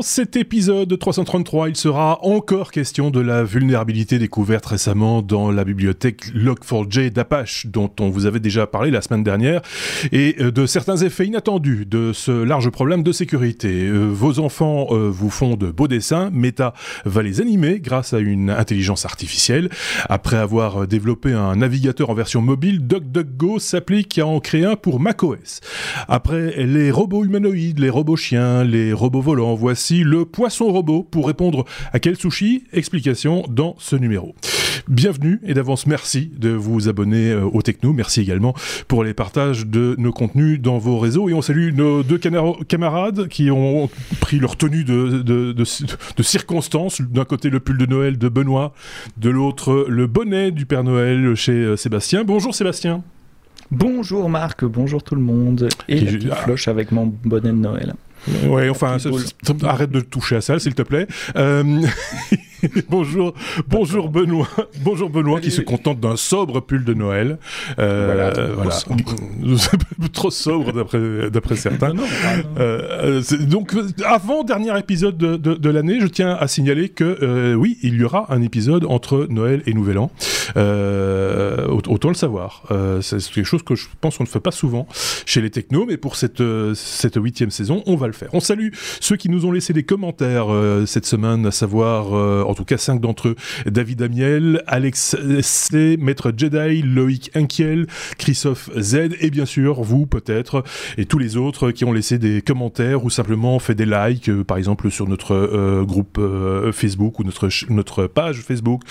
Dans 0.00 0.06
cet 0.06 0.34
épisode 0.36 0.98
333, 0.98 1.68
il 1.68 1.76
sera 1.76 2.24
encore 2.24 2.70
question 2.70 3.10
de 3.10 3.20
la 3.20 3.44
vulnérabilité 3.44 4.18
découverte 4.18 4.64
récemment 4.64 5.20
dans 5.20 5.50
la 5.50 5.62
bibliothèque 5.62 6.24
Log4j 6.34 7.10
d'Apache, 7.10 7.66
dont 7.66 7.90
on 8.00 8.08
vous 8.08 8.24
avait 8.24 8.40
déjà 8.40 8.66
parlé 8.66 8.90
la 8.90 9.02
semaine 9.02 9.22
dernière, 9.22 9.60
et 10.10 10.36
euh, 10.40 10.50
de 10.50 10.64
certains 10.64 10.96
effets 10.96 11.26
inattendus 11.26 11.84
de 11.84 12.14
ce 12.14 12.30
large 12.30 12.70
problème 12.70 13.02
de 13.02 13.12
sécurité. 13.12 13.88
Euh, 13.88 14.06
vos 14.06 14.38
enfants 14.38 14.86
euh, 14.92 15.10
vous 15.10 15.28
font 15.28 15.56
de 15.56 15.70
beaux 15.70 15.86
dessins, 15.86 16.30
Meta 16.32 16.72
va 17.04 17.22
les 17.22 17.42
animer 17.42 17.78
grâce 17.78 18.14
à 18.14 18.20
une 18.20 18.48
intelligence 18.48 19.04
artificielle. 19.04 19.68
Après 20.08 20.38
avoir 20.38 20.86
développé 20.86 21.34
un 21.34 21.56
navigateur 21.56 22.08
en 22.08 22.14
version 22.14 22.40
mobile, 22.40 22.86
DuckDuckGo 22.86 23.58
s'applique 23.58 24.18
à 24.18 24.26
en 24.26 24.40
créer 24.40 24.64
un 24.64 24.76
pour 24.76 24.98
macOS. 24.98 25.60
Après 26.08 26.64
les 26.64 26.90
robots 26.90 27.22
humanoïdes, 27.22 27.80
les 27.80 27.90
robots 27.90 28.16
chiens, 28.16 28.64
les 28.64 28.94
robots 28.94 29.20
volants, 29.20 29.54
voici 29.54 29.90
le 30.04 30.24
poisson 30.24 30.66
robot 30.66 31.02
pour 31.02 31.26
répondre 31.26 31.64
à 31.92 31.98
quel 31.98 32.16
sushi 32.16 32.64
Explication 32.72 33.44
dans 33.48 33.76
ce 33.78 33.96
numéro. 33.96 34.34
Bienvenue 34.88 35.40
et 35.44 35.54
d'avance 35.54 35.86
merci 35.86 36.30
de 36.36 36.50
vous 36.50 36.88
abonner 36.88 37.30
euh, 37.30 37.44
au 37.44 37.62
Techno. 37.62 37.92
Merci 37.92 38.20
également 38.20 38.54
pour 38.88 39.04
les 39.04 39.14
partages 39.14 39.66
de 39.66 39.94
nos 39.98 40.12
contenus 40.12 40.60
dans 40.60 40.78
vos 40.78 40.98
réseaux. 40.98 41.28
Et 41.28 41.34
on 41.34 41.42
salue 41.42 41.72
nos 41.74 42.02
deux 42.02 42.18
camarades 42.18 43.28
qui 43.28 43.50
ont 43.50 43.88
pris 44.20 44.38
leur 44.38 44.56
tenue 44.56 44.84
de, 44.84 45.22
de, 45.22 45.52
de, 45.52 45.64
de 46.16 46.22
circonstance. 46.22 47.00
D'un 47.02 47.24
côté 47.24 47.50
le 47.50 47.60
pull 47.60 47.78
de 47.78 47.86
Noël 47.86 48.18
de 48.18 48.28
Benoît, 48.28 48.72
de 49.16 49.30
l'autre 49.30 49.86
le 49.88 50.06
bonnet 50.06 50.50
du 50.50 50.66
Père 50.66 50.84
Noël 50.84 51.34
chez 51.34 51.52
euh, 51.52 51.76
Sébastien. 51.76 52.24
Bonjour 52.24 52.54
Sébastien. 52.54 53.02
Bonjour 53.70 54.28
Marc, 54.28 54.64
bonjour 54.64 55.02
tout 55.02 55.14
le 55.14 55.20
monde. 55.20 55.68
Et 55.88 56.00
la 56.00 56.34
floche 56.34 56.66
avec 56.66 56.90
mon 56.90 57.06
bonnet 57.24 57.50
de 57.50 57.56
Noël. 57.56 57.94
Ouais, 58.44 58.68
enfin, 58.68 58.98
arrête 59.62 59.90
de 59.90 60.00
toucher 60.00 60.36
à 60.36 60.40
ça, 60.40 60.58
s'il 60.58 60.74
te 60.74 60.82
plaît. 60.82 61.06
Euh, 61.36 61.82
bonjour, 62.88 63.34
bonjour 63.68 64.08
Benoît, 64.08 64.48
bonjour 64.82 65.10
Benoît 65.10 65.40
qui 65.40 65.50
se 65.50 65.60
contente 65.60 66.00
d'un 66.00 66.16
sobre 66.16 66.60
pull 66.60 66.84
de 66.84 66.94
Noël. 66.94 67.38
Euh, 67.78 68.52
voilà, 68.54 68.72
trop 70.12 70.30
sobre 70.30 70.72
d'après 70.72 71.30
d'après 71.30 71.56
certains. 71.56 71.94
Euh, 72.58 73.22
donc 73.40 73.74
avant 74.04 74.44
dernier 74.44 74.78
épisode 74.78 75.16
de, 75.16 75.36
de, 75.36 75.54
de 75.54 75.70
l'année, 75.70 76.00
je 76.00 76.06
tiens 76.06 76.36
à 76.38 76.48
signaler 76.48 76.88
que 76.88 77.18
euh, 77.22 77.54
oui, 77.54 77.78
il 77.82 77.94
y 77.96 78.04
aura 78.04 78.26
un 78.32 78.42
épisode 78.42 78.84
entre 78.84 79.26
Noël 79.30 79.62
et 79.66 79.74
Nouvel 79.74 79.98
An. 79.98 80.10
Euh, 80.56 81.68
autant 81.68 82.08
le 82.08 82.14
savoir. 82.14 82.64
Euh, 82.70 83.00
c'est 83.00 83.18
quelque 83.30 83.44
chose 83.44 83.62
que 83.62 83.74
je 83.74 83.86
pense 84.00 84.18
qu'on 84.18 84.24
ne 84.24 84.28
fait 84.28 84.40
pas 84.40 84.50
souvent 84.50 84.86
chez 85.26 85.40
les 85.40 85.50
technos, 85.50 85.86
mais 85.86 85.96
pour 85.96 86.16
cette 86.16 86.42
cette 86.74 87.16
huitième 87.16 87.50
saison, 87.50 87.82
on 87.86 87.96
va 87.96 88.06
le 88.06 88.12
faire. 88.12 88.30
On 88.32 88.40
salue 88.40 88.68
ceux 89.00 89.16
qui 89.16 89.28
nous 89.28 89.46
ont 89.46 89.52
laissé 89.52 89.72
des 89.72 89.84
commentaires 89.84 90.46
cette 90.86 91.06
semaine, 91.06 91.46
à 91.46 91.50
savoir 91.50 92.46
en 92.50 92.54
tout 92.54 92.64
cas 92.64 92.78
cinq 92.78 93.00
d'entre 93.00 93.28
eux, 93.28 93.36
David 93.66 94.02
Amiel, 94.02 94.62
Alex 94.66 95.16
C, 95.40 95.96
Maître 96.00 96.32
Jedi, 96.36 96.82
Loïc 96.82 97.30
Inkiel, 97.34 97.86
Christophe 98.18 98.70
Z, 98.78 99.10
et 99.20 99.30
bien 99.30 99.46
sûr 99.46 99.82
vous 99.82 100.06
peut-être, 100.06 100.64
et 100.98 101.06
tous 101.06 101.18
les 101.18 101.36
autres 101.36 101.70
qui 101.70 101.84
ont 101.84 101.92
laissé 101.92 102.18
des 102.18 102.42
commentaires 102.42 103.04
ou 103.04 103.10
simplement 103.10 103.58
fait 103.58 103.74
des 103.74 103.86
likes, 103.86 104.28
euh, 104.28 104.44
par 104.44 104.56
exemple 104.56 104.90
sur 104.90 105.08
notre 105.08 105.34
euh, 105.34 105.84
groupe 105.84 106.18
euh, 106.18 106.72
Facebook 106.72 107.18
ou 107.18 107.24
notre, 107.24 107.48
notre 107.70 108.06
page 108.06 108.40
Facebook, 108.40 108.82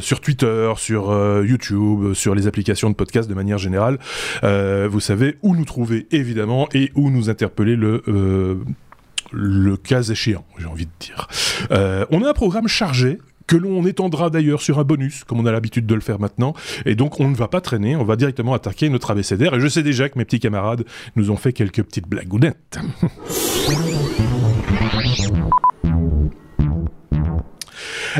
sur 0.00 0.20
Twitter, 0.20 0.72
sur 0.76 1.42
YouTube, 1.44 2.12
sur 2.14 2.34
les 2.34 2.46
applications 2.46 2.90
de 2.90 2.94
podcast 2.94 3.28
de 3.28 3.34
manière 3.34 3.58
générale. 3.58 3.98
vous 4.42 5.00
savez 5.00 5.36
où 5.42 5.54
nous 5.54 5.64
trouver 5.64 6.06
évidemment 6.10 6.68
et 6.74 6.90
où 6.94 7.10
nous 7.10 7.30
interpeller 7.30 7.76
le 7.76 8.02
le 9.32 9.76
cas 9.76 10.02
échéant, 10.02 10.44
j'ai 10.58 10.66
envie 10.66 10.86
de 10.86 10.90
dire. 11.00 11.28
Euh, 11.70 12.06
on 12.10 12.22
a 12.22 12.30
un 12.30 12.34
programme 12.34 12.68
chargé 12.68 13.18
que 13.46 13.56
l'on 13.56 13.86
étendra 13.86 14.30
d'ailleurs 14.30 14.60
sur 14.60 14.78
un 14.78 14.84
bonus, 14.84 15.24
comme 15.24 15.40
on 15.40 15.46
a 15.46 15.52
l'habitude 15.52 15.86
de 15.86 15.94
le 15.94 16.00
faire 16.00 16.18
maintenant. 16.18 16.54
Et 16.84 16.94
donc, 16.94 17.20
on 17.20 17.28
ne 17.28 17.36
va 17.36 17.48
pas 17.48 17.60
traîner, 17.60 17.96
on 17.96 18.04
va 18.04 18.16
directement 18.16 18.54
attaquer 18.54 18.88
notre 18.88 19.10
abécédaire. 19.10 19.54
Et 19.54 19.60
je 19.60 19.68
sais 19.68 19.82
déjà 19.82 20.08
que 20.08 20.18
mes 20.18 20.24
petits 20.24 20.40
camarades 20.40 20.84
nous 21.14 21.30
ont 21.30 21.36
fait 21.36 21.52
quelques 21.52 21.82
petites 21.82 22.08
blagounettes. 22.08 22.78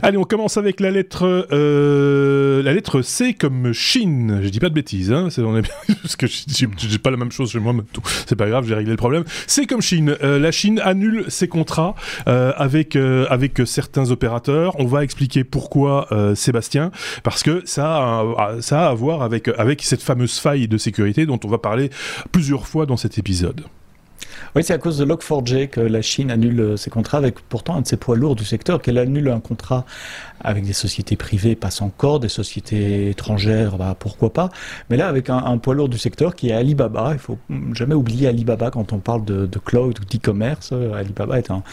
Allez, 0.02 0.18
on 0.18 0.24
commence 0.24 0.56
avec 0.56 0.80
la 0.80 0.90
lettre, 0.90 1.46
euh, 1.52 2.62
la 2.62 2.72
lettre 2.72 3.02
C 3.02 3.34
comme 3.34 3.72
Chine. 3.72 4.40
Je 4.42 4.48
dis 4.48 4.60
pas 4.60 4.68
de 4.68 4.74
bêtises, 4.74 5.12
hein, 5.12 5.28
on 5.38 5.56
est 5.56 5.62
bien, 5.62 5.72
parce 6.02 6.16
que 6.16 6.26
j'ai 6.26 6.98
pas 6.98 7.10
la 7.10 7.16
même 7.16 7.32
chose 7.32 7.50
chez 7.50 7.58
moi, 7.58 7.74
c'est 8.26 8.36
pas 8.36 8.48
grave, 8.48 8.66
j'ai 8.66 8.74
réglé 8.74 8.90
le 8.90 8.96
problème. 8.96 9.24
C 9.46 9.66
comme 9.66 9.80
Chine. 9.80 10.16
Euh, 10.22 10.38
la 10.38 10.52
Chine 10.52 10.80
annule 10.84 11.24
ses 11.28 11.48
contrats 11.48 11.94
euh, 12.28 12.52
avec 12.56 12.96
avec 12.96 13.62
certains 13.64 14.10
opérateurs. 14.10 14.78
On 14.78 14.86
va 14.86 15.04
expliquer 15.04 15.44
pourquoi, 15.44 16.08
Sébastien, 16.34 16.90
parce 17.22 17.42
que 17.42 17.62
ça 17.64 17.96
a, 17.96 18.56
ça 18.60 18.86
a 18.86 18.90
à 18.90 18.94
voir 18.94 19.22
avec 19.22 19.48
avec 19.56 19.82
cette 19.82 20.02
fameuse 20.02 20.38
faille 20.38 20.68
de 20.68 20.78
sécurité 20.78 21.26
dont 21.26 21.40
on 21.44 21.48
va 21.48 21.58
parler 21.58 21.90
plusieurs 22.32 22.66
fois 22.66 22.86
dans 22.86 22.96
cet 22.96 23.18
épisode. 23.18 23.64
Oui, 24.54 24.64
c'est 24.64 24.72
à 24.72 24.78
cause 24.78 24.98
de 24.98 25.04
Log4j 25.04 25.68
que 25.68 25.80
la 25.80 26.02
Chine 26.02 26.30
annule 26.30 26.60
euh, 26.60 26.76
ses 26.76 26.90
contrats 26.90 27.18
avec 27.18 27.40
pourtant 27.40 27.76
un 27.76 27.82
de 27.82 27.86
ses 27.86 27.96
poids 27.96 28.16
lourds 28.16 28.36
du 28.36 28.44
secteur, 28.44 28.80
qu'elle 28.80 28.98
annule 28.98 29.28
un 29.28 29.40
contrat 29.40 29.84
avec 30.46 30.64
des 30.64 30.72
sociétés 30.72 31.16
privées, 31.16 31.56
passe 31.56 31.82
encore, 31.82 32.20
des 32.20 32.28
sociétés 32.28 33.10
étrangères, 33.10 33.76
bah, 33.76 33.96
pourquoi 33.98 34.32
pas. 34.32 34.48
Mais 34.88 34.96
là, 34.96 35.08
avec 35.08 35.28
un, 35.28 35.58
poids 35.58 35.74
lourd 35.74 35.88
du 35.88 35.98
secteur 35.98 36.36
qui 36.36 36.50
est 36.50 36.52
Alibaba, 36.52 37.10
il 37.12 37.18
faut 37.18 37.36
jamais 37.72 37.94
oublier 37.94 38.28
Alibaba 38.28 38.70
quand 38.70 38.92
on 38.92 38.98
parle 38.98 39.24
de, 39.24 39.46
de 39.46 39.58
cloud 39.58 39.98
ou 40.00 40.04
d'e-commerce. 40.04 40.72
Alibaba 40.72 41.38
est 41.38 41.50
un, 41.50 41.64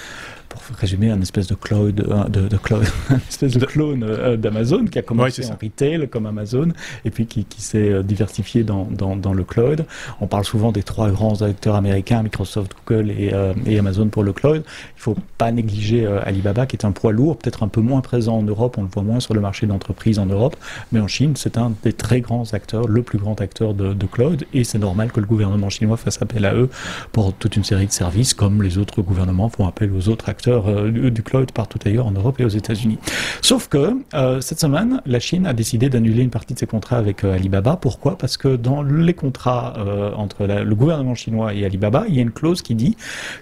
pour 0.53 0.61
résumer, 0.77 1.09
un 1.09 1.21
espèce 1.21 1.47
de 1.47 1.55
cloud, 1.55 1.95
de, 1.95 2.47
de 2.47 2.57
cloud, 2.57 2.85
un 3.09 3.17
espèce 3.29 3.57
de 3.57 3.65
clone 3.65 4.03
euh, 4.03 4.37
d'Amazon 4.37 4.85
qui 4.85 4.99
a 4.99 5.01
commencé 5.01 5.45
en 5.45 5.57
retail 5.61 6.07
comme 6.09 6.25
Amazon 6.25 6.69
et 7.05 7.09
puis 7.09 7.25
qui, 7.25 7.45
qui 7.45 7.61
s'est 7.61 7.89
euh, 7.89 8.03
diversifié 8.03 8.63
dans, 8.63 8.85
dans, 8.85 9.15
dans, 9.15 9.33
le 9.33 9.43
cloud. 9.43 9.85
On 10.21 10.27
parle 10.27 10.45
souvent 10.45 10.71
des 10.71 10.83
trois 10.83 11.09
grands 11.09 11.41
acteurs 11.41 11.75
américains, 11.75 12.23
Microsoft, 12.23 12.73
Google 12.85 13.11
et, 13.11 13.33
euh, 13.33 13.53
et 13.65 13.79
Amazon 13.79 14.07
pour 14.09 14.23
le 14.23 14.33
cloud. 14.33 14.63
Il 14.97 15.01
faut 15.01 15.17
pas 15.37 15.51
négliger 15.51 16.05
Alibaba 16.05 16.65
qui 16.65 16.75
est 16.75 16.85
un 16.85 16.91
poids 16.91 17.11
lourd, 17.11 17.37
peut-être 17.37 17.63
un 17.63 17.67
peu 17.67 17.81
moins 17.81 18.01
présent 18.01 18.37
en 18.37 18.43
Europe, 18.43 18.62
on 18.77 18.83
le 18.83 18.87
voit 18.87 19.03
moins 19.03 19.19
sur 19.19 19.33
le 19.33 19.41
marché 19.41 19.65
d'entreprise 19.67 20.19
en 20.19 20.25
Europe, 20.25 20.55
mais 20.91 20.99
en 20.99 21.07
Chine, 21.07 21.33
c'est 21.35 21.57
un 21.57 21.73
des 21.83 21.93
très 21.93 22.21
grands 22.21 22.53
acteurs, 22.53 22.87
le 22.87 23.01
plus 23.03 23.17
grand 23.17 23.39
acteur 23.41 23.73
de, 23.73 23.93
cloud 24.11 24.45
et 24.53 24.63
c'est 24.63 24.79
normal 24.79 25.11
que 25.11 25.19
le 25.21 25.25
gouvernement 25.25 25.69
chinois 25.69 25.97
fasse 25.97 26.21
appel 26.21 26.45
à 26.45 26.53
eux 26.53 26.69
pour 27.13 27.33
toute 27.33 27.55
une 27.55 27.63
série 27.63 27.87
de 27.87 27.91
services 27.91 28.33
comme 28.33 28.61
les 28.61 28.77
autres 28.77 29.01
gouvernements 29.01 29.49
font 29.49 29.65
appel 29.65 29.91
aux 29.93 30.09
autres 30.09 30.29
acteurs 30.29 30.67
euh, 30.67 31.09
du 31.09 31.23
cloud 31.23 31.51
partout 31.51 31.79
ailleurs 31.85 32.05
en 32.05 32.11
Europe 32.11 32.39
et 32.39 32.45
aux 32.45 32.49
États-Unis. 32.49 32.97
Sauf 33.41 33.69
que 33.69 33.93
euh, 34.13 34.41
cette 34.41 34.59
semaine, 34.59 35.01
la 35.05 35.19
Chine 35.19 35.45
a 35.47 35.53
décidé 35.53 35.89
d'annuler 35.89 36.23
une 36.23 36.29
partie 36.29 36.53
de 36.53 36.59
ses 36.59 36.65
contrats 36.65 36.97
avec 36.97 37.23
euh, 37.23 37.33
Alibaba. 37.33 37.77
Pourquoi? 37.77 38.17
Parce 38.17 38.37
que 38.37 38.55
dans 38.55 38.83
les 38.83 39.13
contrats 39.13 39.73
entre 40.15 40.45
le 40.45 40.75
gouvernement 40.75 41.15
chinois 41.15 41.53
et 41.53 41.65
Alibaba, 41.65 42.05
il 42.07 42.15
y 42.15 42.19
a 42.19 42.21
une 42.21 42.31
clause 42.31 42.61
qui 42.61 42.75
dit 42.75 42.95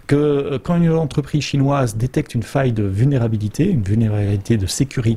que 0.07 0.59
quand 0.63 0.77
une 0.77 0.91
entreprise 0.91 1.43
chinoise 1.43 1.95
détecte 1.95 2.35
une 2.35 2.43
faille 2.43 2.71
de 2.71 2.83
vulnérabilité, 2.83 3.69
une 3.69 3.83
vulnérabilité 3.83 4.57
de 4.57 4.65
sécurité 4.65 5.10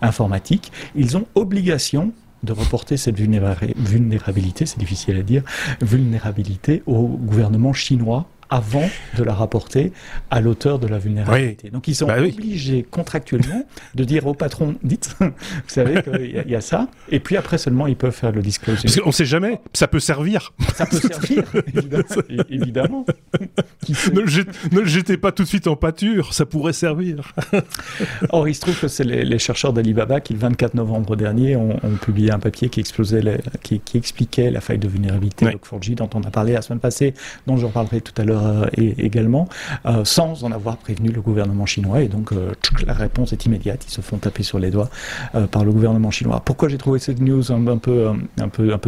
informatique, 0.00 0.72
ils 0.94 1.16
ont 1.16 1.26
obligation 1.34 2.12
de 2.44 2.52
reporter 2.52 2.96
cette 2.96 3.16
vulnérabilité, 3.18 4.66
c'est 4.66 4.78
difficile 4.78 5.16
à 5.16 5.22
dire, 5.22 5.42
vulnérabilité 5.80 6.82
au 6.86 7.06
gouvernement 7.06 7.72
chinois 7.72 8.26
avant 8.54 8.88
de 9.18 9.24
la 9.24 9.34
rapporter 9.34 9.92
à 10.30 10.40
l'auteur 10.40 10.78
de 10.78 10.86
la 10.86 10.98
vulnérabilité. 10.98 11.70
Donc 11.70 11.88
ils 11.88 11.96
sont 11.96 12.06
bah 12.06 12.20
obligés 12.20 12.86
contractuellement 12.88 13.64
de 13.96 14.04
dire 14.04 14.28
au 14.28 14.34
patron, 14.34 14.76
dites, 14.84 15.16
vous 15.20 15.32
savez 15.66 16.02
qu'il 16.02 16.44
y, 16.48 16.54
a 16.54 16.60
ça, 16.60 16.86
et 17.10 17.18
puis 17.18 17.36
après 17.36 17.58
seulement 17.58 17.88
ils 17.88 17.96
peuvent 17.96 18.14
faire 18.14 18.30
le 18.30 18.42
disclosure. 18.42 18.84
Parce 18.84 19.00
qu'on 19.00 19.08
ne 19.08 19.12
sait 19.12 19.24
jamais, 19.24 19.60
ça 19.72 19.88
peut 19.88 19.98
servir. 19.98 20.52
Ça 20.76 20.86
peut 20.86 21.00
servir, 21.00 21.42
évidemment. 22.48 23.04
ne, 23.88 24.20
le 24.20 24.84
jetez, 24.86 25.16
pas 25.16 25.32
tout 25.32 25.42
de 25.42 25.48
suite 25.48 25.66
en 25.66 25.74
pâture, 25.74 26.32
ça 26.32 26.46
pourrait 26.46 26.72
servir. 26.72 27.34
Or, 28.30 28.46
il 28.46 28.54
se 28.54 28.60
trouve 28.60 28.78
que 28.78 28.86
c'est 28.86 29.02
les, 29.02 29.38
chercheurs 29.40 29.72
d'Alibaba 29.72 30.20
qui, 30.20 30.32
le 30.32 30.38
24 30.38 30.74
novembre 30.74 31.16
dernier, 31.16 31.56
ont, 31.56 31.76
publié 32.00 32.30
un 32.30 32.38
papier 32.38 32.68
qui, 32.68 32.78
explosait 32.78 33.40
qui, 33.64 33.80
expliquait 33.94 34.52
la 34.52 34.60
faille 34.60 34.78
de 34.78 34.86
vulnérabilité 34.86 35.46
de 35.46 35.50
Log4j 35.50 35.96
dont 35.96 36.10
on 36.14 36.22
a 36.22 36.30
parlé 36.30 36.52
la 36.52 36.62
semaine 36.62 36.78
passée, 36.78 37.14
dont 37.48 37.56
je 37.56 37.66
reparlerai 37.66 38.00
tout 38.00 38.14
à 38.16 38.24
l'heure 38.24 38.43
euh, 38.44 38.66
également, 38.76 39.48
euh, 39.86 40.04
sans 40.04 40.44
en 40.44 40.52
avoir 40.52 40.76
prévenu 40.76 41.10
le 41.10 41.20
gouvernement 41.20 41.66
chinois. 41.66 42.02
Et 42.02 42.08
donc, 42.08 42.32
euh, 42.32 42.52
la 42.86 42.92
réponse 42.92 43.32
est 43.32 43.46
immédiate. 43.46 43.84
Ils 43.86 43.90
se 43.90 44.00
font 44.00 44.18
taper 44.18 44.42
sur 44.42 44.58
les 44.58 44.70
doigts 44.70 44.90
par 45.50 45.64
le 45.64 45.72
gouvernement 45.72 46.10
chinois. 46.10 46.40
Pourquoi 46.44 46.68
j'ai 46.68 46.78
trouvé 46.78 46.98
cette 46.98 47.20
news 47.20 47.52
un, 47.52 47.78
peu, 47.78 48.10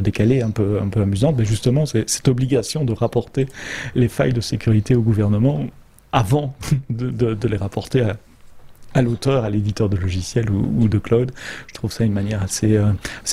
décalée, 0.03 0.43
un 0.43 0.51
peu, 0.51 0.81
amusante? 0.97 1.37
Mais 1.39 1.45
justement, 1.45 1.87
c'est 1.87 2.09
cette 2.09 2.29
obligation 2.29 2.85
de 2.85 2.93
rapporter 2.93 3.47
les 3.95 4.09
failles 4.09 4.33
de 4.33 4.41
sécurité 4.41 4.95
au 4.95 5.03
gouvernement 5.03 5.61
avant 6.13 6.55
de, 6.91 7.37
les 7.47 7.57
rapporter 7.57 8.07
à, 8.95 9.03
l'auteur, 9.03 9.45
à 9.45 9.51
l'éditeur 9.51 9.89
de 9.89 9.97
logiciels 9.97 10.51
ou, 10.51 10.89
de 10.89 10.99
cloud. 10.99 11.33
Je 11.69 11.75
trouve 11.75 11.93
ça 11.93 12.05
une 12.05 12.13
manière 12.13 12.43
assez 12.43 12.79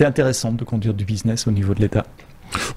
intéressante 0.01 0.57
de 0.57 0.63
conduire 0.63 0.93
du 0.93 1.05
business 1.05 1.47
au 1.47 1.51
niveau 1.51 1.73
de 1.73 1.81
l'État. 1.81 2.05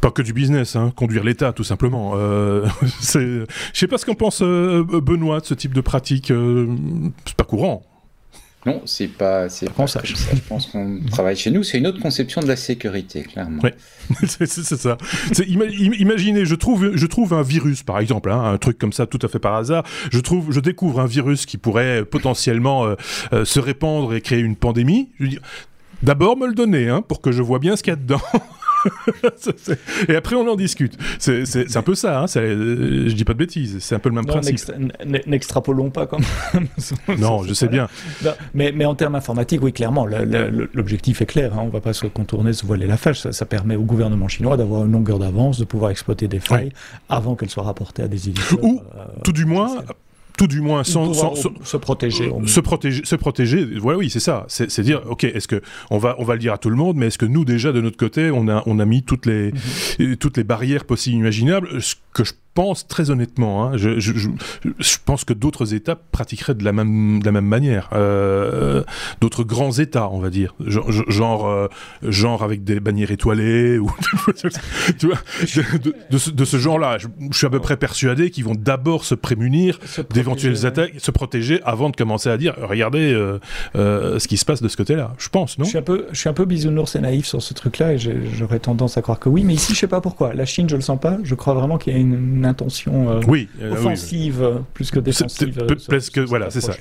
Pas 0.01 0.11
que 0.11 0.23
du 0.23 0.33
business, 0.33 0.77
hein, 0.77 0.93
conduire 0.95 1.25
l'État, 1.25 1.53
tout 1.53 1.65
simplement. 1.65 2.13
Euh, 2.17 2.67
je 2.83 3.47
sais 3.73 3.87
pas 3.87 3.99
ce 3.99 4.07
qu'en 4.07 4.15
pense 4.15 4.43
euh, 4.43 4.85
Benoît 4.85 5.41
de 5.41 5.47
ce 5.47 5.55
type 5.55 5.75
de 5.75 5.81
pratique. 5.81 6.31
Euh, 6.31 6.75
c'est 7.25 7.37
pas 7.37 7.45
courant. 7.45 7.83
Non, 8.67 8.83
c'est 8.85 9.07
pas, 9.07 9.49
c'est 9.49 9.71
pas 9.71 9.87
ça. 9.87 10.01
Je 10.03 10.15
pense 10.49 10.67
qu'on 10.67 10.99
travaille 11.09 11.37
chez 11.37 11.53
nous. 11.53 11.63
C'est 11.63 11.79
une 11.79 11.87
autre 11.87 12.01
conception 12.01 12.41
de 12.41 12.49
la 12.49 12.57
sécurité, 12.57 13.23
clairement. 13.23 13.63
Oui, 13.63 13.71
c'est 14.27 14.49
ça. 14.49 14.99
imaginez, 15.47 16.45
je 16.45 16.55
trouve, 16.57 16.97
je 16.97 17.07
trouve 17.07 17.33
un 17.33 17.43
virus, 17.43 17.85
par 17.85 18.01
exemple, 18.01 18.29
hein, 18.33 18.43
un 18.43 18.59
truc 18.59 18.77
comme 18.77 18.93
ça, 18.93 19.07
tout 19.07 19.21
à 19.23 19.29
fait 19.29 19.39
par 19.39 19.55
hasard. 19.55 19.85
Je 20.11 20.19
trouve, 20.19 20.51
je 20.51 20.59
découvre 20.59 20.99
un 20.99 21.07
virus 21.07 21.47
qui 21.47 21.59
pourrait 21.59 22.05
potentiellement 22.05 22.97
euh, 23.33 23.45
se 23.45 23.61
répandre 23.61 24.15
et 24.15 24.21
créer 24.21 24.41
une 24.41 24.57
pandémie. 24.57 25.11
Je 25.21 25.27
dis, 25.27 25.39
d'abord 26.03 26.37
me 26.37 26.49
le 26.49 26.55
donner, 26.55 26.89
hein, 26.89 27.03
pour 27.03 27.21
que 27.21 27.31
je 27.31 27.43
vois 27.43 27.61
bien 27.61 27.77
ce 27.77 27.85
qu'il 27.85 27.93
y 27.93 27.95
a 27.95 27.97
dedans. 27.97 28.21
et 30.09 30.17
après, 30.17 30.37
on 30.37 30.49
en 30.49 30.57
discute. 30.57 30.97
C'est 31.19 31.77
un 31.77 31.83
peu 31.83 31.95
ça, 31.95 32.21
hein, 32.21 32.27
je 32.27 33.13
dis 33.13 33.25
pas 33.25 33.33
de 33.33 33.39
bêtises, 33.39 33.79
c'est 33.81 33.95
un 33.95 33.99
peu 33.99 34.09
le 34.09 34.15
même 34.15 34.27
principe. 34.27 34.61
N'extrapolons 35.27 35.91
pas 35.91 36.07
comme 36.07 36.23
Non, 37.19 37.43
je 37.43 37.55
sais 37.55 37.69
bien. 37.69 37.89
mais, 38.55 38.73
mais 38.73 38.85
en 38.85 38.95
termes 38.95 39.15
informatiques, 39.15 39.63
oui, 39.63 39.73
clairement, 39.73 40.07
l'objectif 40.07 41.23
est 41.23 41.27
clair. 41.27 41.55
Hein, 41.55 41.63
on 41.63 41.69
va 41.69 41.81
pas 41.81 41.93
se 41.93 42.07
contourner, 42.07 42.53
se 42.53 42.67
voiler 42.67 42.87
la 42.87 42.97
fâche. 42.97 43.29
Ça, 43.31 43.47
permet 43.47 43.77
au 43.77 43.83
gouvernement 43.83 44.29
chinois 44.29 44.57
d'avoir 44.57 44.85
une 44.85 44.93
longueur 44.93 45.19
d'avance, 45.19 45.59
de 45.59 45.65
pouvoir 45.65 45.91
exploiter 45.91 46.29
des 46.29 46.41
failles 46.41 46.73
avant 47.09 47.35
qu'elles 47.37 47.51
soient 47.51 47.65
rapportées 47.65 48.03
à 48.03 48.09
des 48.09 48.29
éditeurs. 48.29 48.63
Ou, 48.63 48.83
euh, 48.97 49.05
tout 49.23 49.33
du 49.33 49.45
moins, 49.45 49.77
tout 50.37 50.47
du 50.47 50.61
moins 50.61 50.85
sans, 50.85 51.13
se 51.15 51.77
protéger 51.77 52.33
se 52.47 52.61
protéger 52.61 53.05
se 53.05 53.17
protéger 53.17 53.65
voilà 53.79 53.99
oui 53.99 54.11
c'est 54.11 54.21
ça 54.21 54.45
c'est 54.49 54.81
dire 54.81 55.03
ok 55.09 55.25
est-ce 55.25 55.49
que 55.49 55.63
on 55.91 55.99
va 55.99 56.17
on 56.19 56.25
va 56.25 56.35
le 56.35 56.41
dire 56.41 56.53
à 56.53 56.59
tout 56.59 56.71
le 56.71 56.77
monde 56.77 56.97
mais 56.97 57.07
est-ce 57.07 57.19
que 57.19 57.27
nous 57.27 57.45
déjà 57.45 57.73
de 57.73 57.81
notre 57.81 57.97
côté 57.97 58.31
on 58.31 58.49
a 58.49 58.63
on 58.67 58.79
a 58.79 58.85
mis 58.85 59.03
toutes 59.03 59.27
les 59.27 59.53
mhm. 59.99 60.17
toutes 60.17 60.37
les 60.37 60.45
barrières 60.45 60.85
possibles 60.85 61.17
imaginables 61.17 61.81
ce 61.83 61.95
que 62.17 62.25
je 62.25 62.33
pense 62.55 62.89
très 62.89 63.11
honnêtement, 63.11 63.65
hein, 63.65 63.77
je, 63.77 64.01
je, 64.01 64.15
je, 64.15 64.31
je, 64.79 64.97
pense 65.05 65.25
que 65.25 65.35
d'autres 65.35 65.75
États 65.75 65.95
pratiqueraient 65.95 66.55
de 66.55 66.65
la 66.65 66.73
même, 66.73 67.21
de 67.21 67.27
la 67.27 67.31
même 67.31 67.45
manière. 67.45 67.91
Euh, 67.93 68.83
d'autres 69.21 69.45
grands 69.45 69.73
États, 69.73 70.09
on 70.11 70.19
va 70.19 70.31
dire. 70.31 70.55
Genre, 70.59 71.47
euh, 71.47 71.69
genre 72.03 72.43
avec 72.43 72.65
des 72.65 72.81
bannières 72.81 73.11
étoilées, 73.11 73.79
ou 73.79 73.93
tu 74.99 75.07
vois, 75.07 75.19
de, 75.85 75.95
de, 76.11 76.19
ce, 76.19 76.31
de 76.31 76.45
ce 76.47 76.57
genre-là. 76.57 76.97
Je, 76.99 77.09
suis 77.37 77.47
à 77.47 77.51
peu 77.51 77.61
près 77.61 77.77
persuadé 77.77 78.31
qu'ils 78.31 78.45
vont 78.45 78.55
d'abord 78.55 79.05
se 79.05 79.15
prémunir 79.15 79.79
d'éventuelles 80.15 80.65
attaques, 80.65 80.95
se 80.97 81.11
protéger 81.11 81.61
avant 81.63 81.91
de 81.91 81.97
commencer 81.97 82.31
à 82.31 82.39
dire 82.39 82.55
regardez 82.59 83.13
euh, 83.13 83.39
euh, 83.77 84.19
ce 84.19 84.29
qui 84.29 84.39
se 84.39 84.47
passe 84.47 84.63
de 84.63 84.69
ce 84.69 84.79
côté-là. 84.79 85.13
Je 85.19 85.29
pense, 85.29 85.59
non? 85.59 85.67
Je 85.67 85.71
suis, 85.71 85.79
un 85.79 85.83
peu, 85.83 86.07
je 86.11 86.19
suis 86.19 86.31
un 86.31 86.35
peu 86.35 86.47
bisounours 86.47 86.97
et 86.97 87.01
naïf 87.01 87.27
sur 87.27 87.43
ce 87.43 87.53
truc-là, 87.53 87.93
et 87.93 87.99
j'aurais 87.99 88.61
tendance 88.61 88.97
à 88.97 89.03
croire 89.03 89.19
que 89.19 89.29
oui, 89.29 89.45
mais 89.45 89.53
ici, 89.53 89.75
je 89.75 89.81
sais 89.81 89.89
pas 89.89 90.01
pourquoi. 90.01 90.33
La 90.33 90.47
Chine, 90.47 90.71
je 90.71 90.77
le 90.77 90.83
sens 90.83 90.99
pas. 90.99 91.19
Je 91.23 91.35
crois 91.35 91.53
vraiment 91.53 91.77
qu'il 91.77 91.93
y 91.93 91.97
a 91.97 91.99
une 91.99 92.06
intention 92.45 93.11
euh, 93.11 93.21
oui, 93.27 93.49
euh, 93.61 93.73
offensive 93.73 94.43
euh, 94.43 94.59
plus 94.75 94.91
que 94.91 94.99
défensive. 94.99 95.67
Parce 95.89 96.11
que 96.11 96.21
voilà, 96.21 96.51
c'est 96.51 96.61
ça. 96.61 96.75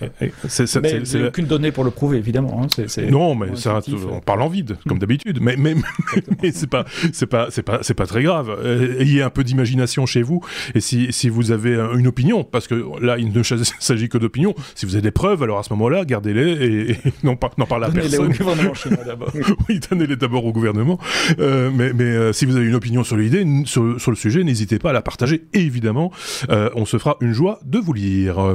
Mais 0.81 1.01
il 1.03 1.17
n'y 1.17 1.23
a 1.23 1.27
aucune 1.27 1.45
donnée 1.45 1.71
pour 1.71 1.83
le 1.83 1.91
prouver, 1.91 2.17
évidemment. 2.17 2.61
Hein. 2.63 2.83
non, 3.09 3.35
mais 3.35 3.55
ça, 3.55 3.79
on 4.11 4.19
parle 4.19 4.41
en 4.41 4.49
vide, 4.49 4.77
comme 4.87 4.99
d'habitude. 4.99 5.39
Mais, 5.41 5.55
mais, 5.57 5.75
mais 6.43 6.51
c'est 6.51 6.69
pas, 6.69 6.85
c'est 7.13 7.25
pas, 7.25 7.47
c'est 7.49 7.63
pas, 7.63 7.79
c'est 7.81 7.93
pas 7.93 8.05
très 8.05 8.23
grave. 8.23 8.55
Ayez 8.99 9.21
un 9.21 9.29
peu 9.29 9.43
d'imagination 9.43 10.05
chez 10.05 10.21
vous. 10.21 10.41
Et 10.73 10.79
si, 10.79 11.11
si 11.11 11.29
vous 11.29 11.51
avez 11.51 11.75
une 11.95 12.07
opinion, 12.07 12.43
parce 12.43 12.67
que 12.67 12.83
là, 13.01 13.17
il 13.17 13.31
ne 13.31 13.43
s'agit 13.79 14.09
que 14.09 14.17
d'opinion. 14.17 14.53
Si 14.75 14.85
vous 14.85 14.95
avez 14.95 15.01
des 15.01 15.11
preuves, 15.11 15.43
alors 15.43 15.59
à 15.59 15.63
ce 15.63 15.71
moment-là, 15.73 16.05
gardez-les 16.05 16.91
et, 16.91 16.97
n'en 17.23 17.35
parlez 17.35 17.55
à 17.57 17.89
personne. 17.89 17.93
Donnez-les 17.93 18.17
au 18.17 18.27
gouvernement 18.27 18.73
chinois 18.73 19.03
d'abord. 19.05 19.31
oui, 19.69 19.79
donnez-les 19.89 20.15
d'abord 20.15 20.45
au 20.45 20.51
gouvernement. 20.51 20.99
mais, 21.37 21.93
mais 21.93 22.33
si 22.33 22.45
vous 22.45 22.55
avez 22.55 22.65
une 22.65 22.75
opinion 22.75 23.03
sur 23.03 23.17
l'idée, 23.17 23.45
sur, 23.65 23.99
sur 23.99 24.11
le 24.11 24.17
sujet, 24.17 24.43
n'hésitez 24.43 24.79
pas 24.79 24.91
à 24.91 24.93
la 24.93 25.01
partager, 25.01 25.14
évidemment 25.53 26.11
euh, 26.49 26.69
on 26.75 26.85
se 26.85 26.97
fera 26.97 27.17
une 27.21 27.33
joie 27.33 27.59
de 27.63 27.79
vous 27.79 27.93
lire. 27.93 28.53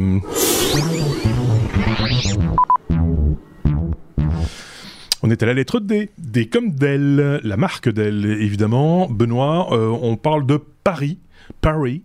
On 5.22 5.30
est 5.30 5.42
à 5.42 5.46
la 5.46 5.52
lettre 5.52 5.80
D, 5.80 6.10
D 6.16 6.48
comme 6.48 6.70
Dell, 6.70 7.40
la 7.44 7.56
marque 7.58 7.90
Dell, 7.90 8.24
évidemment. 8.24 9.06
Benoît, 9.08 9.68
euh, 9.72 9.88
on 9.88 10.16
parle 10.16 10.46
de 10.46 10.58
Paris, 10.82 11.18
Paris, 11.60 12.02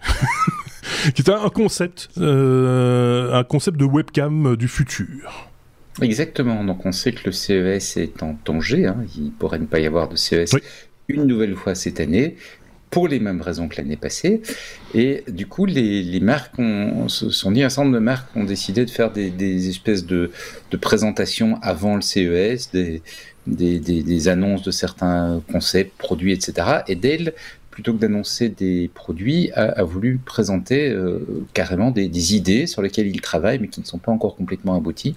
qui 1.14 1.22
est 1.22 1.30
un 1.30 1.48
concept, 1.48 2.08
euh, 2.18 3.34
un 3.34 3.42
concept 3.42 3.76
de 3.78 3.84
webcam 3.84 4.54
du 4.54 4.68
futur. 4.68 5.50
Exactement, 6.00 6.62
donc 6.64 6.86
on 6.86 6.92
sait 6.92 7.12
que 7.12 7.26
le 7.26 7.32
CES 7.32 7.96
est 7.96 8.22
en 8.22 8.38
danger, 8.44 8.86
hein. 8.86 9.04
il 9.16 9.32
pourrait 9.32 9.58
ne 9.58 9.66
pas 9.66 9.80
y 9.80 9.86
avoir 9.86 10.08
de 10.08 10.16
CES 10.16 10.54
une 11.08 11.24
nouvelle 11.24 11.56
fois 11.56 11.74
cette 11.74 12.00
année, 12.00 12.36
pour 12.92 13.08
les 13.08 13.18
mêmes 13.18 13.40
raisons 13.40 13.68
que 13.68 13.78
l'année 13.78 13.96
passée. 13.96 14.42
Et 14.94 15.24
du 15.26 15.46
coup, 15.46 15.64
les, 15.64 16.20
marques 16.20 16.56
ont, 16.58 17.08
se 17.08 17.30
sont 17.30 17.50
dit, 17.50 17.62
un 17.62 17.70
certain 17.70 17.84
nombre 17.84 17.94
de 17.94 18.04
marques 18.04 18.36
ont 18.36 18.44
décidé 18.44 18.84
de 18.84 18.90
faire 18.90 19.10
des, 19.10 19.68
espèces 19.68 20.04
de, 20.04 20.30
de, 20.70 20.76
présentations 20.76 21.58
avant 21.62 21.96
le 21.96 22.02
CES, 22.02 22.70
des, 22.70 23.02
des, 23.46 23.80
des, 23.80 24.28
annonces 24.28 24.62
de 24.62 24.70
certains 24.70 25.42
concepts, 25.50 25.96
produits, 25.96 26.32
etc. 26.32 26.82
Et 26.86 26.94
Dell 26.94 27.32
plutôt 27.72 27.94
que 27.94 27.98
d'annoncer 27.98 28.50
des 28.50 28.88
produits, 28.94 29.50
a, 29.54 29.82
voulu 29.82 30.20
présenter 30.24 30.90
euh, 30.90 31.18
carrément 31.54 31.90
des, 31.90 32.34
idées 32.34 32.66
sur 32.68 32.82
lesquelles 32.82 33.08
il 33.08 33.20
travaille, 33.20 33.58
mais 33.58 33.66
qui 33.66 33.80
ne 33.80 33.86
sont 33.86 33.98
pas 33.98 34.12
encore 34.12 34.36
complètement 34.36 34.76
abouties. 34.76 35.16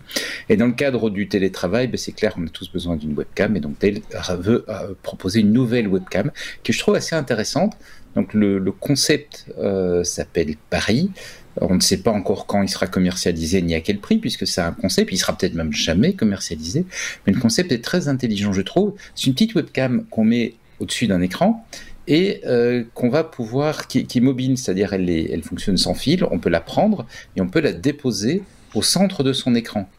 Et 0.50 0.58
dans 0.58 0.66
le 0.66 0.74
cadre 0.74 1.12
du 1.12 1.28
télétravail, 1.28 1.88
ben, 1.88 1.98
c'est 1.98 2.14
clair 2.14 2.34
qu'on 2.34 2.48
a 2.48 2.50
tous 2.50 2.72
besoin 2.72 2.96
d'une 2.96 3.14
webcam, 3.14 3.56
et 3.56 3.60
donc 3.60 3.78
Dell 3.80 4.02
veut 4.40 4.66
proposer 5.04 5.42
une 5.42 5.52
nouvelle 5.52 5.88
webcam 5.88 6.32
que 6.64 6.74
je 6.74 6.80
trouve 6.80 6.96
assez 6.96 7.16
intéressante. 7.16 7.74
Donc 8.16 8.34
le, 8.34 8.72
concept 8.72 9.46
euh, 9.58 10.04
s'appelle 10.04 10.56
Paris. 10.70 11.12
On 11.60 11.76
ne 11.76 11.82
sait 11.82 11.98
pas 11.98 12.12
encore 12.12 12.48
quand 12.48 12.62
il 12.62 12.70
sera 12.70 12.88
commercialisé 12.88 13.62
ni 13.62 13.76
à 13.76 13.82
quel 13.82 14.00
prix, 14.00 14.18
puisque 14.18 14.48
c'est 14.48 14.62
un 14.62 14.72
concept, 14.72 15.12
il 15.12 15.18
sera 15.18 15.38
peut-être 15.38 15.54
même 15.54 15.74
jamais 15.74 16.14
commercialisé. 16.14 16.86
Mais 17.28 17.34
le 17.34 17.40
concept 17.40 17.72
est 17.72 17.84
très 17.84 18.08
intelligent, 18.08 18.54
je 18.54 18.62
trouve. 18.62 18.94
C'est 19.14 19.28
une 19.28 19.34
petite 19.34 19.56
webcam 19.56 20.06
qu'on 20.10 20.24
met 20.24 20.56
au-dessus 20.80 21.08
d'un 21.08 21.22
écran 21.22 21.66
et 22.08 22.42
euh, 22.46 22.84
qu'on 22.94 23.10
va 23.10 23.24
pouvoir, 23.24 23.88
qui, 23.88 24.06
qui 24.06 24.20
est 24.20 24.22
mobile, 24.22 24.58
c'est-à-dire 24.58 24.94
elle, 24.94 25.10
elle 25.10 25.44
fonctionne 25.44 25.78
sans 25.78 25.94
fil, 25.94 26.26
on 26.30 26.40
peut 26.40 26.50
la 26.50 26.62
prendre 26.62 27.06
et 27.36 27.42
on 27.42 27.48
peut 27.48 27.62
la 27.62 27.72
déposer 27.72 28.44
au 28.74 28.82
centre 28.82 29.24
de 29.24 29.34
son 29.34 29.56
écran. 29.56 29.90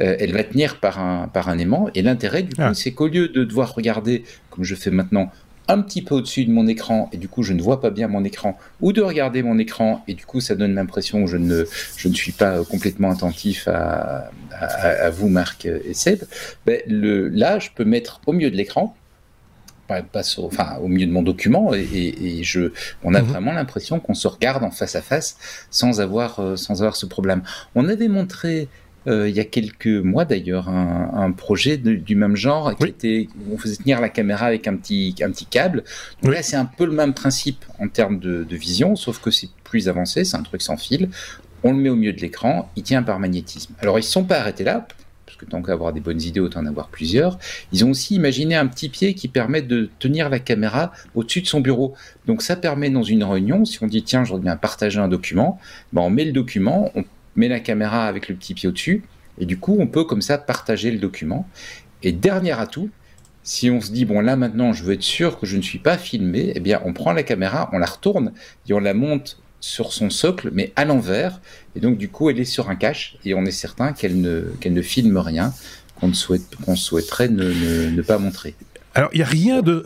Euh, 0.00 0.16
elle 0.18 0.32
va 0.32 0.42
tenir 0.42 0.80
par 0.80 0.98
un, 0.98 1.28
par 1.28 1.50
un 1.50 1.58
aimant 1.58 1.90
et 1.94 2.00
l'intérêt 2.00 2.42
du 2.42 2.54
coup 2.54 2.62
ah. 2.62 2.72
c'est 2.72 2.92
qu'au 2.92 3.08
lieu 3.08 3.28
de 3.28 3.44
devoir 3.44 3.74
regarder, 3.74 4.24
comme 4.48 4.64
je 4.64 4.74
fais 4.74 4.90
maintenant, 4.90 5.30
un 5.68 5.82
petit 5.82 6.00
peu 6.00 6.14
au-dessus 6.14 6.46
de 6.46 6.50
mon 6.50 6.66
écran 6.66 7.10
et 7.12 7.18
du 7.18 7.28
coup 7.28 7.42
je 7.42 7.52
ne 7.52 7.62
vois 7.62 7.80
pas 7.80 7.90
bien 7.90 8.08
mon 8.08 8.24
écran 8.24 8.58
ou 8.80 8.92
de 8.92 9.02
regarder 9.02 9.42
mon 9.42 9.58
écran 9.58 10.02
et 10.08 10.14
du 10.14 10.24
coup 10.24 10.40
ça 10.40 10.54
donne 10.54 10.74
l'impression 10.74 11.24
que 11.24 11.30
je 11.30 11.36
ne, 11.36 11.64
je 11.96 12.08
ne 12.08 12.14
suis 12.14 12.32
pas 12.32 12.64
complètement 12.64 13.10
attentif 13.10 13.68
à, 13.68 14.30
à, 14.50 15.10
vous 15.10 15.28
Marc 15.28 15.66
et 15.66 15.92
Seb, 15.92 16.24
ben 16.66 16.80
le, 16.86 17.28
là 17.28 17.58
je 17.58 17.68
peux 17.74 17.84
mettre 17.84 18.22
au 18.26 18.32
milieu 18.32 18.50
de 18.50 18.56
l'écran 18.56 18.96
passe 20.00 20.38
au, 20.38 20.46
enfin, 20.46 20.78
au 20.82 20.88
milieu 20.88 21.06
de 21.06 21.12
mon 21.12 21.22
document 21.22 21.74
et, 21.74 22.40
je, 22.42 22.72
on 23.04 23.14
a 23.14 23.20
mhm. 23.20 23.28
vraiment 23.28 23.52
l'impression 23.52 24.00
qu'on 24.00 24.14
se 24.14 24.28
regarde 24.28 24.64
en 24.64 24.70
face 24.70 24.96
à 24.96 25.02
face 25.02 25.36
sans 25.70 26.00
avoir, 26.00 26.40
euh, 26.40 26.56
sans 26.56 26.82
avoir 26.82 26.96
ce 26.96 27.06
problème. 27.06 27.42
On 27.74 27.88
avait 27.88 28.08
montré 28.08 28.68
euh, 29.08 29.28
il 29.28 29.34
y 29.34 29.40
a 29.40 29.44
quelques 29.44 29.86
mois 29.86 30.24
d'ailleurs 30.24 30.68
un, 30.68 31.32
projet 31.32 31.76
du 31.76 32.14
même 32.14 32.36
genre 32.36 32.76
qui 32.76 32.86
était 32.86 33.28
où 33.36 33.54
on 33.54 33.58
faisait 33.58 33.76
tenir 33.76 34.00
la 34.00 34.08
caméra 34.08 34.46
avec 34.46 34.68
un 34.68 34.76
petit, 34.76 35.14
un 35.22 35.30
petit 35.30 35.46
câble. 35.46 35.82
Donc 36.22 36.32
là 36.32 36.42
c'est 36.42 36.56
un 36.56 36.64
peu 36.64 36.86
le 36.86 36.92
même 36.92 37.12
principe 37.12 37.64
en 37.78 37.88
termes 37.88 38.20
de, 38.20 38.44
de 38.44 38.56
vision, 38.56 38.94
sauf 38.94 39.18
que 39.20 39.30
c'est 39.30 39.48
plus 39.64 39.88
avancé, 39.88 40.24
c'est 40.24 40.36
un 40.36 40.42
truc 40.42 40.62
sans 40.62 40.76
fil. 40.76 41.08
On 41.64 41.72
le 41.72 41.78
met 41.78 41.88
au 41.88 41.96
milieu 41.96 42.12
de 42.12 42.20
l'écran, 42.20 42.70
il 42.76 42.82
tient 42.82 43.02
par 43.02 43.18
magnétisme. 43.18 43.74
Alors 43.80 43.98
ils 43.98 44.02
ne 44.02 44.06
sont 44.06 44.24
pas 44.24 44.38
arrêtés 44.38 44.64
là, 44.64 44.86
tant 45.46 45.62
qu'avoir 45.62 45.92
des 45.92 46.00
bonnes 46.00 46.20
idées, 46.20 46.40
autant 46.40 46.60
en 46.60 46.66
avoir 46.66 46.88
plusieurs. 46.88 47.38
Ils 47.72 47.84
ont 47.84 47.90
aussi 47.90 48.14
imaginé 48.14 48.54
un 48.54 48.66
petit 48.66 48.88
pied 48.88 49.14
qui 49.14 49.28
permet 49.28 49.62
de 49.62 49.90
tenir 49.98 50.28
la 50.28 50.38
caméra 50.38 50.92
au-dessus 51.14 51.42
de 51.42 51.46
son 51.46 51.60
bureau. 51.60 51.94
Donc 52.26 52.42
ça 52.42 52.56
permet 52.56 52.90
dans 52.90 53.02
une 53.02 53.24
réunion, 53.24 53.64
si 53.64 53.82
on 53.82 53.86
dit 53.86 54.02
tiens, 54.02 54.24
je 54.24 54.34
viens 54.34 54.56
partager 54.56 54.98
un 54.98 55.08
document, 55.08 55.58
ben 55.92 56.02
on 56.02 56.10
met 56.10 56.24
le 56.24 56.32
document, 56.32 56.90
on 56.94 57.04
met 57.36 57.48
la 57.48 57.60
caméra 57.60 58.06
avec 58.06 58.28
le 58.28 58.34
petit 58.34 58.54
pied 58.54 58.68
au-dessus, 58.68 59.04
et 59.38 59.46
du 59.46 59.58
coup 59.58 59.76
on 59.78 59.86
peut 59.86 60.04
comme 60.04 60.22
ça 60.22 60.38
partager 60.38 60.90
le 60.90 60.98
document. 60.98 61.48
Et 62.02 62.12
dernier 62.12 62.52
atout, 62.52 62.90
si 63.42 63.70
on 63.70 63.80
se 63.80 63.90
dit 63.90 64.04
bon 64.04 64.20
là 64.20 64.36
maintenant 64.36 64.72
je 64.72 64.84
veux 64.84 64.94
être 64.94 65.02
sûr 65.02 65.38
que 65.38 65.46
je 65.46 65.56
ne 65.56 65.62
suis 65.62 65.78
pas 65.78 65.98
filmé, 65.98 66.52
eh 66.54 66.60
bien 66.60 66.80
on 66.84 66.92
prend 66.92 67.12
la 67.12 67.22
caméra, 67.22 67.70
on 67.72 67.78
la 67.78 67.86
retourne 67.86 68.32
et 68.68 68.72
on 68.72 68.80
la 68.80 68.94
monte 68.94 69.38
sur 69.62 69.92
son 69.92 70.10
socle, 70.10 70.50
mais 70.52 70.72
à 70.76 70.84
l'envers. 70.84 71.40
Et 71.74 71.80
donc, 71.80 71.96
du 71.96 72.08
coup, 72.08 72.28
elle 72.28 72.38
est 72.38 72.44
sur 72.44 72.68
un 72.68 72.74
cache 72.74 73.16
et 73.24 73.32
on 73.32 73.46
est 73.46 73.52
certain 73.52 73.94
qu'elle 73.94 74.20
ne, 74.20 74.42
qu'elle 74.60 74.74
ne 74.74 74.82
filme 74.82 75.16
rien 75.16 75.54
qu'on 75.98 76.12
souhaite, 76.12 76.56
qu'on 76.66 76.76
souhaiterait 76.76 77.28
ne, 77.28 77.90
ne, 77.90 78.02
pas 78.02 78.18
montrer. 78.18 78.54
Alors, 78.94 79.08
il 79.14 79.18
n'y 79.18 79.22
a 79.22 79.26
rien 79.26 79.62
de. 79.62 79.82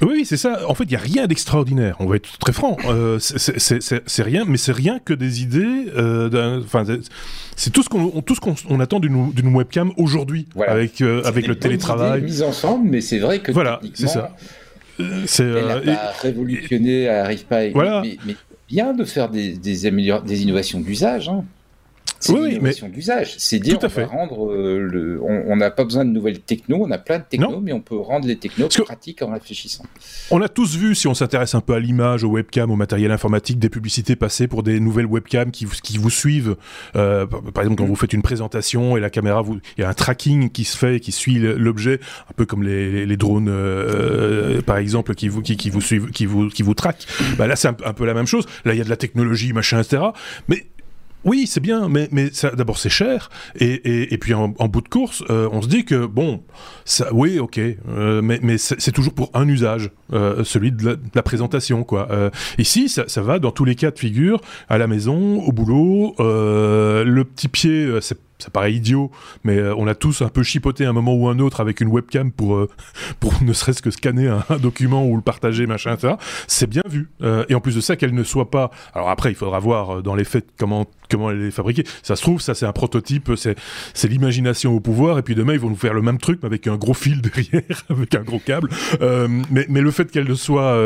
Oui, 0.00 0.24
c'est 0.24 0.38
ça. 0.38 0.66
En 0.68 0.74
fait, 0.74 0.84
il 0.84 0.90
n'y 0.90 0.96
a 0.96 1.00
rien 1.00 1.26
d'extraordinaire. 1.26 1.96
On 1.98 2.06
va 2.06 2.16
être 2.16 2.38
très 2.38 2.52
franc. 2.52 2.78
Euh, 2.86 3.18
c'est 3.18 4.22
rien, 4.22 4.44
mais 4.46 4.56
c'est 4.56 4.72
rien 4.72 5.00
que 5.04 5.12
des 5.12 5.42
idées. 5.42 5.92
Euh, 5.96 6.62
enfin, 6.62 6.84
c'est 7.56 7.70
tout 7.70 7.82
ce 7.82 7.88
qu'on 7.88 8.22
tout 8.22 8.34
ce 8.34 8.40
qu'on 8.40 8.80
attend 8.80 9.00
d'une 9.00 9.54
webcam 9.54 9.92
aujourd'hui, 9.96 10.46
avec 10.66 11.02
avec 11.02 11.48
le 11.48 11.56
télétravail. 11.56 12.22
Mise 12.22 12.42
ensemble, 12.42 12.88
mais 12.88 13.00
c'est 13.00 13.18
vrai 13.18 13.40
que 13.40 13.50
voilà, 13.50 13.80
c'est 13.92 14.08
ça. 14.08 14.34
Elle 14.98 15.66
n'a 15.66 15.80
pas 15.80 16.12
révolutionné, 16.22 17.02
elle 17.02 17.22
n'arrive 17.22 17.44
pas. 17.44 17.68
Voilà. 17.70 18.02
Mais, 18.02 18.16
mais, 18.26 18.36
bien 18.68 18.92
de 18.92 19.04
faire 19.04 19.28
des, 19.28 19.52
des, 19.52 19.90
des 19.90 20.42
innovations 20.42 20.80
d'usage. 20.80 21.28
Hein. 21.28 21.44
C'est 22.26 22.32
oui, 22.32 22.50
l'innovation 22.50 22.88
d'usage. 22.88 23.34
C'est 23.38 23.58
dire 23.58 23.78
Tout 23.78 23.86
à 23.86 23.88
fait. 23.88 24.04
rendre 24.04 24.50
euh, 24.50 24.78
le, 24.78 25.20
on 25.22 25.56
n'a 25.56 25.70
pas 25.70 25.84
besoin 25.84 26.04
de 26.04 26.10
nouvelles 26.10 26.40
techno, 26.40 26.78
on 26.80 26.90
a 26.90 26.98
plein 26.98 27.18
de 27.18 27.24
techno, 27.28 27.60
mais 27.60 27.72
on 27.72 27.80
peut 27.80 27.96
rendre 27.96 28.26
les 28.26 28.36
technos 28.36 28.68
pratiques 28.84 29.22
en 29.22 29.32
réfléchissant. 29.32 29.84
On 30.30 30.40
a 30.42 30.48
tous 30.48 30.76
vu, 30.76 30.94
si 30.94 31.06
on 31.06 31.14
s'intéresse 31.14 31.54
un 31.54 31.60
peu 31.60 31.74
à 31.74 31.80
l'image, 31.80 32.24
au 32.24 32.28
webcam, 32.28 32.70
au 32.70 32.76
matériel 32.76 33.10
informatique, 33.10 33.58
des 33.58 33.68
publicités 33.68 34.16
passées 34.16 34.48
pour 34.48 34.62
des 34.62 34.80
nouvelles 34.80 35.06
webcams 35.06 35.50
qui, 35.50 35.66
qui 35.82 35.98
vous 35.98 36.10
suivent. 36.10 36.56
Euh, 36.96 37.26
par 37.26 37.62
exemple, 37.62 37.78
quand 37.78 37.84
mm. 37.84 37.88
vous 37.88 37.96
faites 37.96 38.12
une 38.12 38.22
présentation 38.22 38.96
et 38.96 39.00
la 39.00 39.10
caméra, 39.10 39.42
vous, 39.42 39.58
il 39.76 39.80
y 39.80 39.84
a 39.84 39.88
un 39.88 39.94
tracking 39.94 40.50
qui 40.50 40.64
se 40.64 40.76
fait 40.76 40.96
et 40.96 41.00
qui 41.00 41.12
suit 41.12 41.38
l'objet, 41.38 42.00
un 42.30 42.32
peu 42.34 42.46
comme 42.46 42.62
les, 42.62 43.06
les 43.06 43.16
drones, 43.16 43.48
euh, 43.48 44.62
par 44.62 44.78
exemple, 44.78 45.14
qui 45.14 45.28
vous, 45.28 45.42
qui, 45.42 45.56
qui, 45.56 45.70
vous 45.70 45.80
suivent, 45.80 46.10
qui 46.10 46.26
vous, 46.26 46.48
qui 46.48 46.62
vous 46.62 46.74
traquent. 46.74 47.06
Bah 47.38 47.46
là, 47.46 47.56
c'est 47.56 47.68
un, 47.68 47.76
un 47.84 47.92
peu 47.92 48.04
la 48.04 48.14
même 48.14 48.26
chose. 48.26 48.46
Là, 48.64 48.74
il 48.74 48.78
y 48.78 48.80
a 48.80 48.84
de 48.84 48.90
la 48.90 48.96
technologie, 48.96 49.52
machin, 49.52 49.80
etc. 49.80 50.02
Mais 50.48 50.66
oui, 51.26 51.46
c'est 51.48 51.60
bien, 51.60 51.88
mais, 51.88 52.08
mais 52.12 52.30
d'abord 52.54 52.78
c'est 52.78 52.88
cher, 52.88 53.30
et, 53.56 54.14
et, 54.14 54.16
puis 54.16 54.32
en, 54.32 54.48
bout 54.48 54.80
de 54.80 54.88
course, 54.88 55.24
euh, 55.28 55.48
on 55.50 55.60
se 55.60 55.66
dit 55.66 55.84
que, 55.84 56.06
bon, 56.06 56.42
ça, 56.84 57.12
oui, 57.12 57.40
ok, 57.40 57.58
euh, 57.58 58.22
mais, 58.22 58.38
mais 58.42 58.58
c'est 58.58 58.92
toujours 58.92 59.12
pour 59.12 59.30
un 59.34 59.48
usage, 59.48 59.90
euh, 60.12 60.44
celui 60.44 60.70
de 60.70 60.98
la, 61.14 61.22
présentation, 61.22 61.82
quoi. 61.82 62.08
ici, 62.58 62.88
ça, 62.88 63.04
ça, 63.08 63.22
va 63.22 63.40
dans 63.40 63.50
tous 63.50 63.64
les 63.64 63.74
cas 63.74 63.90
de 63.90 63.98
figure, 63.98 64.40
à 64.68 64.78
la 64.78 64.86
maison, 64.86 65.42
au 65.42 65.50
boulot, 65.50 66.14
le 66.18 67.22
petit 67.24 67.48
pied, 67.48 67.90
c'est 68.00 68.18
ça 68.38 68.50
paraît 68.50 68.74
idiot, 68.74 69.10
mais 69.44 69.56
euh, 69.56 69.74
on 69.76 69.86
a 69.86 69.94
tous 69.94 70.20
un 70.22 70.28
peu 70.28 70.42
chipoté 70.42 70.84
un 70.84 70.92
moment 70.92 71.14
ou 71.14 71.28
un 71.28 71.38
autre 71.38 71.60
avec 71.60 71.80
une 71.80 71.88
webcam 71.88 72.30
pour, 72.30 72.56
euh, 72.56 72.68
pour 73.20 73.42
ne 73.42 73.52
serait-ce 73.52 73.82
que 73.82 73.90
scanner 73.90 74.28
un, 74.28 74.56
document 74.58 75.06
ou 75.06 75.16
le 75.16 75.22
partager, 75.22 75.66
machin, 75.66 75.94
etc. 75.94 76.14
C'est 76.46 76.68
bien 76.68 76.82
vu. 76.88 77.08
Euh, 77.22 77.44
et 77.48 77.54
en 77.54 77.60
plus 77.60 77.74
de 77.74 77.80
ça, 77.80 77.96
qu'elle 77.96 78.14
ne 78.14 78.24
soit 78.24 78.50
pas. 78.50 78.70
Alors 78.94 79.08
après, 79.08 79.30
il 79.30 79.34
faudra 79.34 79.58
voir 79.58 80.02
dans 80.02 80.14
les 80.14 80.24
faits 80.24 80.46
comment, 80.58 80.86
comment 81.10 81.30
elle 81.30 81.42
est 81.42 81.50
fabriquée. 81.50 81.84
Ça 82.02 82.14
se 82.16 82.22
trouve, 82.22 82.40
ça 82.40 82.54
c'est 82.54 82.66
un 82.66 82.72
prototype, 82.72 83.32
c'est 83.36 84.08
l'imagination 84.08 84.74
au 84.74 84.80
pouvoir, 84.80 85.18
et 85.18 85.22
puis 85.22 85.34
demain 85.34 85.54
ils 85.54 85.60
vont 85.60 85.70
nous 85.70 85.76
faire 85.76 85.94
le 85.94 86.02
même 86.02 86.18
truc, 86.18 86.40
mais 86.42 86.46
avec 86.46 86.66
un 86.66 86.76
gros 86.76 86.94
fil 86.94 87.20
derrière, 87.22 87.84
avec 87.88 88.14
un 88.14 88.22
gros 88.22 88.38
câble. 88.38 88.68
mais, 89.00 89.66
mais 89.68 89.80
le 89.80 89.90
fait 89.90 90.10
qu'elle 90.10 90.28
ne 90.28 90.34
soit 90.34 90.76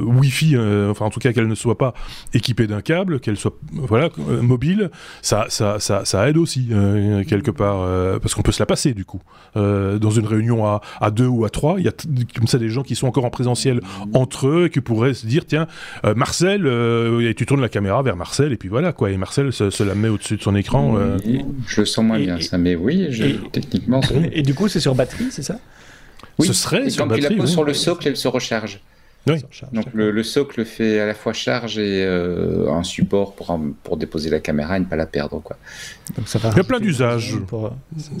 Wi-Fi, 0.00 0.56
enfin 0.90 1.06
en 1.06 1.10
tout 1.10 1.20
cas 1.20 1.32
qu'elle 1.32 1.48
ne 1.48 1.54
soit 1.54 1.78
pas 1.78 1.94
équipée 2.32 2.66
d'un 2.66 2.80
câble, 2.80 3.20
qu'elle 3.20 3.36
soit 3.36 3.56
voilà, 3.72 4.08
mobile, 4.18 4.90
ça, 5.22 5.46
ça, 5.48 5.78
ça, 5.78 6.04
ça 6.04 6.28
aide 6.28 6.36
aussi. 6.36 6.63
Euh, 6.70 7.24
quelque 7.24 7.50
part, 7.50 7.82
euh, 7.82 8.18
parce 8.18 8.34
qu'on 8.34 8.42
peut 8.42 8.52
se 8.52 8.60
la 8.60 8.66
passer 8.66 8.94
du 8.94 9.04
coup. 9.04 9.20
Euh, 9.56 9.98
dans 9.98 10.10
une 10.10 10.26
réunion 10.26 10.66
à, 10.66 10.80
à, 11.00 11.10
deux 11.10 11.26
ou 11.26 11.44
à 11.44 11.50
trois, 11.50 11.76
il 11.78 11.84
y 11.84 11.88
a 11.88 11.92
comme 12.34 12.46
ça 12.46 12.58
des 12.58 12.68
gens 12.68 12.82
qui 12.82 12.94
sont 12.94 13.06
encore 13.06 13.24
en 13.24 13.30
présentiel 13.30 13.80
entre 14.12 14.48
eux 14.48 14.64
et 14.66 14.70
qui 14.70 14.80
pourraient 14.80 15.14
se 15.14 15.26
dire 15.26 15.44
tiens, 15.46 15.66
Marcel, 16.16 16.66
et 16.66 17.34
tu 17.34 17.46
tournes 17.46 17.60
la 17.60 17.68
caméra 17.68 18.02
vers 18.02 18.16
Marcel 18.16 18.52
et 18.52 18.56
puis 18.56 18.68
voilà 18.68 18.92
quoi. 18.92 19.10
Et 19.10 19.16
Marcel 19.16 19.52
se, 19.52 19.82
la 19.82 19.94
met 19.94 20.08
au-dessus 20.08 20.36
de 20.36 20.42
son 20.42 20.54
écran. 20.54 20.96
Je 21.66 21.80
le 21.80 21.86
sens 21.86 22.04
moins 22.04 22.18
bien 22.18 22.40
ça, 22.40 22.58
mais 22.58 22.74
oui, 22.74 23.08
techniquement. 23.52 24.00
Et, 24.32 24.42
du 24.42 24.54
coup, 24.54 24.68
c'est 24.68 24.80
sur 24.80 24.94
batterie, 24.94 25.28
c'est 25.30 25.42
ça? 25.42 25.58
Oui. 26.38 26.46
Ce 26.46 26.52
serait 26.52 26.86
et 26.86 26.90
sur 26.90 27.06
quand 27.06 27.14
tu 27.14 27.20
la 27.20 27.30
poses 27.30 27.50
sur 27.50 27.64
le 27.64 27.74
socle, 27.74 28.08
elle 28.08 28.16
se 28.16 28.28
recharge. 28.28 28.80
Donc 29.26 29.86
le, 29.94 30.22
socle 30.22 30.64
fait 30.66 31.00
à 31.00 31.06
la 31.06 31.14
fois 31.14 31.32
charge 31.32 31.78
et 31.78 32.04
euh, 32.04 32.70
un 32.70 32.82
support 32.82 33.34
pour, 33.34 33.58
pour 33.82 33.96
déposer 33.96 34.28
la 34.28 34.40
caméra 34.40 34.76
et 34.76 34.80
ne 34.80 34.84
pas 34.84 34.96
la 34.96 35.06
perdre. 35.06 35.40
Quoi. 35.40 35.56
Donc 36.16 36.28
ça 36.28 36.38
Il 36.52 36.56
y 36.56 36.60
a 36.60 36.64
plein 36.64 36.80
d'usages. 36.80 37.36
Pour, 37.46 37.72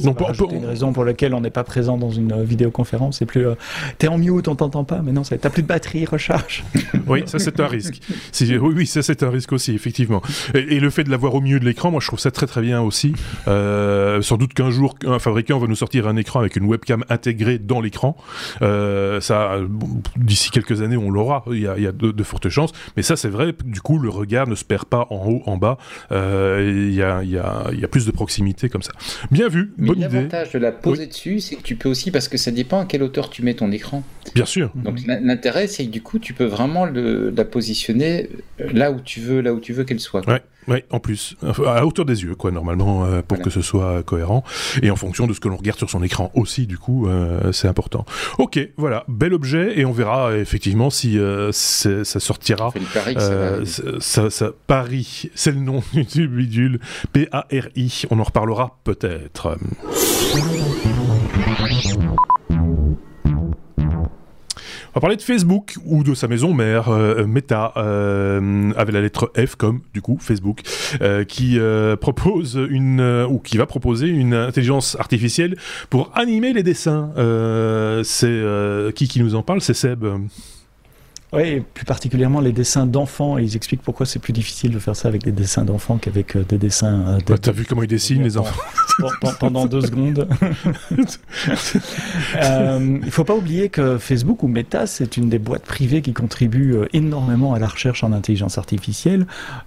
Donc, 0.02 0.18
une 0.52 0.64
raison 0.64 0.94
pour 0.94 1.04
laquelle 1.04 1.34
on 1.34 1.42
n'est 1.42 1.50
pas 1.50 1.64
présent 1.64 1.98
dans 1.98 2.10
une 2.10 2.42
vidéoconférence. 2.42 3.18
C'est 3.18 3.26
plus, 3.26 3.46
euh, 3.46 3.54
t'es 3.98 4.08
en 4.08 4.16
mute, 4.16 4.48
on 4.48 4.56
t'entend 4.56 4.84
pas, 4.84 5.02
mais 5.02 5.12
non, 5.12 5.22
t'as 5.22 5.50
plus 5.50 5.62
de 5.62 5.68
batterie, 5.68 6.06
recharge. 6.06 6.64
oui, 7.06 7.24
ça 7.26 7.38
c'est 7.38 7.60
un 7.60 7.66
risque. 7.66 8.00
Oui, 8.40 8.72
oui, 8.74 8.86
ça 8.86 9.02
c'est 9.02 9.22
un 9.22 9.30
risque 9.30 9.52
aussi, 9.52 9.74
effectivement. 9.74 10.22
Et, 10.54 10.80
le 10.80 10.90
fait 10.90 11.04
de 11.04 11.10
l'avoir 11.10 11.34
au 11.34 11.40
milieu 11.40 11.60
de 11.60 11.64
l'écran, 11.64 11.90
moi 11.90 12.00
je 12.00 12.06
trouve 12.06 12.18
ça 12.18 12.30
très 12.30 12.46
très 12.46 12.62
bien 12.62 12.80
aussi. 12.80 13.12
Euh, 13.48 14.22
sans 14.22 14.36
doute 14.36 14.54
qu'un 14.54 14.70
jour, 14.70 14.96
un 15.06 15.18
fabricant 15.18 15.58
va 15.58 15.66
nous 15.66 15.76
sortir 15.76 16.08
un 16.08 16.16
écran 16.16 16.40
avec 16.40 16.56
une 16.56 16.64
webcam 16.64 17.04
intégrée 17.10 17.58
dans 17.58 17.80
l'écran. 17.80 18.16
ça, 18.60 19.58
d'ici 20.16 20.50
quelques 20.50 20.80
années 20.80 20.93
on 20.96 21.10
l'aura. 21.10 21.44
Il 21.50 21.60
y 21.60 21.66
a, 21.66 21.92
de, 21.92 22.22
fortes 22.22 22.48
chances. 22.48 22.72
Mais 22.96 23.02
ça, 23.02 23.16
c'est 23.16 23.28
vrai. 23.28 23.52
Du 23.64 23.80
coup, 23.80 23.98
le 23.98 24.08
regard 24.08 24.46
ne 24.46 24.54
se 24.54 24.64
perd 24.64 24.86
pas 24.86 25.06
en 25.10 25.26
haut, 25.26 25.42
en 25.46 25.56
bas. 25.56 25.78
Euh, 26.12 26.88
il, 26.88 26.94
y 26.94 27.02
a, 27.02 27.88
plus 27.88 28.06
de 28.06 28.10
proximité 28.10 28.68
comme 28.68 28.82
ça. 28.82 28.92
Bien 29.30 29.48
vu. 29.48 29.72
bonne 29.78 29.98
idée. 29.98 30.08
L'avantage 30.08 30.52
de 30.52 30.58
la 30.58 30.72
poser 30.72 31.06
dessus, 31.06 31.40
c'est 31.40 31.56
que 31.56 31.62
tu 31.62 31.76
peux 31.76 31.88
aussi, 31.88 32.10
parce 32.10 32.28
que 32.28 32.36
ça 32.36 32.50
dépend 32.50 32.80
à 32.80 32.84
quelle 32.86 33.02
hauteur 33.02 33.30
tu 33.30 33.42
mets 33.42 33.54
ton 33.54 33.70
écran. 33.72 34.02
Bien 34.34 34.46
sûr. 34.46 34.70
Donc 34.74 34.98
l'intérêt, 35.06 35.66
c'est 35.66 35.84
que 35.86 35.90
du 35.90 36.02
coup, 36.02 36.18
tu 36.18 36.34
peux 36.34 36.44
vraiment 36.44 36.86
la 36.86 37.44
positionner 37.44 38.28
là 38.58 38.90
où 38.90 39.00
tu 39.00 39.20
veux, 39.20 39.40
là 39.40 39.52
où 39.52 39.60
tu 39.60 39.72
veux 39.72 39.84
qu'elle 39.84 40.00
soit. 40.00 40.22
Oui, 40.68 40.78
en 40.90 41.00
plus, 41.00 41.36
à 41.66 41.86
hauteur 41.86 42.04
des 42.04 42.22
yeux, 42.22 42.34
quoi, 42.34 42.50
normalement, 42.50 43.04
euh, 43.04 43.22
pour 43.22 43.38
que 43.40 43.50
ce 43.50 43.62
soit 43.62 44.02
cohérent, 44.02 44.44
et 44.82 44.90
en 44.90 44.96
fonction 44.96 45.26
de 45.26 45.32
ce 45.32 45.40
que 45.40 45.48
l'on 45.48 45.56
regarde 45.56 45.78
sur 45.78 45.90
son 45.90 46.02
écran 46.02 46.30
aussi, 46.34 46.66
du 46.66 46.78
coup, 46.78 47.06
euh, 47.06 47.52
c'est 47.52 47.68
important. 47.68 48.04
Ok, 48.38 48.58
voilà, 48.76 49.04
bel 49.08 49.34
objet, 49.34 49.78
et 49.78 49.84
on 49.84 49.92
verra 49.92 50.36
effectivement 50.36 50.90
si 50.90 51.18
euh, 51.18 51.52
ça 51.52 52.04
sortira. 52.04 52.72
Paris, 52.92 53.16
ça, 54.00 54.30
ça, 54.30 54.50
Paris, 54.66 55.30
c'est 55.34 55.52
le 55.52 55.60
nom 55.60 55.82
du 56.14 56.28
bidule, 56.28 56.80
P-A-R-I, 57.12 58.04
on 58.10 58.18
en 58.18 58.24
reparlera 58.24 58.78
peut-être. 58.84 59.56
On 64.94 64.98
va 64.98 65.00
parler 65.00 65.16
de 65.16 65.22
Facebook 65.22 65.74
ou 65.84 66.04
de 66.04 66.14
sa 66.14 66.28
maison 66.28 66.54
mère, 66.54 66.88
euh, 66.88 67.26
Meta, 67.26 67.72
euh, 67.76 68.70
avec 68.76 68.94
la 68.94 69.00
lettre 69.00 69.32
F 69.36 69.56
comme 69.56 69.80
du 69.92 70.00
coup 70.00 70.18
Facebook, 70.20 70.60
euh, 71.02 71.24
qui 71.24 71.58
propose 72.00 72.60
une 72.70 73.26
ou 73.28 73.40
qui 73.40 73.56
va 73.56 73.66
proposer 73.66 74.06
une 74.06 74.34
intelligence 74.34 74.96
artificielle 75.00 75.56
pour 75.90 76.12
animer 76.14 76.52
les 76.52 76.62
dessins. 76.62 77.10
c'est 78.04 78.42
qui 78.94 79.08
qui 79.08 79.20
nous 79.20 79.34
en 79.34 79.42
parle 79.42 79.60
C'est 79.60 79.74
Seb. 79.74 80.06
Oui, 81.34 81.62
plus 81.74 81.84
particulièrement 81.84 82.40
les 82.40 82.52
dessins 82.52 82.86
d'enfants. 82.86 83.38
ils 83.38 83.56
expliquent 83.56 83.82
pourquoi 83.82 84.06
c'est 84.06 84.20
plus 84.20 84.32
difficile 84.32 84.70
de 84.70 84.78
faire 84.78 84.94
ça 84.94 85.08
avec 85.08 85.24
des 85.24 85.32
dessins 85.32 85.64
d'enfants 85.64 85.98
qu'avec 85.98 86.36
euh, 86.36 86.44
des 86.44 86.58
dessins. 86.58 87.04
Euh, 87.08 87.18
bah, 87.26 87.36
T'as 87.40 87.50
vu 87.50 87.64
comment 87.64 87.82
ils 87.82 87.88
dessinent 87.88 88.22
les 88.22 88.36
enfants 88.36 88.62
Pendant 89.40 89.66
deux 89.66 89.80
secondes. 89.80 90.28
euh, 92.36 92.98
il 93.02 93.10
faut 93.10 93.24
pas 93.24 93.34
oublier 93.34 93.68
que 93.68 93.98
Facebook 93.98 94.44
ou 94.44 94.48
Meta, 94.48 94.86
c'est 94.86 95.16
une 95.16 95.28
des 95.28 95.40
boîtes 95.40 95.64
privées 95.64 96.02
qui 96.02 96.12
contribue 96.12 96.76
énormément 96.92 97.54
à 97.54 97.58
la 97.58 97.66
recherche 97.66 98.04
en 98.04 98.12
intelligence 98.12 98.56
artificielle. 98.56 99.26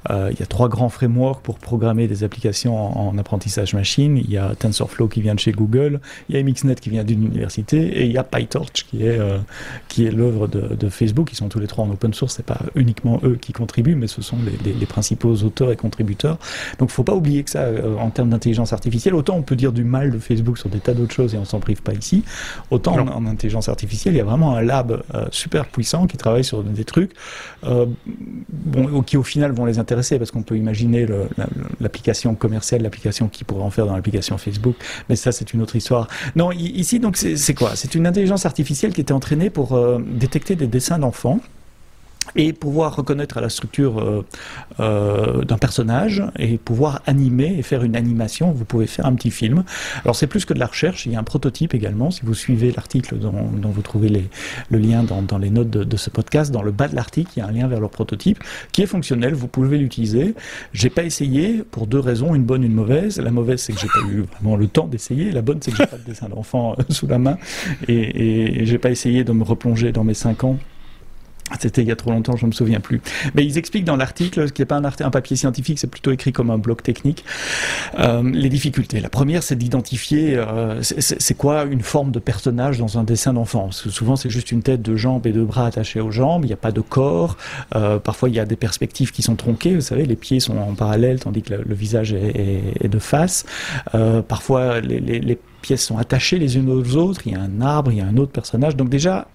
Euh, 0.10 0.30
il 0.32 0.40
y 0.40 0.44
a 0.44 0.46
trois 0.46 0.70
grands 0.70 0.90
frameworks 0.90 1.42
pour 1.42 1.60
programmer 1.60 2.08
des 2.08 2.24
applications 2.24 2.78
en, 2.78 3.18
apprentissage 3.18 3.74
machine. 3.74 4.18
Il 4.18 4.30
y 4.30 4.38
a 4.38 4.56
TensorFlow 4.56 5.08
qui 5.08 5.22
vient 5.22 5.36
de 5.36 5.40
chez 5.40 5.52
Google, 5.52 6.00
il 6.30 6.36
y 6.36 6.40
a 6.40 6.44
MXNet 6.44 6.76
qui 6.76 6.90
vient 6.90 7.04
d'une 7.04 7.24
université, 7.26 8.00
et 8.00 8.06
il 8.06 8.12
y 8.12 8.18
a 8.18 8.24
PyTorch 8.24 8.86
qui 8.90 9.04
est 9.04 9.20
qui 9.88 10.06
est 10.06 10.12
l'œuvre 10.12 10.48
de, 10.48 10.76
de 10.76 10.90
Facebook. 10.90 11.32
Ils 11.32 11.36
sont 11.36 11.50
tous 11.50 11.57
les 11.60 11.68
trois 11.68 11.86
en 11.86 11.90
open 11.90 12.14
source, 12.14 12.36
c'est 12.36 12.46
pas 12.46 12.60
uniquement 12.76 13.20
eux 13.24 13.38
qui 13.40 13.54
contribuent, 13.54 13.96
mais 13.96 14.08
ce 14.08 14.22
sont 14.22 14.38
les, 14.64 14.86
principaux 14.86 15.34
auteurs 15.44 15.72
et 15.72 15.76
contributeurs. 15.76 16.38
Donc, 16.80 16.90
faut 16.90 17.04
pas 17.04 17.14
oublier 17.14 17.44
que 17.44 17.50
ça, 17.50 17.60
euh, 17.60 17.98
en 17.98 18.10
termes 18.10 18.30
d'intelligence 18.30 18.74
artificielle, 18.74 19.16
autant 19.16 19.36
on 19.36 19.42
peut 19.42 19.56
dire 19.56 19.74
du 19.74 19.84
mal 19.84 20.12
de 20.12 20.20
Facebook 20.20 20.58
sur 20.58 20.70
des 20.70 20.80
tas 20.80 20.94
d'autres 20.94 21.14
choses 21.14 21.36
et 21.36 21.38
on 21.38 21.46
s'en 21.46 21.60
prive 21.60 21.82
pas 21.82 21.94
ici, 21.94 22.24
autant 22.72 22.98
en, 22.98 23.26
intelligence 23.26 23.70
artificielle, 23.70 24.14
il 24.14 24.18
y 24.18 24.22
a 24.22 24.24
vraiment 24.24 24.56
un 24.56 24.62
lab 24.62 25.04
euh, 25.14 25.26
super 25.32 25.66
puissant 25.66 26.08
qui 26.08 26.18
travaille 26.18 26.44
sur 26.44 26.64
des 26.64 26.86
trucs 26.86 27.12
euh, 27.66 27.86
bon, 28.50 29.02
qui 29.02 29.18
au 29.18 29.24
final 29.24 29.52
vont 29.52 29.66
les 29.66 29.80
intéresser 29.80 30.18
parce 30.18 30.32
qu'on 30.32 30.44
peut 30.44 30.58
imaginer 30.58 31.06
l'application 31.80 32.36
commerciale, 32.36 32.82
l'application 32.82 33.28
qui 33.28 33.44
pourrait 33.44 33.64
en 33.64 33.70
faire 33.70 33.86
dans 33.86 33.96
l'application 33.96 34.38
Facebook, 34.38 34.76
mais 35.10 35.16
ça 35.16 35.32
c'est 35.32 35.54
une 35.54 35.62
autre 35.62 35.76
histoire. 35.76 36.08
Non, 36.36 36.52
ici 36.52 37.00
donc 37.00 37.18
c'est 37.18 37.54
quoi? 37.54 37.76
C'est 37.76 37.96
une 37.96 38.08
intelligence 38.08 38.46
artificielle 38.46 38.94
qui 38.94 39.02
était 39.02 39.14
entraînée 39.14 39.50
pour 39.50 39.78
détecter 40.00 40.56
des 40.56 40.68
dessins 40.68 41.00
d'enfants 41.00 41.40
et 42.36 42.54
pouvoir 42.54 42.96
reconnaître 42.96 43.40
la 43.40 43.50
structure 43.50 44.00
euh, 44.00 44.26
euh, 44.80 45.44
d'un 45.44 45.58
personnage 45.58 46.24
et 46.38 46.58
pouvoir 46.58 47.02
animer 47.06 47.56
et 47.58 47.62
faire 47.62 47.84
une 47.84 47.96
animation. 47.96 48.52
Vous 48.52 48.66
pouvez 48.66 48.88
faire 48.88 49.06
un 49.06 49.16
petit 49.16 49.32
film. 49.32 49.64
Alors 50.04 50.16
c'est 50.16 50.28
plus 50.28 50.46
que 50.46 50.54
de 50.54 50.60
la 50.60 50.68
recherche, 50.68 51.06
il 51.06 51.14
y 51.14 51.16
a 51.16 51.20
un 51.20 51.24
prototype 51.24 51.74
également. 51.74 52.12
Si 52.12 52.22
vous 52.24 52.34
suivez 52.34 52.72
l'article 52.72 53.18
dont, 53.18 53.34
vous 53.64 53.82
trouvez 53.82 54.10
les, 54.10 54.30
le 54.70 54.78
lien 54.78 55.04
dans, 55.04 55.38
les 55.38 55.50
notes 55.50 55.70
de, 55.70 55.98
ce 55.98 56.10
podcast, 56.10 56.52
dans 56.52 56.62
le 56.62 56.72
bas 56.72 56.88
de 56.88 56.96
l'article, 56.96 57.32
il 57.36 57.40
y 57.40 57.42
a 57.42 57.48
un 57.48 57.52
lien 57.52 57.68
vers 57.68 57.80
leur 57.80 57.90
prototype 57.90 58.44
qui 58.72 58.82
est 58.82 58.88
fonctionnel. 58.88 59.34
Vous 59.34 59.48
pouvez 59.48 59.78
l'utiliser. 59.78 60.36
J'ai 60.74 60.90
pas 60.90 61.04
essayé 61.04 61.64
pour 61.64 61.88
deux 61.88 62.00
raisons, 62.00 62.36
une 62.36 62.44
bonne, 62.44 62.64
une 62.64 62.74
mauvaise. 62.74 63.20
La 63.20 63.32
mauvaise 63.32 63.62
c'est 63.62 63.74
que 63.74 63.80
j'ai 63.80 63.88
pas 63.88 64.08
eu 64.08 64.26
vraiment 64.34 64.56
le 64.56 64.68
temps 64.68 64.88
d'essayer. 64.88 65.32
La 65.32 65.42
bonne 65.42 65.60
c'est 65.62 65.72
que 65.72 65.78
j'ai 65.78 65.88
pas 65.88 65.98
de 65.98 66.04
dessin 66.04 66.30
d'enfant 66.30 66.76
euh, 66.80 66.84
sous 66.90 67.08
la 67.08 67.20
main 67.20 67.38
et, 67.88 68.62
et 68.62 68.66
j'ai 68.66 68.78
pas 68.78 68.90
essayé 68.90 69.24
de 69.24 69.32
me 69.32 69.44
replonger 69.44 69.92
dans 69.92 70.04
mes 70.04 70.14
cinq 70.14 70.44
ans 70.44 70.58
c'était 71.60 71.82
il 71.82 71.88
y 71.88 71.92
a 71.92 71.96
trop 71.96 72.12
longtemps, 72.12 72.36
je 72.36 72.46
ne 72.46 72.48
me 72.48 72.54
souviens 72.54 72.80
plus. 72.80 73.02
Mais 73.34 73.46
ils 73.46 73.58
expliquent 73.58 73.86
dans 73.86 73.96
l'article, 73.96 74.48
ce 74.48 74.54
qui 74.54 74.62
n'est 74.62 74.66
pas 74.66 74.78
un, 74.78 74.84
un, 74.84 75.10
papier 75.10 75.36
scientifique, 75.36 75.80
c'est 75.80 75.90
plutôt 75.90 76.12
écrit 76.12 76.34
comme 76.34 76.50
un 76.50 76.58
bloc 76.58 76.84
technique, 76.84 77.24
euh, 78.00 78.22
les 78.24 78.50
difficultés. 78.50 79.00
La 79.00 79.10
première, 79.10 79.44
c'est 79.44 79.56
d'identifier 79.56 80.36
euh, 80.36 80.82
c'est 80.82 81.38
quoi 81.38 81.64
une 81.64 81.82
forme 81.82 82.12
de 82.12 82.20
personnage 82.20 82.78
dans 82.78 82.98
un 82.98 83.04
dessin 83.04 83.34
d'enfant? 83.34 83.72
Souvent, 83.72 84.16
c'est 84.16 84.30
juste 84.30 84.52
une 84.52 84.62
tête, 84.62 84.82
deux 84.82 84.98
jambes 84.98 85.26
et 85.26 85.32
deux 85.32 85.46
bras 85.46 85.68
attachés 85.68 86.02
aux 86.02 86.12
jambes. 86.12 86.44
Il 86.44 86.48
n'y 86.48 86.54
a 86.54 86.58
pas 86.58 86.72
de 86.72 86.82
corps. 86.82 87.38
Euh, 87.76 88.00
parfois, 88.00 88.30
il 88.30 88.36
y 88.36 88.40
a 88.40 88.46
des 88.46 88.56
perspectives 88.56 89.12
qui 89.12 89.22
sont 89.22 89.36
tronquées. 89.36 89.76
Vous 89.76 89.82
savez, 89.82 90.06
les 90.06 90.16
pieds 90.16 90.40
sont 90.40 90.58
en 90.58 90.74
parallèle 90.74 91.20
tandis 91.20 91.42
que 91.42 91.54
le, 91.54 91.76
visage 91.76 92.14
est, 92.14 92.88
de 92.88 93.00
face. 93.00 93.46
Parfois, 94.28 94.82
les, 94.82 95.00
les 95.00 95.40
pièces 95.62 95.86
sont 95.86 95.98
attachées 95.98 96.40
les 96.40 96.58
unes 96.58 96.70
aux 96.70 96.96
autres. 96.96 97.22
Il 97.26 97.34
y 97.34 97.36
a 97.36 97.42
un 97.42 97.62
arbre, 97.62 97.92
il 97.92 97.98
y 97.98 98.02
a 98.02 98.06
un 98.06 98.18
autre 98.18 98.32
personnage. 98.32 98.76
Donc 98.76 98.90
déjà, 98.90 99.28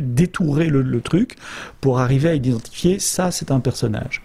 détourer 0.00 0.68
le, 0.68 1.00
truc 1.00 1.36
pour 1.80 1.98
arriver 1.98 2.28
à 2.28 2.34
identifier 2.34 2.98
ça 2.98 3.30
c'est 3.30 3.50
un 3.50 3.60
personnage. 3.60 4.22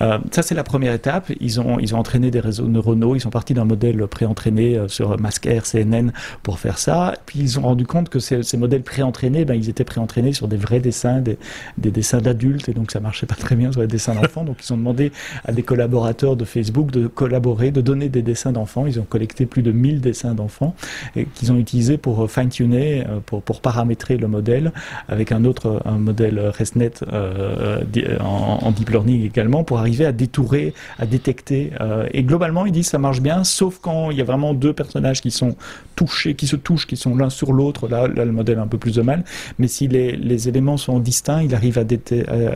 Euh, 0.00 0.18
ça 0.30 0.42
c'est 0.42 0.54
la 0.54 0.64
première 0.64 0.92
étape. 0.92 1.30
Ils 1.40 1.60
ont 1.60 1.78
ils 1.78 1.94
ont 1.94 1.98
entraîné 1.98 2.30
des 2.30 2.40
réseaux 2.40 2.66
neuronaux. 2.66 3.14
Ils 3.14 3.20
sont 3.20 3.30
partis 3.30 3.54
d'un 3.54 3.64
modèle 3.64 4.06
pré-entraîné 4.06 4.76
euh, 4.76 4.88
sur 4.88 5.18
MaskR, 5.20 5.64
CNN 5.64 6.10
pour 6.42 6.58
faire 6.58 6.78
ça. 6.78 7.14
Puis 7.26 7.40
ils 7.40 7.58
ont 7.58 7.62
rendu 7.62 7.86
compte 7.86 8.08
que 8.08 8.18
ces, 8.18 8.56
modèles 8.56 8.82
pré-entraînés, 8.82 9.44
ben 9.44 9.54
ils 9.54 9.68
étaient 9.68 9.84
pré-entraînés 9.84 10.32
sur 10.32 10.48
des 10.48 10.56
vrais 10.56 10.80
dessins, 10.80 11.20
des, 11.20 11.38
des 11.78 11.90
dessins 11.90 12.20
d'adultes 12.20 12.68
et 12.68 12.72
donc 12.72 12.90
ça 12.90 13.00
marchait 13.00 13.26
pas 13.26 13.34
très 13.34 13.56
bien 13.56 13.72
sur 13.72 13.80
les 13.80 13.86
dessins 13.86 14.14
d'enfants. 14.14 14.44
donc 14.44 14.58
ils 14.64 14.72
ont 14.72 14.76
demandé 14.76 15.12
à 15.44 15.52
des 15.52 15.62
collaborateurs 15.62 16.36
de 16.36 16.44
Facebook 16.44 16.90
de 16.90 17.06
collaborer, 17.06 17.70
de 17.70 17.80
donner 17.80 18.08
des 18.08 18.22
dessins 18.22 18.52
d'enfants. 18.52 18.86
Ils 18.86 19.00
ont 19.00 19.04
collecté 19.04 19.46
plus 19.46 19.62
de 19.62 19.72
1000 19.72 20.00
dessins 20.00 20.34
d'enfants 20.34 20.74
qu'ils 21.34 21.52
ont 21.52 21.58
utilisés 21.58 21.98
pour 21.98 22.24
euh, 22.24 22.28
fine-tuner, 22.28 23.04
pour 23.26 23.42
pour 23.42 23.60
paramétrer 23.60 24.16
le 24.16 24.28
modèle 24.28 24.72
avec 25.08 25.32
un 25.32 25.44
autre 25.44 25.82
un 25.84 25.98
modèle 25.98 26.38
ResNet 26.38 26.92
euh, 27.12 27.82
en, 28.20 28.70
deep 28.70 28.90
learning 28.90 29.24
également 29.24 29.64
pour 29.64 29.78
arriver 29.78 30.06
à 30.06 30.12
détourer, 30.12 30.74
à 30.98 31.06
détecter. 31.06 31.72
Euh, 31.80 32.06
et 32.12 32.22
globalement, 32.22 32.66
ils 32.66 32.72
disent 32.72 32.88
ça 32.88 32.98
marche 32.98 33.20
bien, 33.20 33.44
sauf 33.44 33.78
quand 33.80 34.10
il 34.10 34.18
y 34.18 34.20
a 34.20 34.24
vraiment 34.24 34.54
deux 34.54 34.72
personnages 34.72 35.20
qui 35.20 35.30
sont 35.30 35.56
touchés, 35.94 36.34
qui 36.34 36.46
se 36.46 36.56
touchent, 36.56 36.86
qui 36.86 36.96
sont 36.96 37.16
l'un 37.16 37.30
sur 37.30 37.52
l'autre. 37.52 37.88
Là, 37.88 38.08
là, 38.08 38.24
le 38.24 38.32
modèle 38.32 38.58
a 38.58 38.62
un 38.62 38.66
peu 38.66 38.78
plus 38.78 38.94
de 38.94 39.02
mal. 39.02 39.24
Mais 39.58 39.68
si 39.68 39.88
les, 39.88 40.16
les 40.16 40.48
éléments 40.48 40.76
sont 40.76 40.98
distincts, 40.98 41.42
il 41.42 41.54
arrive 41.54 41.78
à, 41.78 41.84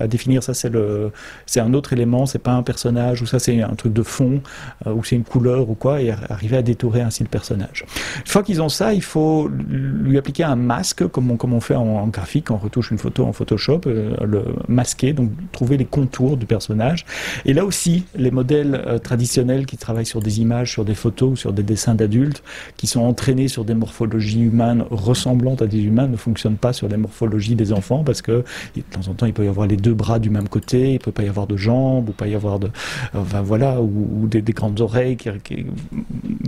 à, 0.01 0.07
définir 0.07 0.43
ça, 0.43 0.55
c'est 0.55 0.69
le, 0.69 1.13
c'est 1.47 1.61
un 1.61 1.73
autre 1.75 1.93
élément, 1.93 2.27
c'est 2.27 2.39
pas 2.39 2.53
un 2.53 2.63
personnage 2.63 3.23
ou 3.23 3.27
ça, 3.27 3.39
c'est 3.39 3.63
un 3.63 3.75
truc 3.75 3.93
de 3.93 4.03
fond 4.03 4.43
euh, 4.87 4.93
ou 4.93 5.05
c'est 5.05 5.17
une 5.17 5.25
couleur 5.25 5.71
ou 5.71 5.75
quoi, 5.75 6.03
et 6.03 6.11
arriver 6.29 6.57
à 6.57 6.63
détourer 6.63 7.01
ainsi 7.01 7.23
le 7.23 7.29
personnage. 7.29 7.85
Une 8.19 8.27
fois 8.27 8.43
qu'ils 8.43 8.61
ont 8.61 8.69
ça, 8.69 8.93
il 8.93 9.03
faut 9.03 9.49
lui 9.49 10.19
appliquer 10.19 10.45
un 10.45 10.57
masque 10.57 11.07
comme 11.09 11.31
on, 11.31 11.37
comme 11.37 11.55
on 11.55 11.61
fait 11.61 11.77
en, 11.77 11.87
en 11.87 12.07
graphique 12.09 12.30
on 12.51 12.57
retouche 12.57 12.91
une 12.91 12.99
photo 12.99 13.25
en 13.25 13.33
Photoshop, 13.33 13.83
euh, 13.87 14.15
le 14.25 14.45
masquer, 14.69 15.13
donc 15.13 15.31
trouver 15.53 15.77
les 15.77 15.85
contours 15.85 16.37
du 16.37 16.47
personnage. 16.47 17.05
Et 17.45 17.53
là 17.53 17.65
aussi, 17.65 18.05
les 18.17 18.31
modèles 18.31 18.83
euh, 18.87 18.99
traditionnels 18.99 19.67
qui 19.67 19.77
travaillent 19.77 20.07
sur 20.07 20.21
des 20.21 20.41
images, 20.41 20.73
sur 20.73 20.85
des 20.85 20.95
photos 20.95 21.39
sur 21.41 21.53
des 21.53 21.63
dessins 21.63 21.95
d'adultes, 21.95 22.43
qui 22.77 22.87
sont 22.87 23.01
entraînés 23.01 23.49
sur 23.49 23.65
des 23.65 23.75
morphologies 23.75 24.43
humaines 24.43 24.85
ressemblantes 24.91 25.63
à 25.63 25.67
des 25.67 25.81
humains, 25.83 26.07
ne 26.07 26.17
fonctionnent 26.17 26.57
pas 26.57 26.73
sur 26.73 26.89
les 26.89 26.97
morphologies 26.97 27.55
des 27.55 27.73
enfants 27.73 28.05
parce 28.05 28.23
que 28.23 28.45
de 28.77 28.83
temps 28.83 29.09
en 29.11 29.15
temps, 29.15 29.27
il 29.27 29.33
peut 29.33 29.45
y 29.45 29.49
avoir 29.49 29.67
les 29.67 29.77
deux 29.77 29.95
bras 29.95 30.19
du 30.19 30.31
même 30.31 30.49
côté, 30.49 30.95
il 30.95 30.99
peut 30.99 31.13
pas 31.13 31.23
y 31.23 31.29
avoir 31.29 31.47
de 31.47 31.57
jambes, 31.57 32.09
ou 32.09 32.13
pas 32.13 32.27
y 32.27 32.35
avoir 32.35 32.59
de, 32.59 32.71
enfin 33.15 33.43
voilà, 33.43 33.81
ou, 33.81 34.27
des, 34.29 34.43
grandes 34.43 34.81
oreilles. 34.81 35.17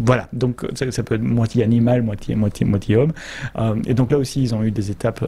Voilà, 0.05 0.29
donc 0.33 0.67
ça, 0.75 1.03
peut 1.03 1.15
être 1.15 1.23
moitié 1.23 1.62
animal, 1.62 2.03
moitié 2.03 2.35
moitié 2.35 2.67
moitié 2.67 2.97
homme. 2.97 3.12
Euh, 3.57 3.77
et 3.87 3.95
donc 3.95 4.11
là 4.11 4.19
aussi, 4.19 4.43
ils 4.43 4.55
ont 4.55 4.62
eu 4.62 4.71
des 4.71 4.91
étapes 4.91 5.25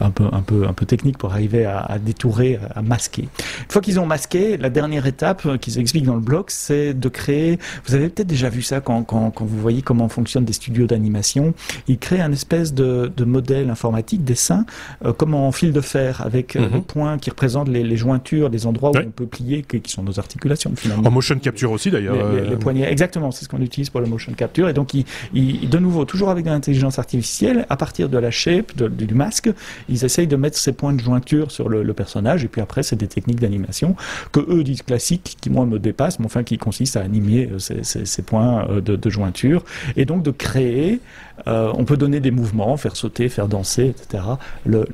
un, 0.00 0.10
peu, 0.10 0.24
un, 0.32 0.40
peu, 0.40 0.66
un 0.66 0.72
peu 0.72 0.86
technique 0.86 1.18
pour 1.18 1.32
arriver 1.32 1.64
à, 1.64 1.98
détourer, 1.98 2.58
à 2.74 2.82
masquer. 2.82 3.22
Une 3.22 3.70
fois 3.70 3.82
qu'ils 3.82 4.00
ont 4.00 4.06
masqué, 4.06 4.56
la 4.56 4.70
dernière 4.70 5.06
étape 5.06 5.58
qu'ils 5.58 5.78
expliquent 5.78 6.06
dans 6.06 6.14
le 6.14 6.20
blog, 6.20 6.46
c'est 6.48 6.94
de 6.94 7.08
créer, 7.08 7.58
vous 7.86 7.94
avez 7.94 8.08
peut-être 8.08 8.28
déjà 8.28 8.48
vu 8.48 8.62
ça 8.62 8.80
quand, 8.80 9.02
quand, 9.02 9.30
quand, 9.30 9.44
vous 9.44 9.60
voyez 9.60 9.82
comment 9.82 10.08
fonctionnent 10.08 10.44
des 10.44 10.52
studios 10.52 10.86
d'animation, 10.86 11.54
ils 11.88 11.98
créent 11.98 12.20
un 12.20 12.32
espèce 12.32 12.74
de, 12.74 13.10
de 13.14 13.24
modèle 13.24 13.70
informatique, 13.70 14.24
dessin, 14.24 14.64
euh, 15.04 15.12
comme 15.12 15.34
en 15.34 15.52
fil 15.52 15.72
de 15.72 15.80
fer, 15.80 16.22
avec 16.24 16.56
euh, 16.56 16.60
mhm. 16.60 16.70
des 16.70 16.80
points 16.80 17.18
qui 17.18 17.30
représentent 17.30 17.68
les, 17.68 17.82
les 17.82 17.96
jointures, 17.96 18.48
les 18.48 18.66
endroits 18.66 18.90
où 18.90 18.98
on 18.98 19.10
peut 19.10 19.26
plier, 19.26 19.62
qui, 19.62 19.90
sont 19.90 20.02
nos 20.02 20.18
articulations 20.18 20.72
finalement. 20.76 21.08
En 21.08 21.10
motion 21.10 21.38
capture 21.38 21.72
aussi 21.72 21.90
d'ailleurs. 21.90 22.16
Les, 22.32 22.56
poignets, 22.56 22.90
exactement, 22.90 23.30
c'est 23.30 23.44
ce 23.44 23.48
qu'on 23.48 23.60
utilise 23.60 23.90
pour 23.90 24.00
le 24.00 24.06
motion 24.06 24.32
capture. 24.32 24.68
Et 24.68 24.72
donc, 24.72 24.94
ils, 24.94 25.68
de 25.68 25.78
nouveau, 25.78 26.04
toujours 26.04 26.30
avec 26.30 26.44
de 26.44 26.50
l'intelligence 26.50 26.98
artificielle, 26.98 27.66
à 27.68 27.76
partir 27.76 28.08
de 28.08 28.18
la 28.18 28.30
shape, 28.30 28.76
de, 28.76 28.99
du 29.06 29.14
masque, 29.14 29.50
ils 29.88 30.04
essayent 30.04 30.26
de 30.26 30.36
mettre 30.36 30.58
ces 30.58 30.72
points 30.72 30.92
de 30.92 31.00
jointure 31.00 31.50
sur 31.50 31.68
le, 31.68 31.90
personnage, 31.92 32.44
et 32.44 32.48
puis 32.48 32.60
après, 32.60 32.82
c'est 32.82 32.96
des 32.96 33.08
techniques 33.08 33.40
d'animation 33.40 33.96
que 34.32 34.40
eux 34.40 34.62
disent 34.62 34.82
classiques, 34.82 35.36
qui 35.40 35.50
moi 35.50 35.66
me 35.66 35.78
dépassent, 35.78 36.18
mais 36.18 36.26
enfin 36.26 36.44
qui 36.44 36.56
consistent 36.56 36.96
à 36.96 37.00
animer 37.00 37.50
euh, 37.52 37.58
ces, 37.82 38.22
points 38.22 38.68
euh, 38.70 38.80
de, 38.80 39.10
jointure, 39.10 39.64
et 39.96 40.04
donc 40.04 40.22
de 40.22 40.30
créer, 40.30 41.00
euh, 41.46 41.72
on 41.74 41.84
peut 41.84 41.96
donner 41.96 42.20
des 42.20 42.30
mouvements, 42.30 42.76
faire 42.76 42.96
sauter, 42.96 43.28
faire 43.28 43.48
danser, 43.48 43.86
etc., 43.86 44.24
le, 44.64 44.84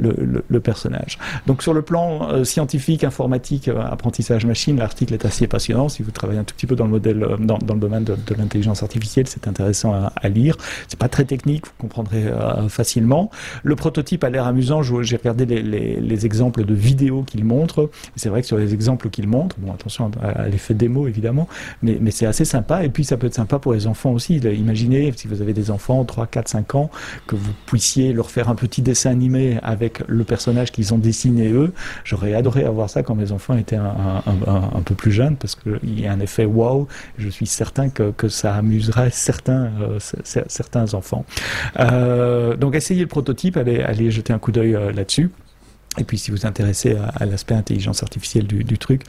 personnage. 0.61 1.19
Donc 1.47 1.63
sur 1.63 1.75
le 1.75 1.83
plan 1.83 2.45
scientifique, 2.45 3.05
informatique, 3.05 3.69
apprentissage 3.69 4.47
machine, 4.47 4.79
l'article 4.79 5.15
est 5.15 5.25
assez 5.27 5.47
passionnant. 5.47 5.89
Si 5.89 6.03
vous 6.03 6.11
travaillez 6.11 6.41
un 6.41 6.45
tout 6.45 6.55
petit 6.55 6.67
peu 6.67 6.75
dans 6.75 6.87
le 6.87 6.91
modèle, 6.91 7.19
dans, 7.41 7.59
le 7.59 7.79
domaine 7.79 8.05
de, 8.05 8.17
l'intelligence 8.37 8.83
artificielle, 8.83 9.29
c'est 9.29 9.47
intéressant 9.47 9.93
à, 9.93 10.13
à 10.17 10.29
lire. 10.29 10.57
C'est 10.89 10.99
pas 10.99 11.09
très 11.09 11.25
technique, 11.25 11.67
vous 11.67 11.73
comprendrez 11.79 12.25
facilement. 12.69 13.31
Le 13.63 13.77
prototype 13.77 14.25
a 14.25 14.31
l'air 14.31 14.47
amusant. 14.47 14.83
J'ai 14.83 15.17
regardé 15.17 15.45
les, 15.47 16.27
exemples 16.27 16.65
de 16.65 16.75
vidéos 16.75 17.23
qu'il 17.23 17.45
montre. 17.45 17.91
C'est 18.17 18.29
vrai 18.29 18.41
que 18.41 18.47
sur 18.47 18.57
les 18.57 18.73
exemples 18.73 19.11
qu'il 19.11 19.29
montre, 19.29 19.57
bon, 19.59 19.73
attention 19.73 20.11
à, 20.23 20.49
l'effet 20.49 20.75
démo 20.75 21.07
évidemment, 21.07 21.47
mais, 21.83 21.99
mais 22.01 22.11
c'est 22.11 22.27
assez 22.27 22.45
sympa. 22.45 22.85
Et 22.85 22.89
puis 22.89 23.05
ça 23.05 23.17
peut 23.17 23.27
être 23.27 23.35
sympa 23.35 23.59
pour 23.59 23.75
les 23.75 23.87
enfants 23.87 24.13
aussi. 24.13 24.37
Imaginez 24.37 25.13
si 25.17 25.29
vous 25.29 25.43
avez 25.43 25.53
des 25.53 25.71
enfants 25.71 26.05
3, 26.05 26.27
4, 26.27 26.36
5 26.44 26.75
ans, 26.75 26.90
que 27.27 27.37
vous 27.37 27.53
puissiez 27.66 28.12
leur 28.12 28.31
faire 28.31 28.49
un 28.49 28.55
petit 28.55 28.83
dessin 28.83 29.11
animé 29.11 29.59
avec 29.62 30.03
le 30.07 30.25
personnage 30.25 30.72
qu'ils 30.72 30.94
ont 30.94 30.99
dessiné 30.99 31.51
eux. 31.51 31.72
J'aurais 32.05 32.35
adoré 32.35 32.64
avoir 32.64 32.90
ça 32.90 33.03
quand 33.03 33.14
mes 33.14 33.33
enfants 33.33 33.57
étaient 33.57 33.77
un, 33.77 34.83
peu 34.85 34.94
plus 34.94 35.12
jeunes 35.12 35.37
parce 35.37 35.55
qu'il 35.55 36.01
y 36.01 36.07
a 36.07 36.12
un 36.12 36.20
effet 36.20 36.44
wow. 36.44 36.88
Je 37.18 37.29
suis 37.29 37.46
certain 37.46 37.88
que, 37.88 38.29
ça 38.29 38.55
amuserait 38.55 39.11
certains, 39.11 39.70
euh, 39.81 40.87
enfants. 40.92 41.25
Euh, 41.79 42.57
donc 42.57 42.75
essayez 42.75 43.03
le 43.03 43.07
prototype, 43.07 43.57
allez, 43.57 44.11
jeter 44.11 44.33
un 44.33 44.38
coup 44.38 44.53
d'œil 44.53 44.75
euh, 44.75 44.92
là-dessus. 44.92 45.31
Et 45.99 46.05
puis, 46.05 46.18
si 46.18 46.31
vous 46.31 46.44
intéressez 46.44 46.94
à, 47.14 47.25
l'aspect 47.25 47.55
intelligence 47.55 48.03
artificielle 48.03 48.46
du, 48.46 48.64
du, 48.64 48.77
truc, 48.77 49.03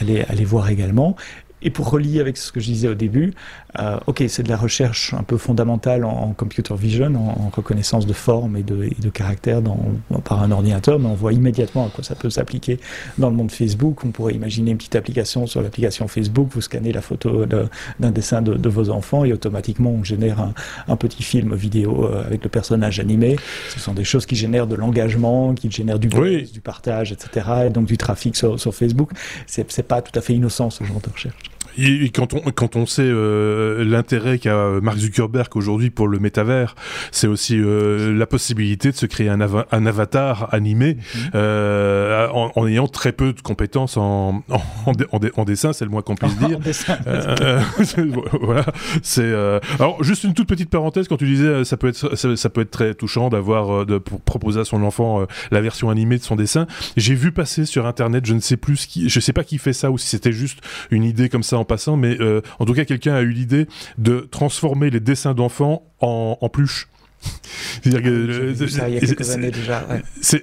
allez, 0.00 0.24
allez 0.28 0.44
voir 0.44 0.70
également. 0.70 1.14
Et 1.62 1.70
pour 1.70 1.90
relier 1.90 2.20
avec 2.20 2.36
ce 2.36 2.50
que 2.52 2.60
je 2.60 2.66
disais 2.66 2.88
au 2.88 2.94
début, 2.94 3.34
euh, 3.78 3.98
ok, 4.06 4.24
c'est 4.28 4.42
de 4.42 4.48
la 4.48 4.56
recherche 4.56 5.14
un 5.14 5.22
peu 5.22 5.36
fondamentale 5.36 6.04
en, 6.04 6.32
computer 6.32 6.74
vision, 6.74 7.14
en, 7.16 7.50
reconnaissance 7.50 8.06
de 8.06 8.12
forme 8.12 8.56
et 8.56 8.62
de, 8.62 8.84
et 8.84 8.96
de 8.98 9.08
caractère 9.08 9.62
dans, 9.62 9.78
par 10.24 10.42
un 10.42 10.50
ordinateur, 10.50 10.98
mais 10.98 11.06
on 11.06 11.14
voit 11.14 11.32
immédiatement 11.32 11.86
à 11.86 11.88
quoi 11.88 12.04
ça 12.04 12.14
peut 12.14 12.30
s'appliquer 12.30 12.78
dans 13.18 13.30
le 13.30 13.36
monde 13.36 13.50
Facebook. 13.50 14.04
On 14.04 14.10
pourrait 14.10 14.34
imaginer 14.34 14.72
une 14.72 14.76
petite 14.76 14.96
application 14.96 15.46
sur 15.46 15.62
l'application 15.62 16.08
Facebook, 16.08 16.48
vous 16.52 16.60
scannez 16.60 16.92
la 16.92 17.00
photo 17.00 17.46
d'un 17.46 18.10
dessin 18.10 18.42
de, 18.42 18.54
de, 18.54 18.68
vos 18.68 18.90
enfants 18.90 19.24
et 19.24 19.32
automatiquement 19.32 19.90
on 19.90 20.04
génère 20.04 20.40
un, 20.40 20.54
un 20.88 20.96
petit 20.96 21.22
film 21.22 21.54
vidéo 21.54 22.04
euh, 22.06 22.24
avec 22.24 22.42
le 22.44 22.50
personnage 22.50 23.00
animé. 23.00 23.36
Ce 23.70 23.80
sont 23.80 23.94
des 23.94 24.04
choses 24.04 24.26
qui 24.26 24.36
génèrent 24.36 24.66
de 24.66 24.76
l'engagement, 24.76 25.54
qui 25.54 25.70
génèrent 25.70 25.98
du 25.98 26.08
du 26.08 26.60
partage, 26.60 27.12
etc. 27.12 27.46
Et 27.66 27.70
donc 27.70 27.86
du 27.86 27.96
trafic 27.96 28.36
sur, 28.36 28.60
sur 28.60 28.74
Facebook. 28.74 29.10
C'est 29.46 29.82
pas 29.82 30.02
tout 30.02 30.16
à 30.18 30.22
fait 30.22 30.34
innocent 30.34 30.70
ce 30.70 30.84
genre 30.84 31.00
de 31.00 31.10
recherche. 31.10 31.51
Et, 31.78 32.10
quand, 32.10 32.34
on, 32.34 32.40
quand 32.50 32.76
on 32.76 32.86
sait 32.86 33.02
euh, 33.04 33.84
l'intérêt 33.84 34.38
qu'a 34.38 34.80
Mark 34.82 34.98
Zuckerberg 34.98 35.56
aujourd'hui 35.56 35.90
pour 35.90 36.08
le 36.08 36.18
métavers, 36.18 36.74
c'est 37.10 37.26
aussi 37.26 37.58
euh, 37.58 38.16
la 38.16 38.26
possibilité 38.26 38.90
de 38.90 38.96
se 38.96 39.06
créer 39.06 39.28
un, 39.28 39.40
un 39.40 39.86
avatar 39.86 40.52
animé 40.52 40.96
mhm. 40.96 41.30
euh, 41.34 42.28
en, 42.28 42.66
ayant 42.66 42.88
très 42.88 43.12
peu 43.12 43.32
de 43.32 43.40
compétences 43.40 43.96
en, 43.96 44.42
en, 44.50 44.92
en, 45.36 45.44
dessin, 45.44 45.72
c'est 45.72 45.84
le 45.84 45.90
moins 45.90 46.02
qu'on 46.02 46.14
puisse 46.14 46.36
dire. 46.46 46.58
voilà, 48.42 48.64
c'est. 49.02 49.32
alors 49.78 50.02
juste 50.02 50.24
une 50.24 50.34
toute 50.34 50.48
petite 50.48 50.70
parenthèse 50.70 51.08
quand 51.08 51.16
tu 51.16 51.26
disais 51.26 51.64
ça 51.64 51.76
peut 51.76 51.88
être 51.88 52.16
ça, 52.16 52.50
peut 52.50 52.60
être 52.62 52.70
très 52.70 52.94
touchant 52.94 53.28
d'avoir 53.28 53.86
de 53.86 53.98
pour 53.98 54.20
proposer 54.20 54.60
à 54.60 54.64
son 54.64 54.82
enfant 54.82 55.26
la 55.50 55.60
version 55.60 55.90
animée 55.90 56.18
de 56.18 56.22
son 56.22 56.36
dessin. 56.36 56.66
J'ai 56.96 57.14
vu 57.14 57.32
passer 57.32 57.64
sur 57.64 57.86
internet, 57.86 58.26
je 58.26 58.34
ne 58.34 58.40
sais 58.40 58.56
plus 58.56 58.86
qui, 58.86 59.08
je 59.08 59.20
sais 59.20 59.32
pas 59.32 59.44
qui 59.44 59.58
fait 59.58 59.72
ça 59.72 59.90
ou 59.90 59.98
si 59.98 60.08
c'était 60.08 60.32
juste 60.32 60.60
une 60.90 61.04
idée 61.04 61.28
comme 61.28 61.42
ça 61.42 61.58
en 61.62 61.64
passant, 61.64 61.96
mais 61.96 62.20
euh, 62.20 62.42
en 62.58 62.64
tout 62.64 62.74
cas, 62.74 62.84
quelqu'un 62.84 63.14
a 63.14 63.22
eu 63.22 63.30
l'idée 63.30 63.66
de 63.98 64.28
transformer 64.30 64.90
les 64.90 65.00
dessins 65.00 65.34
d'enfants 65.34 65.84
en, 66.00 66.36
en 66.40 66.48
pluches. 66.48 66.88
C'est-à-dire 67.82 68.02
que 68.02 68.68
ça 68.68 68.88
il 68.88 68.94
y 68.94 68.96
a 68.96 69.00
quelques 69.00 69.30
années 69.30 69.50
déjà. 69.50 69.86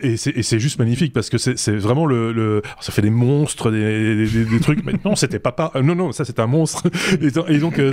Et 0.01 0.17
c'est 0.17 0.59
juste 0.59 0.79
magnifique 0.79 1.13
parce 1.13 1.29
que 1.29 1.37
c'est 1.37 1.75
vraiment 1.75 2.05
le, 2.05 2.31
le, 2.31 2.61
ça 2.79 2.91
fait 2.91 3.01
des 3.01 3.09
monstres, 3.09 3.71
des, 3.71 4.25
des, 4.25 4.59
trucs. 4.59 4.83
Mais 4.85 4.93
non, 5.05 5.15
c'était 5.15 5.39
pas 5.39 5.71
Non, 5.81 5.95
non, 5.95 6.11
ça 6.11 6.25
c'est 6.25 6.39
un 6.39 6.47
monstre. 6.47 6.83
Et, 7.49 7.57
donc, 7.59 7.79
euh, 7.79 7.91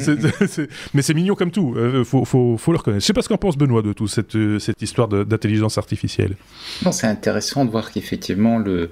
mais 0.94 1.02
c'est 1.02 1.14
mignon 1.14 1.34
comme 1.34 1.50
tout. 1.50 1.74
Euh, 1.76 2.04
faut, 2.04 2.24
faut, 2.24 2.56
faut, 2.56 2.72
le 2.72 2.78
reconnaître. 2.78 3.02
Je 3.02 3.06
sais 3.06 3.12
pas 3.12 3.22
ce 3.22 3.28
qu'en 3.28 3.38
pense 3.38 3.56
Benoît 3.56 3.82
de 3.82 3.92
tout 3.92 4.08
cette, 4.08 4.36
cette 4.58 4.80
histoire 4.82 5.08
d'intelligence 5.08 5.78
artificielle. 5.78 6.36
Non, 6.84 6.92
c'est 6.92 7.06
intéressant 7.06 7.64
de 7.64 7.70
voir 7.70 7.90
qu'effectivement 7.90 8.58
le 8.58 8.90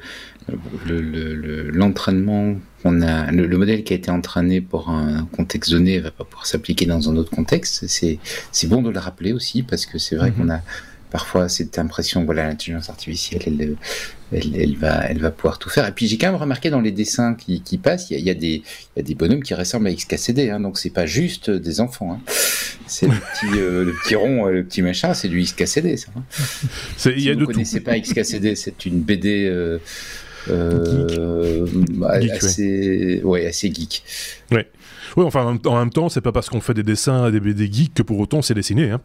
l'entraînement 1.73 2.57
qu'on 2.83 3.03
a, 3.03 3.31
le, 3.31 3.57
modèle 3.57 3.85
qui 3.85 3.93
a 3.93 3.97
été 3.97 4.11
entraîné 4.11 4.61
pour 4.61 4.91
un 4.91 5.27
contexte 5.33 5.71
donné 5.71 5.99
va 6.01 6.11
pas 6.11 6.25
pouvoir 6.25 6.47
s'appliquer 6.47 6.87
dans 6.87 7.11
un 7.11 7.17
autre 7.17 7.31
contexte. 7.31 7.87
C'est, 7.87 8.19
c'est 8.53 8.67
bon 8.67 8.83
de 8.83 8.91
le 8.91 8.99
rappeler 8.99 9.33
aussi 9.33 9.63
parce 9.63 9.87
que 9.87 9.99
c'est 9.99 10.17
vrai 10.17 10.31
mhm. 10.31 10.37
qu'on 10.37 10.51
a 10.51 10.61
parfois 11.15 11.49
cette 11.49 11.79
impression, 11.79 12.25
voilà, 12.25 12.49
l'intelligence 12.49 12.91
artificielle, 12.91 13.43
elle, 13.47 13.77
elle, 14.33 14.77
va, 14.77 15.07
elle 15.09 15.21
va 15.21 15.31
pouvoir 15.31 15.61
tout 15.61 15.71
faire. 15.71 15.87
Et 15.87 15.93
puis 15.93 16.09
j'ai 16.09 16.19
quand 16.19 16.27
même 16.27 16.41
remarqué 16.41 16.71
dans 16.71 16.81
les 16.81 16.91
dessins 16.91 17.35
qui, 17.35 17.63
qui 17.63 17.79
passent, 17.79 18.11
il 18.11 18.19
y, 18.19 18.31
a, 18.31 18.35
des, 18.35 18.63
il 18.65 18.97
y 18.97 19.01
a 19.01 19.03
des 19.03 19.15
bonhommes 19.15 19.45
qui 19.45 19.55
ressemblent 19.55 19.87
à 19.87 19.95
XKCD, 19.95 20.51
hein, 20.51 20.59
donc 20.59 20.77
c'est 20.77 20.91
pas 20.91 21.07
juste 21.07 21.51
des 21.51 21.81
enfants. 21.81 22.15
Hein. 22.15 22.21
C'est 22.89 23.07
le 23.07 23.15
petit, 23.15 23.61
euh, 23.61 23.85
le 23.85 23.93
petit 23.93 24.17
rond, 24.17 24.47
le 24.47 24.65
petit 24.65 24.83
machin, 24.83 25.15
c'est 25.15 25.29
du 25.29 25.41
XKCD, 25.41 25.97
ça. 25.97 26.09
Hein. 26.17 26.25
Si 26.97 27.11
y 27.11 27.31
a 27.31 27.35
vous 27.35 27.41
ne 27.41 27.47
connaissez 27.47 27.79
pas 27.79 27.97
XKCD, 27.99 28.57
c'est 28.57 28.85
une 28.85 29.01
BD. 29.01 29.47
Euh, 29.47 29.79
euh, 30.51 31.67
assez, 32.09 33.21
ouais. 33.25 33.47
assez 33.47 33.73
geek. 33.73 34.03
Ouais. 34.51 34.67
Oui, 35.17 35.25
enfin, 35.25 35.59
en 35.65 35.79
même 35.79 35.91
temps, 35.91 36.09
c'est 36.09 36.21
pas 36.21 36.33
parce 36.33 36.49
qu'on 36.49 36.61
fait 36.61 36.75
des 36.75 36.83
dessins, 36.83 37.31
des, 37.31 37.41
des 37.41 37.73
geeks 37.73 37.95
que 37.95 38.03
pour 38.03 38.19
autant 38.19 38.43
c'est 38.43 38.55
dessiné. 38.55 38.91
Hein. 38.91 39.01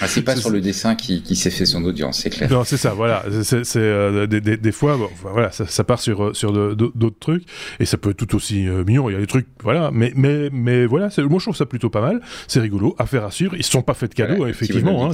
ah, 0.00 0.06
c'est 0.06 0.22
pas 0.22 0.36
sur 0.36 0.50
le 0.50 0.60
dessin 0.60 0.94
qui, 0.94 1.22
qui 1.22 1.36
s'est 1.36 1.50
fait 1.50 1.66
son 1.66 1.84
audience, 1.84 2.20
c'est 2.22 2.30
clair. 2.30 2.50
Non, 2.50 2.64
c'est 2.64 2.76
ça, 2.76 2.94
voilà. 2.94 3.24
C'est 3.42 3.64
euh, 3.76 4.26
des, 4.26 4.40
des, 4.40 4.56
des, 4.56 4.72
fois, 4.72 4.98
voilà, 5.22 5.50
ça, 5.50 5.66
ça, 5.66 5.84
part 5.84 6.00
sur, 6.00 6.34
sur 6.34 6.52
d'autres 6.52 7.18
trucs 7.18 7.44
et 7.80 7.84
ça 7.84 7.96
peut 7.96 8.10
être 8.10 8.16
tout 8.16 8.36
aussi 8.36 8.68
euh, 8.68 8.84
mignon. 8.84 9.08
Il 9.10 9.14
y 9.14 9.16
a 9.16 9.20
des 9.20 9.26
trucs, 9.26 9.46
voilà, 9.62 9.90
mais, 9.92 10.12
mais, 10.16 10.50
mais 10.52 10.86
voilà, 10.86 11.08
moi 11.18 11.38
je 11.38 11.44
trouve 11.44 11.56
ça 11.56 11.66
plutôt 11.66 11.90
pas 11.90 12.00
mal. 12.00 12.20
C'est 12.48 12.60
rigolo, 12.60 12.94
affaire 12.98 13.24
à 13.24 13.30
suivre. 13.30 13.54
Ils 13.56 13.64
se 13.64 13.70
sont 13.70 13.82
pas 13.82 13.94
fait 13.94 14.08
de 14.08 14.14
cadeaux, 14.14 14.44
hein, 14.44 14.48
effectivement. 14.48 15.10
Hein, 15.10 15.12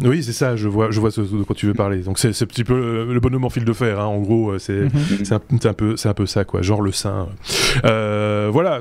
oui, 0.00 0.22
c'est 0.22 0.32
ça, 0.32 0.56
je 0.56 0.68
vois, 0.68 0.90
je 0.90 1.00
vois 1.00 1.10
de 1.10 1.42
quoi 1.44 1.56
tu 1.56 1.66
veux 1.66 1.74
parler. 1.74 1.98
Donc 1.98 2.18
c'est 2.18 2.28
un 2.28 2.46
petit 2.46 2.64
peu 2.64 3.12
le 3.12 3.20
bonhomme 3.20 3.44
en 3.44 3.50
fil 3.50 3.64
de 3.64 3.72
fer, 3.72 4.00
hein, 4.00 4.06
en 4.06 4.18
gros, 4.18 4.50
euh, 4.50 4.58
c'est 4.58 4.84
mm-hmm. 4.84 5.32
un, 5.34 5.68
un, 5.68 5.72
peu, 5.74 5.94
un 6.04 6.14
peu 6.14 6.26
ça, 6.26 6.44
quoi, 6.44 6.62
genre 6.62 6.82
le 6.82 6.92
sein. 6.92 7.28
Euh, 7.86 8.48
voilà, 8.52 8.80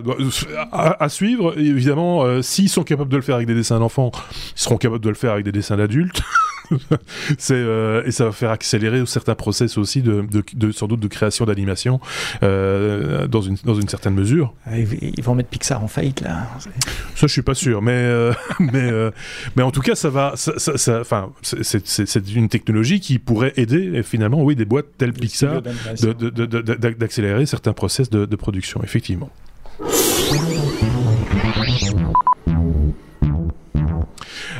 à, 0.71 1.09
suivre. 1.09 1.57
Évidemment, 1.57 2.23
euh, 2.23 2.41
s'ils 2.41 2.69
sont 2.69 2.83
capables 2.83 3.09
de 3.09 3.17
le 3.17 3.21
faire 3.21 3.35
avec 3.35 3.47
des 3.47 3.55
dessins 3.55 3.79
d'enfants, 3.79 4.11
ils 4.55 4.59
seront 4.61 4.77
capables 4.77 5.03
de 5.03 5.09
le 5.09 5.15
faire 5.15 5.33
avec 5.33 5.45
des 5.45 5.51
dessins 5.51 5.77
d'adultes. 5.77 6.21
c'est 7.37 7.53
euh, 7.53 8.03
et 8.05 8.11
ça 8.11 8.25
va 8.25 8.31
faire 8.31 8.51
accélérer 8.51 9.05
certains 9.05 9.35
process 9.35 9.77
aussi 9.77 10.01
de, 10.01 10.25
de, 10.53 10.71
sans 10.71 10.87
doute 10.87 10.99
de 10.99 11.07
création 11.07 11.45
d'animation 11.45 11.99
dans 12.41 13.41
une 13.41 13.57
dans 13.63 13.75
une 13.75 13.87
certaine 13.87 14.13
mesure. 14.13 14.53
Ah, 14.65 14.77
ils 14.77 15.23
vont 15.23 15.35
mettre 15.35 15.49
Pixar 15.49 15.83
en 15.83 15.87
faillite 15.87 16.21
là. 16.21 16.47
Ça 17.15 17.27
je 17.27 17.27
suis 17.27 17.41
pas 17.41 17.55
sûr, 17.55 17.81
mais 17.81 18.09
mais 18.59 18.91
mais 19.55 19.63
en 19.63 19.71
tout 19.71 19.81
cas 19.81 19.95
ça 19.95 20.09
va, 20.09 20.33
ça, 20.35 20.99
enfin 21.01 21.31
c'est 21.41 22.29
une 22.35 22.49
technologie 22.49 22.99
qui 22.99 23.19
pourrait 23.19 23.53
aider 23.57 24.03
finalement 24.03 24.43
oui 24.43 24.55
des 24.55 24.65
boîtes 24.65 24.87
telles 24.97 25.13
Pixar 25.13 25.61
d'accélérer 26.97 27.45
certains 27.45 27.73
process 27.73 28.09
de, 28.09 28.25
de 28.25 28.35
production 28.35 28.81
effectivement. 28.83 29.29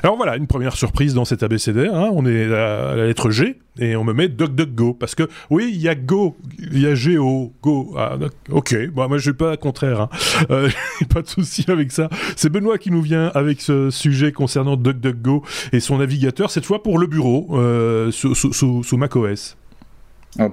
Alors 0.06 0.18
voilà, 0.18 0.38
une 0.38 0.46
première 0.46 0.76
surprise 0.76 1.16
dans 1.16 1.26
cet 1.26 1.42
ABCD. 1.42 1.88
Hein. 1.92 2.12
on 2.14 2.28
est 2.28 2.44
à 2.46 2.94
la 2.96 3.08
lettre 3.08 3.32
G 3.32 3.60
et 3.80 3.96
on 3.96 4.04
me 4.04 4.14
met 4.14 4.28
DuckDuckGo 4.28 4.94
parce 4.94 5.16
que 5.16 5.28
oui, 5.50 5.72
il 5.74 5.82
y 5.82 5.90
a 5.90 5.96
Go, 5.96 6.38
il 6.60 6.80
y 6.80 6.86
a 6.86 6.94
Go, 6.94 7.52
Go. 7.64 7.96
Ah, 7.98 8.16
ok, 8.52 8.76
moi 8.94 9.08
je 9.18 9.24
suis 9.24 9.34
pas 9.34 9.58
contraire, 9.58 10.02
hein. 10.02 10.10
euh, 10.52 10.70
pas 11.12 11.24
de 11.24 11.28
souci 11.28 11.66
avec 11.70 11.92
ça. 11.92 12.08
C'est 12.36 12.50
Benoît 12.50 12.78
qui 12.78 12.92
nous 12.92 13.02
vient 13.02 13.32
avec 13.34 13.62
ce 13.62 13.90
sujet 13.90 14.32
concernant 14.32 14.78
DuckDuckGo 14.78 15.44
et 15.74 15.80
son 15.80 15.98
navigateur 15.98 16.52
cette 16.52 16.66
fois 16.66 16.84
pour 16.84 17.00
le 17.00 17.08
bureau 17.08 17.48
euh, 17.54 18.12
sous, 18.12 18.36
sous, 18.36 18.84
sous 18.84 18.98
macOS. 18.98 19.58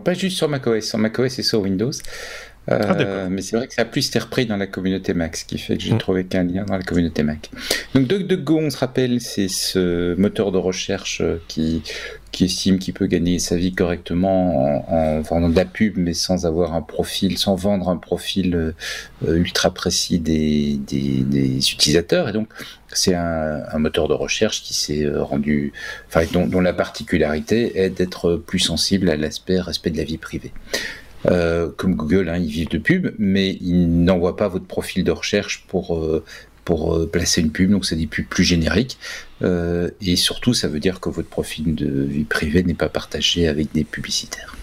pas 0.03 0.15
juste 0.15 0.38
sur 0.38 0.49
macOS, 0.49 0.88
sur 0.88 0.97
macOS 0.97 1.38
et 1.38 1.43
sur 1.43 1.61
Windows. 1.61 1.93
Ah, 2.68 2.75
euh, 3.01 3.29
mais 3.29 3.42
c'est 3.42 3.57
vrai 3.57 3.66
que 3.66 3.75
ça 3.75 3.83
a 3.83 3.85
plus 3.85 4.07
été 4.07 4.20
repris 4.20 4.46
dans 4.46 4.57
la 4.57 4.68
communauté 4.68 5.14
Mac, 5.14 5.37
ce 5.37 5.44
qui 5.44 5.59
fait 5.59 5.77
que 5.77 5.83
j'ai 5.83 5.94
mm. 5.94 5.98
trouvé 5.98 6.25
qu'un 6.25 6.44
lien 6.44 6.64
dans 6.64 6.77
la 6.77 6.85
communauté 6.85 7.25
Mac. 7.25 7.51
Donc 7.94 8.07
DuckDuckGo, 8.07 8.59
on 8.59 8.70
se 8.70 8.77
rappelle, 8.77 9.20
c'est 9.20 9.48
ce 9.48 10.14
moteur 10.14 10.53
de 10.53 10.59
recherche 10.59 11.22
euh, 11.22 11.42
qui, 11.48 11.83
qui 12.31 12.44
estime 12.44 12.79
qu'il 12.79 12.94
peut 12.94 13.07
gagner 13.07 13.40
sa 13.40 13.57
vie 13.57 13.75
correctement 13.75 14.88
en, 14.88 15.20
vendant 15.22 15.48
de 15.48 15.57
la 15.57 15.64
pub, 15.64 15.94
mais 15.96 16.14
sans 16.14 16.46
avoir 16.46 16.75
un 16.75 16.83
profil, 16.83 17.37
sans 17.37 17.57
vendre 17.57 17.88
un 17.88 17.96
profil 17.96 18.55
euh, 18.55 19.37
ultra 19.37 19.75
précis 19.75 20.20
des, 20.20 20.79
des, 20.87 21.25
des, 21.25 21.72
utilisateurs. 21.72 22.29
Et 22.29 22.33
donc, 22.33 22.48
c'est 22.92 23.14
un, 23.14 23.62
un, 23.72 23.79
moteur 23.81 24.07
de 24.07 24.14
recherche 24.14 24.62
qui 24.62 24.75
s'est 24.75 25.11
rendu, 25.12 25.72
enfin, 26.07 26.25
dont, 26.33 26.46
dont 26.46 26.61
la 26.61 26.72
particularité 26.72 27.81
est 27.81 27.90
d'être 27.90 28.37
plus 28.37 28.61
sensible 28.61 29.11
à 29.11 29.16
l'aspect 29.16 29.59
respect 29.59 29.90
de 29.90 29.96
la 29.96 30.05
vie 30.05 30.18
privée. 30.18 30.53
Euh, 31.26 31.70
comme 31.76 31.94
Google, 31.94 32.28
hein, 32.28 32.38
ils 32.38 32.50
vivent 32.50 32.68
de 32.68 32.78
pub, 32.78 33.14
mais 33.18 33.56
ils 33.61 34.02
n'envoient 34.04 34.37
pas 34.37 34.48
votre 34.48 34.66
profil 34.66 35.04
de 35.04 35.11
recherche 35.11 35.64
pour, 35.68 35.96
euh, 35.96 36.24
pour 36.64 36.96
euh, 36.96 37.06
placer 37.06 37.40
une 37.40 37.50
pub, 37.50 37.70
donc 37.70 37.87
c'est 37.87 37.96
des 37.96 38.06
pubs 38.06 38.26
plus 38.26 38.44
génériques. 38.44 38.98
et 39.42 40.16
surtout, 40.16 40.54
ça 40.54 40.68
veut 40.68 40.80
dire 40.80 41.00
que 41.00 41.08
votre 41.08 41.28
profil 41.28 41.74
de 41.74 42.02
vie 42.02 42.24
privée 42.24 42.62
n'est 42.62 42.74
pas 42.74 42.88
partagé 42.88 43.48
avec 43.48 43.72
des 43.72 43.85
publicitaires. 43.85 44.54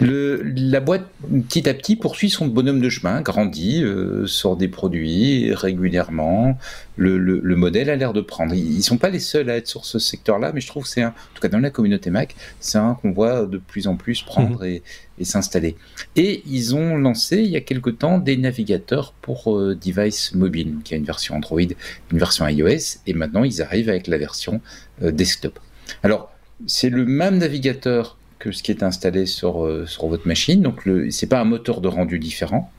Le, 0.00 0.42
la 0.42 0.80
boîte, 0.80 1.06
petit 1.48 1.68
à 1.68 1.74
petit, 1.74 1.96
poursuit 1.96 2.28
son 2.28 2.48
bonhomme 2.48 2.80
de 2.80 2.90
chemin, 2.90 3.20
grandit, 3.20 3.84
sort 4.26 4.56
des 4.56 4.68
produits 4.68 5.54
régulièrement. 5.54 6.58
Le, 6.96 7.18
le, 7.18 7.40
le 7.42 7.56
modèle 7.56 7.90
a 7.90 7.96
l'air 7.96 8.12
de 8.12 8.20
prendre. 8.20 8.54
Ils 8.54 8.76
ne 8.76 8.82
sont 8.82 8.98
pas 8.98 9.10
les 9.10 9.20
seuls 9.20 9.50
à 9.50 9.56
être 9.56 9.68
sur 9.68 9.84
ce 9.84 9.98
secteur-là, 9.98 10.52
mais 10.52 10.60
je 10.60 10.66
trouve 10.66 10.84
que 10.84 10.88
c'est 10.88 11.02
un, 11.02 11.08
en 11.08 11.34
tout 11.34 11.40
cas 11.40 11.48
dans 11.48 11.58
la 11.58 11.70
communauté 11.70 12.10
Mac, 12.10 12.34
c'est 12.60 12.78
un 12.78 12.94
qu'on 12.94 13.12
voit 13.12 13.46
de 13.46 13.58
plus 13.58 13.86
en 13.86 13.96
plus 13.96 14.22
prendre 14.22 14.62
mmh. 14.62 14.66
et, 14.66 14.82
et 15.18 15.24
s'installer. 15.24 15.76
Et 16.16 16.42
ils 16.46 16.74
ont 16.74 16.96
lancé 16.96 17.38
il 17.38 17.50
y 17.50 17.56
a 17.56 17.60
quelque 17.60 17.90
temps 17.90 18.18
des 18.18 18.36
navigateurs 18.36 19.12
pour 19.22 19.56
euh, 19.56 19.74
device 19.74 20.34
mobile, 20.34 20.76
qui 20.84 20.94
a 20.94 20.96
une 20.96 21.04
version 21.04 21.36
Android, 21.36 21.60
une 21.60 22.18
version 22.18 22.46
iOS, 22.46 22.98
et 23.06 23.14
maintenant 23.14 23.44
ils 23.44 23.62
arrivent 23.62 23.88
avec 23.88 24.06
la 24.06 24.18
version 24.18 24.60
euh, 25.02 25.10
desktop. 25.10 25.58
Alors, 26.02 26.32
c'est 26.66 26.90
le 26.90 27.04
même 27.04 27.38
navigateur 27.38 28.16
ce 28.52 28.62
qui 28.62 28.70
est 28.70 28.82
installé 28.82 29.26
sur, 29.26 29.64
euh, 29.64 29.86
sur 29.86 30.06
votre 30.06 30.26
machine, 30.26 30.62
donc 30.62 30.82
ce 30.84 30.90
n'est 30.90 31.28
pas 31.28 31.40
un 31.40 31.44
moteur 31.44 31.80
de 31.80 31.88
rendu 31.88 32.18
différent. 32.18 32.70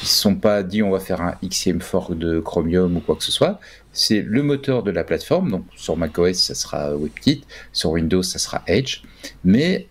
Ils 0.00 0.04
ne 0.04 0.08
sont 0.08 0.36
pas 0.36 0.62
dit 0.62 0.82
on 0.82 0.90
va 0.90 1.00
faire 1.00 1.20
un 1.20 1.34
XM 1.44 1.80
fork 1.80 2.16
de 2.16 2.38
Chromium 2.38 2.96
ou 2.96 3.00
quoi 3.00 3.16
que 3.16 3.24
ce 3.24 3.32
soit. 3.32 3.58
C'est 3.92 4.22
le 4.22 4.44
moteur 4.44 4.84
de 4.84 4.92
la 4.92 5.02
plateforme, 5.02 5.50
donc 5.50 5.64
sur 5.76 5.96
macOS 5.96 6.38
ça 6.38 6.54
sera 6.54 6.94
WebKit, 6.94 7.42
sur 7.72 7.90
Windows 7.90 8.22
ça 8.22 8.38
sera 8.38 8.62
Edge, 8.68 9.02
mais 9.44 9.88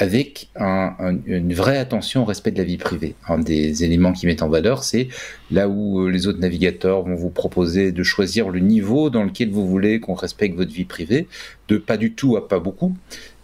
avec 0.00 0.48
une 0.56 1.52
vraie 1.52 1.76
attention 1.76 2.22
au 2.22 2.24
respect 2.24 2.52
de 2.52 2.58
la 2.58 2.64
vie 2.64 2.76
privée. 2.76 3.16
Un 3.28 3.38
des 3.38 3.82
éléments 3.82 4.12
qui 4.12 4.26
mettent 4.26 4.42
en 4.42 4.48
valeur, 4.48 4.84
c'est 4.84 5.08
là 5.50 5.68
où 5.68 6.00
euh, 6.00 6.08
les 6.08 6.28
autres 6.28 6.38
navigateurs 6.38 7.02
vont 7.02 7.16
vous 7.16 7.30
proposer 7.30 7.90
de 7.90 8.02
choisir 8.04 8.48
le 8.48 8.60
niveau 8.60 9.10
dans 9.10 9.24
lequel 9.24 9.50
vous 9.50 9.66
voulez 9.66 9.98
qu'on 9.98 10.14
respecte 10.14 10.56
votre 10.56 10.70
vie 10.70 10.84
privée, 10.84 11.26
de 11.66 11.78
pas 11.78 11.96
du 11.96 12.12
tout 12.12 12.36
à 12.36 12.46
pas 12.46 12.60
beaucoup. 12.60 12.94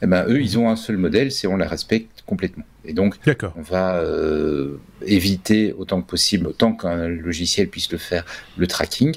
Eh 0.05 0.07
ben, 0.07 0.27
eux, 0.29 0.43
ils 0.43 0.59
ont 0.59 0.69
un 0.69 0.77
seul 0.77 0.99
modèle, 0.99 1.33
c'est 1.33 1.47
on 1.47 1.57
la 1.57 1.67
respecte 1.67 2.23
complètement. 2.27 2.65
Et 2.85 2.93
donc, 2.93 3.17
on 3.57 3.63
va 3.63 3.97
euh, 3.97 4.79
éviter 5.07 5.73
autant 5.79 6.03
que 6.03 6.07
possible, 6.07 6.47
autant 6.47 6.75
qu'un 6.75 7.09
logiciel 7.09 7.69
puisse 7.69 7.91
le 7.91 7.97
faire, 7.97 8.27
le 8.59 8.67
tracking. 8.67 9.17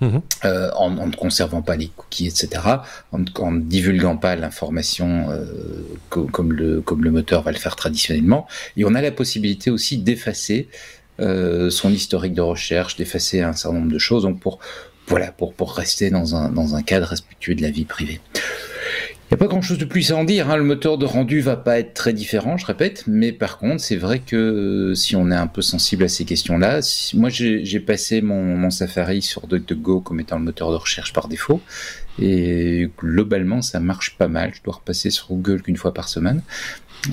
Mhm. 0.00 0.22
Euh, 0.46 0.70
en, 0.74 1.06
ne 1.06 1.14
conservant 1.14 1.60
pas 1.60 1.76
les 1.76 1.88
cookies, 1.88 2.26
etc., 2.26 2.48
en, 3.12 3.18
ne 3.18 3.60
divulguant 3.60 4.16
pas 4.16 4.34
l'information 4.34 5.30
euh, 5.30 5.44
comme, 6.08 6.52
le, 6.54 6.80
comme 6.80 7.04
le 7.04 7.10
moteur 7.10 7.42
va 7.42 7.52
le 7.52 7.58
faire 7.58 7.76
traditionnellement. 7.76 8.48
Et 8.78 8.86
on 8.86 8.94
a 8.94 9.02
la 9.02 9.12
possibilité 9.12 9.70
aussi 9.70 9.98
d'effacer 9.98 10.68
son 11.18 11.92
historique 11.92 12.34
de 12.34 12.40
recherche, 12.40 12.96
d'effacer 12.96 13.42
un 13.42 13.52
certain 13.52 13.78
nombre 13.78 13.92
de 13.92 13.98
choses. 13.98 14.24
Donc 14.24 14.40
pour 14.40 14.58
voilà, 15.06 15.30
pour, 15.30 15.52
pour 15.52 15.74
rester 15.74 16.10
dans 16.10 16.34
un, 16.34 16.48
dans 16.48 16.74
un 16.74 16.82
cadre 16.82 17.06
respectueux 17.06 17.54
de 17.54 17.62
la 17.62 17.70
vie 17.70 17.84
privée. 17.84 18.20
N'y 19.32 19.36
a 19.36 19.38
pas 19.38 19.46
grand 19.46 19.62
chose 19.62 19.78
de 19.78 19.86
plus 19.86 20.12
à 20.12 20.16
en 20.18 20.24
dire. 20.24 20.50
Hein. 20.50 20.58
Le 20.58 20.62
moteur 20.62 20.98
de 20.98 21.06
rendu 21.06 21.40
va 21.40 21.56
pas 21.56 21.78
être 21.78 21.94
très 21.94 22.12
différent, 22.12 22.58
je 22.58 22.66
répète. 22.66 23.04
Mais 23.06 23.32
par 23.32 23.56
contre, 23.56 23.80
c'est 23.80 23.96
vrai 23.96 24.18
que 24.18 24.36
euh, 24.36 24.94
si 24.94 25.16
on 25.16 25.30
est 25.30 25.34
un 25.34 25.46
peu 25.46 25.62
sensible 25.62 26.04
à 26.04 26.08
ces 26.08 26.26
questions-là, 26.26 26.80
moi 27.14 27.30
j'ai 27.30 27.80
passé 27.80 28.20
mon, 28.20 28.58
mon, 28.58 28.68
Safari 28.68 29.22
sur 29.22 29.46
DuckDuckGo 29.46 30.02
comme 30.02 30.20
étant 30.20 30.36
le 30.38 30.44
moteur 30.44 30.70
de 30.70 30.76
recherche 30.76 31.14
par 31.14 31.28
défaut. 31.28 31.62
Et 32.20 32.90
globalement, 32.98 33.62
ça 33.62 33.80
marche 33.80 34.18
pas 34.18 34.28
mal. 34.28 34.52
Je 34.54 34.60
dois 34.62 34.74
repasser 34.74 35.08
sur 35.08 35.28
Google 35.28 35.62
qu'une 35.62 35.78
fois 35.78 35.94
par 35.94 36.10
semaine. 36.10 36.42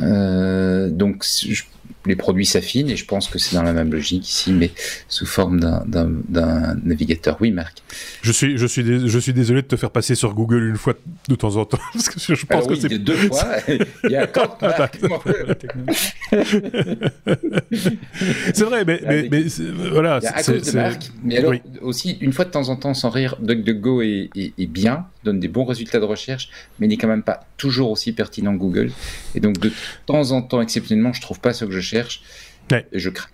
Euh, 0.01 0.89
donc, 0.89 1.23
je, 1.23 1.63
les 2.09 2.15
produits 2.15 2.45
s'affinent 2.45 2.89
et 2.89 2.95
je 2.95 3.05
pense 3.05 3.27
que 3.27 3.39
c'est 3.39 3.55
dans 3.55 3.63
la 3.63 3.73
même 3.73 3.91
logique 3.91 4.29
ici, 4.29 4.51
mais 4.51 4.71
sous 5.07 5.25
forme 5.25 5.59
d'un 5.59 6.75
navigateur. 6.83 7.37
Oui, 7.39 7.51
Marc. 7.51 7.81
Je 8.21 8.31
suis, 8.31 8.57
je, 8.57 8.65
suis 8.65 9.07
je 9.07 9.19
suis 9.19 9.33
désolé 9.33 9.61
de 9.61 9.67
te 9.67 9.75
faire 9.75 9.91
passer 9.91 10.15
sur 10.15 10.33
Google 10.33 10.67
une 10.69 10.77
fois 10.77 10.95
de 11.27 11.35
temps 11.35 11.55
en 11.55 11.65
temps, 11.65 11.79
parce 11.93 12.09
que 12.09 12.35
je 12.35 12.45
pense 12.45 12.67
que 12.67 12.75
c'est. 12.75 12.99
deux 12.99 13.15
fois, 13.15 13.45
il 14.03 14.11
y 14.11 14.15
a 14.15 14.27
C'est 18.53 18.63
vrai, 18.63 18.83
mais, 18.85 19.01
mais, 19.07 19.27
mais 19.31 19.43
voilà. 19.91 20.19
De 20.19 20.75
Marc, 20.75 21.11
mais 21.23 21.37
alors 21.37 21.53
aussi, 21.81 22.17
une 22.21 22.33
fois 22.33 22.45
de 22.45 22.51
temps 22.51 22.69
en 22.69 22.75
temps, 22.75 22.93
sans 22.93 23.09
rire, 23.09 23.35
DuckDuckGo 23.39 24.01
est, 24.01 24.29
est, 24.35 24.53
est 24.57 24.67
bien, 24.67 25.05
donne 25.23 25.39
des 25.39 25.47
bons 25.47 25.65
résultats 25.65 25.99
de 25.99 26.05
recherche, 26.05 26.49
mais 26.79 26.87
n'est 26.87 26.97
quand 26.97 27.07
même 27.07 27.23
pas 27.23 27.48
toujours 27.59 27.91
aussi 27.91 28.11
pertinent 28.13 28.53
que 28.53 28.59
Google. 28.59 28.91
Et 29.35 29.39
donc, 29.39 29.59
de 29.59 29.71
temps 30.07 30.31
en 30.31 30.41
temps, 30.41 30.61
exceptionnellement, 30.61 31.13
je 31.13 31.21
trouve 31.21 31.39
pas 31.39 31.53
ce 31.53 31.65
que 31.65 31.71
je 31.71 31.81
cherche. 31.81 32.21
Et 32.71 32.99
je 32.99 33.09
crains. 33.09 33.29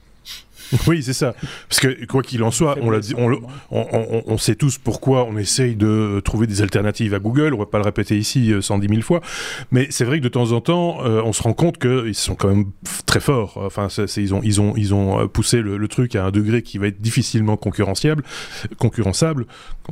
Oui, 0.87 1.01
c'est 1.03 1.13
ça. 1.13 1.35
Parce 1.69 1.79
que 1.79 2.05
quoi 2.05 2.21
qu'il 2.21 2.43
en 2.43 2.51
soit, 2.51 2.77
on, 2.81 2.97
dit, 2.97 3.13
on, 3.17 3.31
on, 3.71 4.23
on, 4.27 4.37
sait 4.37 4.55
tous 4.55 4.77
pourquoi 4.77 5.25
on 5.25 5.37
essaye 5.37 5.75
de 5.75 6.21
trouver 6.23 6.47
des 6.47 6.61
alternatives 6.61 7.13
à 7.13 7.19
Google. 7.19 7.53
On 7.53 7.57
va 7.57 7.65
pas 7.65 7.77
le 7.77 7.83
répéter 7.83 8.17
ici 8.17 8.53
110 8.59 8.85
euh, 8.85 8.89
000 8.89 9.01
fois, 9.01 9.21
mais 9.71 9.87
c'est 9.89 10.05
vrai 10.05 10.19
que 10.19 10.23
de 10.23 10.29
temps 10.29 10.51
en 10.51 10.61
temps, 10.61 10.99
euh, 11.05 11.21
on 11.23 11.33
se 11.33 11.43
rend 11.43 11.53
compte 11.53 11.77
qu'ils 11.77 12.15
sont 12.15 12.35
quand 12.35 12.49
même 12.49 12.65
très 13.05 13.19
forts. 13.19 13.57
Enfin, 13.57 13.87
ils 14.17 14.33
ont, 14.33 14.41
ils 14.43 14.61
ont, 14.61 14.73
ils 14.75 14.93
ont 14.93 15.21
euh, 15.21 15.27
poussé 15.27 15.61
le, 15.61 15.85
truc 15.87 16.15
à 16.15 16.25
un 16.25 16.31
degré 16.31 16.63
qui 16.63 16.79
va 16.79 16.87
être 16.87 16.99
difficilement 16.99 17.57
concurrenciable, 17.57 18.23
concurrençable. 18.79 19.45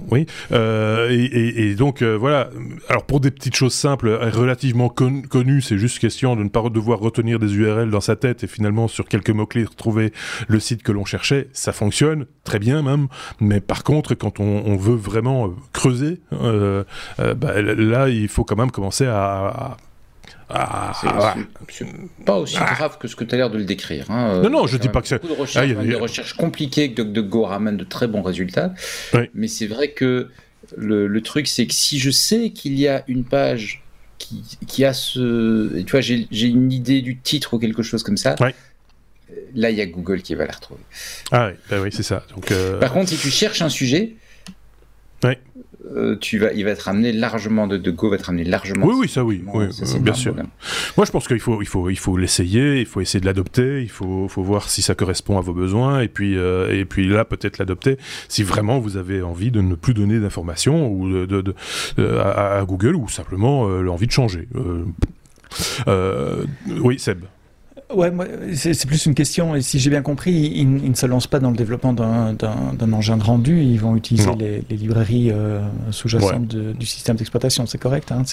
Oui. 0.10 0.26
Euh, 0.52 1.10
et, 1.12 1.70
et, 1.70 1.76
donc 1.76 2.02
voilà. 2.02 2.50
Alors 2.90 3.06
pour 3.06 3.20
des 3.20 3.30
petites 3.30 3.56
choses 3.56 3.74
simples, 3.74 4.10
relativement 4.10 4.90
connues, 4.90 5.62
c'est 5.62 5.78
juste 5.78 6.00
question 6.00 6.36
de 6.36 6.44
ne 6.44 6.50
pas 6.50 6.68
devoir 6.70 7.00
retenir 7.00 7.38
des 7.38 7.54
URL 7.56 7.92
dans 7.92 8.02
sa 8.02 8.16
tête 8.16 8.44
et 8.44 8.48
finalement 8.48 8.88
sur 8.88 9.08
quelques 9.08 9.30
mots 9.30 9.46
clés 9.46 9.66
retrouver 9.66 10.12
le 10.48 10.60
site 10.64 10.84
que 10.84 10.92
l'on 10.92 11.06
cherchait, 11.06 11.48
ça 11.54 11.74
fonctionne 11.74 12.26
très 12.44 12.60
bien 12.60 12.82
même. 12.82 13.08
Mais 13.40 13.60
par 13.60 13.84
contre, 13.84 14.16
quand 14.16 14.40
on, 14.40 14.76
veut 14.76 14.96
vraiment 14.96 15.48
euh, 15.48 15.52
creuser, 15.72 16.20
euh, 16.34 16.84
euh, 17.20 17.34
bah, 17.36 17.62
là, 17.62 18.10
il 18.10 18.28
faut 18.28 18.44
quand 18.44 18.56
même 18.56 18.72
commencer 18.72 19.06
à, 19.06 19.78
c'est 20.50 21.86
pas 22.26 22.38
aussi 22.38 22.58
ah. 22.60 22.74
grave 22.76 22.98
que 23.00 23.08
ce 23.08 23.16
que 23.16 23.24
tu 23.24 23.34
as 23.34 23.38
l'air 23.38 23.50
de 23.50 23.58
le 23.58 23.64
décrire. 23.64 24.10
Hein. 24.12 24.42
Non, 24.44 24.50
non, 24.50 24.68
je 24.68 24.78
dis 24.78 24.90
pas 24.90 25.02
que 25.02 25.08
c'est. 25.08 25.22
Beaucoup 25.22 25.36
de 25.36 25.42
recherches, 25.42 25.76
ah, 25.78 25.84
des 25.84 25.96
recherches 25.96 26.34
compliquées 26.34 26.92
que 26.92 27.02
DuckDuckGo 27.02 27.46
ramène 27.46 27.78
de 27.78 27.84
très 27.84 28.08
bons 28.08 28.22
résultats. 28.22 28.74
Mais 29.34 29.48
c'est 29.48 29.68
vrai 29.68 29.90
que 29.92 30.30
le, 30.78 31.22
truc, 31.22 31.48
c'est 31.48 31.66
que 31.66 31.74
si 31.74 32.00
je 32.00 32.12
sais 32.12 32.52
qu'il 32.52 32.78
y 32.80 32.88
a 32.88 33.04
une 33.08 33.24
page 33.24 33.84
qui, 34.18 34.44
qui 34.68 34.86
a 34.86 34.94
ce. 34.94 35.82
Tu 35.82 35.92
vois, 35.92 36.02
j'ai 36.02 36.48
une 36.48 36.72
idée 36.72 37.02
du 37.02 37.18
titre 37.18 37.56
ou 37.56 37.60
quelque 37.60 37.84
chose 37.84 38.04
comme 38.04 38.18
ça 38.18 38.36
là, 39.56 39.70
il 39.70 39.78
y 39.78 39.82
a 39.82 39.86
Google 39.86 40.22
qui 40.22 40.36
va 40.36 40.46
la 40.46 40.54
retrouver. 40.54 40.82
Ah 41.32 41.50
oui, 41.50 41.54
bah 41.70 41.78
oui 41.82 41.90
c'est 41.92 42.04
ça. 42.04 42.26
Donc, 42.36 42.52
euh, 42.52 42.80
Par 42.80 42.92
contre, 42.92 43.10
si 43.10 43.18
tu 43.18 43.30
cherches 43.30 43.62
un 43.62 43.70
sujet, 43.70 44.14
euh, 45.96 46.16
tu 46.20 46.38
vas, 46.40 46.54
il 46.54 46.64
va 46.64 46.72
être 46.72 46.88
amené 46.88 47.12
largement 47.12 47.68
de, 47.68 47.78
de 47.78 47.92
Go 47.92 48.10
va 48.10 48.16
être 48.16 48.30
amené 48.30 48.46
largement. 48.46 48.86
Oui, 48.86 48.96
oui, 48.98 49.10
ça, 49.10 49.24
oui, 49.24 49.44
oui 49.54 49.66
bien 50.00 50.14
sûr. 50.14 50.34
Moi, 50.96 51.06
je 51.06 51.12
pense 51.12 51.28
qu'il 51.28 51.40
faut, 51.40 51.62
il 51.62 51.68
faut, 51.68 51.90
il 51.90 51.98
faut 51.98 52.18
l'essayer, 52.18 52.80
il 52.80 52.86
faut 52.86 53.02
essayer 53.02 53.20
de 53.20 53.26
l'adopter, 53.26 53.82
il 53.82 53.90
faut, 53.90 54.28
faut 54.28 54.44
voir 54.44 54.70
si 54.70 54.82
ça 54.82 54.96
correspond 54.96 55.38
à 55.38 55.42
vos 55.42 55.54
besoins, 55.54 56.00
et 56.00 56.08
puis, 56.08 56.38
euh, 56.38 56.74
et 56.74 56.86
puis 56.86 57.08
là, 57.08 57.26
peut-être 57.26 57.58
l'adopter 57.58 57.98
si 58.30 58.44
vraiment 58.44 58.80
vous 58.80 58.96
avez 58.98 59.22
envie 59.22 59.52
de 59.52 59.62
ne 59.62 59.76
plus 59.76 59.94
donner 59.94 60.20
d'informations 60.20 60.90
ou 60.90 61.10
de, 61.10 61.42
de, 61.42 61.54
à, 62.18 62.64
Google 62.66 62.96
ou 62.96 63.10
simplement 63.10 63.68
l'envie 63.68 64.08
de 64.08 64.12
changer. 64.12 64.48
oui, 66.82 66.98
Seb. 66.98 67.26
Ouais, 67.94 68.12
c'est 68.56 68.86
plus 68.86 69.06
une 69.06 69.16
question. 69.16 69.56
Et 69.56 69.62
si 69.62 69.80
j'ai 69.80 69.90
bien 69.90 70.02
compris, 70.02 70.32
ils, 70.56 70.90
ne 70.90 70.96
se 70.96 71.06
lancent 71.06 71.28
pas 71.28 71.40
dans 71.40 71.52
le 71.52 71.58
développement 71.58 71.94
d'un 71.94 72.94
engin 72.94 73.18
de 73.18 73.24
rendu. 73.24 73.62
Ils 73.62 73.80
vont 73.80 73.96
utiliser 73.96 74.32
les, 74.38 74.76
librairies 74.76 75.32
euh, 75.32 75.62
sous-jacentes 75.92 76.48
du 76.48 76.86
système 76.86 77.16
d'exploitation. 77.16 77.66
C'est 77.66 77.78
correct 77.78 78.12
hein 78.12 78.24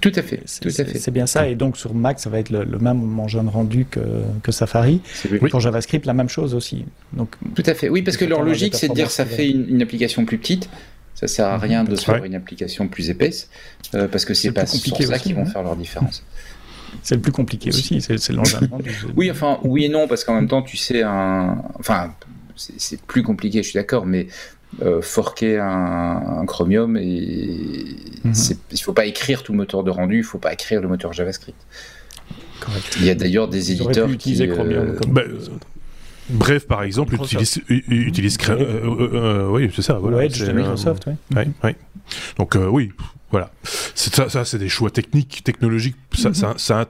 Tout 0.00 0.12
à 0.14 0.22
fait. 0.22 0.42
C'est 0.46 1.10
bien 1.10 1.26
ça. 1.26 1.48
Et 1.48 1.54
donc 1.54 1.76
sur 1.76 1.94
Mac, 1.94 2.20
ça 2.20 2.30
va 2.30 2.38
être 2.38 2.50
le, 2.50 2.78
même 2.78 3.18
engin 3.18 3.44
de 3.44 3.50
rendu 3.50 3.86
que, 3.90 4.00
que 4.42 4.52
Safari. 4.52 5.00
Pour 5.50 5.60
JavaScript, 5.60 6.06
la 6.06 6.14
même 6.14 6.28
chose 6.28 6.54
aussi. 6.54 6.84
Donc, 7.12 7.34
Tout 7.54 7.62
à 7.66 7.74
fait. 7.74 7.88
Oui, 7.88 8.02
parce 8.02 8.16
que 8.16 8.24
leur 8.24 8.42
logique, 8.42 8.74
c'est 8.74 8.88
de 8.88 8.94
dire 8.94 9.10
ça 9.10 9.26
fait 9.26 9.50
une, 9.50 9.82
application 9.82 10.24
plus 10.24 10.38
petite. 10.38 10.68
Ça 11.14 11.26
sert 11.26 11.46
à 11.46 11.58
rien 11.58 11.84
de 11.84 11.96
faire 11.96 12.24
une 12.24 12.34
application 12.34 12.88
plus 12.88 13.10
épaisse, 13.10 13.50
euh, 13.94 14.08
parce 14.08 14.24
que 14.24 14.32
c'est 14.32 14.52
pas 14.52 14.64
sur 14.64 14.96
ça 14.96 15.18
qu'ils 15.18 15.34
vont 15.34 15.44
faire 15.44 15.62
leur 15.62 15.76
différence. 15.76 16.22
C'est 17.02 17.14
le 17.14 17.20
plus 17.20 17.32
compliqué 17.32 17.70
aussi, 17.70 18.00
c'est 18.00 18.32
l'engin. 18.32 18.60
oui, 19.16 19.30
enfin, 19.30 19.58
oui 19.62 19.84
et 19.84 19.88
non, 19.88 20.08
parce 20.08 20.24
qu'en 20.24 20.34
même 20.34 20.48
temps, 20.48 20.62
tu 20.62 20.76
sais, 20.76 21.02
un... 21.02 21.62
enfin, 21.78 22.14
c'est 22.56 23.00
plus 23.00 23.22
compliqué, 23.22 23.62
je 23.62 23.68
suis 23.68 23.78
d'accord, 23.78 24.06
mais 24.06 24.26
euh, 24.82 25.00
forquer 25.00 25.58
un, 25.58 26.44
Chromium, 26.46 26.96
et 26.96 27.96
mhm. 28.24 28.32
il 28.72 28.80
faut 28.80 28.92
pas 28.92 29.06
écrire 29.06 29.42
tout 29.42 29.52
le 29.52 29.58
moteur 29.58 29.82
de 29.82 29.90
rendu, 29.90 30.18
il 30.18 30.24
faut 30.24 30.38
pas 30.38 30.52
écrire 30.52 30.80
le 30.80 30.88
moteur 30.88 31.12
JavaScript. 31.12 31.58
Correct. 32.60 32.96
Il 32.98 33.06
y 33.06 33.10
a 33.10 33.14
d'ailleurs 33.14 33.48
des 33.48 33.72
éditeurs 33.72 34.08
qui 34.08 34.14
utilisent 34.14 34.52
Chromium 34.52 34.88
euh, 34.88 34.98
comme 34.98 35.12
bah, 35.12 35.22
Bref, 36.30 36.66
par 36.66 36.82
exemple, 36.82 37.14
utilise, 37.14 37.60
utilise 37.68 38.38
euh, 38.48 38.52
euh, 38.52 39.10
euh, 39.14 39.48
oui, 39.48 39.70
c'est 39.74 39.82
ça. 39.82 39.94
Voilà, 39.94 40.24
Edge 40.24 40.42
de 40.44 40.52
Microsoft, 40.52 41.06
oui. 41.06 41.74
Donc 42.38 42.56
oui, 42.70 42.90
voilà. 43.30 43.50
Ça, 43.94 44.28
ça 44.28 44.44
c'est 44.44 44.58
des 44.58 44.68
choix 44.68 44.90
techniques, 44.90 45.42
technologiques. 45.44 45.96
Ça, 46.14 46.34
ça, 46.34 46.54
ça, 46.56 46.86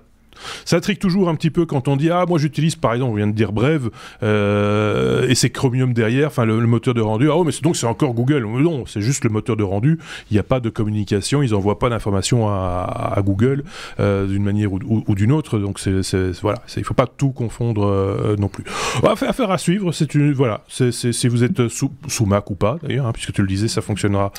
ça 0.65 0.77
intrigue 0.77 0.99
toujours 0.99 1.29
un 1.29 1.35
petit 1.35 1.51
peu 1.51 1.67
quand 1.67 1.89
on 1.89 1.97
dit 1.97 2.11
ah 2.11 2.25
moi 2.29 2.39
j'utilise 2.39 2.77
par 2.77 2.95
exemple 2.95 3.13
on 3.13 3.17
vient 3.17 3.27
de 3.27 3.33
dire 3.33 3.53
Brève 3.53 3.91
euh, 4.23 5.29
et 5.29 5.35
c'est 5.35 5.51
Chromium 5.51 5.93
derrière, 5.93 6.29
enfin 6.29 6.45
le, 6.45 6.61
moteur 6.67 6.95
de 6.95 7.01
rendu. 7.01 7.29
Ah 7.31 7.37
oh, 7.37 7.45
mais 7.45 7.53
donc 7.63 7.77
c'est 7.77 7.87
encore 7.87 8.15
Google. 8.15 8.45
Non, 8.45 8.87
c'est 8.87 9.01
juste 9.01 9.25
le 9.25 9.31
moteur 9.31 9.57
de 9.57 9.63
rendu. 9.63 9.99
Il 10.31 10.35
n'y 10.35 10.41
a 10.41 10.43
pas 10.43 10.61
de 10.61 10.71
communication, 10.71 11.43
ils 11.43 11.55
envoient 11.55 11.79
pas 11.79 11.89
d'informations 11.89 12.49
à, 12.49 13.19
Google 13.25 13.65
euh, 13.99 14.27
d'une 14.27 14.43
manière 14.43 14.73
ou, 14.73 15.15
d'une 15.15 15.33
autre. 15.33 15.59
Donc 15.59 15.79
c'est 15.79 16.31
voilà, 16.43 16.63
il 16.77 16.85
faut 16.85 16.95
pas 16.95 17.07
tout 17.07 17.31
confondre 17.31 17.85
euh, 17.85 18.37
non 18.39 18.49
plus. 18.49 18.65
Affaire 19.03 19.51
à 19.51 19.59
suivre. 19.59 19.93
C'est 19.93 20.15
une 20.15 20.33
voilà, 20.33 20.63
c'est 20.69 20.93
si 20.93 21.29
vous 21.29 21.45
êtes 21.45 21.69
sous, 21.69 21.91
sous 22.09 22.27
Mac 22.27 22.51
ou 22.51 22.55
pas 22.55 22.79
d'ailleurs, 22.83 23.07
hein, 23.07 23.13
puisque 23.13 23.33
tu 23.33 23.43
le 23.43 23.49
disais, 23.49 23.69
ça 23.69 23.83
fonctionnera 23.83 24.33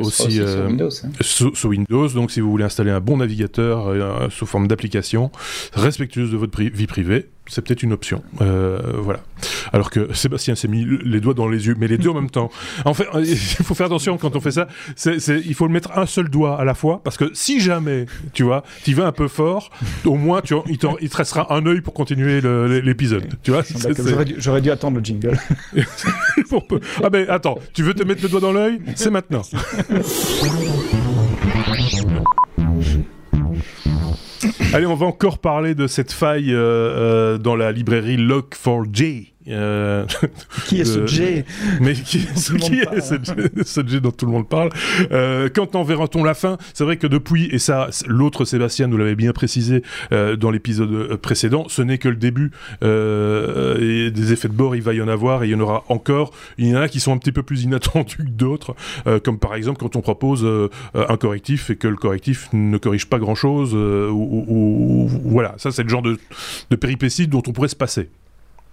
aussi, 0.00 0.32
sur 0.34 0.66
Windows. 0.66 0.90
Hein. 1.04 1.08
sous 1.20 1.68
Windows. 1.68 2.08
Donc 2.08 2.30
si 2.30 2.40
vous 2.40 2.50
voulez 2.50 2.64
installer 2.64 2.90
un 2.90 3.00
bon 3.00 3.18
navigateur 3.18 4.30
sous 4.30 4.46
forme 4.46 4.68
d'application 4.68 5.29
respectueuse 5.72 6.30
de 6.30 6.36
votre 6.36 6.60
vie 6.60 6.86
privée, 6.86 7.28
c'est 7.50 7.62
peut-être 7.62 7.82
une 7.82 7.92
option. 7.92 8.22
Euh, 8.40 8.80
voilà. 8.98 9.20
Alors 9.72 9.90
que 9.90 10.14
Sébastien 10.14 10.54
s'est 10.54 10.68
mis 10.68 10.86
les 11.04 11.20
doigts 11.20 11.34
dans 11.34 11.48
les 11.48 11.66
yeux, 11.66 11.74
mais 11.78 11.88
les 11.88 11.98
deux 11.98 12.08
en 12.08 12.14
même 12.14 12.30
temps. 12.30 12.50
En 12.84 12.94
fait, 12.94 13.06
il 13.24 13.36
faut 13.36 13.74
faire 13.74 13.86
attention 13.86 14.16
quand 14.18 14.36
on 14.36 14.40
fait 14.40 14.52
ça. 14.52 14.68
il 15.04 15.54
faut 15.54 15.66
le 15.66 15.72
mettre 15.72 15.98
un 15.98 16.06
seul 16.06 16.28
doigt 16.28 16.60
à 16.60 16.64
la 16.64 16.74
fois, 16.74 17.00
parce 17.02 17.16
que 17.16 17.30
si 17.34 17.60
jamais, 17.60 18.06
tu 18.32 18.44
vois, 18.44 18.62
tu 18.84 18.94
vas 18.94 19.06
un 19.06 19.12
peu 19.12 19.26
fort, 19.26 19.70
au 20.04 20.14
moins, 20.14 20.42
tu 20.42 20.54
il, 20.68 20.78
te 20.78 21.16
restera 21.16 21.52
un 21.52 21.66
œil 21.66 21.80
pour 21.80 21.92
continuer 21.92 22.40
l'épisode. 22.82 23.26
Tu 23.42 23.50
vois. 23.50 23.64
J'aurais 24.38 24.60
dû, 24.60 24.70
attendre 24.70 24.98
le 24.98 25.04
jingle. 25.04 25.36
ah 27.02 27.10
ben 27.10 27.26
attends, 27.28 27.58
tu 27.74 27.82
veux 27.82 27.94
te 27.94 28.04
mettre 28.04 28.22
le 28.22 28.28
doigt 28.28 28.40
dans 28.40 28.52
l'œil? 28.52 28.80
C'est 28.94 29.10
maintenant. 29.10 29.42
Allez, 34.72 34.86
on 34.86 34.94
va 34.94 35.06
encore 35.06 35.38
parler 35.38 35.74
de 35.74 35.86
cette 35.86 36.12
faille 36.12 36.52
euh, 36.52 36.58
euh, 36.58 37.38
dans 37.38 37.56
la 37.56 37.72
librairie 37.72 38.16
Log4j. 38.16 39.32
Euh, 39.48 40.04
qui 40.66 40.80
est 40.80 40.84
ce 40.84 41.06
J 41.06 41.44
Mais 41.80 41.94
qui, 41.94 42.18
est, 42.18 42.36
ce, 42.36 43.86
J, 43.86 44.00
dont 44.00 44.10
tout 44.10 44.26
le 44.26 44.32
monde 44.32 44.48
parle 44.48 44.70
euh, 45.12 45.48
Quand 45.54 45.76
en 45.76 45.82
verra-t-on 45.82 46.22
la 46.22 46.34
fin? 46.34 46.58
C'est 46.74 46.84
vrai 46.84 46.98
que 46.98 47.06
depuis, 47.06 47.46
et 47.46 47.58
ça, 47.58 47.88
l'autre 48.06 48.44
Sébastien 48.44 48.86
nous 48.86 48.98
l'avait 48.98 49.14
bien 49.14 49.32
précisé 49.32 49.82
euh, 50.12 50.36
dans 50.36 50.50
l'épisode 50.50 51.16
précédent, 51.16 51.66
ce 51.68 51.80
n'est 51.80 51.96
que 51.96 52.08
le 52.08 52.16
début. 52.16 52.50
et 52.82 54.10
des 54.10 54.32
effets 54.32 54.48
de 54.48 54.54
bord, 54.54 54.76
il 54.76 54.82
va 54.82 54.92
y 54.92 55.00
en 55.00 55.08
avoir, 55.08 55.42
et 55.42 55.48
il 55.48 55.52
y 55.52 55.54
en 55.54 55.60
aura 55.60 55.84
encore. 55.88 56.32
Il 56.58 56.66
y 56.66 56.76
en 56.76 56.80
a 56.80 56.88
qui 56.88 57.00
sont 57.00 57.12
un 57.12 57.18
petit 57.18 57.32
peu 57.32 57.42
plus 57.42 57.62
inattendus 57.62 58.18
que 58.18 58.22
d'autres, 58.22 58.74
comme 59.24 59.38
par 59.38 59.54
exemple 59.54 59.78
quand 59.78 59.96
on 59.96 60.00
propose 60.00 60.46
un 60.94 61.16
correctif 61.16 61.70
et 61.70 61.76
que 61.76 61.88
le 61.88 61.96
correctif 61.96 62.48
ne 62.52 62.76
corrige 62.78 63.06
pas 63.06 63.18
grand-chose, 63.18 63.74
ou, 63.74 65.08
voilà, 65.24 65.54
ça 65.56 65.70
c'est 65.70 65.82
le 65.82 65.88
genre 65.88 66.02
de, 66.02 66.18
de 66.70 66.76
péripéties 66.76 67.26
dont 67.26 67.42
on 67.46 67.52
pourrait 67.52 67.68
se 67.68 67.76
passer. 67.76 68.08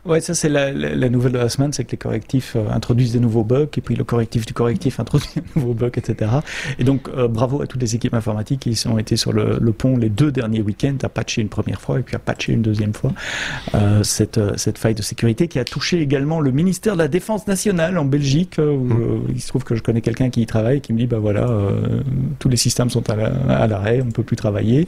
Ouais, 0.05 0.21
ça 0.21 0.33
c'est 0.33 0.47
la, 0.47 0.71
nouvelle 1.09 1.33
de 1.33 1.37
la 1.37 1.49
semaine, 1.49 1.73
c'est 1.73 1.83
que 1.83 1.91
les 1.91 1.97
correctifs 1.97 2.53
euh, 2.55 2.69
introduisent 2.71 3.11
des 3.11 3.19
nouveaux 3.19 3.43
bugs, 3.43 3.67
et 3.75 3.81
puis 3.81 3.93
le 3.95 4.05
correctif 4.05 4.45
du 4.45 4.53
correctif 4.53 4.99
introduit 5.01 5.29
des 5.35 5.43
nouveaux 5.55 5.73
bugs, 5.73 5.91
etc. 5.95 6.31
Et 6.79 6.85
donc 6.85 7.09
euh, 7.09 7.27
bravo 7.27 7.61
à 7.61 7.67
toutes 7.67 7.81
les 7.81 7.95
équipes 7.95 8.13
informatiques 8.13 8.61
qui 8.61 8.87
ont 8.87 8.97
été 8.97 9.17
sur 9.17 9.33
le, 9.33 9.59
pont 9.73 9.97
les 9.97 10.07
deux 10.09 10.31
derniers 10.31 10.61
week-ends 10.61 10.97
à 11.03 11.09
patcher 11.09 11.41
une 11.41 11.49
première 11.49 11.81
fois 11.81 11.99
et 11.99 12.03
puis 12.03 12.15
à 12.15 12.19
patcher 12.19 12.53
une 12.53 12.61
deuxième 12.61 12.93
fois 12.93 13.11
euh, 13.75 14.01
cette, 14.03 14.39
cette 14.57 14.77
faille 14.77 14.95
de 14.95 15.01
sécurité 15.01 15.49
qui 15.49 15.59
a 15.59 15.65
touché 15.65 15.99
également 15.99 16.39
le 16.39 16.51
ministère 16.51 16.93
de 16.93 16.99
la 16.99 17.09
Défense 17.09 17.45
nationale 17.45 17.97
en 17.97 18.05
Belgique, 18.05 18.55
où 18.59 18.61
mmh. 18.61 19.23
il 19.35 19.41
se 19.41 19.49
trouve 19.49 19.65
que 19.65 19.75
je 19.75 19.83
connais 19.83 20.01
quelqu'un 20.01 20.29
qui 20.29 20.41
y 20.41 20.45
travaille 20.45 20.77
et 20.77 20.81
qui 20.81 20.93
me 20.93 20.99
dit 20.99 21.07
bah 21.07 21.19
voilà, 21.19 21.49
tous 22.39 22.47
les 22.47 22.57
systèmes 22.57 22.89
sont 22.89 23.03
à 23.09 23.67
l'arrêt, 23.67 24.01
on 24.01 24.11
peut 24.11 24.23
plus 24.23 24.37
travailler. 24.37 24.87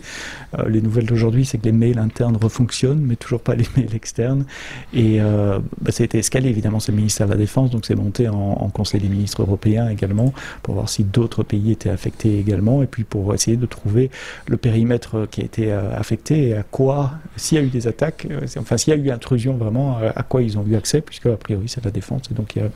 les 0.68 0.82
nouvelles 0.82 1.06
d'aujourd'hui, 1.06 1.46
c'est 1.46 1.58
que 1.58 1.66
les 1.66 1.72
mails 1.72 2.00
internes 2.00 2.38
refonctionnent, 2.42 3.02
mais 3.02 3.16
toujours 3.16 3.42
pas 3.42 3.56
les 3.56 3.66
mails 3.76 3.96
externes. 3.96 4.46
Et 4.94 4.99
et 5.00 5.22
euh, 5.22 5.60
bah, 5.80 5.94
ça 5.94 6.04
a 6.04 6.06
été 6.06 6.18
escalé, 6.18 6.50
évidemment, 6.50 6.82
c'est 6.82 6.92
le 6.92 6.98
ministère 6.98 7.26
de 7.26 7.32
la 7.32 7.38
Défense, 7.38 7.72
donc 7.72 7.86
c'est 7.86 7.96
monté 7.96 8.28
en, 8.28 8.70
Conseil 8.74 9.00
des 9.00 9.08
ministres 9.08 9.42
européens 9.42 9.90
également, 9.90 10.34
pour 10.62 10.74
voir 10.76 10.90
si 10.90 11.06
d'autres 11.06 11.44
pays 11.44 11.72
étaient 11.72 11.90
affectés 11.90 12.38
également, 12.38 12.84
et 12.84 12.86
puis 12.86 13.06
pour 13.06 13.34
essayer 13.34 13.56
de 13.56 13.66
trouver 13.66 14.12
le 14.48 14.58
périmètre 14.58 15.26
qui 15.32 15.42
a 15.42 15.46
été 15.46 15.72
euh, 15.72 15.98
affecté 15.98 16.50
et 16.50 16.54
à 16.56 16.64
quoi, 16.64 17.14
s'il 17.38 17.58
y 17.58 17.62
a 17.62 17.64
eu 17.64 17.70
des 17.70 17.88
attaques, 17.88 18.28
euh, 18.30 18.42
enfin 18.58 18.76
s'il 18.76 18.94
y 18.94 18.98
a 18.98 19.00
eu 19.00 19.10
intrusion 19.10 19.56
vraiment, 19.56 20.00
à 20.16 20.24
quoi 20.24 20.42
ils 20.42 20.58
ont 20.58 20.66
eu 20.68 20.76
accès, 20.76 21.00
puisque 21.00 21.28
a 21.28 21.38
priori 21.38 21.68
c'est 21.68 21.84
la 21.84 21.92
Défense, 21.92 22.24
et 22.30 22.34
donc 22.34 22.58
il 22.58 22.62
y 22.62 22.66
a 22.66 22.70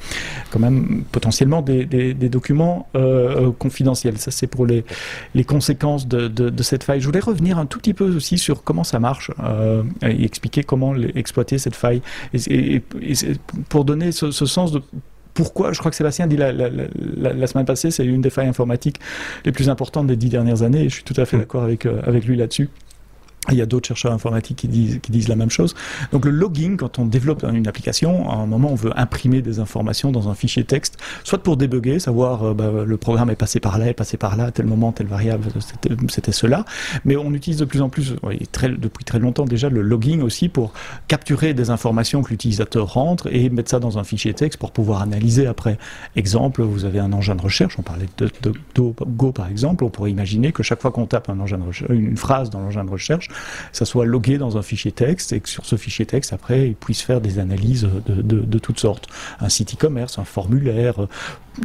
quand 0.49 0.59
même 0.59 1.03
potentiellement 1.11 1.61
des, 1.61 2.13
documents 2.13 2.87
confidentiels. 3.59 4.17
Ça 4.17 4.31
c'est 4.31 4.47
pour 4.47 4.65
les, 4.65 4.85
les 5.35 5.43
conséquences 5.43 6.07
de, 6.07 6.29
de, 6.29 6.63
cette 6.63 6.83
faille. 6.83 7.01
Je 7.01 7.05
voulais 7.05 7.19
revenir 7.19 7.57
un 7.57 7.65
tout 7.65 7.79
petit 7.79 7.93
peu 7.93 8.15
aussi 8.15 8.37
sur 8.37 8.63
comment 8.63 8.85
ça 8.85 8.99
marche 8.99 9.29
et 10.01 10.23
expliquer 10.23 10.63
comment 10.63 10.95
exploiter 10.95 11.57
cette 11.57 11.75
faille. 11.75 12.01
Et, 12.33 12.81
pour 13.69 13.85
donner 13.85 14.11
ce, 14.11 14.31
sens 14.31 14.71
de 14.71 14.81
pourquoi, 15.33 15.73
je 15.73 15.79
crois 15.79 15.89
que 15.89 15.97
Sébastien 15.97 16.27
dit 16.27 16.37
la, 16.37 16.51
la, 16.51 17.47
semaine 17.47 17.65
passée, 17.65 17.89
c'est 17.89 18.05
une 18.05 18.21
des 18.21 18.29
failles 18.29 18.47
informatiques 18.47 18.99
les 19.45 19.51
plus 19.51 19.69
importantes 19.69 20.07
des 20.07 20.15
dix 20.15 20.29
dernières 20.29 20.61
années, 20.61 20.83
et 20.83 20.89
je 20.89 20.95
suis 20.95 21.03
tout 21.03 21.15
à 21.17 21.25
fait 21.25 21.37
mmh. 21.37 21.39
d'accord 21.39 21.63
avec, 21.63 21.85
euh, 21.85 22.01
avec 22.05 22.25
lui 22.25 22.37
là-dessus. 22.37 22.69
Il 23.51 23.57
y 23.57 23.61
a 23.61 23.65
d'autres 23.65 23.87
chercheurs 23.87 24.13
informatiques 24.13 24.57
qui 24.57 24.67
disent, 24.67 24.99
qui 25.01 25.11
disent 25.11 25.27
la 25.27 25.35
même 25.35 25.49
chose. 25.49 25.75
Donc 26.11 26.25
le 26.25 26.31
logging, 26.31 26.77
quand 26.77 26.99
on 26.99 27.05
développe 27.05 27.43
une 27.43 27.67
application, 27.67 28.29
à 28.29 28.35
un 28.35 28.45
moment 28.45 28.69
on 28.71 28.75
veut 28.75 28.97
imprimer 28.97 29.41
des 29.41 29.59
informations 29.59 30.11
dans 30.11 30.29
un 30.29 30.33
fichier 30.33 30.63
texte, 30.63 30.97
soit 31.23 31.43
pour 31.43 31.57
débugger, 31.57 31.99
savoir 31.99 32.43
euh, 32.43 32.53
bah, 32.53 32.71
le 32.85 32.97
programme 32.97 33.29
est 33.29 33.35
passé 33.35 33.59
par 33.59 33.77
là, 33.77 33.87
est 33.87 33.93
passé 33.93 34.15
par 34.15 34.37
là, 34.37 34.45
à 34.45 34.51
tel 34.51 34.65
moment, 34.65 34.91
telle 34.93 35.07
variable, 35.07 35.43
c'était 36.09 36.31
cela. 36.31 36.63
Mais 37.03 37.17
on 37.17 37.33
utilise 37.33 37.59
de 37.59 37.65
plus 37.65 37.81
en 37.81 37.89
plus, 37.89 38.15
très, 38.51 38.69
depuis 38.69 39.03
très 39.03 39.19
longtemps 39.19 39.45
déjà, 39.45 39.69
le 39.69 39.81
logging 39.81 40.21
aussi 40.21 40.47
pour 40.47 40.73
capturer 41.07 41.53
des 41.53 41.69
informations 41.69 42.23
que 42.23 42.29
l'utilisateur 42.29 42.93
rentre 42.93 43.27
et 43.33 43.49
mettre 43.49 43.69
ça 43.69 43.79
dans 43.79 43.97
un 43.97 44.03
fichier 44.03 44.33
texte 44.33 44.59
pour 44.59 44.71
pouvoir 44.71 45.01
analyser 45.01 45.47
après. 45.47 45.77
Exemple, 46.15 46.61
vous 46.61 46.85
avez 46.85 46.99
un 46.99 47.11
engin 47.11 47.35
de 47.35 47.41
recherche, 47.41 47.77
on 47.77 47.81
parlait 47.81 48.07
de, 48.17 48.29
de, 48.41 48.53
Go 48.75 49.31
par 49.31 49.47
exemple, 49.47 49.83
on 49.83 49.89
pourrait 49.89 50.11
imaginer 50.11 50.51
que 50.51 50.63
chaque 50.63 50.81
fois 50.81 50.91
qu'on 50.91 51.05
tape 51.05 51.29
un 51.29 51.39
engin 51.39 51.57
de 51.57 51.63
recherche, 51.63 51.91
une 51.91 52.17
phrase 52.17 52.49
dans 52.49 52.59
l'engin 52.59 52.83
de 52.83 52.89
recherche, 52.89 53.29
ça 53.71 53.85
soit 53.85 54.05
logué 54.05 54.37
dans 54.37 54.57
un 54.57 54.61
fichier 54.61 54.91
texte 54.91 55.33
et 55.33 55.39
que 55.39 55.49
sur 55.49 55.65
ce 55.65 55.75
fichier 55.75 56.05
texte, 56.05 56.33
après, 56.33 56.69
ils 56.69 56.75
puissent 56.75 57.01
faire 57.01 57.21
des 57.21 57.39
analyses 57.39 57.87
de, 58.05 58.21
de 58.21 58.59
toutes 58.59 58.79
sortes. 58.79 59.07
Un 59.39 59.49
site 59.49 59.75
e-commerce, 59.75 60.19
un 60.19 60.25
formulaire, 60.25 61.07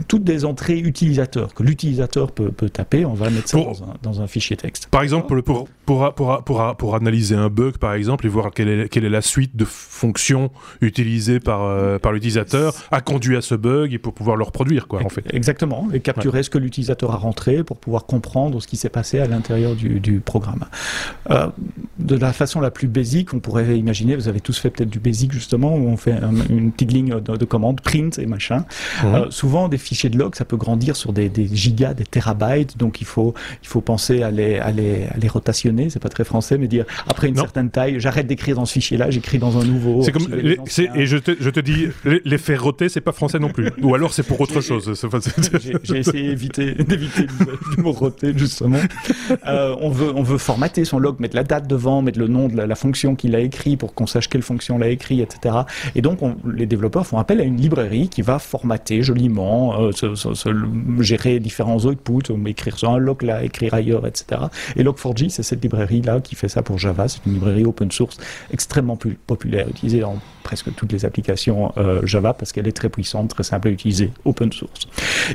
toutes 0.06 0.24
des 0.24 0.44
entrées 0.44 0.78
utilisateurs 0.78 1.54
que 1.54 1.62
l'utilisateur 1.62 2.32
peut, 2.32 2.50
peut, 2.50 2.68
taper, 2.68 3.04
on 3.04 3.14
va 3.14 3.30
mettre 3.30 3.48
ça 3.48 3.58
dans, 3.58 3.82
un, 3.82 3.94
dans, 4.02 4.20
un, 4.20 4.26
fichier 4.26 4.56
texte. 4.56 4.88
Par 4.88 5.02
exemple, 5.02 5.42
pour, 5.42 5.66
pour, 5.84 6.14
pour, 6.14 6.44
pour, 6.44 6.76
pour, 6.76 6.94
analyser 6.94 7.34
un 7.34 7.48
bug, 7.48 7.78
par 7.78 7.94
exemple, 7.94 8.26
et 8.26 8.28
voir 8.28 8.52
quelle 8.52 8.68
est, 8.68 8.88
quelle 8.88 9.04
est 9.04 9.10
la 9.10 9.22
suite 9.22 9.56
de 9.56 9.64
fonctions 9.64 10.50
utilisées 10.80 11.40
par, 11.40 11.62
euh, 11.62 11.98
par 11.98 12.12
l'utilisateur, 12.12 12.74
a 12.90 13.00
conduit 13.00 13.36
à 13.36 13.40
ce 13.40 13.54
bug 13.54 13.92
et 13.92 13.98
pour 13.98 14.12
pouvoir 14.12 14.36
le 14.36 14.44
reproduire, 14.44 14.88
quoi, 14.88 15.02
en 15.04 15.08
fait. 15.08 15.24
Exactement, 15.32 15.88
et 15.92 16.00
capturer 16.00 16.42
ce 16.42 16.50
que 16.50 16.58
l'utilisateur 16.58 17.12
a 17.12 17.16
rentré 17.16 17.64
pour 17.64 17.78
pouvoir 17.78 18.04
comprendre 18.06 18.60
ce 18.60 18.66
qui 18.66 18.76
s'est 18.76 18.88
passé 18.88 19.20
à 19.20 19.26
l'intérieur 19.26 19.74
du, 19.74 20.00
du, 20.00 20.20
programme. 20.20 20.64
Euh, 21.30 21.48
de 21.98 22.16
la 22.16 22.32
façon 22.32 22.60
la 22.60 22.70
plus 22.70 22.88
basique, 22.88 23.34
on 23.34 23.40
pourrait 23.40 23.76
imaginer, 23.76 24.16
vous 24.16 24.28
avez 24.28 24.40
tous 24.40 24.58
fait 24.58 24.70
peut-être 24.70 24.90
du 24.90 25.00
basic 25.00 25.32
justement, 25.32 25.74
où 25.74 25.88
on 25.88 25.96
fait 25.96 26.14
une 26.48 26.72
petite 26.72 26.92
ligne 26.92 27.20
de, 27.20 27.44
commande, 27.44 27.80
print 27.80 28.18
et 28.18 28.26
machin. 28.26 28.64
Mmh. 29.02 29.06
Euh, 29.06 29.30
souvent, 29.30 29.68
des 29.68 29.78
fichiers 29.78 30.10
de 30.10 30.18
log, 30.18 30.34
ça 30.34 30.44
peut 30.44 30.56
grandir 30.56 30.96
sur 30.96 31.12
des, 31.12 31.30
gigas, 31.52 31.94
des 31.94 32.04
terabytes, 32.04 32.78
donc 32.78 33.00
il 33.00 33.06
faut, 33.06 33.34
il 33.62 33.68
faut 33.68 33.80
penser 33.80 34.22
à 34.22 34.30
les, 34.30 34.58
à 34.58 34.70
les, 34.70 35.04
à 35.04 35.16
les 35.18 35.28
rotationner, 35.28 35.90
c'est 35.90 36.00
pas 36.00 36.08
très 36.08 36.24
français, 36.24 36.58
mais 36.58 36.68
dire 36.68 36.84
après 37.06 37.28
une 37.28 37.36
certaine 37.36 37.70
taille, 37.70 38.00
j'arrête 38.00 38.26
d'écrire 38.26 38.56
dans 38.56 38.64
ce 38.64 38.74
fichier-là, 38.74 39.10
j'écris 39.10 39.38
dans 39.38 39.58
un 39.58 39.64
nouveau. 39.64 40.02
C'est 40.02 40.12
comme, 40.12 40.26
et 40.32 41.06
je 41.06 41.16
te, 41.16 41.32
je 41.38 41.50
te 41.50 41.60
dis, 41.60 41.88
les, 42.04 42.38
faire 42.38 42.62
roter, 42.62 42.88
c'est 42.88 43.00
pas 43.00 43.12
français 43.12 43.38
non 43.38 43.50
plus. 43.50 43.70
Ou 43.82 43.94
alors 43.94 44.12
c'est 44.14 44.22
pour 44.22 44.40
autre 44.40 44.60
chose. 44.60 44.92
J'ai 45.82 45.98
essayé 45.98 46.34
d'éviter 46.34 47.26
le 47.76 47.82
mot 47.82 47.92
roter, 47.92 48.32
justement. 48.36 48.78
Euh, 49.46 49.74
on, 49.80 49.90
veut, 49.90 50.12
on 50.14 50.22
veut 50.22 50.38
formater 50.38 50.84
son 50.84 50.98
log, 50.98 51.20
mettre 51.20 51.36
la 51.36 51.44
date 51.48 51.66
devant, 51.66 52.02
mettre 52.02 52.18
le 52.18 52.28
nom 52.28 52.48
de 52.48 52.56
la, 52.56 52.74
fonction 52.74 53.16
qu'il 53.16 53.34
a 53.34 53.40
écrit 53.40 53.76
pour 53.76 53.94
qu'on 53.94 54.06
sache 54.06 54.28
quelle 54.28 54.42
fonction 54.42 54.78
l'a 54.78 54.88
écrit, 54.88 55.20
etc. 55.20 55.56
Et 55.94 56.02
donc, 56.02 56.20
les 56.46 56.66
développeurs 56.66 57.06
font 57.06 57.18
appel 57.18 57.40
à 57.40 57.44
une 57.44 57.56
librairie 57.56 58.08
qui 58.08 58.22
va 58.22 58.38
formater 58.38 59.02
joliment 59.02 59.80
euh, 59.80 59.90
gérer 61.00 61.40
différents 61.40 61.78
outputs, 61.78 62.32
écrire 62.46 62.78
sur 62.78 62.90
un 62.90 62.98
log 62.98 63.22
là, 63.22 63.42
écrire 63.42 63.74
ailleurs, 63.74 64.06
etc. 64.06 64.42
Et 64.76 64.84
Log4j, 64.84 65.30
c'est 65.30 65.42
cette 65.42 65.62
librairie-là 65.62 66.20
qui 66.20 66.34
fait 66.34 66.48
ça 66.48 66.62
pour 66.62 66.78
Java. 66.78 67.08
C'est 67.08 67.24
une 67.26 67.34
librairie 67.34 67.64
open 67.64 67.90
source 67.90 68.18
extrêmement 68.52 68.98
populaire, 69.26 69.68
utilisée 69.68 70.00
dans 70.00 70.16
presque 70.48 70.74
toutes 70.74 70.92
les 70.92 71.04
applications 71.04 71.72
euh, 71.76 72.00
Java 72.06 72.32
parce 72.32 72.52
qu'elle 72.52 72.66
est 72.66 72.72
très 72.72 72.88
puissante, 72.88 73.28
très 73.28 73.42
simple 73.42 73.68
à 73.68 73.70
utiliser, 73.70 74.10
open 74.24 74.50
source. 74.50 74.88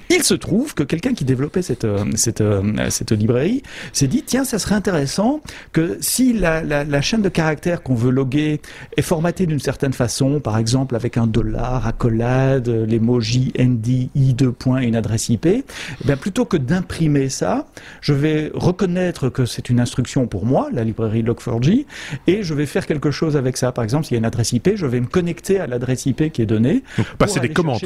Il 0.09 0.23
se 0.23 0.33
trouve 0.33 0.73
que 0.73 0.81
quelqu'un 0.81 1.13
qui 1.13 1.23
développait 1.23 1.61
cette, 1.61 1.85
euh, 1.85 2.03
cette, 2.15 2.43
cette 2.89 3.11
librairie 3.11 3.61
s'est 3.91 4.07
dit, 4.07 4.23
tiens, 4.23 4.43
ça 4.43 4.57
serait 4.57 4.73
intéressant 4.73 5.41
que 5.71 5.99
si 6.01 6.33
la, 6.33 6.63
la, 6.63 7.01
chaîne 7.01 7.21
de 7.21 7.29
caractères 7.29 7.83
qu'on 7.83 7.93
veut 7.93 8.09
loguer 8.09 8.59
est 8.97 9.03
formatée 9.03 9.45
d'une 9.45 9.59
certaine 9.59 9.93
façon, 9.93 10.39
par 10.39 10.57
exemple 10.57 10.95
avec 10.95 11.15
un 11.17 11.27
dollar, 11.27 11.85
accolade, 11.85 12.67
l'emoji 12.67 13.53
ND, 13.59 14.09
deux 14.33 14.51
points 14.51 14.81
une 14.81 14.95
adresse 14.95 15.29
IP, 15.29 15.45
eh 15.45 15.63
plutôt 16.15 16.45
que 16.45 16.57
d'imprimer 16.57 17.29
ça, 17.29 17.67
je 18.01 18.13
vais 18.13 18.49
reconnaître 18.55 19.29
que 19.29 19.45
c'est 19.45 19.69
une 19.69 19.79
instruction 19.79 20.25
pour 20.25 20.45
moi, 20.47 20.69
la 20.73 20.83
librairie 20.83 21.21
Log4j, 21.21 21.85
et 22.25 22.41
je 22.41 22.53
vais 22.55 22.65
faire 22.65 22.87
quelque 22.87 23.11
chose 23.11 23.37
avec 23.37 23.57
ça. 23.57 23.71
Par 23.71 23.83
exemple, 23.83 24.05
s'il 24.05 24.15
y 24.15 24.17
a 24.17 24.19
une 24.19 24.25
adresse 24.25 24.53
IP, 24.53 24.71
je 24.75 24.85
vais 24.85 25.02
me 25.03 25.07
connecter 25.07 25.59
à 25.59 25.67
l'adresse 25.67 26.05
IP 26.05 26.31
qui 26.31 26.41
est 26.41 26.47
donnée. 26.47 26.83
passer 27.17 27.39
des 27.39 27.49
commandes. 27.49 27.81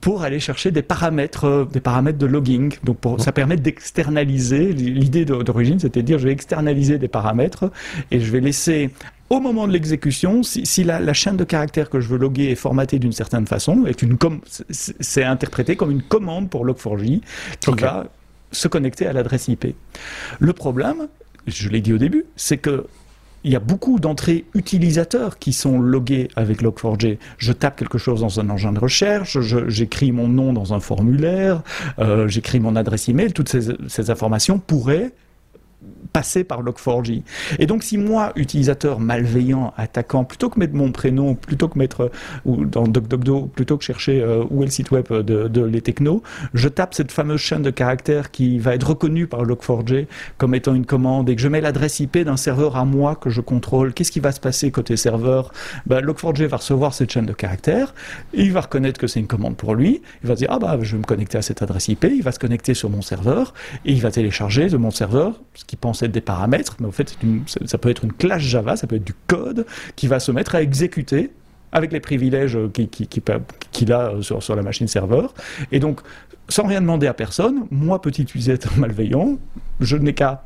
pour 0.00 0.22
aller 0.22 0.40
chercher 0.40 0.70
des 0.70 0.82
paramètres, 0.82 1.44
euh, 1.44 1.64
des 1.64 1.80
paramètres 1.80 2.18
de 2.18 2.26
logging. 2.26 2.74
Donc 2.84 2.98
pour, 2.98 3.20
ça 3.20 3.32
permet 3.32 3.56
d'externaliser. 3.56 4.72
L'idée 4.72 5.24
d'origine, 5.24 5.78
c'était 5.80 6.02
de 6.02 6.06
dire 6.06 6.18
je 6.18 6.26
vais 6.26 6.32
externaliser 6.32 6.98
des 6.98 7.08
paramètres 7.08 7.70
et 8.10 8.20
je 8.20 8.30
vais 8.30 8.40
laisser 8.40 8.90
au 9.28 9.40
moment 9.40 9.66
de 9.66 9.72
l'exécution, 9.72 10.42
si, 10.42 10.84
la, 10.84 11.12
chaîne 11.12 11.36
de 11.36 11.44
caractères 11.44 11.90
que 11.90 12.00
je 12.00 12.08
veux 12.08 12.18
loguer 12.18 12.50
est 12.50 12.54
formatée 12.56 12.98
d'une 12.98 13.12
certaine 13.12 13.46
façon, 13.46 13.84
c'est 14.70 15.24
interprété 15.24 15.74
comme 15.74 15.90
une 15.90 16.02
commande 16.02 16.48
pour 16.48 16.64
Log4j 16.64 17.22
qui 17.60 17.70
va 17.72 18.06
se 18.52 18.68
connecter 18.68 19.06
à 19.06 19.12
l'adresse 19.12 19.48
IP. 19.48 19.74
Le 20.38 20.52
problème, 20.52 21.08
je 21.46 21.68
l'ai 21.68 21.80
dit 21.80 21.92
au 21.92 21.98
début, 21.98 22.24
c'est 22.36 22.58
que 22.58 22.86
il 23.46 23.52
y 23.52 23.56
a 23.56 23.60
beaucoup 23.60 24.00
d'entrées 24.00 24.44
utilisateurs 24.54 25.38
qui 25.38 25.52
sont 25.52 25.78
loguées 25.78 26.28
avec 26.34 26.62
Log4j. 26.62 27.18
Je 27.38 27.52
tape 27.52 27.78
quelque 27.78 27.96
chose 27.96 28.20
dans 28.20 28.40
un 28.40 28.50
engin 28.50 28.72
de 28.72 28.80
recherche, 28.80 29.38
j'écris 29.68 30.10
mon 30.10 30.26
nom 30.26 30.52
dans 30.52 30.74
un 30.74 30.80
formulaire, 30.80 31.62
euh, 32.00 32.26
j'écris 32.26 32.58
mon 32.58 32.74
adresse 32.74 33.08
email. 33.08 33.32
Toutes 33.32 33.48
ces 33.48 34.10
informations 34.10 34.58
pourraient 34.58 35.12
passer 36.16 36.44
par 36.44 36.62
Log4j. 36.62 37.24
Et 37.58 37.66
donc, 37.66 37.82
si 37.82 37.98
moi, 37.98 38.32
utilisateur 38.36 39.00
malveillant, 39.00 39.74
attaquant, 39.76 40.24
plutôt 40.24 40.48
que 40.48 40.58
mettre 40.58 40.72
mon 40.72 40.90
prénom, 40.90 41.34
plutôt 41.34 41.68
que 41.68 41.78
mettre, 41.78 42.04
euh, 42.04 42.08
ou 42.46 42.64
dans 42.64 42.88
DuckDuckDo, 42.88 43.50
plutôt 43.54 43.76
que 43.76 43.84
chercher 43.84 44.22
euh, 44.22 44.42
où 44.48 44.62
est 44.62 44.64
le 44.64 44.70
site 44.70 44.90
web 44.92 45.12
de, 45.12 45.46
de, 45.46 45.62
les 45.62 45.82
technos, 45.82 46.22
je 46.54 46.70
tape 46.70 46.94
cette 46.94 47.12
fameuse 47.12 47.40
chaîne 47.40 47.60
de 47.60 47.68
caractères 47.68 48.30
qui 48.30 48.58
va 48.58 48.74
être 48.74 48.88
reconnue 48.88 49.26
par 49.26 49.44
Log4j 49.44 50.06
comme 50.38 50.54
étant 50.54 50.74
une 50.74 50.86
commande 50.86 51.28
et 51.28 51.36
que 51.36 51.42
je 51.42 51.48
mets 51.48 51.60
l'adresse 51.60 52.00
IP 52.00 52.16
d'un 52.16 52.38
serveur 52.38 52.76
à 52.76 52.86
moi 52.86 53.14
que 53.14 53.28
je 53.28 53.42
contrôle, 53.42 53.92
qu'est-ce 53.92 54.10
qui 54.10 54.20
va 54.20 54.32
se 54.32 54.40
passer 54.40 54.70
côté 54.70 54.96
serveur? 54.96 55.52
Ben, 55.84 56.00
Log4j 56.00 56.46
va 56.46 56.56
recevoir 56.56 56.94
cette 56.94 57.12
chaîne 57.12 57.26
de 57.26 57.34
caractères, 57.34 57.92
il 58.32 58.52
va 58.52 58.62
reconnaître 58.62 58.98
que 58.98 59.06
c'est 59.06 59.20
une 59.20 59.26
commande 59.26 59.58
pour 59.58 59.74
lui, 59.74 60.00
il 60.22 60.28
va 60.28 60.34
dire, 60.34 60.48
ah 60.50 60.58
bah, 60.58 60.78
je 60.80 60.92
vais 60.92 60.98
me 60.98 61.04
connecter 61.04 61.36
à 61.36 61.42
cette 61.42 61.60
adresse 61.60 61.88
IP, 61.88 62.04
il 62.04 62.22
va 62.22 62.32
se 62.32 62.38
connecter 62.38 62.72
sur 62.72 62.88
mon 62.88 63.02
serveur 63.02 63.52
et 63.84 63.92
il 63.92 64.00
va 64.00 64.10
télécharger 64.10 64.70
de 64.70 64.78
mon 64.78 64.90
serveur 64.90 65.38
ce 65.52 65.64
qui 65.66 65.76
pense 65.76 66.02
des 66.12 66.20
paramètres, 66.20 66.76
mais 66.80 66.86
en 66.86 66.92
fait, 66.92 67.16
ça 67.64 67.78
peut 67.78 67.90
être 67.90 68.04
une 68.04 68.12
classe 68.12 68.42
Java, 68.42 68.76
ça 68.76 68.86
peut 68.86 68.96
être 68.96 69.04
du 69.04 69.14
code 69.26 69.66
qui 69.96 70.06
va 70.06 70.20
se 70.20 70.32
mettre 70.32 70.54
à 70.54 70.62
exécuter 70.62 71.30
avec 71.72 71.92
les 71.92 72.00
privilèges 72.00 72.58
qu'il 73.72 73.92
a 73.92 74.12
sur, 74.20 74.56
la 74.56 74.62
machine 74.62 74.88
serveur. 74.88 75.34
Et 75.72 75.78
donc, 75.78 76.00
sans 76.48 76.66
rien 76.66 76.80
demander 76.80 77.06
à 77.06 77.14
personne, 77.14 77.66
moi, 77.70 78.00
petit 78.00 78.22
utilisateur 78.22 78.72
malveillant, 78.78 79.38
je 79.80 79.96
n'ai 79.96 80.14
qu'à 80.14 80.42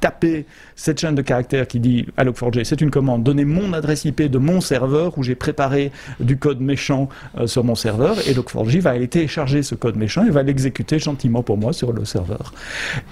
taper 0.00 0.44
cette 0.74 0.98
chaîne 0.98 1.14
de 1.14 1.22
caractères 1.22 1.68
qui 1.68 1.78
dit 1.78 2.06
à 2.16 2.24
Log4j, 2.24 2.64
c'est 2.64 2.80
une 2.80 2.90
commande, 2.90 3.22
donnez 3.22 3.44
mon 3.44 3.72
adresse 3.72 4.04
IP 4.04 4.22
de 4.22 4.38
mon 4.38 4.60
serveur 4.60 5.16
où 5.18 5.22
j'ai 5.22 5.36
préparé 5.36 5.92
du 6.18 6.36
code 6.36 6.60
méchant 6.60 7.08
sur 7.46 7.62
mon 7.62 7.76
serveur, 7.76 8.18
et 8.26 8.34
Log4j 8.34 8.80
va 8.80 8.90
aller 8.90 9.06
télécharger 9.06 9.62
ce 9.62 9.76
code 9.76 9.96
méchant 9.96 10.24
et 10.24 10.30
va 10.30 10.42
l'exécuter 10.42 10.98
gentiment 10.98 11.44
pour 11.44 11.58
moi 11.58 11.72
sur 11.72 11.92
le 11.92 12.04
serveur. 12.04 12.52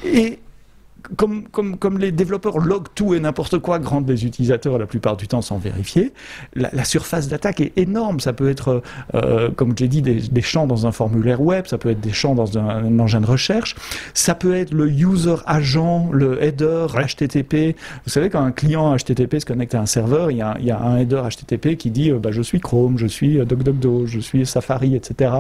Et 0.05 0.41
comme, 1.17 1.49
comme, 1.49 1.77
comme, 1.77 1.99
les 1.99 2.13
développeurs 2.13 2.59
log 2.59 2.87
tout 2.95 3.15
et 3.15 3.21
n'importe 3.21 3.59
quoi, 3.59 3.79
grandent 3.79 4.09
les 4.09 4.25
utilisateurs 4.25 4.79
la 4.79 4.87
plupart 4.87 5.17
du 5.17 5.29
temps 5.29 5.43
sans 5.43 5.59
vérifier, 5.59 6.13
la, 6.55 6.85
surface 6.85 7.29
d'attaque 7.29 7.61
est 7.61 7.73
énorme. 7.77 8.21
Ça 8.21 8.33
peut 8.33 8.49
être, 8.49 8.83
euh, 9.15 9.51
comme 9.51 9.75
je 9.77 9.85
l'ai 9.85 9.89
dit, 9.89 10.03
des, 10.03 10.41
champs 10.43 10.67
dans 10.67 10.87
un 10.87 10.93
formulaire 10.93 11.41
web, 11.41 11.67
ça 11.67 11.79
peut 11.79 11.91
être 11.91 12.01
des 12.01 12.13
champs 12.13 12.35
dans 12.35 12.59
un, 12.59 12.99
engin 12.99 13.21
de 13.21 13.27
recherche, 13.27 13.77
ça 14.15 14.35
peut 14.35 14.55
être 14.55 14.73
le 14.73 14.91
user 14.91 15.37
agent, 15.47 16.11
le 16.13 16.43
header 16.43 16.87
HTTP. 16.95 17.77
Vous 18.05 18.11
savez, 18.11 18.31
quand 18.31 18.43
un 18.43 18.53
client 18.53 18.97
HTTP 18.97 19.39
se 19.39 19.47
connecte 19.47 19.75
à 19.75 19.81
un 19.81 19.87
serveur, 19.87 20.31
il 20.31 20.39
y 20.39 20.43
a, 20.43 20.57
il 20.59 20.67
y 20.67 20.71
a 20.71 20.81
un 20.81 20.99
header 20.99 21.23
HTTP 21.29 21.77
qui 21.77 21.91
dit 21.91 22.11
euh, 22.11 22.19
bah, 22.19 22.31
je 22.33 22.43
suis 22.43 22.61
Chrome, 22.61 22.99
je 22.99 23.07
suis 23.07 23.39
euh, 23.39 23.45
DuckDuckGo, 23.45 24.07
je 24.07 24.19
suis 24.19 24.47
Safari, 24.47 24.97
etc. 24.97 25.33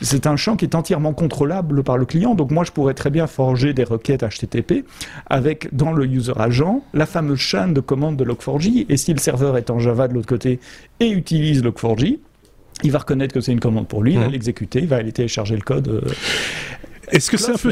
C'est 0.00 0.26
un 0.26 0.36
champ 0.36 0.56
qui 0.56 0.64
est 0.64 0.74
entièrement 0.74 1.12
contrôlable 1.12 1.82
par 1.82 1.98
le 1.98 2.04
client. 2.04 2.34
Donc 2.34 2.50
moi, 2.50 2.64
je 2.64 2.72
pourrais 2.72 2.94
très 2.94 3.10
bien 3.10 3.26
forger 3.26 3.72
des 3.72 3.84
requêtes 3.84 4.24
HTTP 4.24 4.84
avec 5.26 5.74
dans 5.74 5.92
le 5.92 6.06
user 6.06 6.32
agent 6.36 6.82
la 6.94 7.06
fameuse 7.06 7.38
chaîne 7.38 7.74
de 7.74 7.80
commandes 7.80 8.16
de 8.16 8.24
Log4j. 8.24 8.86
Et 8.88 8.96
si 8.96 9.12
le 9.12 9.18
serveur 9.18 9.56
est 9.56 9.70
en 9.70 9.78
Java 9.78 10.08
de 10.08 10.14
l'autre 10.14 10.28
côté 10.28 10.60
et 11.00 11.08
utilise 11.08 11.62
Log4j, 11.62 12.18
il 12.82 12.92
va 12.92 12.98
reconnaître 12.98 13.32
que 13.32 13.40
c'est 13.40 13.52
une 13.52 13.60
commande 13.60 13.88
pour 13.88 14.02
lui, 14.02 14.12
il 14.12 14.18
va 14.18 14.28
mmh. 14.28 14.32
l'exécuter, 14.32 14.78
il 14.80 14.88
va 14.88 14.96
aller 14.96 15.12
télécharger 15.12 15.56
le 15.56 15.62
code. 15.62 16.04
Euh, 17.08 17.16
est-ce 17.16 17.30
que 17.30 17.36
c'est 17.36 17.52
un 17.52 17.56
peu. 17.56 17.70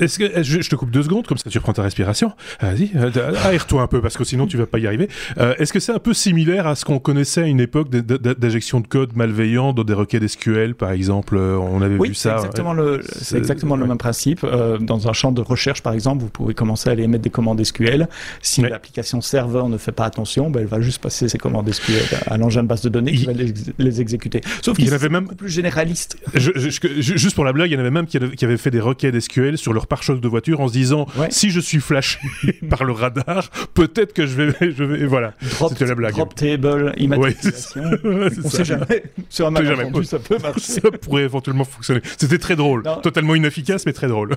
Est-ce 0.00 0.18
que 0.18 0.42
je, 0.42 0.68
te 0.68 0.76
coupe 0.76 0.90
deux 0.90 1.02
secondes 1.02 1.26
comme 1.26 1.38
ça 1.38 1.50
tu 1.50 1.58
reprends 1.58 1.72
ta 1.72 1.82
respiration. 1.82 2.32
Vas-y, 2.60 2.90
euh, 2.96 3.10
aère-toi 3.44 3.82
un 3.82 3.86
peu 3.86 4.00
parce 4.00 4.16
que 4.16 4.24
sinon 4.24 4.46
tu 4.46 4.56
vas 4.56 4.66
pas 4.66 4.78
y 4.78 4.86
arriver. 4.86 5.08
Euh, 5.38 5.54
est-ce 5.58 5.72
que 5.72 5.80
c'est 5.80 5.92
un 5.92 5.98
peu 5.98 6.14
similaire 6.14 6.66
à 6.66 6.74
ce 6.74 6.84
qu'on 6.84 6.98
connaissait 6.98 7.42
à 7.42 7.46
une 7.46 7.60
époque 7.60 7.90
d'injection 7.90 8.80
de 8.80 8.86
code 8.86 9.16
malveillant 9.16 9.72
dans 9.72 9.84
des 9.84 9.94
requêtes 9.94 10.26
SQL 10.26 10.74
par 10.74 10.90
exemple 10.90 11.36
euh, 11.36 11.56
On 11.56 11.82
avait 11.82 11.98
vu 11.98 12.14
ça. 12.14 12.36
Exactement 12.36 12.72
le, 12.72 13.02
c'est 13.04 13.38
exactement 13.38 13.76
le 13.76 13.86
même 13.86 13.98
principe. 13.98 14.44
dans 14.80 15.08
un 15.08 15.12
champ 15.12 15.32
de 15.32 15.42
recherche 15.42 15.82
par 15.82 15.92
exemple, 15.92 16.22
vous 16.22 16.30
pouvez 16.30 16.54
commencer 16.54 16.88
à 16.88 16.92
aller 16.92 17.06
mettre 17.06 17.22
des 17.22 17.30
commandes 17.30 17.62
SQL. 17.62 18.08
Si 18.42 18.62
l'application 18.62 19.20
serveur 19.20 19.68
ne 19.68 19.78
fait 19.78 19.92
pas 19.92 20.04
attention, 20.04 20.50
ben, 20.50 20.60
elle 20.60 20.66
va 20.66 20.80
juste 20.80 21.00
passer 21.00 21.28
ses 21.28 21.38
commandes 21.38 21.70
SQL 21.72 22.02
à 22.26 22.36
l'engin 22.36 22.62
de 22.62 22.68
base 22.68 22.82
de 22.82 22.88
données 22.88 23.12
qui 23.12 23.26
va 23.26 23.32
les, 23.32 24.00
exécuter. 24.00 24.40
Sauf 24.60 24.76
qu'il 24.76 24.88
y 24.88 24.92
avait 24.92 25.08
même 25.08 25.28
plus 25.28 25.48
généraliste. 25.48 26.18
juste 26.34 27.34
pour 27.34 27.44
la 27.44 27.52
blague, 27.52 27.70
il 27.70 27.74
y 27.74 27.76
en 27.76 27.80
avait 27.80 27.90
même 27.90 28.06
qui 28.06 28.16
avaient 28.16 28.53
fait 28.56 28.70
des 28.70 28.80
requêtes 28.80 29.18
SQL 29.18 29.58
sur 29.58 29.72
leur 29.72 29.86
pare-choc 29.86 30.20
de 30.20 30.28
voiture 30.28 30.60
en 30.60 30.68
se 30.68 30.72
disant 30.72 31.06
si 31.30 31.50
je 31.50 31.60
suis 31.60 31.80
flashé 31.80 32.18
par 32.70 32.84
le 32.84 32.92
radar, 32.92 33.50
peut-être 33.74 34.12
que 34.12 34.26
je 34.26 34.42
vais, 34.42 34.70
je 34.72 34.84
vais 34.84 35.06
voilà. 35.06 35.34
C'était 35.68 35.86
la 35.86 35.94
blague. 35.94 36.14
Drop 36.14 36.34
table, 36.34 36.92
immatriculation. 36.96 37.82
on 38.44 38.50
sait 38.50 38.64
jamais. 38.64 39.04
Sur 39.28 39.48
un 39.48 39.54
ça 40.04 40.18
peut 40.18 40.38
marcher. 40.38 40.60
Ça 40.60 40.80
pourrait 41.00 41.22
éventuellement 41.22 41.64
fonctionner. 41.64 42.00
C'était 42.18 42.38
très 42.38 42.56
drôle, 42.56 42.82
totalement 43.02 43.34
inefficace, 43.34 43.86
mais 43.86 43.92
très 43.92 44.08
drôle. 44.08 44.36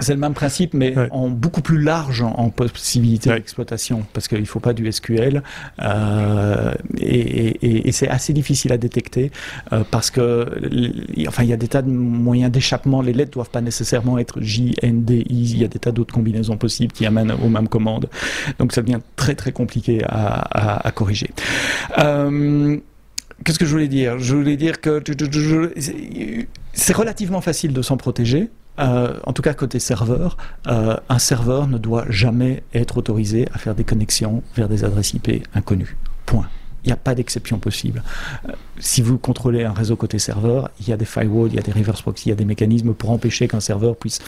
C'est 0.00 0.14
le 0.14 0.20
même 0.20 0.34
principe, 0.34 0.74
mais 0.74 0.94
en 1.10 1.28
beaucoup 1.28 1.62
plus 1.62 1.80
large 1.80 2.22
en, 2.22 2.50
possibilité 2.50 3.30
d'exploitation, 3.30 4.04
parce 4.12 4.28
qu'il 4.28 4.40
ne 4.40 4.44
faut 4.44 4.60
pas 4.60 4.74
du 4.74 4.90
SQL, 4.90 5.42
euh, 5.80 6.74
et, 6.98 7.88
et, 7.88 7.92
c'est 7.92 8.08
assez 8.08 8.32
difficile 8.32 8.72
à 8.72 8.78
détecter, 8.78 9.30
euh, 9.72 9.84
parce 9.90 10.10
que, 10.10 10.46
enfin, 11.26 11.42
il 11.42 11.48
y 11.48 11.52
a 11.52 11.56
des 11.56 11.68
tas 11.68 11.82
de 11.82 11.90
moyens 11.90 12.50
d'échappement. 12.50 13.02
Les 13.12 13.18
lettres 13.18 13.32
doivent 13.32 13.50
pas 13.50 13.60
nécessairement 13.60 14.16
être 14.16 14.40
J, 14.40 14.74
N, 14.80 15.04
D, 15.04 15.26
I. 15.28 15.50
Il 15.52 15.58
y 15.58 15.64
a 15.64 15.68
des 15.68 15.78
tas 15.78 15.92
d'autres 15.92 16.14
combinaisons 16.14 16.56
possibles 16.56 16.92
qui 16.92 17.04
amènent 17.04 17.32
aux 17.32 17.48
mêmes 17.50 17.68
commandes. 17.68 18.08
Donc 18.58 18.72
ça 18.72 18.80
devient 18.80 19.00
très 19.16 19.34
très 19.34 19.52
compliqué 19.52 20.02
à, 20.08 20.90
corriger. 20.94 21.30
Euh, 21.98 22.78
qu'est-ce 23.44 23.58
que 23.58 23.66
je 23.66 23.70
voulais 23.70 23.88
dire? 23.88 24.18
Je 24.18 24.34
voulais 24.34 24.56
dire 24.56 24.80
que 24.80 25.02
c'est 26.72 26.96
relativement 26.96 27.42
facile 27.42 27.74
de 27.74 27.82
s'en 27.82 27.98
protéger. 27.98 28.48
Euh, 28.78 29.18
en 29.24 29.34
tout 29.34 29.42
cas 29.42 29.52
côté 29.52 29.78
serveur, 29.78 30.38
euh, 30.66 30.96
un 31.10 31.18
serveur 31.18 31.66
ne 31.66 31.76
doit 31.76 32.06
jamais 32.08 32.62
être 32.72 32.96
autorisé 32.96 33.46
à 33.52 33.58
faire 33.58 33.74
des 33.74 33.84
connexions 33.84 34.42
vers 34.56 34.70
des 34.70 34.84
adresses 34.84 35.12
IP 35.12 35.46
inconnues. 35.54 35.96
Point. 36.24 36.48
Il 36.84 36.88
n'y 36.88 36.92
a 36.92 36.96
pas 36.96 37.14
d'exception 37.14 37.58
possible. 37.58 38.02
Euh, 38.48 38.52
si 38.78 39.02
vous 39.02 39.18
contrôlez 39.18 39.64
un 39.64 39.72
réseau 39.72 39.96
côté 39.96 40.18
serveur, 40.18 40.70
il 40.80 40.88
y 40.88 40.92
a 40.92 40.96
des 40.96 41.04
firewalls, 41.04 41.50
il 41.50 41.54
y 41.54 41.58
a 41.58 41.62
des 41.62 41.72
reverse 41.72 42.02
proxy, 42.02 42.26
il 42.26 42.30
y 42.30 42.32
a 42.32 42.36
des 42.36 42.44
mécanismes 42.44 42.94
pour 42.94 43.10
empêcher 43.10 43.48
qu'un 43.48 43.60
serveur 43.60 43.96
puisse 43.96 44.18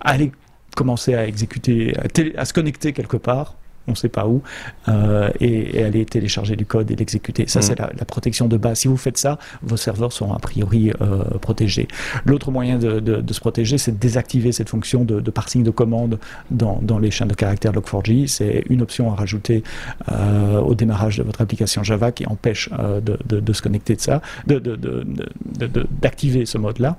aller 0.00 0.32
commencer 0.76 1.14
à 1.14 1.26
exécuter, 1.26 1.94
à 2.36 2.44
se 2.44 2.52
connecter 2.52 2.92
quelque 2.92 3.16
part 3.16 3.56
on 3.88 3.92
ne 3.92 3.96
sait 3.96 4.08
pas 4.08 4.26
où, 4.26 4.42
euh, 4.88 5.30
et, 5.40 5.82
aller 5.82 6.04
télécharger 6.04 6.56
du 6.56 6.66
code 6.66 6.90
et 6.90 6.96
l'exécuter. 6.96 7.46
Ça, 7.46 7.62
c'est 7.62 7.78
mhm. 7.78 7.88
la, 7.98 8.04
protection 8.04 8.46
de 8.46 8.56
base. 8.56 8.80
Si 8.80 8.88
vous 8.88 8.96
faites 8.96 9.18
ça, 9.18 9.38
vos 9.62 9.76
serveurs 9.76 10.12
seront 10.12 10.32
a 10.32 10.38
priori 10.38 10.90
euh, 11.00 11.24
protégés. 11.40 11.88
L'autre 12.24 12.50
moyen 12.50 12.78
de, 12.78 13.32
se 13.32 13.40
protéger, 13.40 13.78
c'est 13.78 13.92
de 13.92 13.98
désactiver 13.98 14.52
cette 14.52 14.68
fonction 14.68 15.04
de, 15.04 15.30
parsing 15.30 15.62
de 15.62 15.70
commande 15.70 16.18
dans, 16.50 16.98
les 16.98 17.10
chaînes 17.10 17.28
de 17.28 17.34
caractères 17.34 17.72
Log4j. 17.72 18.26
C'est 18.28 18.64
une 18.68 18.82
option 18.82 19.10
à 19.12 19.14
rajouter 19.14 19.62
euh, 20.10 20.60
au 20.60 20.74
démarrage 20.74 21.18
de 21.18 21.22
votre 21.22 21.40
application 21.40 21.82
Java 21.82 22.12
qui 22.12 22.26
empêche 22.26 22.68
de, 22.70 23.52
se 23.52 23.62
connecter 23.62 23.96
de 23.96 24.00
ça, 24.00 24.20
d'activer 26.00 26.46
ce 26.46 26.58
mode-là. 26.58 26.96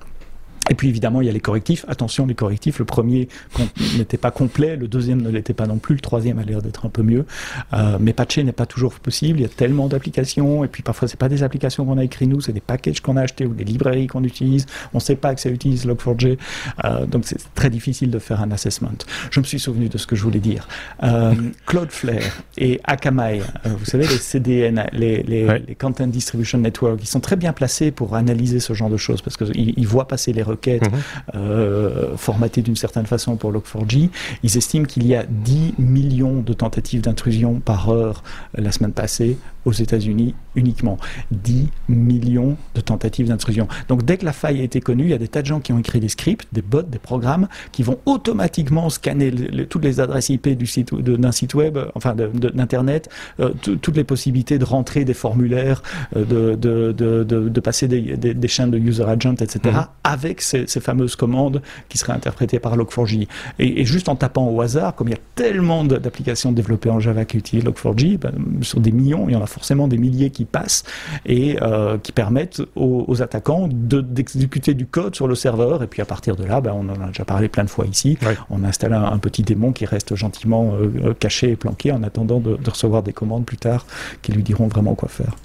Et 0.70 0.76
puis 0.76 0.88
évidemment, 0.88 1.22
il 1.22 1.26
y 1.26 1.30
a 1.30 1.34
les 1.34 1.39
correctifs. 1.39 1.86
Attention, 1.88 2.26
les 2.26 2.36
correctifs, 2.36 2.80
le 2.80 2.86
premier 2.86 3.28
n'était 3.97 4.18
pas 4.18 4.32
complet, 4.32 4.76
le 4.76 4.88
deuxième 4.88 5.22
ne 5.22 5.30
l'était 5.30 5.53
pas 5.53 5.68
non 5.68 5.78
plus, 5.78 5.95
le 5.95 6.01
troisième 6.01 6.39
a 6.39 6.43
l'air 6.43 6.61
d'être 6.61 6.86
un 6.86 6.89
peu 6.89 7.03
mieux. 7.03 7.26
Euh, 7.74 7.97
mais 7.99 8.14
patcher 8.14 8.43
n'est 8.43 8.53
pas 8.53 8.66
toujours 8.66 8.93
possible, 8.93 9.39
il 9.39 9.41
y 9.43 9.45
a 9.45 9.49
tellement 9.49 9.88
d'applications, 9.88 10.64
et 10.64 10.68
puis 10.68 10.84
parfois 10.84 11.07
c'est 11.07 11.20
pas 11.20 11.30
des 11.30 11.43
applications 11.43 11.86
qu'on 11.86 11.97
a 11.97 12.03
écrites 12.03 12.30
nous, 12.30 12.41
c'est 12.41 12.53
des 12.53 12.61
packages 12.61 13.01
qu'on 13.01 13.18
a 13.18 13.22
achetés 13.22 13.45
ou 13.45 13.53
des 13.53 13.64
librairies 13.64 14.07
qu'on 14.07 14.24
utilise. 14.24 14.66
On 14.93 14.97
ne 14.97 15.01
sait 15.01 15.16
pas 15.16 15.36
que 15.36 15.41
ça 15.41 15.49
utilise 15.49 15.86
Log4j, 15.86 16.38
euh, 16.86 17.05
donc 17.05 17.24
c'est 17.26 17.39
très 17.53 17.70
difficile 17.70 18.09
de 18.11 18.20
faire 18.20 18.41
un 18.41 18.51
assessment. 18.51 18.97
Je 19.32 19.39
me 19.39 19.45
suis 19.45 19.59
souvenu 19.59 19.89
de 19.89 19.97
ce 19.97 20.07
que 20.07 20.16
je 20.16 20.24
voulais 20.24 20.39
dire. 20.39 20.68
Euh, 21.03 21.34
Cloudflare 21.66 22.43
et 22.57 22.80
Akamai, 22.86 23.41
euh, 23.66 23.70
vous 23.78 23.86
savez, 23.86 24.07
les 24.07 24.18
CDN, 24.18 24.86
les, 24.93 25.24
les, 25.24 25.76
Content 25.80 26.07
Distribution 26.07 26.59
Network, 26.59 26.99
ils 27.01 27.07
sont 27.07 27.20
très 27.20 27.36
bien 27.36 27.51
placés 27.51 27.91
pour 27.91 28.16
analyser 28.16 28.59
ce 28.59 28.74
genre 28.74 28.89
de 28.89 28.97
choses 28.97 29.22
parce 29.22 29.38
qu'ils 29.38 29.74
ils 29.78 29.88
voient 29.88 30.07
passer 30.07 30.32
les 30.32 30.43
requêtes 30.54 30.91
mhm. 30.91 30.99
euh, 31.36 32.18
formatées 32.18 32.62
d'une 32.62 32.76
certaine 32.76 33.06
façon 33.06 33.36
pour 33.36 33.51
Log4j, 33.51 34.10
ils 34.43 34.58
estiment 34.58 34.86
qu'il 34.86 35.06
y 35.06 35.16
a 35.16 35.24
10 35.28 35.76
millions 35.78 36.41
de 36.41 36.54
tentatives 36.54 37.01
d'intrusion 37.01 37.60
par 37.60 37.89
heure 37.89 38.24
la 38.56 38.72
semaine 38.72 38.93
passée 38.93 39.38
aux 39.66 39.72
États-Unis 39.72 40.36
uniquement. 40.55 40.97
10 41.32 41.70
millions 41.89 42.57
de 42.76 42.82
tentatives 42.82 43.28
d'intrusion. 43.28 43.68
Donc 43.88 44.03
dès 44.03 44.18
que 44.18 44.26
la 44.26 44.34
faille 44.34 44.61
a 44.61 44.64
été 44.64 44.82
connue, 44.82 45.05
il 45.05 45.09
y 45.09 45.14
a 45.14 45.18
des 45.18 45.28
tas 45.28 45.41
de 45.41 45.47
gens 45.47 45.59
qui 45.59 45.74
ont 45.74 45.80
écrit 45.80 45.99
des 45.99 46.09
scripts, 46.09 46.47
des 46.51 46.61
bots, 46.61 46.82
des 46.84 46.99
programmes 46.99 47.47
qui 47.72 47.84
vont 47.84 47.99
automatiquement 48.05 48.89
scanner 48.89 49.32
toutes 49.70 49.84
les 49.84 49.99
adresses 49.99 50.30
IP 50.30 50.49
du 50.49 50.68
site 50.68 50.93
d'un 50.93 51.32
site 51.32 51.53
web, 51.53 51.78
enfin 51.95 52.16
d'internet, 52.16 53.09
euh, 53.39 53.51
toutes 53.59 53.95
les 53.95 54.03
possibilités 54.03 54.57
de 54.57 54.66
rentrer 54.66 55.05
des 55.05 55.14
formulaires, 55.14 55.82
de, 56.16 56.55
de, 56.55 57.59
passer 57.59 57.88
des, 57.88 58.47
chaînes 58.47 58.72
de 58.72 58.78
user 58.78 59.03
agent, 59.03 59.36
etc. 59.39 59.59
Mhm. 59.66 59.86
avec 60.03 60.41
ces, 60.41 60.66
fameuses 60.80 61.16
commandes 61.16 61.61
qui 61.88 61.97
seraient 61.97 62.14
interprétées 62.14 62.59
par 62.59 62.76
Log4j. 62.78 63.28
Et, 63.59 63.86
juste 63.86 64.09
en 64.09 64.16
tapant 64.16 64.47
au 64.47 64.61
hasard, 64.61 64.95
comme 64.95 65.07
il 65.07 65.11
y 65.11 65.16
a 65.16 65.22
tellement 65.36 65.84
d'applications 65.84 66.51
développées 66.51 66.89
en 66.89 66.99
Java 66.99 67.26
qui 67.26 67.38
utilisent 67.38 67.66
Log4j, 67.66 68.18
ben, 68.18 68.34
sur 68.61 68.80
des 68.80 68.91
millions, 68.91 69.30
il 69.30 69.34
y 69.34 69.36
en 69.36 69.41
a 69.41 69.47
forcément 69.54 69.88
des 69.88 69.97
milliers 69.97 70.32
qui 70.32 70.45
passent 70.45 70.84
et 71.26 71.58
euh, 71.62 71.97
qui 71.97 72.12
permettent 72.12 72.62
aux, 72.76 73.22
attaquants 73.22 73.70
d'exécuter 73.72 74.74
du 74.74 74.86
code 74.86 75.16
sur 75.16 75.28
le 75.28 75.36
serveur. 75.36 75.84
Et 75.84 75.88
puis 75.88 76.01
à 76.01 76.06
partir 76.06 76.36
de 76.36 76.43
là, 76.43 76.60
ben, 76.60 76.74
on 76.74 76.89
en 76.89 77.01
a 77.01 77.08
déjà 77.08 77.26
parlé 77.26 77.47
plein 77.47 77.64
de 77.64 77.70
fois 77.70 77.86
ici, 77.86 78.18
on 78.49 78.64
installe 78.64 78.93
un, 78.93 79.06
un, 79.06 79.20
petit 79.20 79.43
démon 79.43 79.72
qui 79.72 79.86
reste 79.86 80.16
gentiment 80.16 80.74
euh, 80.74 80.91
euh, 81.06 81.14
caché 81.14 81.51
et 81.51 81.56
planqué 81.56 81.91
en 81.91 82.04
attendant 82.04 82.39
de 82.39 82.58
recevoir 82.70 83.04
des 83.04 83.14
commandes 83.14 83.45
plus 83.45 83.58
tard 83.58 83.86
qui 84.22 84.32
lui 84.32 84.43
diront 84.43 84.68
vraiment 84.68 84.95
quoi 84.95 85.10
faire. 85.10 85.36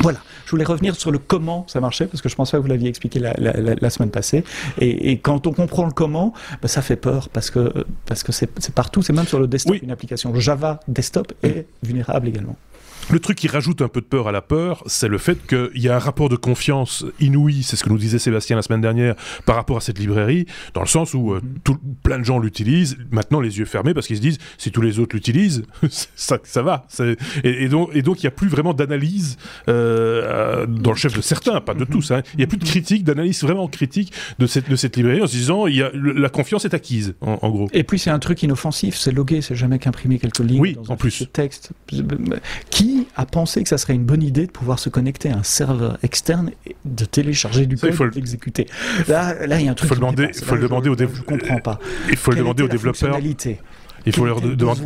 Voilà, 0.00 0.18
je 0.44 0.50
voulais 0.50 0.64
revenir 0.64 0.94
sur 0.94 1.10
le 1.10 1.18
comment 1.18 1.64
ça 1.68 1.80
marchait, 1.80 2.06
parce 2.06 2.20
que 2.20 2.28
je 2.28 2.36
pense 2.36 2.50
pas 2.50 2.58
que 2.58 2.62
vous 2.62 2.68
l'aviez 2.68 2.88
expliqué 2.88 3.18
la, 3.18 3.90
semaine 3.90 4.10
passée. 4.10 4.44
Et, 4.78 5.18
quand 5.18 5.46
on 5.46 5.52
comprend 5.52 5.86
le 5.86 5.92
comment, 5.92 6.34
bah, 6.60 6.68
ça 6.68 6.82
fait 6.82 6.96
peur, 6.96 7.28
parce 7.30 7.50
que 7.50 7.86
parce 8.04 8.22
que 8.22 8.32
c'est 8.32 8.74
partout, 8.74 9.02
c'est 9.02 9.12
même 9.12 9.26
sur 9.26 9.40
le 9.40 9.46
desktop 9.46 9.76
une 9.82 9.90
application. 9.90 10.34
Java 10.38 10.80
desktop 10.88 11.32
est 11.42 11.66
vulnérable 11.82 12.28
également. 12.28 12.56
Le 13.10 13.20
truc 13.20 13.38
qui 13.38 13.48
rajoute 13.48 13.82
un 13.82 13.88
peu 13.88 14.00
de 14.00 14.06
peur 14.06 14.28
à 14.28 14.32
la 14.32 14.42
peur, 14.42 14.82
c'est 14.86 15.08
le 15.08 15.18
fait 15.18 15.38
qu'il 15.46 15.82
y 15.82 15.88
a 15.88 15.96
un 15.96 15.98
rapport 15.98 16.28
de 16.28 16.36
confiance 16.36 17.04
inouï, 17.20 17.62
c'est 17.62 17.76
ce 17.76 17.84
que 17.84 17.88
nous 17.88 17.98
disait 17.98 18.18
Sébastien 18.18 18.56
la 18.56 18.62
semaine 18.62 18.80
dernière, 18.80 19.14
par 19.44 19.56
rapport 19.56 19.76
à 19.76 19.80
cette 19.80 19.98
librairie, 19.98 20.46
dans 20.74 20.80
le 20.80 20.88
sens 20.88 21.14
où 21.14 21.32
euh, 21.32 21.40
mhm. 21.40 21.58
tout, 21.62 21.78
plein 22.02 22.18
de 22.18 22.24
gens 22.24 22.38
l'utilisent, 22.38 22.98
maintenant 23.10 23.40
les 23.40 23.58
yeux 23.58 23.64
fermés, 23.64 23.94
parce 23.94 24.06
qu'ils 24.06 24.16
se 24.16 24.22
disent, 24.22 24.38
si 24.58 24.70
tous 24.72 24.80
les 24.80 24.98
autres 24.98 25.14
l'utilisent, 25.14 25.62
ça, 25.88 26.38
ça 26.42 26.62
va. 26.62 26.86
Et, 27.44 27.68
donc 27.68 27.90
il 27.94 28.22
n'y 28.22 28.26
a 28.26 28.30
plus 28.32 28.48
vraiment 28.48 28.74
d'analyse 28.74 29.36
euh, 29.68 30.66
dans 30.66 30.90
le 30.90 30.96
chef 30.96 31.14
de 31.16 31.20
certains, 31.20 31.60
pas 31.60 31.74
de 31.74 31.80
mhm. 31.80 31.86
tous. 31.86 32.10
Hein. 32.10 32.22
Il 32.34 32.38
n'y 32.38 32.44
a 32.44 32.48
plus 32.48 32.58
de 32.58 32.64
critique, 32.64 33.04
d'analyse 33.04 33.42
vraiment 33.42 33.68
critique 33.68 34.12
de 34.38 34.46
cette, 34.46 34.68
de 34.68 34.76
cette 34.76 34.96
librairie, 34.96 35.22
en 35.22 35.26
se 35.26 35.36
disant, 35.36 35.66
il 35.66 35.76
y 35.76 35.82
a, 35.82 35.90
la 35.94 36.28
confiance 36.28 36.64
est 36.64 36.74
acquise, 36.74 37.14
en, 37.20 37.50
gros. 37.50 37.68
Et 37.72 37.84
puis 37.84 37.98
c'est 37.98 38.10
un 38.10 38.18
truc 38.18 38.42
inoffensif, 38.42 38.96
c'est 38.96 39.12
logué, 39.12 39.42
c'est 39.42 39.54
jamais 39.54 39.78
qu'imprimer 39.78 40.18
quelques 40.18 40.40
lignes 40.40 40.60
oui, 40.60 40.74
dans 40.74 40.94
en 40.94 40.96
plus. 40.96 41.26
texte. 41.32 41.70
Qui 42.70 42.95
a 43.16 43.26
pensé 43.26 43.62
que 43.62 43.68
ça 43.68 43.78
serait 43.78 43.94
une 43.94 44.04
bonne 44.04 44.22
idée 44.22 44.46
de 44.46 44.50
pouvoir 44.50 44.78
se 44.78 44.88
connecter 44.88 45.30
à 45.30 45.36
un 45.36 45.42
serveur 45.42 45.98
externe 46.02 46.50
et 46.66 46.76
de 46.84 47.04
télécharger 47.04 47.66
du 47.66 47.76
code 47.76 47.94
et 47.94 48.14
l'exécuter 48.14 48.66
Là, 49.08 49.46
là, 49.46 49.60
il 49.60 49.66
y 49.66 49.68
a 49.68 49.72
un 49.72 49.74
truc. 49.74 49.90
Il 49.90 49.94
faut, 49.94 50.00
demander, 50.00 50.32
faut 50.32 50.54
le 50.54 50.62
demander 50.62 50.88
aux 50.88 50.96
développeurs. 50.96 51.36
Je 51.36 51.38
comprends 51.38 51.60
pas. 51.60 51.78
Il 52.10 52.16
faut 52.16 52.30
le 52.30 52.38
demander 52.38 52.62
aux 52.62 52.68
développeurs. 52.68 53.18
Il 54.06 54.12
faut 54.12 54.24
leur 54.24 54.40
demander. 54.40 54.82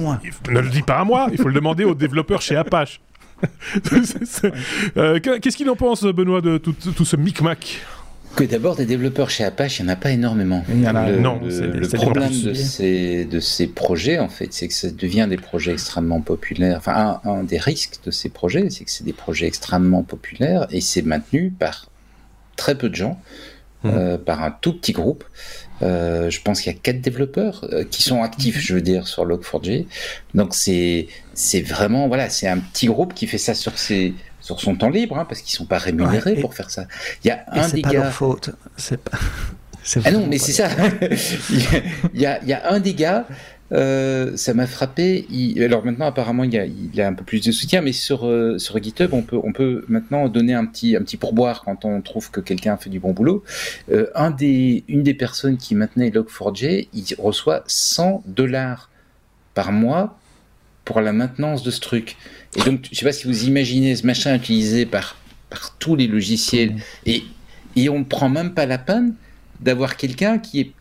Ne 0.50 0.61
le 0.61 0.68
dis 0.70 0.82
pas 0.82 0.98
à 0.98 1.04
moi. 1.04 1.28
Il 1.32 1.38
faut 1.38 1.48
le 1.48 1.54
demander 1.54 1.84
aux 1.84 1.94
développeurs 1.94 2.42
chez 2.42 2.56
Apache. 2.56 3.00
Euh, 4.96 5.18
qu'est-ce 5.20 5.56
qu'il 5.56 5.70
en 5.70 5.76
pense, 5.76 6.04
Benoît, 6.04 6.42
de 6.42 6.58
tout, 6.58 6.72
tout 6.72 7.04
ce 7.04 7.16
micmac? 7.16 7.80
Que 8.36 8.44
d'abord, 8.44 8.76
des 8.76 8.86
développeurs 8.86 9.30
chez 9.30 9.44
Apache, 9.44 9.78
il 9.78 9.84
n'y 9.84 9.90
en 9.90 9.92
a 9.92 9.96
pas 9.96 10.10
énormément. 10.10 10.64
Il 10.68 10.82
y 10.82 10.88
en 10.88 10.94
a, 10.94 11.10
le, 11.10 11.18
non, 11.18 11.40
le, 11.42 11.88
problème 11.88 12.30
de 12.30 12.54
ces, 12.54 13.24
de 13.24 13.40
ces 13.40 13.66
projets, 13.66 14.18
en 14.18 14.28
fait, 14.28 14.52
c'est 14.52 14.68
que 14.68 14.74
ça 14.74 14.90
devient 14.90 15.26
des 15.28 15.36
projets 15.36 15.72
extrêmement 15.72 16.20
populaires. 16.20 16.76
Enfin, 16.78 17.20
un, 17.24 17.44
des 17.44 17.58
risques 17.58 17.98
de 18.04 18.10
ces 18.10 18.28
projets, 18.28 18.70
c'est 18.70 18.84
que 18.84 18.90
c'est 18.90 19.04
des 19.04 19.12
projets 19.12 19.46
extrêmement 19.46 20.02
populaires 20.02 20.66
et 20.70 20.80
c'est 20.80 21.02
maintenu 21.02 21.50
par 21.50 21.88
très 22.56 22.76
peu 22.76 22.88
de 22.88 22.94
gens, 22.94 23.20
mmh. 23.84 23.88
euh, 23.88 24.18
par 24.18 24.42
un 24.42 24.50
tout 24.50 24.74
petit 24.74 24.92
groupe. 24.92 25.24
Euh, 25.82 26.28
je 26.28 26.42
pense 26.42 26.60
qu'il 26.60 26.72
y 26.72 26.76
a 26.76 26.78
quatre 26.78 27.00
développeurs 27.00 27.66
euh, 27.72 27.84
qui 27.90 28.02
sont 28.02 28.22
actifs, 28.22 28.56
mmh. 28.56 28.60
je 28.60 28.74
veux 28.74 28.82
dire, 28.82 29.08
sur 29.08 29.26
Log4j. 29.26 29.86
Donc 30.34 30.54
c'est 30.54 31.08
c'est 31.34 31.62
vraiment 31.62 32.06
voilà, 32.06 32.28
c'est 32.28 32.48
un 32.48 32.58
petit 32.58 32.86
groupe 32.86 33.14
qui 33.14 33.26
fait 33.26 33.38
ça 33.38 33.54
sur 33.54 33.78
ses 33.78 34.14
sur 34.41 34.61
son 34.61 34.76
temps 34.76 34.91
libre, 34.91 35.18
hein, 35.18 35.24
parce 35.24 35.41
qu'ils 35.43 35.55
sont 35.55 35.66
pas 35.66 35.78
rémunérés 35.78 36.36
pour 36.36 36.55
faire 36.55 36.70
ça. 36.70 36.86
Il 37.24 37.28
y 37.28 37.30
a 37.30 37.45
un 37.49 37.68
des 37.68 37.82
pas 37.82 37.93
Leur 37.93 38.12
faute. 38.12 38.51
C'est 38.76 39.01
pas. 39.01 39.18
Ah 40.05 40.11
non, 40.11 40.26
mais 40.26 40.38
c'est 40.38 40.53
ça. 40.53 40.68
il, 41.51 42.20
y 42.20 42.26
a, 42.26 42.41
il, 42.43 42.49
y 42.49 42.53
a, 42.53 42.70
un 42.70 42.80
des 42.80 42.93
gars, 42.93 43.26
euh, 43.72 44.36
ça 44.36 44.53
m'a 44.55 44.66
frappé. 44.66 45.26
alors 45.61 45.84
maintenant, 45.84 46.07
apparemment, 46.07 46.45
il 46.45 46.53
y, 46.53 46.59
a, 46.59 46.66
il 46.66 47.01
a 47.01 47.07
un 47.07 47.14
peu 47.14 47.24
plus 47.24 47.41
de 47.45 47.53
soutien, 47.53 47.80
mais 47.80 47.93
sur, 47.93 48.26
euh, 48.26 48.59
sur 48.59 48.80
GitHub, 48.82 49.12
on 49.12 49.22
peut, 49.22 49.38
on 49.43 49.53
peut 49.53 49.84
maintenant 49.88 50.28
donner 50.28 50.55
un 50.55 50.66
petit, 50.66 50.97
un 50.97 51.03
petit 51.03 51.16
pourboire 51.16 51.62
quand 51.62 51.84
on 51.84 52.01
trouve 52.03 52.30
que 52.30 52.41
quelqu'un 52.41 52.76
fait 52.76 52.91
du 52.91 53.01
bon 53.01 53.12
boulot. 53.12 53.45
Euh, 53.91 54.11
un 54.14 54.30
des, 54.30 54.84
une 54.88 55.03
des 55.03 55.14
personnes 55.14 55.57
qui 55.57 55.74
maintenait 55.74 56.11
Log4j, 56.11 56.88
il 56.93 57.05
reçoit 57.18 57.64
100 57.66 58.22
dollars 58.26 58.91
par 59.55 59.72
mois 59.72 60.18
pour 60.84 61.01
la 61.01 61.12
maintenance 61.12 61.62
de 61.62 61.70
ce 61.70 61.80
truc. 61.80 62.16
Et 62.57 62.62
donc, 62.62 62.88
je 62.90 62.98
sais 62.98 63.05
pas 63.05 63.12
si 63.12 63.26
vous 63.26 63.44
imaginez 63.44 63.94
ce 63.96 64.07
machin 64.07 64.34
utilisé 64.34 64.86
par, 64.86 65.16
par 65.48 65.76
tous 65.78 65.96
les 65.96 66.07
logiciels, 66.07 66.76
et, 67.07 67.24
et 67.76 67.88
on 67.88 68.01
ne 68.01 68.05
prend 68.05 68.28
même 68.28 68.55
pas 68.55 68.66
la 68.66 68.78
peine 68.78 69.14
d'avoir 69.61 69.96
quelqu'un 69.96 70.38
qui 70.38 70.61
est 70.61 70.72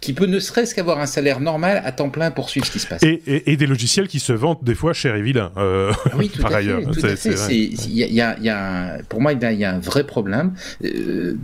qui 0.00 0.12
peut 0.12 0.26
ne 0.26 0.38
serait-ce 0.38 0.74
qu'avoir 0.74 1.00
un 1.00 1.06
salaire 1.06 1.40
normal 1.40 1.82
à 1.84 1.92
temps 1.92 2.10
plein 2.10 2.30
pour 2.30 2.50
suivre 2.50 2.66
ce 2.66 2.70
qui 2.70 2.78
se 2.78 2.86
passe. 2.86 3.02
Et, 3.02 3.22
et, 3.26 3.56
des 3.56 3.66
logiciels 3.66 4.08
qui 4.08 4.20
se 4.20 4.32
vendent 4.32 4.62
des 4.62 4.74
fois 4.74 4.92
cher 4.92 5.14
et 5.16 5.22
vilain, 5.22 5.52
euh, 5.56 5.92
oui, 6.16 6.28
tout 6.34 6.42
par 6.42 6.52
à 6.52 6.56
ailleurs. 6.56 6.80
Fait, 6.94 7.14
Y 7.54 8.20
a, 8.20 8.38
y 8.38 8.48
a, 8.48 8.98
pour 9.08 9.20
moi, 9.20 9.32
il 9.32 9.58
y 9.58 9.64
a 9.64 9.74
un 9.74 9.78
vrai 9.78 10.04
problème. 10.04 10.54
Euh, 10.84 11.36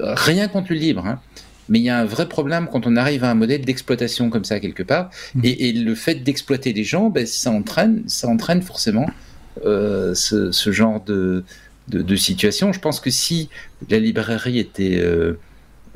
rien 0.00 0.48
contre 0.48 0.72
le 0.72 0.78
libre, 0.78 1.06
hein, 1.06 1.20
mais 1.68 1.78
il 1.78 1.84
y 1.84 1.90
a 1.90 1.98
un 1.98 2.04
vrai 2.04 2.28
problème 2.28 2.68
quand 2.70 2.86
on 2.86 2.96
arrive 2.96 3.24
à 3.24 3.30
un 3.30 3.34
modèle 3.34 3.64
d'exploitation 3.64 4.30
comme 4.30 4.44
ça 4.44 4.60
quelque 4.60 4.82
part. 4.82 5.10
Mmh. 5.34 5.40
Et, 5.44 5.72
le 5.72 5.94
fait 5.94 6.16
d'exploiter 6.16 6.72
les 6.72 6.84
gens, 6.84 7.10
ben, 7.10 7.26
ça, 7.26 7.50
entraîne, 7.50 8.02
ça 8.06 8.28
entraîne 8.28 8.62
forcément 8.62 9.06
euh, 9.64 10.14
ce, 10.14 10.52
ce, 10.52 10.72
genre 10.72 11.02
de, 11.04 11.44
de, 11.88 12.02
de, 12.02 12.16
situation. 12.16 12.72
Je 12.72 12.80
pense 12.80 13.00
que 13.00 13.10
si 13.10 13.48
la 13.88 13.98
librairie 13.98 14.58
était... 14.58 14.98
Euh, 14.98 15.38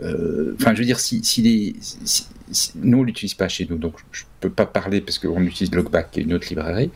euh, 0.02 0.54
enfin, 0.60 0.74
je 0.74 0.78
veux 0.78 0.84
dire, 0.84 1.00
si, 1.00 1.24
si 1.24 1.42
les... 1.42 1.76
nous, 2.76 2.98
on 2.98 3.02
l'utilise 3.02 3.34
pas 3.34 3.48
chez 3.48 3.66
nous, 3.68 3.78
donc 3.78 3.94
je 4.12 4.24
peux 4.40 4.50
pas 4.50 4.66
parler 4.66 5.00
parce 5.00 5.18
qu'on 5.18 5.42
utilise 5.42 5.74
Logback, 5.74 6.12
qui 6.12 6.20
est 6.20 6.22
une 6.22 6.32
autre 6.32 6.48
librairie. 6.48 6.90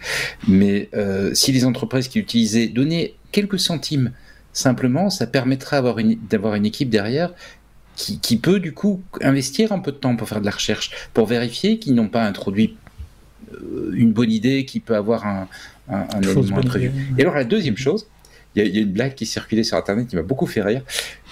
Mais 0.49 0.89
si 1.35 1.53
les 1.53 1.65
entreprises 1.65 2.09
qui 2.09 2.21
utilisaient 2.21 2.69
donnaient 2.69 3.15
quelques 3.33 3.59
centimes 3.59 4.13
simplement, 4.53 5.11
ça 5.11 5.27
permettrait 5.27 5.77
d'avoir 5.77 5.99
une, 5.99 6.19
une 6.31 6.67
équipe 6.67 6.91
derrière 6.91 7.33
qui, 7.97 8.37
peut 8.37 8.59
du 8.59 8.73
coup 8.73 9.03
investir 9.21 9.73
un 9.73 9.79
peu 9.79 9.93
de 9.93 9.97
temps 9.97 10.17
pour 10.17 10.29
faire 10.29 10.41
de 10.41 10.47
la 10.47 10.53
recherche, 10.53 10.91
pour 11.15 11.27
vérifier 11.27 11.79
qu'ils 11.79 11.95
n'ont 11.95 12.09
pas 12.09 12.25
introduit 12.25 12.77
euh, 13.53 13.93
une 13.95 14.13
bonne 14.13 14.31
idée 14.31 14.65
qui 14.65 14.81
peut 14.81 14.97
avoir 14.97 15.27
un, 15.27 15.49
élément 16.23 16.57
imprévu. 16.57 17.15
Et 17.19 17.23
alors 17.23 17.35
la 17.35 17.45
deuxième 17.45 17.77
chose, 17.77 18.07
il 18.55 18.67
y, 18.67 18.79
a 18.79 18.81
une 18.81 18.93
blague 18.93 19.15
qui 19.15 19.25
circulait 19.25 19.63
sur 19.63 19.77
Internet 19.79 20.09
qui 20.09 20.17
m'a 20.17 20.23
beaucoup 20.23 20.47
fait 20.47 20.63
rire. 20.63 20.83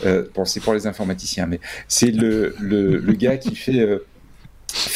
Euh, 0.06 0.26
bon, 0.34 0.44
c'est 0.44 0.60
pour 0.60 0.72
les 0.72 0.86
informaticiens, 0.86 1.46
mais 1.46 1.60
c'est 1.86 2.10
le, 2.10 2.54
le, 2.60 3.12
gars 3.12 3.36
qui 3.36 3.54
fait... 3.54 3.80
Euh, 3.80 4.06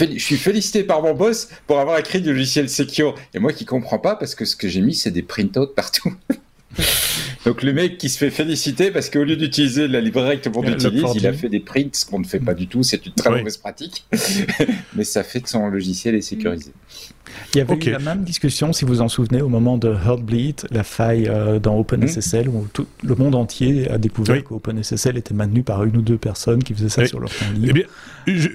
je 0.00 0.18
suis 0.18 0.36
félicité 0.36 0.84
par 0.84 1.02
mon 1.02 1.14
boss 1.14 1.48
pour 1.66 1.80
avoir 1.80 1.98
écrit 1.98 2.20
du 2.22 2.32
logiciel 2.32 2.70
secure. 2.70 3.14
Et 3.34 3.40
moi 3.40 3.52
qui 3.52 3.64
comprends 3.64 3.98
pas 3.98 4.16
parce 4.16 4.34
que 4.34 4.44
ce 4.44 4.56
que 4.56 4.68
j'ai 4.68 4.80
mis, 4.80 4.94
c'est 4.94 5.10
des 5.10 5.22
printouts 5.22 5.66
partout. 5.66 6.14
Donc 7.44 7.62
le 7.62 7.72
mec 7.72 7.98
qui 7.98 8.08
se 8.08 8.18
fait 8.18 8.30
féliciter 8.30 8.90
parce 8.90 9.10
qu'au 9.10 9.24
lieu 9.24 9.36
d'utiliser 9.36 9.86
la 9.86 10.00
librairie 10.00 10.38
que 10.38 10.48
tout 10.48 10.60
le 10.60 10.66
monde 10.66 10.74
utilise, 10.74 11.04
il 11.14 11.26
a 11.26 11.32
fait 11.32 11.48
des 11.48 11.60
prints, 11.60 11.94
ce 11.94 12.06
qu'on 12.06 12.18
ne 12.18 12.24
fait 12.24 12.40
pas 12.40 12.54
du 12.54 12.66
tout, 12.66 12.82
c'est 12.82 13.04
une 13.04 13.12
très 13.12 13.30
mauvaise 13.30 13.56
pratique, 13.56 14.04
mais 14.94 15.04
ça 15.04 15.22
fait 15.22 15.40
que 15.40 15.48
son 15.48 15.68
logiciel 15.68 16.14
est 16.14 16.22
sécurisé. 16.22 16.72
Il 17.54 17.58
y 17.58 17.60
avait 17.60 17.74
eu 17.74 17.90
la 17.90 17.98
même 17.98 18.22
discussion, 18.22 18.72
si 18.72 18.84
vous 18.84 19.00
en 19.00 19.08
souvenez, 19.08 19.42
au 19.42 19.48
moment 19.48 19.78
de 19.78 19.88
Heartbleed, 19.88 20.66
la 20.70 20.84
faille 20.84 21.26
euh, 21.28 21.58
dans 21.58 21.76
OpenSSL, 21.78 22.48
où 22.48 22.66
tout 22.72 22.86
le 23.02 23.14
monde 23.14 23.34
entier 23.34 23.90
a 23.90 23.98
découvert 23.98 24.42
qu'OpenSSL 24.44 25.16
était 25.16 25.34
maintenu 25.34 25.62
par 25.62 25.84
une 25.84 25.96
ou 25.96 26.02
deux 26.02 26.18
personnes 26.18 26.62
qui 26.62 26.74
faisaient 26.74 26.88
ça 26.88 27.06
sur 27.06 27.20
leur 27.20 27.30
temps 27.30 27.46
libre. 27.54 27.68
Eh 27.70 27.72
bien, 27.72 27.86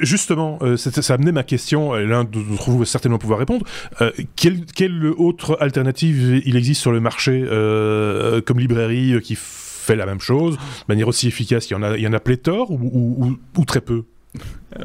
justement, 0.02 0.60
euh, 0.62 0.78
ça 0.78 1.14
amenait 1.14 1.32
ma 1.32 1.44
question, 1.44 1.98
et 1.98 2.06
l'un 2.06 2.24
d'entre 2.24 2.70
vous 2.70 2.80
va 2.80 2.86
certainement 2.86 3.18
pouvoir 3.18 3.40
répondre. 3.40 3.66
Euh, 4.02 4.12
quelle, 4.36 4.66
quelle, 4.66 5.06
autre 5.18 5.58
alternative 5.60 6.42
il 6.46 6.56
existe 6.56 6.82
sur 6.82 6.92
le 6.92 7.00
marché 7.00 7.44
comme 8.46 8.60
librairie 8.60 8.79
qui 9.22 9.36
fait 9.36 9.96
la 9.96 10.06
même 10.06 10.22
chose, 10.22 10.56
de 10.56 10.62
manière 10.88 11.08
aussi 11.08 11.28
efficace 11.28 11.70
Il 11.70 11.74
y 11.74 11.76
en 11.76 11.84
a, 11.84 11.98
il 11.98 12.04
y 12.04 12.08
en 12.08 12.14
a 12.14 12.20
pléthore 12.20 12.72
ou, 12.72 13.38
ou 13.58 13.66
très 13.66 13.82
peu? 13.82 14.04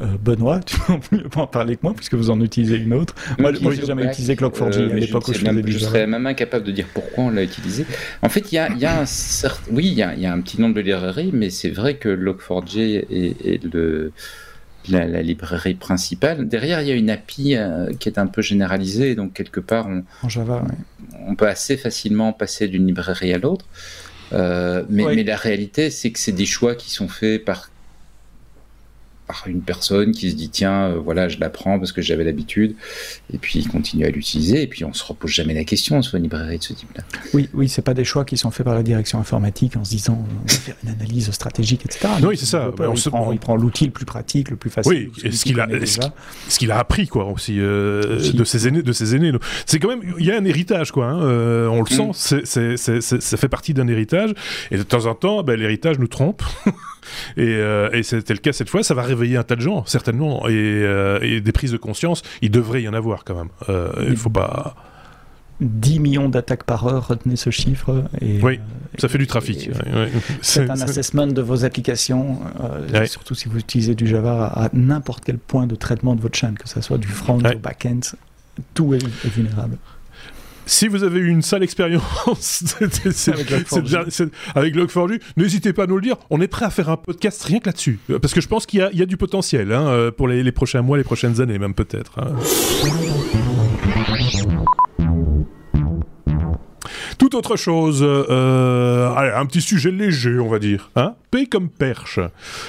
Euh, 0.01 0.17
Benoît, 0.19 0.61
tu 0.61 0.77
peux 1.11 1.39
en 1.39 1.45
parler 1.45 1.75
que 1.75 1.81
moi 1.83 1.93
puisque 1.95 2.15
vous 2.15 2.31
en 2.31 2.41
utilisez 2.41 2.77
une 2.77 2.93
autre. 2.93 3.13
Moi, 3.37 3.51
moi 3.61 3.73
j'ai 3.73 3.85
jamais 3.85 4.05
utilisé 4.05 4.33
Clock4j 4.33 4.79
euh, 4.79 4.91
à 4.91 4.95
l'époque 4.95 5.27
où 5.27 5.33
je 5.33 5.39
faisais 5.39 5.63
Je 5.67 5.77
serais 5.77 6.07
même 6.07 6.25
incapable 6.25 6.65
de 6.65 6.71
dire 6.71 6.87
pourquoi 6.91 7.25
on 7.25 7.29
l'a 7.29 7.43
utilisé. 7.43 7.85
En 8.23 8.29
fait, 8.29 8.51
il 8.51 8.55
y 8.55 8.57
a, 8.57 8.73
y 8.73 8.85
a 8.85 9.01
un 9.01 9.05
certain, 9.05 9.71
oui, 9.71 9.85
il 9.85 9.93
y, 9.93 10.01
a, 10.01 10.15
y 10.15 10.25
a, 10.25 10.33
un 10.33 10.41
petit 10.41 10.59
nombre 10.59 10.73
de 10.73 10.81
librairies, 10.81 11.29
mais 11.31 11.51
c'est 11.51 11.69
vrai 11.69 11.97
que 11.97 12.09
Log4j 12.09 13.05
est, 13.11 13.63
le 13.71 14.11
la, 14.89 15.21
librairie 15.21 15.75
principale. 15.75 16.47
Derrière, 16.47 16.81
il 16.81 16.87
y 16.87 16.91
a 16.91 16.95
une 16.95 17.11
API 17.11 17.55
euh, 17.55 17.91
qui 17.99 18.09
est 18.09 18.17
un 18.17 18.27
peu 18.27 18.41
généralisée, 18.41 19.13
donc 19.13 19.33
quelque 19.33 19.59
part, 19.59 19.87
on, 19.87 20.03
en 20.23 20.29
Java, 20.29 20.63
on 21.27 21.35
peut 21.35 21.47
assez 21.47 21.77
facilement 21.77 22.33
passer 22.33 22.67
d'une 22.67 22.87
librairie 22.87 23.33
à 23.33 23.37
l'autre. 23.37 23.65
mais, 24.31 24.83
mais, 24.89 25.23
la 25.23 25.37
réalité, 25.37 25.89
c'est 25.89 26.11
que 26.11 26.19
c'est 26.19 26.31
des 26.31 26.45
choix 26.45 26.75
qui 26.75 26.91
sont 26.91 27.07
faits 27.07 27.43
par 27.45 27.69
par 29.27 29.43
une 29.47 29.61
personne 29.61 30.11
qui 30.11 30.31
se 30.31 30.35
dit 30.35 30.49
tiens 30.49 30.89
euh, 30.89 30.99
voilà 31.03 31.27
je 31.29 31.39
l'apprends 31.39 31.79
parce 31.79 31.91
que 31.91 32.01
j'avais 32.01 32.23
l'habitude. 32.23 32.75
Et 33.33 33.37
puis 33.37 33.59
il 33.59 33.67
continue 33.67 34.05
à 34.05 34.09
l'utiliser. 34.09 34.61
Et 34.61 34.67
puis 34.67 34.85
on 34.85 34.93
se 34.93 35.03
repose 35.03 35.31
jamais 35.31 35.53
la 35.53 35.63
question 35.63 36.01
sur 36.01 36.15
une 36.15 36.23
librairie 36.23 36.59
de 36.59 36.63
ce 36.63 36.73
type 36.73 36.95
là 36.95 37.03
oui 37.33 37.49
oui 37.53 37.69
c'est 37.69 37.81
pas 37.81 37.93
des 37.93 38.03
choix 38.03 38.25
qui 38.25 38.37
sont 38.37 38.51
faits 38.51 38.65
par 38.65 38.75
la 38.75 38.83
direction 38.83 39.19
informatique 39.19 39.75
en 39.77 39.83
se 39.83 39.91
disant 39.91 40.13
euh, 40.13 40.33
on 40.43 40.47
va 40.47 40.53
faire 40.53 40.75
une 40.83 40.89
analyse 40.89 41.31
stratégique 41.31 41.85
etc 41.85 42.09
oui 42.23 42.37
c'est 42.37 42.45
ça. 42.45 42.71
il, 43.31 43.39
prend, 43.39 43.55
l'outil 43.55 43.85
le 43.85 43.91
plus 43.91 44.05
pratique 44.05 44.49
le 44.49 44.55
plus 44.55 44.69
facile 44.69 45.09
oui 45.13 45.31
ce 45.31 45.43
qu'il 45.43 45.59
a 45.59 45.67
ce 46.49 46.59
qu'il 46.59 46.71
a 46.71 46.79
appris 46.79 47.07
quoi 47.07 47.25
aussi, 47.25 47.59
euh, 47.59 48.31
de 48.31 48.43
ses 48.43 48.67
aînés 48.67 48.83
de 48.83 48.91
ses 48.91 49.15
aînés. 49.15 49.31
C'est 49.65 49.79
quand 49.79 49.89
même 49.89 50.01
il 50.19 50.25
y 50.25 50.31
a 50.31 50.37
un 50.37 50.45
héritage 50.45 50.91
quoi 50.91 51.07
hein, 51.07 51.19
on 51.69 51.81
le 51.81 52.07
mm. 52.07 52.13
sent 52.13 52.43
c'est, 52.45 52.77
ça 52.77 53.37
fait 53.37 53.49
partie 53.49 53.73
d'un 53.73 53.87
héritage. 53.87 54.33
Et 54.71 54.77
de 54.77 54.83
temps 54.83 55.05
en 55.05 55.15
temps 55.15 55.43
ben, 55.43 55.59
l'héritage 55.59 55.99
nous 55.99 56.07
trompe 56.07 56.43
Euh, 57.37 57.89
et, 57.91 58.03
c'était 58.03 58.33
le 58.33 58.39
cas 58.39 58.53
cette 58.53 58.69
fois. 58.69 58.83
Ça 58.83 58.93
va 58.93 59.03
réveiller 59.03 59.37
un 59.37 59.43
tas 59.43 59.55
de 59.55 59.61
gens, 59.61 59.85
certainement. 59.85 60.43
Euh, 60.47 61.19
et, 61.21 61.41
des 61.41 61.51
prises 61.51 61.71
de 61.71 61.77
conscience, 61.77 62.21
il 62.41 62.51
devrait 62.51 62.83
y 62.83 62.87
en 62.87 62.93
avoir 62.93 63.23
quand 63.23 63.35
même. 63.35 63.49
Euh, 63.69 63.91
il 63.99 64.11
ne 64.11 64.15
faut 64.15 64.29
pas. 64.29 64.75
10 65.61 66.01
millions 66.01 66.27
d'attaques 66.27 66.65
par 66.65 66.85
heure, 66.85 67.07
retenez 67.07 67.37
ce 67.37 67.49
chiffre. 67.49 68.03
Et, 68.19 68.41
oui, 68.41 68.59
ça 68.97 69.07
fait 69.07 69.17
du 69.17 69.25
trafic. 69.25 69.69
C'est 70.41 70.69
un 70.69 70.81
assessment 70.81 71.27
de 71.27 71.41
vos 71.41 71.63
applications, 71.63 72.39
surtout 73.05 73.35
si 73.35 73.47
vous 73.47 73.59
utilisez 73.59 73.95
du 73.95 74.05
Java 74.05 74.47
à 74.47 74.69
n'importe 74.73 75.23
quel 75.23 75.37
point 75.37 75.65
de 75.65 75.75
traitement 75.75 76.15
de 76.15 76.21
votre 76.21 76.37
chaîne, 76.37 76.57
que 76.57 76.67
ce 76.67 76.81
soit 76.81 76.97
du 76.97 77.07
front, 77.07 77.37
du 77.37 77.55
back-end, 77.55 78.01
tout 78.73 78.93
est 78.95 79.27
vulnérable. 79.27 79.77
Si 80.65 80.87
vous 80.87 81.03
avez 81.03 81.19
eu 81.19 81.29
une 81.29 81.41
sale 81.41 81.63
expérience 81.63 82.75
avec 84.55 84.75
Log4j, 84.75 85.21
n'hésitez 85.37 85.73
pas 85.73 85.83
à 85.83 85.87
nous 85.87 85.95
le 85.95 86.01
dire. 86.01 86.17
On 86.29 86.41
est 86.41 86.47
prêt 86.47 86.65
à 86.65 86.69
faire 86.69 86.89
un 86.89 86.97
podcast 86.97 87.43
rien 87.43 87.59
que 87.59 87.67
là-dessus. 87.67 87.99
Parce 88.21 88.33
que 88.33 88.41
je 88.41 88.47
pense 88.47 88.65
qu'il 88.65 88.87
y, 88.91 89.01
a 89.01 89.05
du 89.05 89.17
potentiel 89.17 89.71
hein, 89.71 89.87
euh, 89.87 90.11
pour 90.11 90.27
les, 90.27 90.51
prochains 90.51 90.81
mois, 90.81 90.97
les 90.97 91.03
prochaines 91.03 91.41
années, 91.41 91.59
même 91.59 91.73
peut-être. 91.73 92.19
Hein. 92.19 92.35
Tout 97.17 97.35
autre 97.35 97.55
chose, 97.55 97.99
euh, 98.03 99.09
allez, 99.15 99.31
un 99.31 99.45
petit 99.45 99.61
sujet 99.61 99.91
léger, 99.91 100.39
on 100.39 100.49
va 100.49 100.59
dire. 100.59 100.91
Hein 100.95 101.15
comme 101.43 101.69
perche. 101.69 102.19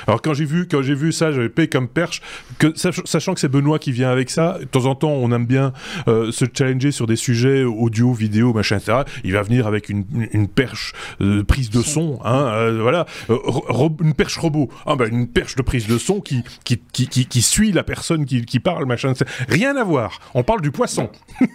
Alors 0.08 0.20
quand 0.20 0.34
j'ai 0.34 0.44
vu, 0.44 0.66
quand 0.68 0.82
j'ai 0.82 0.94
vu 0.94 1.12
ça, 1.12 1.30
j'avais 1.30 1.48
paix 1.48 1.68
comme 1.68 1.88
perche, 1.88 2.20
que, 2.58 2.72
sachant 2.74 3.34
que 3.34 3.40
c'est 3.40 3.48
Benoît 3.48 3.78
qui 3.78 3.92
vient 3.92 4.10
avec 4.10 4.30
ça, 4.30 4.58
de 4.60 4.64
temps 4.64 4.86
en 4.86 4.96
temps 4.96 5.10
on 5.10 5.30
aime 5.32 5.46
bien 5.46 5.72
euh, 6.08 6.32
se 6.32 6.44
challenger 6.52 6.90
sur 6.90 7.06
des 7.06 7.16
sujets 7.16 7.62
audio, 7.62 8.12
vidéo, 8.12 8.52
machin, 8.52 8.78
etc. 8.78 9.02
Il 9.22 9.32
va 9.32 9.42
venir 9.42 9.66
avec 9.66 9.88
une, 9.88 10.04
une 10.32 10.48
perche 10.48 10.92
de 11.20 11.42
prise 11.42 11.70
de 11.70 11.82
son, 11.82 12.18
hein, 12.24 12.48
euh, 12.52 12.82
voilà, 12.82 13.06
une 14.00 14.14
perche 14.14 14.36
robot, 14.38 14.68
ah, 14.86 14.96
ben, 14.96 15.08
une 15.12 15.28
perche 15.28 15.54
de 15.54 15.62
prise 15.62 15.86
de 15.86 15.98
son 15.98 16.20
qui, 16.20 16.42
qui, 16.64 16.78
qui, 16.92 17.06
qui, 17.06 17.42
suit 17.42 17.72
la 17.72 17.84
personne 17.84 18.24
qui, 18.24 18.44
qui 18.44 18.60
parle, 18.60 18.86
machin, 18.86 19.12
rien 19.48 19.76
à 19.76 19.84
voir. 19.84 20.18
On 20.34 20.42
parle 20.42 20.60
du 20.62 20.70
poisson. 20.70 21.10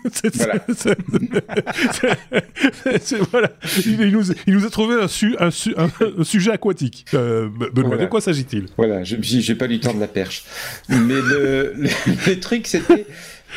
voilà. 3.32 3.50
Il, 3.86 4.12
nous, 4.12 4.32
il, 4.48 4.54
nous, 4.54 4.66
a 4.66 4.70
trouvé 4.70 4.96
un, 4.96 5.08
un 5.48 6.24
sujet 6.24 6.52
aquatique. 6.52 7.01
Euh, 7.14 7.50
Benoît, 7.74 7.98
de 7.98 8.06
quoi 8.06 8.22
s'agit-il 8.22 8.66
Voilà, 8.78 9.04
je 9.04 9.18
j'ai 9.22 9.56
pas 9.56 9.68
lu 9.68 9.80
temps 9.80 9.94
de 9.94 10.00
la 10.00 10.08
perche. 10.08 10.46
Mais 10.90 10.98
le, 10.98 11.74
le, 12.28 12.40
truc, 12.40 12.68
c'était. 12.68 13.06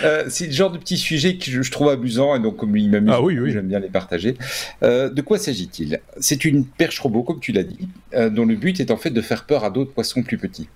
Euh, 0.03 0.25
c'est 0.29 0.47
le 0.47 0.53
genre 0.53 0.73
de 0.73 0.79
petit 0.79 0.97
sujet 0.97 1.37
que 1.37 1.51
je, 1.51 1.71
trouve 1.71 1.89
amusant 1.89 2.35
et 2.35 2.41
donc 2.41 2.57
comme 2.57 2.77
il 2.77 2.91
m'amuse, 2.91 3.13
ah, 3.15 3.23
oui, 3.23 3.39
oui. 3.39 3.53
j'aime 3.53 3.69
bien 3.69 3.79
les 3.79 3.89
partager. 3.89 4.37
Euh, 4.83 5.09
de 5.09 5.23
quoi 5.23 5.39
s'agit-il? 5.39 6.01
C'est 6.19 6.45
une 6.45 6.65
perche 6.67 6.99
robot, 6.99 7.23
comme 7.23 7.39
tu 7.39 7.53
l'as 7.53 7.63
dit, 7.63 7.89
dont 8.13 8.45
le 8.45 8.57
but 8.57 8.81
est 8.81 8.91
en 8.91 8.97
fait 8.97 9.11
de 9.11 9.21
faire 9.21 9.45
peur 9.45 9.65
à 9.65 9.71
d'autres 9.71 9.93
poissons 9.93 10.23
plus 10.23 10.39
petits. 10.39 10.69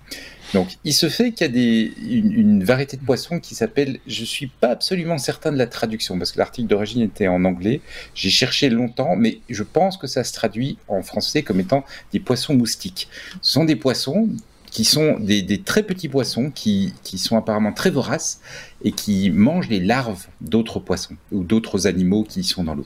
Donc, 0.53 0.77
il 0.83 0.93
se 0.93 1.09
fait 1.09 1.31
qu'il 1.31 1.45
y 1.45 1.49
a 1.49 1.53
des, 1.53 1.93
une, 2.01 2.63
variété 2.63 2.97
de 2.97 3.03
poissons 3.03 3.39
qui 3.39 3.55
s'appelle, 3.55 3.99
je 4.07 4.23
suis 4.23 4.47
pas 4.47 4.69
absolument 4.69 5.17
certain 5.17 5.51
de 5.51 5.57
la 5.57 5.67
traduction, 5.67 6.17
parce 6.17 6.31
que 6.31 6.39
l'article 6.39 6.67
d'origine 6.67 7.01
était 7.01 7.27
en 7.27 7.45
anglais. 7.45 7.81
J'ai 8.15 8.29
cherché 8.29 8.69
longtemps, 8.69 9.15
mais 9.15 9.39
je 9.49 9.63
pense 9.63 9.97
que 9.97 10.07
ça 10.07 10.23
se 10.23 10.33
traduit 10.33 10.77
en 10.87 11.01
français 11.01 11.43
comme 11.43 11.59
étant 11.59 11.83
des 12.13 12.19
poissons 12.19 12.55
moustiques. 12.55 13.09
Ce 13.41 13.53
sont 13.53 13.65
des 13.65 13.75
poissons 13.75 14.29
qui 14.71 14.85
sont 14.85 15.19
des, 15.19 15.61
très 15.61 15.83
petits 15.83 16.09
poissons 16.09 16.51
qui, 16.51 16.93
qui, 17.03 17.17
sont 17.17 17.37
apparemment 17.37 17.73
très 17.73 17.89
voraces 17.89 18.39
et 18.83 18.91
qui 18.91 19.29
mangent 19.31 19.69
les 19.69 19.79
larves 19.79 20.27
d'autres 20.41 20.79
poissons 20.79 21.15
ou 21.31 21.43
d'autres 21.43 21.87
animaux 21.87 22.23
qui 22.23 22.43
sont 22.43 22.63
dans 22.63 22.75
l'eau. 22.75 22.85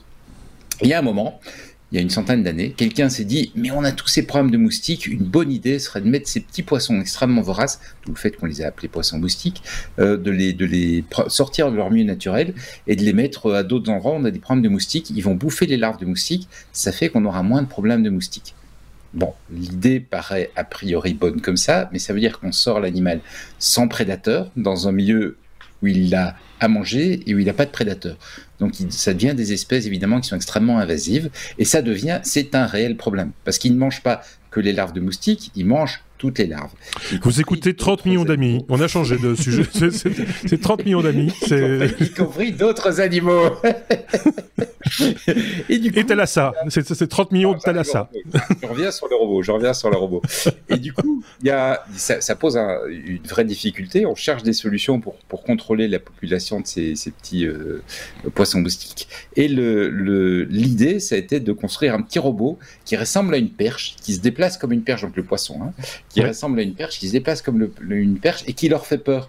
Il 0.82 0.88
y 0.88 0.94
a 0.94 0.98
un 0.98 1.02
moment, 1.02 1.40
il 1.94 1.98
y 1.98 2.00
a 2.00 2.02
une 2.02 2.10
centaine 2.10 2.42
d'années, 2.42 2.74
quelqu'un 2.76 3.08
s'est 3.08 3.24
dit 3.24 3.52
Mais 3.54 3.70
on 3.70 3.84
a 3.84 3.92
tous 3.92 4.08
ces 4.08 4.26
problèmes 4.26 4.50
de 4.50 4.56
moustiques, 4.56 5.06
une 5.06 5.22
bonne 5.22 5.52
idée 5.52 5.78
serait 5.78 6.00
de 6.00 6.08
mettre 6.08 6.28
ces 6.28 6.40
petits 6.40 6.64
poissons 6.64 7.00
extrêmement 7.00 7.40
voraces, 7.40 7.78
d'où 8.04 8.10
le 8.10 8.18
fait 8.18 8.32
qu'on 8.32 8.46
les 8.46 8.62
a 8.62 8.66
appelés 8.66 8.88
poissons 8.88 9.20
moustiques, 9.20 9.62
euh, 10.00 10.16
de, 10.16 10.32
les, 10.32 10.52
de 10.52 10.64
les 10.64 11.04
sortir 11.28 11.70
de 11.70 11.76
leur 11.76 11.92
milieu 11.92 12.04
naturel 12.04 12.52
et 12.88 12.96
de 12.96 13.02
les 13.04 13.12
mettre 13.12 13.54
à 13.54 13.62
d'autres 13.62 13.92
endroits 13.92 14.14
on 14.16 14.24
a 14.24 14.32
des 14.32 14.40
problèmes 14.40 14.64
de 14.64 14.68
moustiques. 14.68 15.10
Ils 15.10 15.22
vont 15.22 15.36
bouffer 15.36 15.66
les 15.66 15.76
larves 15.76 16.00
de 16.00 16.04
moustiques, 16.04 16.48
ça 16.72 16.90
fait 16.90 17.10
qu'on 17.10 17.24
aura 17.26 17.44
moins 17.44 17.62
de 17.62 17.68
problèmes 17.68 18.02
de 18.02 18.10
moustiques. 18.10 18.56
Bon, 19.12 19.32
l'idée 19.52 20.00
paraît 20.00 20.50
a 20.56 20.64
priori 20.64 21.14
bonne 21.14 21.40
comme 21.40 21.56
ça, 21.56 21.88
mais 21.92 22.00
ça 22.00 22.12
veut 22.12 22.18
dire 22.18 22.40
qu'on 22.40 22.50
sort 22.50 22.80
l'animal 22.80 23.20
sans 23.60 23.86
prédateur, 23.86 24.50
dans 24.56 24.88
un 24.88 24.92
milieu 24.92 25.36
où 25.80 25.86
il 25.86 26.12
a 26.16 26.34
à 26.58 26.66
manger 26.66 27.22
et 27.26 27.34
où 27.36 27.38
il 27.38 27.46
n'a 27.46 27.52
pas 27.52 27.66
de 27.66 27.70
prédateur. 27.70 28.16
Donc 28.64 28.72
ça 28.88 29.12
devient 29.12 29.34
des 29.34 29.52
espèces 29.52 29.84
évidemment 29.84 30.22
qui 30.22 30.28
sont 30.30 30.36
extrêmement 30.36 30.78
invasives. 30.78 31.28
Et 31.58 31.66
ça 31.66 31.82
devient, 31.82 32.20
c'est 32.22 32.54
un 32.54 32.64
réel 32.64 32.96
problème. 32.96 33.32
Parce 33.44 33.58
qu'ils 33.58 33.74
ne 33.74 33.78
mangent 33.78 34.02
pas 34.02 34.22
que 34.54 34.60
les 34.60 34.72
larves 34.72 34.92
de 34.92 35.00
moustiques, 35.00 35.50
ils 35.56 35.66
mangent 35.66 36.04
toutes 36.16 36.38
les 36.38 36.46
larves. 36.46 36.70
Vous 37.22 37.40
écoutez 37.40 37.74
30 37.74 38.06
millions 38.06 38.24
d'amis. 38.24 38.64
On 38.68 38.80
a 38.80 38.86
changé 38.86 39.18
de 39.18 39.34
sujet. 39.34 39.64
C'est 40.46 40.60
30 40.60 40.84
millions 40.84 41.02
d'amis. 41.02 41.32
Y 41.50 42.14
compris 42.16 42.52
d'autres 42.52 43.00
animaux. 43.00 43.50
et 45.68 45.78
du 45.78 45.92
coup, 45.92 45.98
et 45.98 46.06
Thalassa. 46.06 46.52
C'est 46.68 47.08
30 47.08 47.32
millions 47.32 47.54
de 47.54 47.58
Thalassa. 47.58 48.10
Je 48.62 48.66
reviens 48.66 48.90
sur 48.90 49.08
le 49.08 49.16
robot. 49.16 49.42
Je 49.42 49.50
reviens 49.50 49.74
sur 49.74 49.90
le 49.90 49.96
robot. 49.96 50.22
Et 50.68 50.76
du 50.76 50.92
coup, 50.92 51.24
y 51.42 51.50
a, 51.50 51.84
ça, 51.96 52.36
pose 52.36 52.56
une 52.56 53.22
vraie 53.24 53.44
difficulté. 53.44 54.06
On 54.06 54.14
cherche 54.14 54.42
des 54.42 54.52
solutions 54.52 55.00
pour, 55.00 55.16
pour 55.28 55.42
contrôler 55.42 55.88
la 55.88 55.98
population 55.98 56.60
de 56.60 56.66
ces, 56.66 56.94
ces 56.94 57.10
petits 57.10 57.46
euh, 57.46 57.82
poissons 58.34 58.60
moustiques. 58.60 59.08
Et 59.36 59.48
l'idée, 59.48 59.88
le, 59.90 60.44
l'idée, 60.44 61.00
ça 61.00 61.16
a 61.16 61.18
été 61.18 61.40
de 61.40 61.52
construire 61.52 61.94
un 61.94 62.02
petit 62.02 62.18
robot 62.18 62.58
qui 62.84 62.96
ressemble 62.96 63.34
à 63.34 63.38
une 63.38 63.50
perche, 63.50 63.96
qui 64.02 64.14
se 64.14 64.20
déplace 64.20 64.43
comme 64.58 64.72
une 64.72 64.82
perche, 64.82 65.02
donc 65.02 65.16
le 65.16 65.24
poisson, 65.24 65.60
hein, 65.62 65.72
qui 66.08 66.22
ressemble 66.22 66.58
à 66.60 66.62
une 66.62 66.74
perche, 66.74 66.98
qui 66.98 67.08
se 67.08 67.12
déplace 67.12 67.42
comme 67.42 67.68
une 67.90 68.18
perche 68.18 68.44
et 68.46 68.52
qui 68.52 68.68
leur 68.68 68.86
fait 68.86 68.98
peur. 68.98 69.28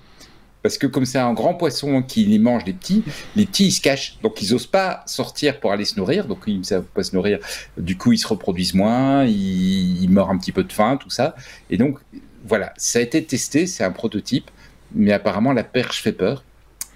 Parce 0.66 0.80
que 0.80 0.88
comme 0.88 1.05
c'est 1.05 1.20
un 1.20 1.34
grand 1.34 1.53
poisson 1.53 2.01
qui 2.01 2.26
les 2.26 2.39
mange 2.39 2.66
les 2.66 2.74
petits, 2.74 3.03
les 3.36 3.45
petits 3.45 3.68
ils 3.68 3.72
se 3.72 3.82
cachent, 3.82 4.18
donc 4.24 4.41
ils 4.41 4.51
n'osent 4.51 4.66
pas 4.66 5.03
sortir 5.05 5.59
pour 5.59 5.72
aller 5.72 5.86
se 5.86 5.95
nourrir, 5.95 6.26
donc 6.26 6.39
ils 6.47 6.57
ne 6.57 6.63
savent 6.63 6.86
pas 6.86 7.03
se 7.03 7.16
nourrir. 7.16 7.38
Du 7.78 7.97
coup 7.97 8.13
ils 8.13 8.18
se 8.18 8.28
reproduisent 8.28 8.74
moins, 8.74 9.26
ils, 9.26 10.07
meurent 10.09 10.32
un 10.32 10.38
petit 10.39 10.51
peu 10.51 10.63
de 10.63 10.74
faim, 10.74 10.97
tout 10.99 11.11
ça. 11.11 11.36
Et 11.70 11.78
donc 11.78 11.99
voilà, 12.47 12.74
ça 12.78 12.97
a 12.97 13.03
été 13.03 13.24
testé, 13.24 13.68
c'est 13.68 13.84
un 13.84 13.91
prototype, 13.91 14.49
mais 14.91 15.11
apparemment 15.11 15.53
la 15.53 15.63
perche 15.63 16.01
fait 16.01 16.13
peur 16.13 16.43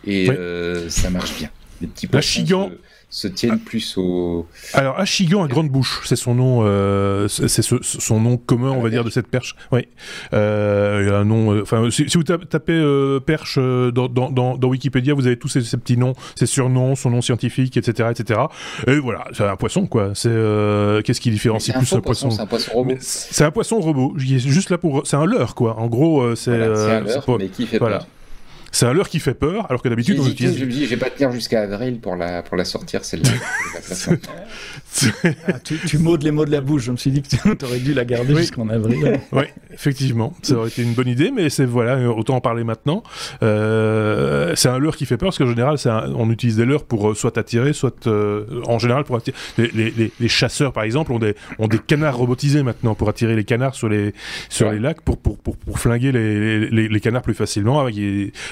et 0.04 0.32
euh, 0.32 0.90
ça 0.90 1.12
marche 1.12 1.38
bien. 1.38 1.52
Les 1.80 1.86
petits 1.86 2.08
poissons 2.08 2.72
se 3.10 3.28
tiennent 3.28 3.60
ah. 3.60 3.66
plus 3.66 3.97
au. 3.97 4.45
Alors 4.74 4.99
Achigan 4.99 5.43
à 5.43 5.47
grande 5.47 5.70
bouche, 5.70 6.01
c'est 6.05 6.16
son 6.16 6.36
nom, 6.36 6.60
euh, 6.64 7.28
c'est 7.28 7.62
son 7.62 8.20
nom 8.20 8.38
commun, 8.38 8.72
on 8.72 8.82
va 8.82 8.89
dire, 8.89 9.03
de 9.03 9.10
cette 9.10 9.28
perche. 9.28 9.55
Oui. 9.72 9.88
Euh, 10.34 10.99
il 11.01 11.10
y 11.10 11.12
a 11.12 11.18
un 11.18 11.26
nom. 11.26 11.53
Euh, 11.53 11.62
enfin, 11.64 11.89
si, 11.89 12.05
vous 12.05 12.24
tapez 12.24 13.20
perche 13.26 13.57
dans, 13.57 14.07
dans, 14.07 14.57
dans, 14.57 14.68
Wikipédia, 14.68 15.14
vous 15.14 15.26
avez 15.26 15.38
tous 15.38 15.47
ces, 15.47 15.62
petits 15.78 15.97
noms, 15.97 16.14
ses 16.36 16.45
surnoms, 16.45 16.95
son 16.95 17.10
nom 17.10 17.22
scientifique, 17.22 17.78
etc., 17.78 18.10
etc. 18.12 18.41
Et 18.88 18.99
voilà, 18.99 19.26
c'est 19.34 19.43
un 19.43 19.55
poisson, 19.55 19.88
quoi. 19.88 20.12
C'est 20.14 20.30
qu'est-ce 21.03 21.22
qui 21.22 21.32
différencie 21.32 21.76
plus 21.76 21.91
un 21.93 22.01
poisson 22.01 22.30
C'est 22.30 22.41
un 22.41 22.45
poisson 22.45 22.72
robot. 22.74 22.95
C'est 22.99 23.45
un 23.45 23.51
poisson 23.51 23.80
robot. 23.80 24.14
Juste 24.18 24.70
là 24.70 24.78
pour, 24.78 25.07
c'est 25.07 25.18
un 25.18 25.26
leurre, 25.26 25.55
quoi. 25.55 25.78
En 25.80 25.88
gros, 25.88 26.36
c'est. 26.36 26.51
un 26.51 27.01
leurre, 27.01 27.38
mais 27.39 27.47
qui 27.47 27.66
fait 27.66 27.80
voilà. 27.80 28.05
C'est 28.72 28.86
un 28.86 28.94
leurre 28.94 29.10
qui 29.10 29.20
fait 29.20 29.34
peur, 29.34 29.66
alors 29.70 29.82
que 29.82 29.90
d'habitude 29.90 30.20
on 30.20 30.28
utilise. 30.28 30.58
Je 30.58 30.66
me 30.66 30.72
dis, 30.72 30.86
je 30.86 30.90
vais 30.90 30.98
pas 30.98 31.10
tenir 31.10 31.32
jusqu'à 31.32 31.62
avril 31.62 32.00
pour 32.00 32.16
la, 32.16 32.44
pour 32.44 32.58
la 32.58 32.66
sortir, 32.66 33.04
celle-là. 33.04 33.30
ah, 35.48 35.60
tu, 35.64 35.78
tu 35.86 35.98
les 35.98 36.32
mots 36.32 36.46
de 36.46 36.52
la 36.52 36.62
bouche. 36.62 36.84
Je 36.84 36.92
me 36.92 36.98
suis 36.98 37.12
dit 37.12 37.22
que 37.22 37.54
tu 37.54 37.66
aurais 37.66 37.80
dû 37.80 37.94
la 37.94 38.06
garder 38.06 38.36
jusqu'en 38.36 38.70
avril. 38.70 39.20
oui, 39.32 39.44
effectivement. 39.74 40.34
Ça 40.42 40.56
aurait 40.56 40.70
été 40.70 40.84
une 40.84 40.94
bonne 40.94 41.08
idée, 41.08 41.32
mais 41.32 41.50
c'est 41.50 41.66
voilà, 41.66 42.10
autant 42.10 42.36
en 42.36 42.42
parler 42.42 42.64
maintenant. 42.64 43.04
Euh, 43.44 44.54
c'est 44.56 44.70
un 44.70 44.78
leurre 44.78 44.98
qui 44.98 45.06
fait 45.06 45.18
peur, 45.18 45.28
parce 45.28 45.38
qu'en 45.38 45.48
général, 45.48 45.78
on 46.16 46.30
utilise 46.30 46.58
des 46.58 46.66
leurres 46.66 46.86
pour 46.86 47.12
euh, 47.12 47.16
soit 47.16 47.38
attirer, 47.38 47.74
soit. 47.74 48.08
Euh, 48.08 48.46
en 48.66 48.80
général, 48.80 49.04
pour 49.04 49.16
attirer. 49.16 49.36
Les, 49.58 49.70
les, 49.72 50.12
les, 50.20 50.28
chasseurs, 50.28 50.74
par 50.74 50.84
exemple, 50.84 51.12
ont 51.12 51.20
des, 51.20 51.36
ont 51.58 51.68
des 51.68 51.80
canards 51.80 52.18
robotisés 52.18 52.64
maintenant 52.64 52.96
pour 52.96 53.10
attirer 53.10 53.36
les 53.36 53.44
canards 53.44 53.76
sur 53.76 53.90
les, 53.90 54.14
sur 54.50 54.72
les 54.72 54.80
lacs, 54.80 55.02
pour, 55.02 55.18
pour, 55.18 55.38
pour, 55.38 55.58
pour 55.58 55.80
flinguer 55.80 56.12
les, 56.12 56.70
les, 56.70 57.00
canards 57.00 57.22
plus 57.22 57.34
facilement. 57.34 57.80
Avec, 57.80 57.96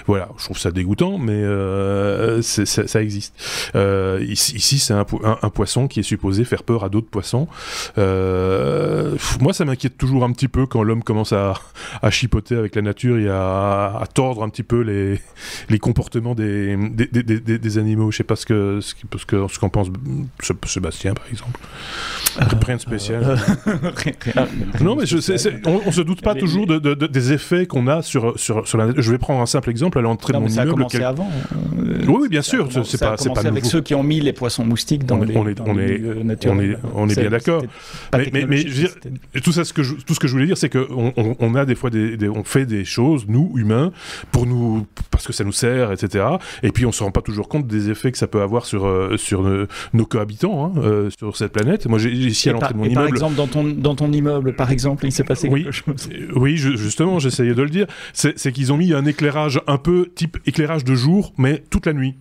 voilà, 0.07 0.29
je 0.37 0.45
trouve 0.45 0.57
ça 0.57 0.71
dégoûtant, 0.71 1.17
mais 1.17 1.33
euh, 1.33 2.41
ça, 2.41 3.01
existe. 3.01 3.35
Euh, 3.75 4.25
ici, 4.25 4.79
c'est 4.79 4.93
un, 4.93 5.03
poisson 5.03 5.89
qui 5.89 5.99
est 5.99 6.03
supposé 6.03 6.45
faire 6.45 6.63
peur 6.63 6.85
à 6.85 6.89
d'autres 6.89 7.09
poissons. 7.09 7.47
Euh, 7.97 9.17
moi, 9.41 9.51
ça 9.51 9.65
m'inquiète 9.65 9.97
toujours 9.97 10.23
un 10.23 10.31
petit 10.31 10.47
peu 10.47 10.65
quand 10.65 10.81
l'homme 10.81 11.03
commence 11.03 11.33
à, 11.33 11.55
chipoter 12.09 12.55
avec 12.55 12.75
la 12.75 12.81
nature 12.81 13.17
et 13.17 13.27
à, 13.27 14.01
tordre 14.13 14.43
un 14.43 14.49
petit 14.49 14.63
peu 14.63 14.79
les, 14.79 15.19
les 15.69 15.79
comportements 15.79 16.35
des, 16.35 16.77
des, 16.77 17.77
animaux. 17.77 18.09
Je 18.09 18.17
sais 18.17 18.23
pas 18.23 18.37
ce 18.37 18.45
que 18.45 18.79
ce 18.79 19.59
qu'en 19.59 19.69
pense 19.69 19.89
Sébastien, 20.65 21.15
par 21.15 21.27
exemple. 21.29 21.59
Rien 22.65 22.75
de 22.75 22.81
spécial. 22.81 23.21
non, 24.81 24.97
mais 24.97 25.05
je, 25.05 25.17
on, 25.65 25.81
on, 25.85 25.91
se 25.91 26.01
doute 26.01 26.21
pas 26.21 26.35
toujours 26.35 26.67
des 26.67 27.33
effets 27.33 27.65
qu'on 27.65 27.87
a 27.87 28.01
sur, 28.01 28.37
sur, 28.37 28.67
sur 28.67 28.77
la. 28.77 28.91
Je 28.97 29.11
vais 29.11 29.17
prendre 29.17 29.41
un 29.41 29.45
simple 29.45 29.69
exemple 29.69 29.97
à 29.99 30.01
l'entrée 30.01 30.33
de 30.33 30.37
mon 30.37 30.49
ça 30.49 30.63
immeuble. 30.63 30.69
A 30.69 30.73
commencé 30.73 31.03
avant. 31.03 31.31
Euh, 31.79 32.05
oui, 32.07 32.27
bien 32.27 32.41
sûr. 32.41 32.67
C'est 32.83 32.99
pas, 32.99 33.15
c'est 33.17 33.33
pas 33.33 33.47
avec 33.47 33.65
ceux 33.65 33.81
qui 33.81 33.95
ont 33.95 34.03
mis 34.03 34.19
les 34.19 34.33
poissons 34.33 34.65
moustiques 34.65 35.05
dans 35.05 35.19
on 35.19 35.23
les, 35.23 35.37
on 35.37 35.47
est, 35.47 35.59
on 35.61 35.79
est, 35.79 36.47
on 36.47 36.59
est, 36.59 36.77
on 36.93 37.09
est 37.09 37.19
bien 37.19 37.29
d'accord. 37.29 37.63
Mais, 38.13 38.45
mais, 38.47 38.57
je 38.57 38.67
veux 38.67 38.87
dire, 38.87 39.41
tout 39.43 39.51
ça, 39.51 39.63
ce 39.63 39.73
que 39.73 39.83
je, 39.83 39.95
tout 39.95 40.13
ce 40.13 40.19
que 40.19 40.27
je 40.27 40.33
voulais 40.33 40.47
dire, 40.47 40.57
c'est 40.57 40.69
que 40.69 40.85
on, 40.91 41.13
on, 41.39 41.55
a 41.55 41.65
des 41.65 41.75
fois 41.75 41.89
des, 41.89 42.17
on 42.27 42.43
fait 42.43 42.65
des 42.65 42.85
choses, 42.85 43.25
nous 43.27 43.53
humains, 43.55 43.91
pour 44.31 44.45
nous, 44.45 44.85
parce 45.11 45.25
que 45.25 45.33
ça 45.33 45.43
nous 45.43 45.51
sert, 45.51 45.91
etc. 45.91 46.25
Et 46.63 46.71
puis 46.71 46.85
on 46.85 46.91
se 46.91 47.03
rend 47.03 47.11
pas 47.11 47.21
toujours 47.21 47.47
compte 47.47 47.67
des 47.67 47.89
effets 47.89 48.11
que 48.11 48.17
ça 48.17 48.27
peut 48.27 48.41
avoir 48.41 48.65
sur 48.65 48.85
euh, 48.85 49.15
sur 49.17 49.49
nos 49.93 50.05
cohabitants, 50.05 50.65
hein, 50.65 50.79
euh, 50.81 51.09
sur 51.17 51.35
cette 51.37 51.53
planète. 51.53 51.87
Moi, 51.87 51.99
j'ai 51.99 52.26
ici 52.27 52.49
à 52.49 52.53
l'entrée 52.53 52.73
de 52.73 52.79
mon 52.79 52.85
immeuble. 52.85 52.95
Par 52.95 53.07
exemple, 53.07 53.35
dans 53.35 53.47
ton 53.47 53.63
dans 53.63 53.95
ton 53.95 54.11
immeuble, 54.11 54.55
par 54.55 54.71
exemple, 54.71 55.05
il 55.05 55.11
s'est 55.11 55.23
passé 55.23 55.47
oui, 55.49 55.63
quelque 55.63 55.73
chose. 55.73 56.09
Oui, 56.35 56.57
justement, 56.57 57.19
j'essayais 57.19 57.53
de 57.53 57.61
le 57.61 57.69
dire. 57.69 57.87
C'est 58.13 58.51
qu'ils 58.51 58.71
ont 58.71 58.77
mis 58.77 58.93
un 58.93 59.05
éclairage 59.05 59.61
un 59.67 59.77
peu 59.77 60.09
type 60.15 60.37
éclairage 60.45 60.83
de 60.83 60.95
jour, 60.95 61.33
mais 61.37 61.63
toute 61.69 61.85
la 61.85 61.93
nuit. 61.93 62.15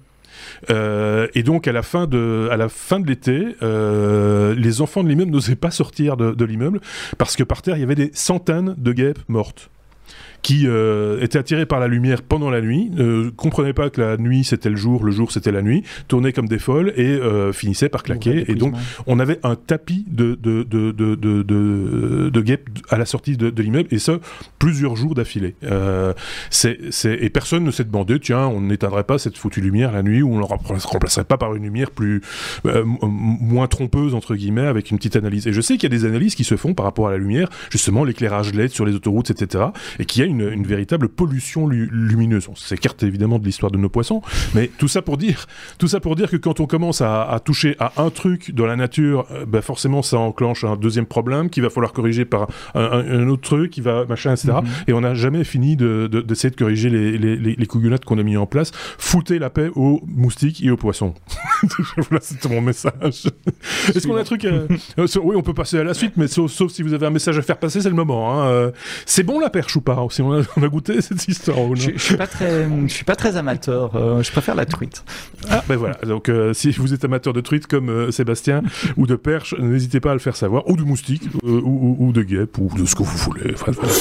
et 0.71 1.43
donc 1.43 1.69
à 1.69 1.73
la 1.73 1.83
fin 1.83 2.07
de, 2.07 2.49
à 2.51 2.57
la 2.57 2.69
fin 2.69 3.01
de 3.01 3.07
l'été, 3.07 3.57
les 4.57 4.81
enfants 4.81 5.03
de 5.03 5.09
l'immeuble 5.09 5.31
n'osaient 5.31 5.57
pas 5.57 5.71
sortir 5.71 6.17
de, 6.17 6.33
de 6.33 6.45
l'immeuble 6.45 6.81
parce 7.19 7.37
que 7.37 7.43
par 7.43 7.63
terre 7.63 7.77
il 7.77 7.81
y 7.81 7.85
avait 7.85 7.95
des 7.95 8.11
centaines 8.13 8.75
de 8.79 8.93
guêpes 8.93 9.19
mortes 9.29 9.71
qui 10.47 10.69
euh, 10.69 11.21
était 11.23 11.41
attiré 11.41 11.67
par 11.67 11.81
la 11.81 11.89
lumière 11.89 12.23
pendant 12.23 12.51
la 12.51 12.61
nuit, 12.61 12.89
ne 12.93 13.31
comprenait 13.31 13.73
pas 13.73 13.91
que 13.91 14.01
la 14.01 14.17
nuit 14.17 14.45
c'était 14.45 14.71
le 14.71 14.77
jour, 14.77 15.03
le 15.03 15.11
jour 15.11 15.33
c'était 15.33 15.51
la 15.51 15.61
nuit, 15.61 15.83
tournait 16.07 16.33
comme 16.33 16.47
des 16.47 16.61
folles 16.61 16.93
et 16.95 17.03
euh, 17.05 17.53
finissait 17.53 17.89
par 17.89 18.05
claquer. 18.05 18.49
Et 18.49 18.55
donc 18.55 18.77
on 19.09 19.19
avait 19.19 19.41
un 19.43 19.57
tapis 19.57 20.05
de, 20.09 20.39
de, 20.41 20.63
de, 20.63 20.93
de, 20.93 21.43
de, 22.31 22.41
guêpes 22.43 22.69
à 22.91 22.97
la 22.97 23.07
sortie 23.07 23.37
de, 23.37 23.61
l'immeuble 23.61 23.89
et 23.91 23.99
ça 23.99 24.21
plusieurs 24.61 24.95
jours 24.95 25.17
d'affilée. 25.17 25.57
Euh, 25.65 26.13
c'est, 26.51 26.79
et 27.05 27.29
personne 27.29 27.65
ne 27.65 27.73
s'est 27.73 27.83
demandé, 27.83 28.21
tiens, 28.21 28.47
on 28.47 28.61
n'éteindrait 28.61 29.03
pas 29.03 29.19
cette 29.19 29.37
foutue 29.37 29.61
lumière 29.61 29.91
la 29.91 30.05
nuit 30.05 30.23
ou 30.23 30.33
on 30.33 30.37
ne 30.37 30.43
la 30.43 30.47
remplacerait 30.47 31.25
pas 31.25 31.39
par 31.39 31.57
une 31.57 31.65
lumière 31.65 31.91
plus 31.91 32.23
euh, 32.67 32.85
moins 32.85 33.67
trompeuse 33.67 34.15
entre 34.15 34.37
guillemets 34.37 34.69
avec 34.69 34.93
une 34.93 34.99
petite 34.99 35.17
analyse. 35.17 35.49
Et 35.49 35.53
je 35.53 35.61
sais 35.61 35.75
qu'il 35.77 35.93
y 35.93 35.93
a 35.93 35.99
des 35.99 36.05
analyses 36.05 36.37
qui 36.37 36.45
se 36.45 36.57
font 36.57 36.73
par 36.73 36.85
rapport 36.85 37.09
à 37.09 37.11
la 37.11 37.19
lumière, 37.19 37.49
justement 37.69 38.05
l'éclairage 38.05 38.55
LED 38.55 38.71
sur 38.71 38.87
les 38.87 38.95
autoroutes, 38.95 39.33
etc. 39.33 39.65
Et 39.99 40.05
qu'il 40.05 40.23
y 40.23 40.25
a 40.25 40.29
une 40.29 40.36
une, 40.41 40.67
véritable 40.67 41.09
pollution 41.09 41.69
lumineuse. 41.69 42.49
On 42.49 42.57
s'écarte 42.57 43.03
évidemment 43.03 43.39
de 43.39 43.45
l'histoire 43.45 43.71
de 43.71 43.79
nos 43.79 43.89
poissons, 43.89 44.23
mais 44.55 44.71
tout 44.79 44.89
ça 44.89 45.03
pour 45.03 45.17
dire, 45.17 45.47
tout 45.79 45.89
ça 45.89 46.01
pour 46.01 46.17
dire 46.17 46.31
que 46.31 46.37
quand 46.37 46.61
on 46.61 46.67
commence 46.67 47.01
à, 47.01 47.41
toucher 47.45 47.77
à 47.79 47.93
un 47.99 48.11
truc 48.11 48.53
dans 48.53 48.67
la 48.67 48.77
nature, 48.77 49.27
euh, 49.31 49.45
bah 49.47 49.63
forcément 49.63 50.03
ça 50.03 50.19
enclenche 50.19 50.65
un 50.65 50.77
deuxième 50.77 51.07
problème 51.07 51.51
qu'il 51.51 51.63
va 51.63 51.71
falloir 51.71 51.93
corriger 51.93 52.25
par 52.25 52.49
un, 52.75 53.29
autre 53.29 53.43
truc, 53.43 53.71
qui 53.71 53.81
va 53.81 54.05
machin, 54.07 54.33
etc. 54.33 54.55
Mhm. 54.63 54.69
Et 54.89 54.93
on 54.93 55.01
n'a 55.01 55.15
jamais 55.15 55.45
fini 55.45 55.77
d'essayer 55.77 56.07
de, 56.07 56.07
de, 56.07 56.21
de, 56.23 56.57
corriger 56.57 56.91
les, 56.91 57.19
les, 57.19 57.37
les, 57.37 57.67
qu'on 57.67 58.19
a 58.19 58.23
mis 58.23 58.37
en 58.37 58.47
place. 58.47 58.73
Foutez 58.99 59.39
la 59.39 59.51
paix 59.51 59.71
aux 59.75 60.01
moustiques 60.07 60.63
et 60.65 60.71
aux 60.71 60.77
poissons. 60.77 61.15
voilà, 61.97 62.21
c'était 62.21 62.49
mon 62.49 62.61
message. 62.61 63.27
Est-ce 63.95 64.07
qu'on 64.07 64.17
a 64.17 64.21
un 64.21 64.25
truc 64.25 64.45
euh, 64.45 64.67
Oui, 65.23 65.37
on 65.37 65.43
peut 65.43 65.55
passer 65.55 65.79
à 65.79 65.85
la 65.85 65.95
suite, 65.95 66.15
mais 66.17 66.27
sauf, 66.29 66.51
si 66.69 66.83
vous 66.83 66.95
avez 66.95 67.07
un 67.07 67.11
message 67.11 67.39
à 67.39 67.43
faire 67.43 67.59
passer, 67.59 67.81
c'est 67.81 67.89
le 67.89 67.95
moment. 67.95 68.33
Hein. 68.33 68.47
Euh, 68.47 68.71
c'est 69.05 69.23
bon 69.23 69.41
la 69.41 69.51
perche 69.51 69.77
ou 69.77 69.81
pas 69.81 69.97
on 70.23 70.33
a, 70.33 70.69
goûté 70.69 71.01
cette 71.01 71.27
histoire 71.29 71.57
je, 71.75 71.93
je, 71.95 71.99
suis 71.99 72.17
pas 72.17 72.27
très, 72.27 72.69
je 72.87 72.93
suis 72.93 73.05
pas 73.05 73.17
très 73.17 73.37
amateur. 73.37 73.95
Euh, 73.97 74.23
je 74.23 74.31
préfère 74.31 74.55
la 74.55 74.67
truite. 74.67 75.05
Ah 75.51 75.63
ben 75.69 75.77
voilà. 75.77 75.97
Donc 76.07 76.29
euh, 76.29 76.53
si 76.53 76.71
vous 76.73 76.95
êtes 76.95 77.05
amateur 77.05 77.33
de 77.33 77.41
truite 77.41 77.67
comme 77.67 77.89
euh, 77.89 78.11
Sébastien 78.11 78.63
ou 78.97 79.07
de 79.07 79.17
perche, 79.17 79.55
n'hésitez 79.59 80.01
pas 80.01 80.11
à 80.11 80.15
le 80.15 80.21
faire 80.21 80.37
savoir, 80.37 80.69
ou 80.69 80.77
de 80.77 80.83
moustique, 80.83 81.23
ou, 81.43 81.97
ou, 81.99 82.13
de 82.13 82.23
guêpe, 82.23 82.59
ou 82.59 82.71
de 82.77 82.85
ce 82.85 82.95
que 82.95 83.03
vous 83.03 83.17
voulez. 83.19 83.55
Enfin, 83.55 83.73
voilà. 83.73 83.93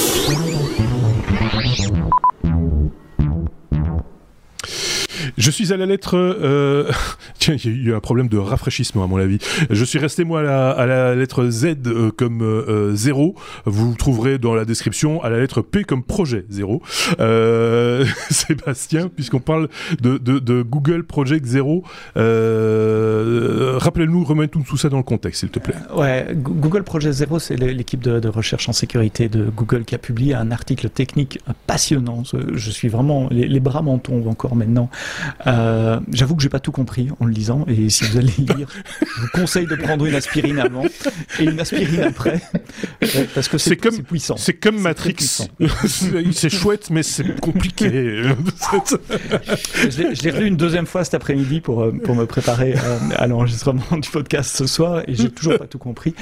Je 5.36 5.50
suis 5.50 5.72
à 5.72 5.76
la 5.76 5.86
lettre. 5.86 6.16
Euh... 6.16 6.90
Tiens, 7.38 7.56
il 7.62 7.70
y 7.70 7.88
a 7.88 7.90
eu 7.90 7.94
un 7.94 8.00
problème 8.00 8.28
de 8.28 8.38
rafraîchissement 8.38 9.04
à 9.04 9.06
mon 9.06 9.18
avis. 9.18 9.38
Je 9.70 9.84
suis 9.84 9.98
resté 9.98 10.24
moi 10.24 10.40
à 10.40 10.86
la, 10.86 11.14
lettre 11.14 11.48
Z 11.48 11.76
euh, 11.86 12.10
comme 12.10 12.42
euh, 12.42 12.94
zéro. 12.94 13.34
Vous 13.64 13.94
trouverez 13.94 14.38
dans 14.38 14.54
la 14.54 14.64
description 14.64 15.22
à 15.22 15.30
la 15.30 15.38
lettre 15.38 15.60
P 15.62 15.84
comme 15.84 16.02
projet 16.02 16.44
zéro. 16.48 16.82
Euh, 17.20 18.04
Sébastien, 18.30 19.08
puisqu'on 19.08 19.40
parle 19.40 19.68
de, 20.00 20.62
Google 20.62 21.04
Project 21.04 21.44
Zero, 21.44 21.84
euh, 22.16 23.74
rappelez-nous, 23.78 24.24
remettons 24.24 24.60
tout 24.60 24.76
ça 24.76 24.88
dans 24.88 24.96
le 24.96 25.02
contexte, 25.02 25.40
s'il 25.40 25.50
te 25.50 25.58
plaît. 25.58 25.74
ouais, 25.94 26.28
Google 26.34 26.82
Project 26.82 27.14
Zero, 27.14 27.38
c'est 27.38 27.56
l'équipe 27.56 28.00
de, 28.00 28.26
recherche 28.28 28.68
en 28.68 28.72
sécurité 28.72 29.28
de 29.28 29.44
Google 29.44 29.84
qui 29.84 29.94
a 29.94 29.98
publié 29.98 30.34
un 30.34 30.50
article 30.50 30.88
technique 30.88 31.38
passionnant. 31.66 32.22
Je 32.24 32.70
suis 32.70 32.88
vraiment 32.88 33.28
les, 33.30 33.46
les 33.46 33.60
bras 33.60 33.82
m'en 33.82 33.98
tombent 33.98 34.28
encore 34.28 34.56
maintenant 34.56 34.90
euh, 35.46 36.00
J'avoue 36.12 36.36
que 36.36 36.42
j'ai 36.42 36.48
pas 36.48 36.60
tout 36.60 36.72
compris 36.72 37.08
en 37.20 37.24
le 37.24 37.32
lisant, 37.32 37.64
et 37.68 37.90
si 37.90 38.04
vous 38.04 38.16
allez 38.16 38.32
lire, 38.38 38.68
je 39.00 39.20
vous 39.22 39.28
conseille 39.32 39.66
de 39.66 39.76
prendre 39.76 40.06
une 40.06 40.14
aspirine 40.14 40.58
avant 40.58 40.84
et 41.38 41.44
une 41.44 41.60
aspirine 41.60 42.00
après, 42.02 42.40
parce 43.34 43.48
que 43.48 43.58
c'est 43.58 43.76
comme 43.76 44.02
puissant. 44.02 44.36
C'est 44.36 44.54
comme 44.54 44.78
Matrix. 44.78 45.16
c'est 46.32 46.50
chouette, 46.50 46.90
mais 46.90 47.02
c'est 47.02 47.40
compliqué. 47.40 47.88
je 49.88 50.22
l'ai 50.22 50.30
relu 50.30 50.46
une 50.46 50.56
deuxième 50.56 50.86
fois 50.86 51.04
cet 51.04 51.14
après-midi 51.14 51.60
pour 51.60 51.82
euh, 51.82 51.92
pour 51.92 52.14
me 52.14 52.26
préparer 52.26 52.74
euh, 52.74 52.98
à 53.16 53.26
l'enregistrement 53.26 53.82
du 53.98 54.08
podcast 54.10 54.56
ce 54.56 54.66
soir, 54.66 55.02
et 55.06 55.14
j'ai 55.14 55.30
toujours 55.30 55.58
pas 55.58 55.66
tout 55.66 55.78
compris. 55.78 56.14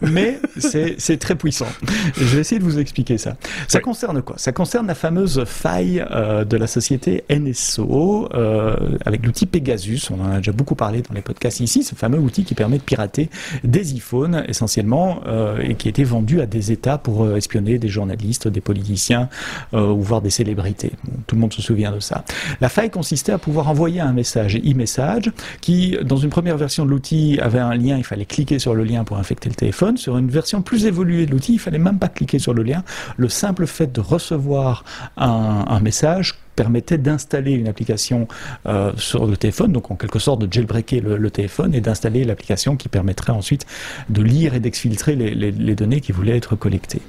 mais 0.00 0.38
c'est 0.58 1.18
très 1.18 1.34
puissant. 1.34 1.68
je 2.16 2.24
vais 2.24 2.40
essayer 2.40 2.58
de 2.58 2.64
vous 2.64 2.78
expliquer 2.78 3.18
ça. 3.18 3.36
Ça 3.68 3.80
concerne 3.80 4.22
quoi? 4.22 4.36
Ça 4.38 4.52
concerne 4.52 4.86
la 4.86 4.94
fameuse 4.94 5.44
faille 5.44 6.04
euh, 6.10 6.44
de 6.44 6.56
la 6.56 6.66
société 6.66 7.24
NSO 7.30 7.82
euh, 7.92 8.96
avec 9.04 9.24
l'outil 9.24 9.46
Pegasus. 9.46 10.10
On 10.10 10.20
en 10.20 10.30
a 10.30 10.36
déjà 10.38 10.52
beaucoup 10.52 10.74
parlé 10.74 11.02
dans 11.02 11.14
les 11.14 11.20
podcasts 11.20 11.60
ici, 11.60 11.82
ce 11.82 11.94
fameux 11.94 12.18
outil 12.18 12.44
qui 12.44 12.54
permet 12.54 12.78
de 12.78 12.82
pirater 12.82 13.28
des 13.64 13.94
iPhones 13.94 14.44
essentiellement 14.48 15.20
euh, 15.26 15.58
et 15.60 15.74
qui 15.74 15.88
était 15.88 16.04
vendu 16.04 16.40
à 16.40 16.46
des 16.46 16.72
États 16.72 16.96
pour 16.96 17.24
euh, 17.24 17.36
espionner 17.36 17.78
des 17.78 17.88
journalistes, 17.88 18.48
des 18.48 18.60
politiciens 18.60 19.28
ou 19.72 20.00
voir 20.00 20.22
des 20.22 20.30
célébrités. 20.30 20.92
tout 21.26 21.34
le 21.34 21.40
monde 21.40 21.52
se 21.52 21.62
souvient 21.62 21.92
de 21.92 22.00
ça. 22.00 22.24
La 22.60 22.68
faille 22.68 22.90
consistait 22.90 23.32
à 23.32 23.38
pouvoir 23.38 23.68
envoyer 23.68 24.00
un 24.00 24.12
message 24.12 24.56
e-message 24.56 25.30
qui, 25.60 25.96
dans 26.02 26.16
une 26.16 26.30
première 26.30 26.56
version 26.56 26.84
de 26.84 26.90
l'outil, 26.90 27.38
avait 27.40 27.58
un 27.58 27.74
lien, 27.74 27.96
il 27.96 28.04
fallait 28.04 28.24
cliquer 28.24 28.58
sur 28.58 28.74
le 28.74 28.84
lien 28.84 29.04
pour 29.04 29.18
infecter 29.18 29.48
le 29.48 29.54
téléphone. 29.54 29.96
Sur 29.96 30.18
une 30.18 30.28
version 30.28 30.62
plus 30.62 30.86
évoluée 30.86 31.26
de 31.26 31.32
l'outil, 31.32 31.54
il 31.54 31.58
fallait 31.58 31.78
même 31.78 31.98
pas 31.98 32.08
cliquer 32.08 32.38
sur 32.38 32.54
le 32.54 32.62
lien. 32.62 32.84
Le 33.16 33.28
simple 33.28 33.66
fait 33.66 33.92
de 33.92 34.00
recevoir 34.00 34.84
un 35.16 35.80
message 35.80 36.41
permettait 36.56 36.98
d'installer 36.98 37.52
une 37.52 37.68
application 37.68 38.28
euh, 38.66 38.92
sur 38.96 39.26
le 39.26 39.36
téléphone, 39.36 39.72
donc 39.72 39.90
en 39.90 39.96
quelque 39.96 40.18
sorte 40.18 40.42
de 40.42 40.52
jailbreaker 40.52 41.00
le, 41.02 41.30
téléphone 41.30 41.74
et 41.74 41.80
d'installer 41.80 42.24
l'application 42.24 42.76
qui 42.76 42.88
permettrait 42.88 43.32
ensuite 43.32 43.66
de 44.10 44.22
lire 44.22 44.54
et 44.54 44.60
d'exfiltrer 44.60 45.16
les, 45.16 45.74
données 45.74 46.00
qui 46.00 46.12
voulaient 46.12 46.36
être 46.36 46.56
collectées. 46.56 47.00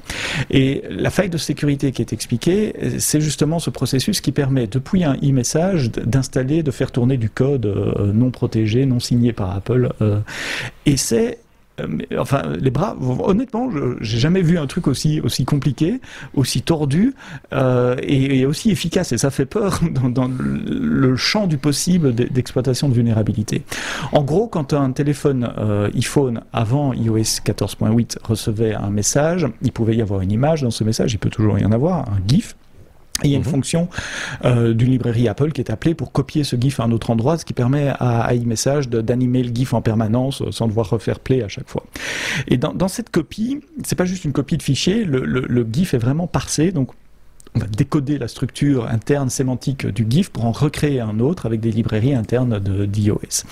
Et 0.50 0.84
la 0.90 1.10
faille 1.10 1.30
de 1.30 1.38
sécurité 1.38 1.92
qui 1.92 2.02
est 2.02 2.14
expliquée, 2.14 2.74
c'est 3.00 3.20
justement 3.20 3.60
ce 3.60 3.70
processus 3.70 4.22
qui 4.22 4.32
permet, 4.32 4.68
depuis 4.68 5.04
un 5.04 5.16
e-message, 5.16 5.92
d'installer, 5.92 6.64
de 6.64 6.72
faire 6.72 6.92
tourner 6.92 7.18
du 7.18 7.30
code 7.30 7.66
euh, 7.66 8.12
non 8.14 8.32
protégé, 8.32 8.86
non 8.86 9.00
signé 9.00 9.34
par 9.34 9.56
Apple. 9.56 9.92
Euh, 10.02 10.20
et 10.86 10.98
c'est 10.98 11.40
euh, 11.80 11.88
enfin, 12.20 12.44
les 12.60 12.70
bras, 12.70 12.96
honnêtement, 13.00 13.70
j'ai 14.00 14.20
jamais 14.20 14.42
vu 14.42 14.58
un 14.58 14.68
truc 14.68 14.88
aussi, 14.88 15.22
compliqué, 15.46 16.00
aussi 16.36 16.62
tordu 16.62 17.16
euh, 17.52 17.96
et, 18.02 18.46
aussi 18.46 18.70
efficace. 18.72 19.12
Et 19.12 19.18
ça 19.18 19.32
fait 19.32 19.46
peur 19.46 19.80
dans, 20.10 20.30
le 20.30 21.16
champ 21.16 21.48
du 21.48 21.58
possible 21.58 22.14
d'exploitation 22.14 22.90
de 22.90 22.94
vulnérabilité. 22.94 23.64
En 24.12 24.24
gros, 24.24 24.48
quand 24.48 24.74
un 24.74 24.92
téléphone 24.92 25.52
euh, 25.58 25.90
iPhone 25.96 26.42
avant 26.54 26.94
iOS 26.94 27.42
14.8 27.46 28.18
recevait 28.24 28.74
un 28.74 28.90
message, 28.90 29.48
il 29.62 29.72
pouvait 29.72 29.96
y 29.96 30.02
avoir 30.02 30.22
une 30.22 30.32
image 30.32 30.62
dans 30.62 30.72
ce 30.72 30.84
message, 30.84 31.14
il 31.14 31.18
peut 31.18 31.30
toujours 31.30 31.58
y 31.58 31.66
en 31.66 31.72
avoir, 31.72 32.10
un 32.10 32.20
GIF 32.28 32.56
il 33.24 33.32
y 33.32 33.34
a 33.36 33.38
une 33.38 33.44
mhm. 33.44 33.50
fonction 33.50 33.88
euh, 34.46 34.74
d'une 34.74 34.92
librairie 34.92 35.28
Apple 35.28 35.52
qui 35.52 35.62
est 35.62 35.72
appelée 35.72 35.94
pour 35.94 36.12
copier 36.12 36.44
ce 36.44 36.56
GIF 36.56 36.80
à 36.80 36.84
un 36.84 36.92
autre 36.92 37.10
endroit, 37.10 37.38
ce 37.38 37.46
qui 37.46 37.54
permet 37.54 37.94
à, 38.00 38.34
iMessage 38.34 38.90
d'animer 38.90 39.44
le 39.44 39.54
GIF 39.54 39.74
en 39.74 39.82
permanence 39.82 40.42
euh, 40.42 40.52
sans 40.52 40.68
devoir 40.68 40.90
refaire 40.90 41.20
play 41.20 41.44
à 41.44 41.48
chaque 41.48 41.70
fois. 41.70 41.84
Et 42.48 42.58
dans, 42.58 42.74
dans 42.74 42.88
cette 42.88 43.10
copie, 43.10 43.60
c'est 43.84 43.96
pas 43.96 44.06
juste 44.06 44.26
une 44.26 44.34
copie 44.34 44.58
de 44.58 44.64
fichier, 44.64 45.04
le, 45.06 45.26
le, 45.26 45.46
le 45.48 45.68
GIF 45.72 45.94
est 45.94 46.00
vraiment 46.00 46.28
parsé, 46.28 46.72
donc 46.72 46.92
on 47.56 47.60
va 47.60 47.68
décoder 47.68 48.18
la 48.18 48.28
structure 48.28 48.88
interne 48.88 49.30
sémantique 49.30 49.86
du 49.86 50.06
GIF 50.10 50.30
pour 50.30 50.46
en 50.46 50.52
recréer 50.52 51.00
un 51.00 51.20
autre 51.20 51.46
avec 51.46 51.60
des 51.60 51.72
librairies 51.72 52.16
internes 52.16 52.60
d'iOS. 52.60 53.44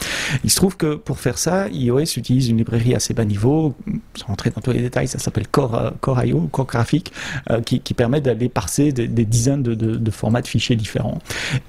Il 0.43 0.49
se 0.49 0.55
trouve 0.55 0.77
que 0.77 0.95
pour 0.95 1.19
faire 1.19 1.37
ça, 1.37 1.67
iOS 1.69 2.17
utilise 2.17 2.49
une 2.49 2.57
librairie 2.57 2.95
assez 2.95 3.13
bas 3.13 3.25
niveau, 3.25 3.75
sans 4.15 4.27
rentrer 4.27 4.49
dans 4.49 4.61
tous 4.61 4.71
les 4.71 4.81
détails, 4.81 5.07
ça 5.07 5.19
s'appelle 5.19 5.47
Core, 5.47 5.93
Core.io, 6.01 6.49
Core 6.51 6.65
Graphique, 6.65 7.13
euh, 7.49 7.61
qui, 7.61 7.79
permet 7.93 8.21
d'aller 8.21 8.49
parser 8.49 8.91
des, 8.91 9.07
dizaines 9.25 9.61
de, 9.61 10.11
formats 10.11 10.41
de 10.41 10.47
fichiers 10.47 10.75
différents. 10.75 11.19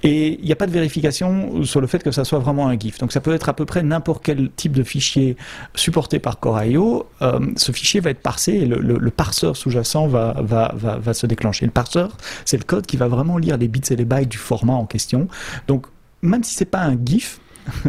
Et 0.02 0.38
il 0.40 0.44
n'y 0.44 0.52
a 0.52 0.56
pas 0.56 0.66
de 0.66 0.72
vérification 0.72 1.64
sur 1.64 1.80
le 1.80 1.86
fait 1.86 2.02
que 2.02 2.12
ça 2.12 2.24
soit 2.24 2.38
vraiment 2.38 2.68
un 2.68 2.78
GIF. 2.78 2.98
Donc 2.98 3.12
ça 3.12 3.20
peut 3.20 3.34
être 3.34 3.48
à 3.48 3.54
peu 3.54 3.66
près 3.66 3.82
n'importe 3.82 4.24
quel 4.24 4.50
type 4.50 4.72
de 4.72 4.82
fichier 4.82 5.36
supporté 5.74 6.18
par 6.18 6.38
Core.io. 6.40 7.06
Euh, 7.20 7.40
ce 7.56 7.72
fichier 7.72 8.00
va 8.00 8.10
être 8.10 8.20
parsé 8.22 8.52
et 8.52 8.66
le, 8.66 9.10
parseur 9.10 9.56
sous-jacent 9.56 10.06
va, 10.06 10.34
va 10.42 11.14
se 11.14 11.26
déclencher. 11.26 11.66
Le 11.66 11.72
parseur, 11.72 12.16
c'est 12.44 12.56
le 12.56 12.64
code 12.64 12.86
qui 12.86 12.96
va 12.96 13.08
vraiment 13.08 13.38
lire 13.38 13.56
les 13.56 13.68
bits 13.68 13.80
et 13.90 13.96
les 13.96 14.04
bytes 14.04 14.28
du 14.28 14.38
format 14.38 14.74
en 14.74 14.86
question. 14.86 15.28
Donc, 15.68 15.86
même 16.22 16.44
si 16.44 16.54
c'est 16.54 16.64
pas 16.64 16.82
un 16.82 16.96
GIF, 17.02 17.40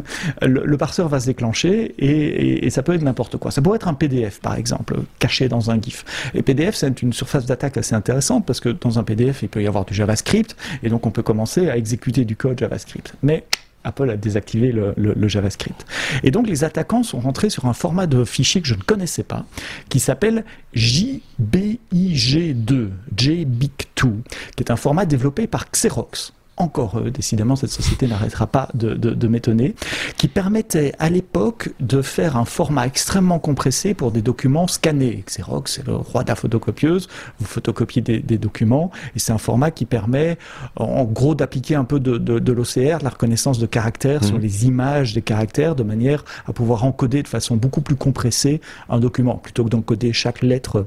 le, 0.41 0.77
parseur 0.77 1.07
va 1.07 1.19
se 1.19 1.25
déclencher 1.25 1.95
et, 1.97 2.69
ça 2.69 2.83
peut 2.83 2.93
être 2.93 3.01
n'importe 3.01 3.37
quoi. 3.37 3.51
Ça 3.51 3.61
pourrait 3.61 3.77
être 3.77 3.87
un 3.87 3.93
PDF, 3.93 4.39
par 4.39 4.55
exemple, 4.55 4.95
caché 5.19 5.47
dans 5.47 5.71
un 5.71 5.81
GIF. 5.81 6.05
Et 6.33 6.41
PDF, 6.41 6.75
c'est 6.75 7.01
une 7.01 7.13
surface 7.13 7.45
d'attaque 7.45 7.77
assez 7.77 7.95
intéressante 7.95 8.45
parce 8.45 8.59
que 8.59 8.69
dans 8.69 8.99
un 8.99 9.03
PDF, 9.03 9.43
il 9.43 9.49
peut 9.49 9.63
y 9.63 9.67
avoir 9.67 9.85
du 9.85 9.93
JavaScript 9.93 10.55
et 10.83 10.89
donc 10.89 11.05
on 11.05 11.11
peut 11.11 11.23
commencer 11.23 11.69
à 11.69 11.77
exécuter 11.77 12.25
du 12.25 12.35
code 12.35 12.59
JavaScript. 12.59 13.15
Mais 13.23 13.45
Apple 13.83 14.09
a 14.09 14.17
désactivé 14.17 14.71
le, 14.71 15.27
JavaScript. 15.27 15.85
Et 16.23 16.31
donc 16.31 16.47
les 16.47 16.63
attaquants 16.63 17.03
sont 17.03 17.19
rentrés 17.19 17.49
sur 17.49 17.65
un 17.65 17.73
format 17.73 18.07
de 18.07 18.23
fichier 18.23 18.61
que 18.61 18.67
je 18.67 18.75
ne 18.75 18.81
connaissais 18.81 19.23
pas, 19.23 19.45
qui 19.89 19.99
s'appelle 19.99 20.45
JBIG2, 20.75 22.89
JBIG2, 23.15 24.11
qui 24.55 24.63
est 24.63 24.71
un 24.71 24.75
format 24.75 25.05
développé 25.05 25.47
par 25.47 25.69
Xerox. 25.71 26.33
Encore 26.57 26.97
euh, 26.97 27.09
décidément 27.09 27.55
cette 27.55 27.71
société 27.71 28.07
n'arrêtera 28.07 28.47
pas 28.47 28.69
de, 28.73 28.93
de, 28.93 29.27
m'étonner, 29.27 29.75
qui 30.17 30.27
permettait 30.27 30.93
à 30.99 31.09
l'époque 31.09 31.69
de 31.79 32.01
faire 32.01 32.37
un 32.37 32.45
format 32.45 32.85
extrêmement 32.85 33.39
compressé 33.39 33.93
pour 33.93 34.11
des 34.11 34.21
documents 34.21 34.67
scannés. 34.67 35.23
Xerox, 35.25 35.73
c'est 35.75 35.87
le 35.87 35.95
roi 35.95 36.23
de 36.23 36.29
la 36.29 36.35
photocopieuse, 36.35 37.07
vous 37.39 37.45
photocopiez 37.45 38.01
des, 38.01 38.19
des 38.19 38.37
documents, 38.37 38.91
et 39.15 39.19
c'est 39.19 39.31
un 39.31 39.37
format 39.37 39.71
qui 39.71 39.85
permet 39.85 40.37
en 40.75 41.03
gros 41.03 41.35
d'appliquer 41.35 41.75
un 41.75 41.85
peu 41.85 41.99
de, 41.99 42.17
de 42.17 42.51
l'OCR, 42.51 43.03
la 43.03 43.09
reconnaissance 43.09 43.59
de 43.59 43.65
caractères 43.65 44.23
sur 44.23 44.37
mmh. 44.37 44.41
les 44.41 44.65
images 44.65 45.13
des 45.13 45.21
caractères, 45.21 45.75
de 45.75 45.83
manière 45.83 46.23
à 46.45 46.53
pouvoir 46.53 46.83
encoder 46.83 47.23
de 47.23 47.27
façon 47.27 47.55
beaucoup 47.55 47.81
plus 47.81 47.95
compressée 47.95 48.61
un 48.89 48.99
document, 48.99 49.35
plutôt 49.35 49.63
que 49.63 49.69
d'encoder 49.69 50.13
chaque 50.13 50.41
lettre 50.41 50.85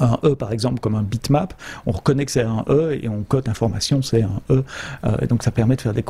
un 0.00 0.18
E 0.24 0.34
par 0.34 0.52
exemple 0.52 0.80
comme 0.80 0.94
un 0.94 1.02
bitmap, 1.02 1.54
on 1.86 1.92
reconnaît 1.92 2.26
que 2.26 2.32
c'est 2.32 2.42
un 2.42 2.64
E 2.68 2.98
et 3.02 3.08
on 3.08 3.22
code 3.22 3.46
l'information 3.46 4.02
c'est 4.02 4.22
un 4.22 4.40
E. 4.50 4.64
Euh, 5.04 5.16
et 5.22 5.26
donc 5.26 5.42
ça 5.42 5.50
permet 5.50 5.76
de 5.76 5.80
faire 5.80 5.94
des, 5.94 6.02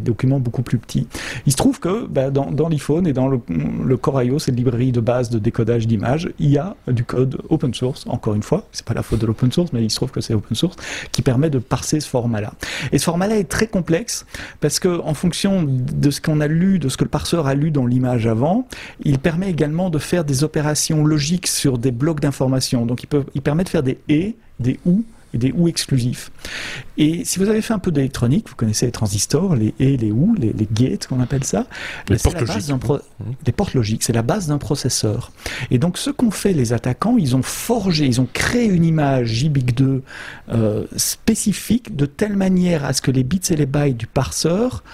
documents 0.00 0.40
beaucoup 0.40 0.62
plus 0.62 0.78
petits. 0.78 1.08
Il 1.46 1.52
se 1.52 1.56
trouve 1.56 1.80
que 1.80 2.06
bah, 2.06 2.30
dans, 2.30 2.50
dans 2.50 2.68
l'iPhone 2.68 3.06
et 3.06 3.12
dans 3.12 3.28
le, 3.28 3.40
le 3.84 3.96
Core 3.96 4.22
IO, 4.22 4.38
cette 4.38 4.56
librairie 4.56 4.92
de 4.92 5.00
base 5.00 5.30
de 5.30 5.38
décodage 5.38 5.86
d'images, 5.86 6.28
il 6.38 6.50
y 6.50 6.58
a 6.58 6.76
du 6.88 7.04
code 7.04 7.38
open 7.48 7.74
source, 7.74 8.04
encore 8.08 8.34
une 8.34 8.42
fois, 8.42 8.66
c'est 8.72 8.84
pas 8.84 8.94
la 8.94 9.02
faute 9.02 9.20
de 9.20 9.26
l'open 9.26 9.50
source, 9.52 9.72
mais 9.72 9.82
il 9.82 9.90
se 9.90 9.96
trouve 9.96 10.10
que 10.10 10.20
c'est 10.20 10.34
open 10.34 10.56
source, 10.56 10.76
qui 11.12 11.22
permet 11.22 11.50
de 11.50 11.58
parser 11.58 12.00
ce 12.00 12.08
format-là. 12.08 12.52
Et 12.92 12.98
ce 12.98 13.04
format-là 13.04 13.38
est 13.38 13.48
très 13.48 13.66
complexe 13.66 14.26
parce 14.60 14.78
que 14.78 15.00
en 15.00 15.14
fonction 15.14 15.64
de 15.66 16.10
ce 16.10 16.20
qu'on 16.20 16.40
a 16.40 16.46
lu, 16.46 16.78
de 16.78 16.88
ce 16.88 16.96
que 16.96 17.04
le 17.04 17.10
parseur 17.10 17.46
a 17.46 17.54
lu 17.54 17.70
dans 17.70 17.86
l'image 17.86 18.26
avant, 18.26 18.66
il 19.04 19.18
permet 19.18 19.50
également 19.50 19.90
de 19.90 19.98
faire 19.98 20.24
des 20.24 20.44
opérations 20.44 20.95
logique 21.04 21.46
sur 21.46 21.78
des 21.78 21.90
blocs 21.90 22.20
d'informations. 22.20 22.86
Donc 22.86 23.02
il, 23.02 23.06
peut, 23.06 23.24
il 23.34 23.42
permet 23.42 23.64
de 23.64 23.68
faire 23.68 23.82
des 23.82 23.98
et, 24.08 24.36
des 24.60 24.78
ou 24.84 25.04
et 25.34 25.38
des 25.38 25.52
ou 25.52 25.68
exclusifs. 25.68 26.30
Et 26.96 27.24
si 27.24 27.38
vous 27.38 27.48
avez 27.48 27.60
fait 27.60 27.74
un 27.74 27.78
peu 27.78 27.90
d'électronique, 27.90 28.48
vous 28.48 28.54
connaissez 28.54 28.86
les 28.86 28.92
transistors, 28.92 29.56
les 29.56 29.74
et, 29.78 29.96
les 29.96 30.10
ou, 30.10 30.34
les, 30.38 30.54
gates 30.72 31.06
qu'on 31.06 31.20
appelle 31.20 31.44
ça. 31.44 31.66
Les 32.08 32.16
portes 32.16 32.40
logiques. 32.40 32.72
Les 33.44 33.52
portes 33.52 33.74
logiques, 33.74 34.02
c'est 34.02 34.12
la 34.12 34.22
base 34.22 34.46
d'un 34.46 34.58
processeur. 34.58 35.32
Et 35.70 35.78
donc 35.78 35.98
ce 35.98 36.10
qu'ont 36.10 36.30
fait 36.30 36.52
les 36.52 36.72
attaquants, 36.72 37.16
ils 37.18 37.36
ont 37.36 37.42
forgé, 37.42 38.06
ils 38.06 38.20
ont 38.20 38.28
créé 38.32 38.66
une 38.66 38.84
image 38.84 39.44
JBIC2 39.44 40.00
euh, 40.50 40.86
spécifique 40.96 41.96
de 41.96 42.06
telle 42.06 42.36
manière 42.36 42.84
à 42.84 42.92
ce 42.92 43.02
que 43.02 43.10
les 43.10 43.24
bits 43.24 43.40
et 43.50 43.56
les 43.56 43.66
bytes 43.66 43.96
du 43.96 44.06
parseur 44.06 44.84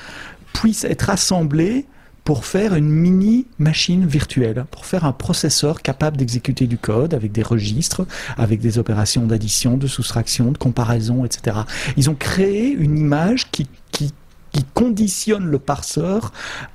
puissent 0.52 0.84
être 0.84 1.10
assemblés 1.10 1.86
pour 2.24 2.44
faire 2.44 2.74
une 2.74 2.88
mini 2.88 3.46
machine 3.58 4.06
virtuelle, 4.06 4.64
pour 4.70 4.86
faire 4.86 5.04
un 5.04 5.12
processeur 5.12 5.82
capable 5.82 6.16
d'exécuter 6.16 6.66
du 6.66 6.78
code 6.78 7.14
avec 7.14 7.32
des 7.32 7.42
registres, 7.42 8.06
avec 8.36 8.60
des 8.60 8.78
opérations 8.78 9.26
d'addition, 9.26 9.76
de 9.76 9.86
soustraction, 9.86 10.52
de 10.52 10.58
comparaison, 10.58 11.24
etc. 11.24 11.58
Ils 11.96 12.10
ont 12.10 12.14
créé 12.14 12.70
une 12.70 12.98
image 12.98 13.50
qui, 13.50 13.68
conditionne 14.74 15.46
le 15.46 15.58
parseur 15.58 16.32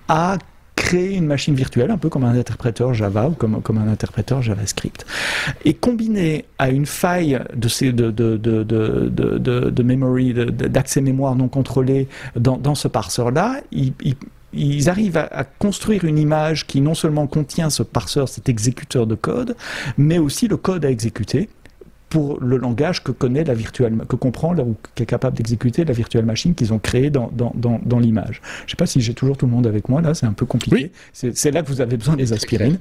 à 0.07 0.37
créer 0.75 1.15
une 1.15 1.25
machine 1.25 1.53
virtuelle, 1.55 1.91
un 1.91 1.97
peu 1.97 2.09
comme 2.09 2.23
un 2.23 2.37
interpréteur 2.37 2.93
Java 2.93 3.27
ou 3.27 3.31
comme, 3.31 3.77
un 3.77 3.87
interpréteur 3.87 4.41
JavaScript. 4.41 5.05
Et 5.65 5.73
combiné 5.73 6.45
à 6.57 6.69
une 6.69 6.85
faille 6.85 7.39
de, 7.55 7.67
ces, 7.67 7.91
memory, 9.83 10.33
d'accès 10.33 11.01
mémoire 11.01 11.35
non 11.35 11.49
contrôlé 11.49 12.07
dans, 12.35 12.75
ce 12.75 12.87
parseur-là, 12.87 13.61
ils 14.53 14.89
arrivent 14.89 15.17
à, 15.17 15.43
construire 15.43 16.05
une 16.05 16.17
image 16.17 16.65
qui 16.67 16.81
non 16.81 16.93
seulement 16.93 17.27
contient 17.27 17.69
ce 17.69 17.83
parseur, 17.83 18.29
cet 18.29 18.49
exécuteur 18.49 19.07
de 19.07 19.15
code, 19.15 19.55
mais 19.97 20.17
aussi 20.17 20.47
le 20.47 20.57
code 20.57 20.85
à 20.85 20.89
exécuter 20.89 21.49
pour 22.09 22.39
le 22.39 22.57
langage 22.57 23.03
que 23.03 23.11
connaît 23.11 23.43
la 23.43 23.53
virtuelle, 23.53 23.97
que 24.07 24.15
comprend 24.15 24.57
ou 24.57 24.75
qui 24.95 25.03
est 25.03 25.07
capable 25.07 25.35
d'exécuter 25.35 25.83
la 25.83 25.93
virtuelle 25.93 26.25
machine 26.25 26.55
qu'ils 26.55 26.73
ont 26.73 26.79
créée 26.79 27.09
dans, 27.09 27.29
dans, 27.33 27.53
dans, 27.83 27.99
l'image. 27.99 28.41
Je 28.59 28.63
ne 28.65 28.69
sais 28.69 28.75
pas 28.77 28.85
si 28.85 29.01
j'ai 29.01 29.13
toujours 29.13 29.35
tout 29.35 29.45
le 29.45 29.51
monde 29.51 29.67
avec 29.67 29.89
moi 29.89 30.01
là, 30.01 30.13
c'est 30.13 30.25
un 30.25 30.33
peu 30.33 30.45
compliqué. 30.45 30.91
C'est 31.11 31.51
là 31.51 31.61
que 31.61 31.67
vous 31.67 31.81
avez 31.81 31.97
besoin 31.97 32.15
des 32.15 32.31
aspirines. 32.31 32.77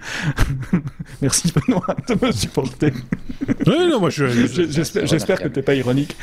Merci 1.22 1.52
Benoît 1.52 1.96
de 2.08 2.26
me 2.26 2.30
supporter. 2.30 2.92
Oui, 3.66 3.88
non, 3.90 4.00
moi 4.00 4.10
j'espère 4.10 5.40
que 5.40 5.48
tu 5.48 5.58
n'es 5.58 5.62
pas 5.62 5.74
ironique. 5.74 6.16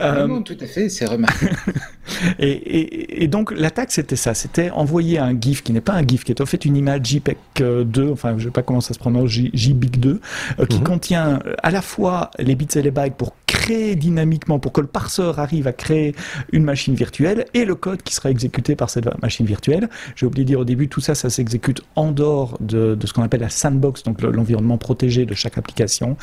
non, 0.00 0.42
tout 0.42 0.56
à 0.60 0.66
fait, 0.66 0.88
c'est 0.88 1.06
remarquable. 1.06 1.56
et, 2.38 2.50
et, 2.50 3.24
et, 3.24 3.28
donc 3.28 3.52
l'attaque 3.52 3.92
c'était 3.92 4.16
ça, 4.16 4.32
c'était 4.32 4.70
envoyer 4.70 5.18
un 5.18 5.38
GIF 5.38 5.62
qui 5.62 5.72
n'est 5.72 5.80
pas 5.80 5.94
un 5.94 6.06
GIF, 6.06 6.24
qui 6.24 6.32
est 6.32 6.40
en 6.40 6.46
fait 6.46 6.64
une 6.64 6.76
image 6.76 7.04
JPEG 7.04 7.36
2, 7.56 8.10
enfin 8.10 8.30
je 8.30 8.44
ne 8.44 8.48
sais 8.48 8.50
pas 8.50 8.62
comment 8.62 8.80
ça 8.80 8.94
se 8.94 8.98
prononce, 8.98 9.30
JBIC 9.30 10.00
2, 10.00 10.20
euh, 10.58 10.66
qui 10.66 10.78
mhm. 10.78 10.84
contient 10.84 11.40
à 11.62 11.70
la 11.70 11.82
fois 11.82 12.30
les 12.46 12.54
bits 12.54 12.68
et 12.76 12.82
les 12.82 12.90
bytes 12.90 13.16
pour 13.16 13.34
créer 13.66 13.96
dynamiquement, 13.96 14.60
pour 14.60 14.72
que 14.72 14.80
le 14.80 14.86
parseur 14.86 15.40
arrive 15.40 15.66
à 15.66 15.72
créer 15.72 16.14
une 16.52 16.62
machine 16.62 16.94
virtuelle 16.94 17.46
et 17.52 17.64
le 17.64 17.74
code 17.74 18.02
qui 18.02 18.14
sera 18.14 18.30
exécuté 18.30 18.76
par 18.76 18.90
cette 18.90 19.06
machine 19.22 19.44
virtuelle. 19.44 19.88
J'ai 20.14 20.26
oublié 20.26 20.44
de 20.44 20.48
dire 20.48 20.60
au 20.60 20.64
début, 20.64 20.88
tout 20.88 21.00
ça, 21.00 21.16
ça 21.16 21.30
s'exécute 21.30 21.82
en 21.96 22.12
dehors 22.12 22.56
de, 22.60 22.96
ce 23.04 23.12
qu'on 23.12 23.24
appelle 23.24 23.40
la 23.40 23.50
sandbox, 23.50 24.04
donc 24.04 24.22
l'environnement 24.22 24.78
protégé 24.78 25.26
de 25.26 25.34
chaque 25.34 25.58
application 25.58 26.16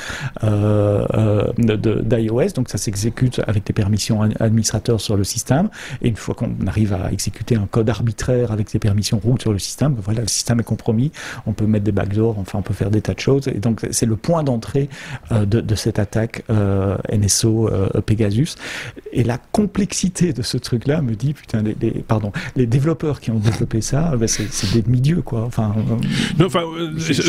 euh, 0.43 1.05
euh 1.15 2.01
d'iOS. 2.03 2.53
Donc 2.55 2.69
ça 2.69 2.77
s'exécute 2.77 3.41
avec 3.45 3.65
des 3.65 3.73
permissions 3.73 4.21
administrateurs 4.21 5.01
sur 5.01 5.17
le 5.17 5.25
système. 5.25 5.69
Et 6.01 6.07
une 6.07 6.15
fois 6.15 6.35
qu'on 6.35 6.55
arrive 6.65 6.93
à 6.93 7.11
exécuter 7.11 7.55
un 7.55 7.67
code 7.67 7.89
arbitraire 7.89 8.51
avec 8.51 8.71
des 8.71 8.79
permissions 8.79 9.19
root 9.19 9.37
sur 9.41 9.51
le 9.51 9.59
système, 9.59 9.95
ben 9.95 10.01
voilà, 10.03 10.21
le 10.21 10.27
système 10.27 10.61
est 10.61 10.69
compromis. 10.73 11.11
On 11.45 11.51
peut 11.51 11.65
mettre 11.65 11.83
des 11.83 11.91
backdoors, 11.91 12.39
enfin 12.39 12.59
on 12.59 12.61
peut 12.61 12.73
faire 12.73 12.89
des 12.89 13.01
tas 13.01 13.13
de 13.13 13.19
choses. 13.19 13.49
Et 13.49 13.59
donc 13.59 13.81
c'est 13.91 14.05
le 14.05 14.15
point 14.15 14.43
d'entrée 14.43 14.87
euh, 15.31 15.45
de, 15.45 15.75
cette 15.75 15.99
attaque 15.99 16.43
euh, 16.49 16.95
NSO 17.11 17.32
euh, 17.43 17.87
Pegasus. 18.05 18.55
Et 19.11 19.23
la 19.23 19.37
complexité 19.37 20.33
de 20.33 20.41
ce 20.41 20.57
truc-là 20.57 21.01
me 21.01 21.15
dit, 21.15 21.33
putain, 21.33 21.61
les, 21.61 21.75
pardon, 21.91 22.31
les 22.55 22.65
développeurs 22.65 23.19
qui 23.19 23.31
ont 23.31 23.39
développé 23.39 23.81
ça, 23.81 24.15
ben, 24.17 24.27
c'est 24.27 24.73
des 24.73 24.81
demi-dieux, 24.81 25.21
quoi. 25.21 25.43
Enfin, 25.43 25.75
non, 26.37 26.45
enfin 26.45 26.63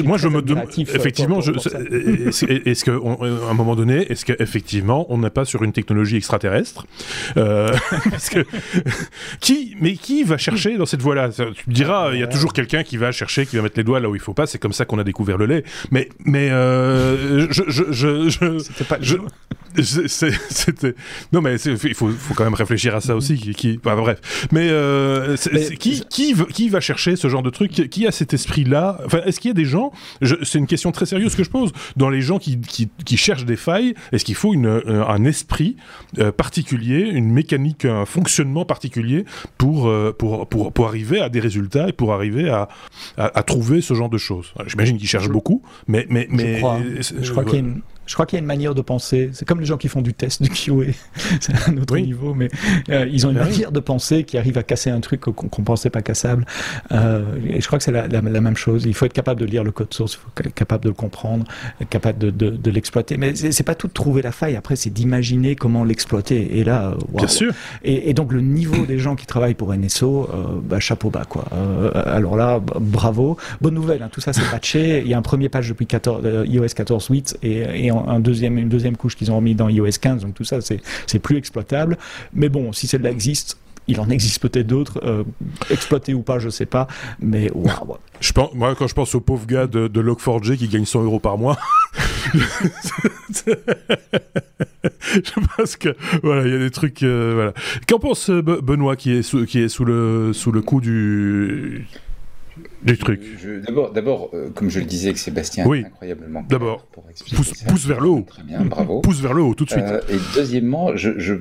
moi 0.04 0.16
je 0.18 0.28
me 0.28 0.42
demande, 0.42 0.68
effectivement, 0.78 1.40
est-ce 1.40 2.84
qu'à 2.84 2.92
un 2.92 3.54
moment 3.54 3.76
donné, 3.76 4.10
est-ce 4.10 4.24
qu'effectivement, 4.24 5.06
on 5.10 5.18
n'est 5.18 5.30
pas 5.30 5.44
sur 5.44 5.62
une 5.62 5.72
technologie 5.72 6.16
extraterrestre 6.16 6.86
parce 7.34 8.30
que 8.30 8.44
qui, 9.40 9.76
mais 9.80 9.94
qui 9.94 10.24
va 10.24 10.38
chercher 10.38 10.76
dans 10.76 10.86
cette 10.86 11.02
voie-là? 11.02 11.30
Tu 11.30 11.42
me 11.42 11.74
diras, 11.74 12.12
il 12.12 12.20
y 12.20 12.22
a 12.22 12.28
toujours 12.28 12.52
quelqu'un 12.52 12.82
qui 12.82 12.96
va 12.96 13.12
chercher, 13.12 13.46
qui 13.46 13.56
va 13.56 13.62
mettre 13.62 13.76
les 13.76 13.84
doigts 13.84 14.00
là 14.00 14.08
où 14.08 14.14
il 14.14 14.20
faut 14.20 14.34
pas. 14.34 14.46
C'est 14.46 14.58
comme 14.58 14.72
ça 14.72 14.84
qu'on 14.84 14.98
a 14.98 15.04
découvert 15.04 15.38
le 15.38 15.46
lait. 15.46 15.64
Mais, 15.90 16.08
mais 16.24 16.48
je, 16.48 17.46
je, 17.68 17.92
je, 17.92 18.28
je, 18.28 18.58
C'était 18.58 18.84
pas 18.84 18.98
je, 19.00 19.16
c'était 20.06 20.94
non 21.32 21.40
mais 21.40 21.56
il 21.56 21.94
faut, 21.94 22.08
faut, 22.10 22.34
quand 22.34 22.44
même 22.44 22.54
réfléchir 22.54 22.94
à 22.94 23.00
ça 23.00 23.16
aussi 23.16 23.36
qui, 23.36 23.54
qui 23.54 23.78
bref. 23.78 24.46
Mais, 24.52 24.68
euh, 24.70 25.36
qui 25.78 26.04
qui, 26.08 26.34
qui 26.52 26.68
va 26.68 26.80
chercher 26.80 27.16
ce 27.16 27.28
genre 27.28 27.42
de 27.42 27.50
truc? 27.50 27.72
Qui 27.90 28.06
a 28.06 28.12
cet 28.12 28.34
esprit 28.34 28.64
là 28.64 28.98
enfin 29.04 29.20
est-ce 29.24 29.40
qu'il 29.40 29.48
y 29.48 29.52
a 29.52 29.54
des 29.54 29.64
gens? 29.64 29.92
C'est 30.42 30.58
une 30.58 30.66
question 30.66 30.92
très 30.92 31.06
sérieuse 31.06 31.34
que 31.34 31.44
je 31.44 31.50
pose. 31.50 31.72
Dans 31.96 32.10
les 32.10 32.20
gens 32.20 32.38
qui, 32.38 32.60
cherchent 33.16 33.44
des 33.44 33.56
failles 33.56 33.94
est-ce 34.12 34.24
qu'il 34.24 34.34
faut 34.34 34.52
une, 34.52 34.66
euh, 34.66 35.06
un 35.06 35.24
esprit 35.24 35.76
euh, 36.18 36.32
particulier 36.32 37.00
une 37.00 37.30
mécanique 37.30 37.84
un 37.84 38.06
fonctionnement 38.06 38.64
particulier 38.64 39.24
pour, 39.56 39.90
pour, 40.18 40.48
pour, 40.48 40.72
pour 40.72 40.86
arriver 40.86 41.20
à 41.20 41.28
des 41.28 41.40
résultats 41.40 41.88
et 41.88 41.92
pour 41.92 42.12
arriver 42.12 42.48
à, 42.48 42.68
à, 43.16 43.42
trouver 43.42 43.80
ce 43.80 43.94
genre 43.94 44.10
de 44.10 44.18
choses? 44.18 44.52
J'imagine 44.66 44.98
qu'ils 44.98 45.08
cherchent 45.08 45.28
beaucoup 45.28 45.62
mais 45.86 46.06
mais 46.08 46.26
mais 46.30 46.54
je 46.54 46.58
crois, 46.58 46.80
je 47.20 47.30
crois 47.30 47.44
qu'il 47.44 47.54
y 47.54 47.56
a 47.56 47.60
une 47.60 47.82
je 48.06 48.14
crois 48.14 48.26
qu'il 48.26 48.36
y 48.36 48.38
a 48.38 48.40
une 48.40 48.46
manière 48.46 48.74
de 48.74 48.82
penser. 48.82 49.30
C'est 49.32 49.46
comme 49.46 49.60
les 49.60 49.66
gens 49.66 49.76
qui 49.76 49.88
font 49.88 50.02
du 50.02 50.14
test, 50.14 50.42
du 50.42 50.50
QA. 50.50 50.92
c'est 51.40 51.68
un 51.68 51.76
autre 51.76 51.96
niveau, 51.98 52.34
mais 52.34 52.48
euh, 52.90 53.06
ils 53.10 53.26
ont 53.26 53.30
une 53.30 53.38
ah 53.38 53.44
manière 53.44 53.72
de 53.72 53.80
penser 53.80 54.24
qui 54.24 54.38
arrive 54.38 54.58
à 54.58 54.62
casser 54.62 54.90
un 54.90 55.00
truc 55.00 55.20
qu'on 55.20 55.32
ne 55.32 55.64
pensait 55.64 55.90
pas 55.90 56.02
cassable. 56.02 56.46
Euh, 56.92 57.24
et 57.46 57.60
je 57.60 57.66
crois 57.66 57.78
que 57.78 57.84
c'est 57.84 57.92
la, 57.92 58.06
la, 58.06 58.22
même 58.22 58.56
chose. 58.56 58.84
Il 58.86 58.94
faut 58.94 59.06
être 59.06 59.12
capable 59.12 59.40
de 59.40 59.46
lire 59.46 59.64
le 59.64 59.72
code 59.72 59.92
source, 59.92 60.14
il 60.14 60.18
faut 60.18 60.48
être 60.48 60.54
capable 60.54 60.84
de 60.84 60.88
le 60.90 60.94
comprendre, 60.94 61.44
être 61.80 61.88
capable 61.88 62.18
de, 62.18 62.30
de, 62.30 62.50
de 62.50 62.70
l'exploiter. 62.70 63.16
Mais 63.16 63.34
c'est 63.34 63.62
pas 63.62 63.74
tout 63.74 63.88
de 63.88 63.92
trouver 63.92 64.22
la 64.22 64.32
faille. 64.32 64.56
Après, 64.56 64.76
c'est 64.76 64.90
d'imaginer 64.90 65.56
comment 65.56 65.84
l'exploiter. 65.84 66.58
Et 66.58 66.64
là, 66.64 66.94
wow. 67.12 67.18
bien 67.18 67.28
sûr. 67.28 67.52
Et, 67.82 68.10
et, 68.10 68.14
donc 68.14 68.32
le 68.32 68.40
niveau 68.40 68.86
des 68.86 68.98
gens 68.98 69.16
qui 69.16 69.26
travaillent 69.26 69.54
pour 69.54 69.74
NSO, 69.74 70.28
euh, 70.32 70.60
bah, 70.62 70.80
chapeau 70.80 71.10
bas 71.10 71.24
quoi. 71.28 71.44
Euh, 71.52 71.90
alors 71.94 72.36
là, 72.36 72.60
bravo. 72.60 73.36
Bonne 73.60 73.74
nouvelle. 73.74 74.02
Hein, 74.02 74.08
tout 74.12 74.20
ça 74.20 74.32
c'est 74.32 74.48
patché. 74.50 75.00
Il 75.00 75.08
y 75.08 75.14
a 75.14 75.18
un 75.18 75.22
premier 75.22 75.48
patch 75.48 75.68
depuis 75.68 75.86
14, 75.86 76.22
euh, 76.24 76.46
iOS 76.46 76.66
14.8 76.66 77.36
et, 77.42 77.86
et 77.86 77.92
deuxième, 78.20 78.58
une 78.58 78.68
deuxième 78.68 78.96
couche 78.96 79.16
qu'ils 79.16 79.30
ont 79.30 79.36
remis 79.36 79.54
dans 79.54 79.68
iOS 79.68 79.98
15, 80.00 80.22
donc 80.22 80.34
tout 80.34 80.44
ça, 80.44 80.58
c'est 80.60 81.18
plus 81.18 81.36
exploitable. 81.36 81.98
Mais 82.32 82.48
bon, 82.48 82.72
si 82.72 82.86
celle-là 82.86 83.10
existe, 83.10 83.58
il 83.86 84.00
en 84.00 84.08
existe 84.08 84.40
peut-être 84.40 84.66
d'autres, 84.66 85.00
euh, 85.04 85.24
ou 86.14 86.22
pas, 86.22 86.38
je 86.38 86.48
sais 86.48 86.66
pas, 86.66 86.86
mais 87.20 87.50
waouh. 87.52 87.98
Je 88.20 88.32
pense, 88.32 88.54
moi, 88.54 88.74
quand 88.74 88.86
je 88.86 88.94
pense 88.94 89.14
au 89.14 89.20
pauvre 89.20 89.46
gars 89.46 89.66
de, 89.66 89.88
de 89.88 90.02
Log4j 90.02 90.56
qui 90.56 90.68
gagne 90.68 90.86
100 90.86 91.02
euros 91.04 91.20
par 91.20 91.36
mois, 91.36 91.58
je 95.14 95.46
pense 95.56 95.76
que 95.76 95.94
voilà, 96.22 96.46
il 96.46 96.52
y 96.52 96.56
a 96.56 96.58
des 96.58 96.70
trucs. 96.70 97.02
Euh, 97.02 97.32
voilà. 97.34 97.52
Qu'en 97.86 97.98
pense 97.98 98.30
euh, 98.30 98.40
Benoît 98.42 98.96
qui 98.96 99.12
est 99.12 99.44
qui 99.46 99.60
est 99.60 99.68
sous 99.68 99.84
le 99.84 100.32
sous 100.32 100.52
le 100.52 100.62
coup 100.62 100.80
du 100.80 101.86
des 102.84 102.96
trucs. 102.96 103.22
D'abord, 103.66 103.92
d'abord, 103.92 104.30
euh, 104.34 104.50
comme 104.50 104.70
je 104.70 104.78
le 104.78 104.84
disais 104.84 105.08
avec 105.08 105.18
Sébastien, 105.18 105.66
oui. 105.66 105.84
incroyablement. 105.86 106.44
D'abord, 106.48 106.86
pousse, 106.86 107.52
pousse, 107.66 107.86
vers 107.86 108.00
le 108.00 108.08
haut. 108.10 108.26
Très 108.28 108.42
bien, 108.42 108.60
bravo. 108.60 109.00
Pousse 109.00 109.20
vers 109.20 109.32
le 109.32 109.42
haut 109.42 109.54
tout 109.54 109.64
de 109.64 109.70
suite. 109.70 109.84
Euh, 109.84 110.00
et 110.10 110.18
deuxièmement, 110.34 110.94
je, 110.96 111.18
je, 111.18 111.34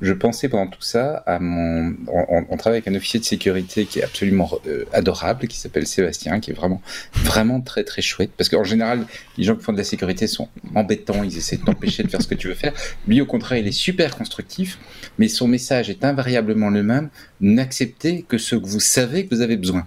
je, 0.00 0.12
pensais 0.12 0.48
pendant 0.48 0.70
tout 0.70 0.80
ça 0.80 1.16
à 1.26 1.38
mon. 1.38 1.94
On, 2.08 2.44
on, 2.48 2.56
travaille 2.56 2.78
avec 2.78 2.88
un 2.88 2.94
officier 2.94 3.20
de 3.20 3.24
sécurité 3.24 3.84
qui 3.84 3.98
est 3.98 4.02
absolument 4.02 4.50
euh, 4.66 4.84
adorable, 4.92 5.46
qui 5.48 5.58
s'appelle 5.58 5.86
Sébastien, 5.86 6.40
qui 6.40 6.50
est 6.50 6.54
vraiment, 6.54 6.80
vraiment 7.14 7.60
très 7.60 7.84
très 7.84 8.00
chouette. 8.00 8.30
Parce 8.36 8.48
qu'en 8.48 8.64
général, 8.64 9.04
les 9.36 9.44
gens 9.44 9.56
qui 9.56 9.62
font 9.62 9.72
de 9.72 9.78
la 9.78 9.84
sécurité 9.84 10.26
sont 10.26 10.48
embêtants, 10.74 11.22
ils 11.22 11.36
essaient 11.36 11.58
de 11.58 11.64
t'empêcher 11.64 12.02
de 12.02 12.08
faire 12.08 12.22
ce 12.22 12.28
que 12.28 12.34
tu 12.34 12.48
veux 12.48 12.54
faire. 12.54 12.72
Lui, 13.06 13.20
au 13.20 13.26
contraire, 13.26 13.58
il 13.58 13.66
est 13.66 13.72
super 13.72 14.16
constructif, 14.16 14.78
mais 15.18 15.28
son 15.28 15.46
message 15.46 15.90
est 15.90 16.04
invariablement 16.04 16.70
le 16.70 16.82
même. 16.82 17.10
N'acceptez 17.40 18.24
que 18.26 18.38
ce 18.38 18.56
que 18.56 18.66
vous 18.66 18.80
savez 18.80 19.26
que 19.26 19.34
vous 19.34 19.42
avez 19.42 19.56
besoin. 19.56 19.86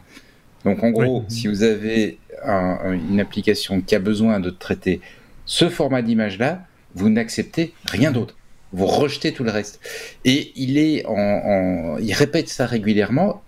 Donc 0.65 0.83
en 0.83 0.91
gros, 0.91 1.25
si 1.27 1.47
vous 1.47 1.63
avez 1.63 2.17
une 2.45 3.19
application 3.19 3.81
qui 3.81 3.95
a 3.95 3.99
besoin 3.99 4.39
de 4.39 4.49
traiter 4.49 5.01
ce 5.45 5.69
format 5.69 6.01
d'image-là, 6.01 6.65
vous 6.95 7.09
n'acceptez 7.09 7.73
rien 7.85 8.11
d'autre. 8.11 8.35
Vous 8.71 8.85
rejetez 8.87 9.33
tout 9.33 9.43
le 9.43 9.51
reste. 9.51 9.79
Et 10.25 10.51
il 10.55 10.77
est 10.77 11.05
en, 11.05 11.97
il 11.99 12.13
répète 12.13 12.49
ça 12.49 12.65
régulièrement. 12.65 13.43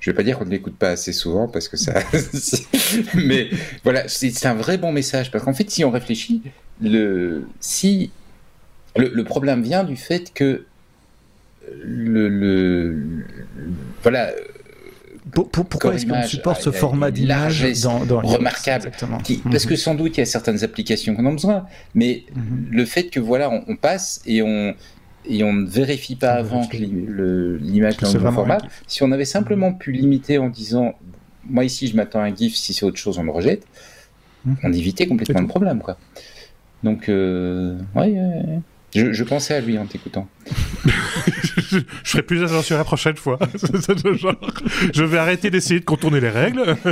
Je 0.00 0.10
vais 0.10 0.14
pas 0.14 0.22
dire 0.22 0.38
qu'on 0.38 0.44
ne 0.44 0.50
l'écoute 0.50 0.76
pas 0.76 0.90
assez 0.90 1.12
souvent 1.12 1.48
parce 1.48 1.68
que 1.68 1.76
ça, 1.78 1.94
mais 3.14 3.48
voilà, 3.84 4.06
c'est 4.06 4.44
un 4.44 4.54
vrai 4.54 4.76
bon 4.76 4.92
message 4.92 5.30
parce 5.30 5.44
qu'en 5.44 5.54
fait, 5.54 5.70
si 5.70 5.82
on 5.84 5.90
réfléchit, 5.90 6.42
le 6.82 7.46
si 7.60 8.10
le, 8.96 9.22
problème 9.22 9.62
vient 9.62 9.82
du 9.82 9.96
fait 9.96 10.32
que 10.34 10.66
le, 11.82 12.28
le 12.28 13.24
voilà 14.02 14.30
pourquoi 15.30 15.94
est-ce 15.94 16.06
qu'on 16.06 16.22
supporte 16.22 16.62
ce 16.62 16.70
format 16.70 17.10
d'image 17.10 17.64
dans, 17.82 18.04
dans 18.04 18.20
remarquable 18.20 18.90
Parce 19.50 19.66
que 19.66 19.70
mhm. 19.72 19.76
sans 19.76 19.94
doute 19.94 20.16
il 20.16 20.20
y 20.20 20.22
a 20.22 20.26
certaines 20.26 20.62
applications 20.64 21.14
qu'on 21.14 21.26
a 21.26 21.30
besoin, 21.30 21.66
mais 21.94 22.24
mhm. 22.34 22.68
le 22.70 22.84
fait 22.84 23.04
que 23.04 23.20
voilà, 23.20 23.50
on, 23.50 23.76
passe 23.76 24.20
et 24.26 24.42
on 24.42 24.74
et 25.26 25.42
on 25.42 25.54
ne 25.54 25.66
vérifie 25.66 26.16
pas 26.16 26.32
avant 26.32 26.66
que 26.66 26.76
l'image 26.76 27.96
dans 27.96 28.12
le 28.12 28.18
format. 28.18 28.58
Si 28.86 29.02
on 29.02 29.12
avait 29.12 29.24
simplement 29.24 29.72
pu 29.72 29.92
limiter 29.92 30.36
en 30.36 30.50
disant, 30.50 30.94
moi 31.48 31.64
ici 31.64 31.86
je 31.86 31.96
m'attends 31.96 32.20
à 32.20 32.24
un 32.24 32.34
GIF, 32.34 32.54
si 32.54 32.74
c'est 32.74 32.84
autre 32.84 32.98
chose 32.98 33.18
on 33.18 33.22
le 33.22 33.32
rejette, 33.32 33.66
mhm. 34.44 34.56
on 34.62 34.72
évitait 34.72 35.06
complètement 35.06 35.40
le 35.40 35.46
problème, 35.46 35.80
quoi. 35.80 35.96
Donc, 36.82 37.08
euh, 37.08 37.78
ouais. 37.96 38.14
Je, 38.94 39.24
pensais 39.24 39.54
à 39.54 39.60
lui 39.60 39.76
en 39.76 39.86
t'écoutant. 39.86 40.28
je, 40.86 41.80
ferai 42.04 42.22
plus 42.22 42.42
attention 42.44 42.76
la 42.76 42.84
prochaine 42.84 43.16
fois. 43.16 43.38
je 44.94 45.02
vais 45.02 45.18
arrêter 45.18 45.50
d'essayer 45.50 45.80
de 45.80 45.84
contourner 45.84 46.20
les 46.20 46.28
règles. 46.28 46.76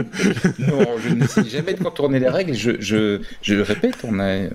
non, 0.58 0.98
je 0.98 1.14
n'essaie 1.14 1.44
jamais 1.48 1.74
de 1.74 1.82
contourner 1.82 2.18
les 2.18 2.28
règles. 2.28 2.54
Je, 2.54 2.72
je, 2.80 3.20
je 3.42 3.54
le 3.54 3.62
répète, 3.62 3.98
on 4.04 4.18
a, 4.18 4.48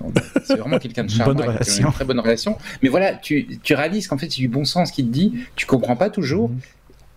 c'est 0.43 0.57
vraiment 0.57 0.79
quelqu'un 0.79 1.05
de 1.05 1.09
charmant, 1.09 1.41
une, 1.41 1.85
une 1.85 1.91
très 1.93 2.05
bonne 2.05 2.19
relation. 2.19 2.57
Mais 2.83 2.89
voilà, 2.89 3.13
tu, 3.13 3.47
tu 3.63 3.73
réalises 3.75 4.07
qu'en 4.07 4.17
fait, 4.17 4.29
c'est 4.29 4.41
du 4.41 4.49
bon 4.49 4.65
sens 4.65 4.91
qui 4.91 5.05
te 5.05 5.11
dit. 5.11 5.33
Tu 5.55 5.65
comprends 5.65 5.95
pas 5.95 6.09
toujours. 6.09 6.49
Mhm. 6.49 6.59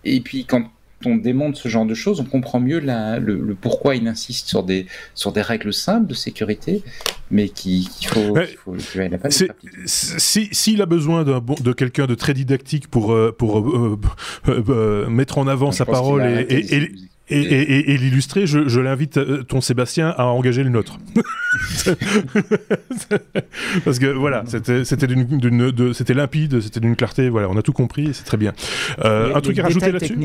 Et 0.03 0.21
puis 0.21 0.45
quand 0.45 0.63
on 1.05 1.15
démontre 1.15 1.57
ce 1.57 1.69
genre 1.69 1.85
de 1.85 1.93
choses, 1.93 2.19
on 2.19 2.25
comprend 2.25 2.59
mieux 2.59 2.79
le, 2.79 3.55
pourquoi 3.59 3.95
il 3.95 4.07
insiste 4.07 4.47
sur 4.47 4.63
des, 4.63 4.85
sur 5.15 5.31
des 5.31 5.41
règles 5.41 5.73
simples 5.73 6.07
de 6.07 6.13
sécurité, 6.13 6.83
mais 7.29 7.49
qu'il 7.49 7.87
faut, 8.07 8.35
S'il 9.85 10.81
a 10.81 10.85
besoin 10.85 11.23
de 11.23 11.73
quelqu'un 11.73 12.05
de 12.07 12.15
très 12.15 12.33
didactique 12.33 12.87
pour, 12.87 13.13
euh, 13.13 13.35
pour 13.37 13.59
euh, 13.59 13.97
euh, 14.47 15.09
mettre 15.09 15.37
en 15.37 15.47
avant 15.47 15.71
sa 15.71 15.85
parole 15.85 16.23
et, 16.23 16.89
et, 17.33 17.97
l'illustrer, 17.97 18.45
je, 18.45 18.79
l'invite, 18.81 19.17
ton 19.47 19.61
Sébastien, 19.61 20.09
à 20.09 20.25
engager 20.25 20.63
le 20.63 20.69
nôtre. 20.69 20.99
Parce 23.85 23.99
que 23.99 24.07
voilà, 24.07 24.43
c'était 24.45 26.13
limpide, 26.13 26.59
c'était 26.59 26.81
d'une 26.81 26.97
clarté, 26.97 27.29
voilà, 27.29 27.49
on 27.49 27.55
a 27.55 27.61
tout 27.61 27.71
compris 27.71 28.09
et 28.09 28.13
c'est 28.13 28.25
très 28.25 28.35
bien. 28.37 28.51
un 29.01 29.39
truc 29.39 29.57
à 29.59 29.63
rajouter 29.63 29.93
là-dessus? 29.93 30.17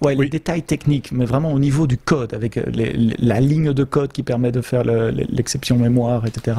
Ouais, 0.00 0.14
les 0.14 0.28
détails 0.28 0.62
techniques, 0.62 1.10
mais 1.10 1.24
vraiment 1.24 1.52
au 1.52 1.58
niveau 1.58 1.88
du 1.88 1.98
code, 1.98 2.32
avec 2.32 2.56
euh, 2.56 2.62
la 3.18 3.40
ligne 3.40 3.72
de 3.72 3.84
code 3.84 4.12
qui 4.12 4.22
permet 4.22 4.52
de 4.52 4.60
faire 4.60 4.84
l'exception 4.84 5.76
mémoire, 5.76 6.24
etc., 6.24 6.56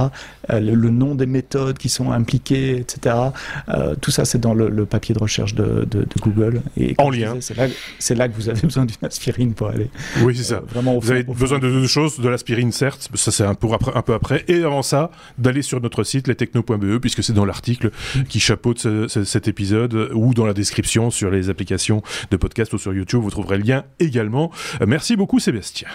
euh, 0.49 0.59
le, 0.59 0.89
nom 0.89 1.15
des 1.15 1.25
méthodes 1.25 1.77
qui 1.77 1.87
sont 1.87 2.11
impliquées, 2.11 2.77
etc. 2.77 3.15
Euh, 3.69 3.95
tout 4.01 4.11
ça, 4.11 4.25
c'est 4.25 4.39
dans 4.39 4.53
le, 4.53 4.85
papier 4.85 5.15
de 5.15 5.19
recherche 5.19 5.55
de, 5.55 5.87
Google. 6.21 6.61
Et 6.75 6.95
en 6.97 7.09
lien. 7.09 7.35
C'est 7.39 7.55
là, 7.55 7.67
là, 8.15 8.27
que 8.27 8.35
vous 8.35 8.49
avez 8.49 8.61
besoin 8.63 8.85
d'une 8.85 8.97
aspirine 9.03 9.53
pour 9.53 9.69
aller. 9.69 9.89
Oui, 10.21 10.35
c'est 10.35 10.43
ça. 10.43 10.61
vraiment 10.67 10.97
vous 10.99 11.11
avez 11.11 11.23
besoin 11.23 11.59
de 11.59 11.69
deux 11.69 11.87
choses, 11.87 12.19
de 12.19 12.27
l'aspirine, 12.27 12.73
certes, 12.73 13.09
ça 13.13 13.31
c'est 13.31 13.45
un, 13.45 13.51
un 13.51 14.01
peu 14.01 14.13
après, 14.13 14.43
et 14.49 14.63
avant 14.63 14.81
ça, 14.81 15.11
d'aller 15.37 15.61
sur 15.61 15.79
notre 15.79 16.03
site, 16.03 16.27
lestechno.be, 16.27 16.99
puisque 16.99 17.23
c'est 17.23 17.33
dans 17.33 17.45
l'article 17.45 17.91
qui 18.27 18.41
chapeaute 18.41 18.85
cet 19.07 19.47
épisode, 19.47 20.11
ou 20.13 20.33
dans 20.33 20.45
la 20.45 20.53
description 20.53 21.09
sur 21.09 21.31
les 21.31 21.49
applications 21.49 22.01
de 22.31 22.37
podcast 22.37 22.73
ou 22.73 22.77
sur 22.77 22.93
YouTube 22.93 23.28
vous 23.29 23.41
trouverez 23.41 23.57
le 23.57 23.63
lien 23.63 23.83
également. 23.99 24.51
Euh, 24.81 24.85
merci 24.87 25.15
beaucoup 25.15 25.39
Sébastien. 25.39 25.87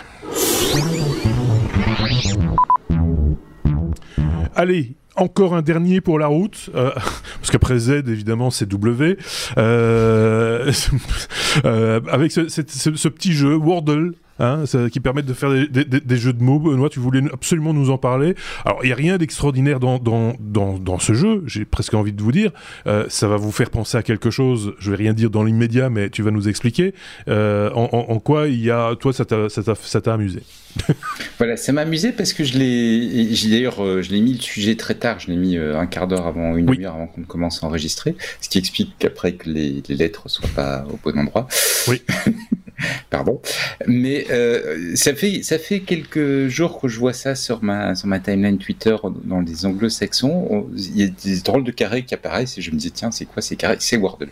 Allez, 4.55 4.95
encore 5.17 5.55
un 5.55 5.63
dernier 5.63 6.01
pour 6.01 6.21
la 6.21 6.29
route, 6.29 6.71
euh, 6.77 6.93
parce 6.95 7.51
qu'après 7.51 7.79
Z, 7.79 8.05
évidemment, 8.07 8.51
c'est 8.51 8.69
W. 8.69 9.19
Euh, 9.59 10.73
avec 11.65 12.31
ce, 12.31 13.09
petit 13.09 13.33
jeu, 13.33 13.57
Wordle, 13.57 14.13
Hein, 14.41 14.65
qui 14.91 14.99
permettent 14.99 15.27
de 15.27 15.33
faire 15.33 15.51
des, 15.51 16.17
jeux 16.17 16.33
de 16.33 16.43
mots. 16.43 16.59
Benoît, 16.59 16.89
tu 16.89 16.99
voulais 16.99 17.23
absolument 17.33 17.73
nous 17.73 17.91
en 17.91 17.99
parler. 17.99 18.35
Alors, 18.65 18.81
il 18.83 18.87
n'y 18.87 18.93
a 18.93 18.97
rien 18.97 19.17
d'extraordinaire 19.17 19.79
dans, 19.79 19.99
dans, 19.99 20.35
dans, 20.41 20.99
ce 20.99 21.13
jeu, 21.13 21.45
j'ai 21.47 21.65
presque 21.65 21.95
envie 21.95 22.13
de 22.13 22.21
vous 22.21 22.33
dire. 22.33 22.51
Euh, 22.89 23.07
ça 23.09 23.29
va 23.29 23.37
vous 23.37 23.53
faire 23.53 23.71
penser 23.71 23.97
à 23.97 24.03
quelque 24.03 24.31
chose, 24.31 24.75
je 24.79 24.91
vais 24.91 24.97
rien 24.97 25.13
dire 25.13 25.31
dans 25.31 25.45
l'immédiat, 25.45 25.89
mais 25.89 26.11
tu 26.11 26.23
vas 26.23 26.33
nous 26.33 26.49
expliquer 26.49 26.95
euh, 27.29 27.71
en, 27.75 28.19
quoi 28.19 28.49
il 28.49 28.61
y 28.61 28.71
a, 28.71 28.97
toi, 28.97 29.13
ça 29.13 29.25
t'a 29.25 30.13
amusé? 30.13 30.43
voilà, 31.39 31.57
ça 31.57 31.73
m'a 31.73 31.83
amusé 31.83 32.13
parce 32.13 32.33
que 32.33 32.45
je 32.45 32.59
l'ai, 32.59 33.49
d'ailleurs, 33.49 33.85
euh, 33.85 34.03
je 34.03 34.11
l'ai 34.11 34.21
mis 34.21 34.35
le 34.35 34.41
sujet 34.41 34.77
très 34.77 34.95
tard, 34.95 35.21
je 35.21 35.29
l'ai 35.29 35.37
mis 35.37 35.57
un 35.57 35.87
quart 35.87 36.07
d'heure 36.07 36.27
avant, 36.27 36.57
une 36.57 36.67
demi-heure 36.67 36.95
avant 36.95 37.07
qu'on 37.07 37.23
commence 37.23 37.63
à 37.63 37.67
enregistrer, 37.67 38.17
ce 38.41 38.49
qui 38.49 38.59
explique 38.59 38.95
qu'après 38.99 39.35
que 39.35 39.49
les, 39.49 39.83
les 39.89 39.95
lettres 39.95 40.29
soient 40.29 40.49
pas 40.55 40.85
au 40.91 40.99
bon 41.03 41.19
endroit. 41.19 41.49
Oui. 41.89 42.03
Pardon. 43.11 43.41
Mais 43.87 44.27
euh, 44.31 44.95
ça, 44.97 45.15
fait, 45.15 45.43
ça 45.43 45.59
fait 45.59 45.81
quelques 45.81 46.49
jours 46.49 46.81
que 46.81 46.89
je 46.89 46.99
vois 46.99 47.13
ça 47.13 47.35
sur 47.35 47.63
ma, 47.63 47.95
sur 47.95 48.09
ma 48.09 48.19
timeline 48.21 48.59
Twitter 48.59 48.97
dans 49.25 49.41
les 49.41 49.67
anglo-saxons. 49.67 50.69
Il 50.77 50.97
y 50.97 51.05
a 51.05 51.09
des 51.09 51.41
drôles 51.41 51.65
de 51.65 51.71
carrés 51.71 52.05
qui 52.05 52.15
apparaissent 52.15 52.59
et 52.59 52.63
je 52.63 52.71
me 52.71 52.77
dis, 52.77 52.91
tiens, 52.91 53.11
c'est 53.11 53.27
quoi 53.27 53.43
ces 53.43 53.57
carrés? 53.57 53.77
C'est 53.81 53.97
Wordle. 53.97 54.31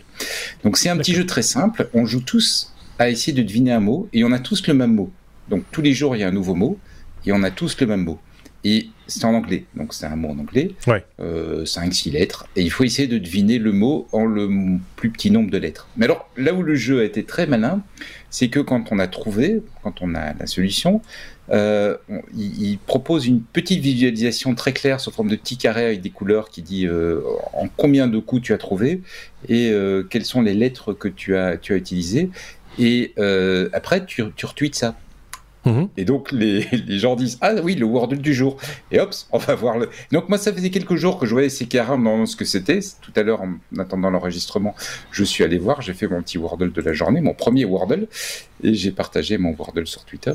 Donc 0.63 0.77
c'est 0.77 0.89
un 0.89 0.97
petit 0.97 1.13
jeu 1.13 1.25
très 1.25 1.41
simple. 1.41 1.89
On 1.93 2.05
joue 2.05 2.21
tous 2.21 2.73
à 2.99 3.09
essayer 3.09 3.33
de 3.33 3.41
deviner 3.41 3.71
un 3.71 3.79
mot 3.79 4.07
et 4.13 4.23
on 4.23 4.31
a 4.31 4.39
tous 4.39 4.67
le 4.67 4.73
même 4.73 4.93
mot. 4.93 5.11
Donc 5.49 5.63
tous 5.71 5.81
les 5.81 5.93
jours, 5.93 6.15
il 6.15 6.19
y 6.19 6.23
a 6.23 6.27
un 6.27 6.31
nouveau 6.31 6.55
mot 6.55 6.77
et 7.25 7.31
on 7.31 7.43
a 7.43 7.51
tous 7.51 7.79
le 7.79 7.87
même 7.87 8.03
mot. 8.03 8.19
Et 8.65 8.87
c'est 9.07 9.25
en 9.25 9.33
anglais, 9.33 9.65
donc 9.75 9.93
c'est 9.93 10.05
un 10.05 10.15
mot 10.15 10.29
en 10.29 10.39
anglais, 10.39 10.71
ouais. 10.87 11.03
5-6 11.19 12.07
euh, 12.07 12.11
lettres, 12.13 12.47
et 12.55 12.61
il 12.61 12.71
faut 12.71 12.85
essayer 12.85 13.09
de 13.09 13.17
deviner 13.17 13.59
le 13.59 13.73
mot 13.73 14.07
en 14.13 14.25
le 14.25 14.49
plus 14.95 15.09
petit 15.09 15.31
nombre 15.31 15.51
de 15.51 15.57
lettres. 15.57 15.89
Mais 15.97 16.05
alors, 16.05 16.29
là 16.37 16.53
où 16.53 16.63
le 16.63 16.73
jeu 16.73 17.01
a 17.01 17.03
été 17.03 17.25
très 17.25 17.45
malin, 17.45 17.83
c'est 18.29 18.47
que 18.47 18.61
quand 18.61 18.93
on 18.93 18.99
a 18.99 19.07
trouvé, 19.07 19.61
quand 19.83 20.01
on 20.01 20.15
a 20.15 20.33
la 20.33 20.47
solution, 20.47 21.01
euh, 21.49 21.97
il, 22.37 22.79
propose 22.85 23.27
une 23.27 23.41
petite 23.41 23.81
visualisation 23.81 24.55
très 24.55 24.71
claire 24.71 25.01
sous 25.01 25.11
forme 25.11 25.29
de 25.29 25.35
petits 25.35 25.57
carrés 25.57 25.85
avec 25.85 26.01
des 26.01 26.09
couleurs 26.09 26.49
qui 26.49 26.61
dit 26.61 26.87
euh, 26.87 27.19
en 27.51 27.67
combien 27.67 28.07
de 28.07 28.17
coups 28.17 28.43
tu 28.43 28.53
as 28.53 28.57
trouvé 28.57 29.01
et 29.49 29.71
euh, 29.71 30.03
quelles 30.03 30.23
sont 30.23 30.41
les 30.41 30.53
lettres 30.53 30.93
que 30.93 31.09
tu 31.09 31.35
as, 31.35 31.57
tu 31.57 31.73
as 31.73 31.75
utilisées. 31.75 32.29
Et 32.79 33.13
après, 33.73 34.05
tu, 34.05 34.23
tu 34.35 34.45
retweets 34.45 34.73
ça. 34.73 34.95
Mhm. 35.65 35.89
Et 35.97 36.05
donc 36.05 36.31
les, 36.31 36.67
les, 36.87 36.99
gens 36.99 37.15
disent 37.15 37.37
ah 37.41 37.53
oui 37.63 37.75
le 37.75 37.85
Wordle 37.85 38.17
du 38.17 38.33
jour 38.33 38.57
et 38.91 38.99
hop 38.99 39.13
on 39.31 39.37
va 39.37 39.55
voir 39.55 39.77
le. 39.77 39.89
Donc 40.11 40.29
moi 40.29 40.37
ça 40.37 40.51
faisait 40.53 40.69
quelques 40.69 40.95
jours 40.95 41.17
que 41.19 41.25
je 41.25 41.31
voyais 41.31 41.49
ces 41.49 41.65
carrés 41.65 41.97
dans 41.97 42.25
ce 42.25 42.35
que 42.35 42.45
c'était. 42.45 42.79
Tout 43.01 43.13
à 43.15 43.23
l'heure 43.23 43.41
en 43.41 43.53
attendant 43.79 44.09
l'enregistrement 44.09 44.75
je 45.11 45.23
suis 45.23 45.43
allé 45.43 45.57
voir 45.57 45.81
j'ai 45.81 45.93
fait 45.93 46.07
mon 46.07 46.21
petit 46.21 46.37
Wordle 46.37 46.71
de 46.71 46.81
la 46.81 46.93
journée 46.93 47.21
mon 47.21 47.33
premier 47.33 47.65
Wordle 47.65 48.07
et 48.63 48.73
j'ai 48.73 48.91
partagé 48.91 49.37
mon 49.37 49.55
Wordle 49.55 49.87
sur 49.87 50.03
Twitter. 50.03 50.33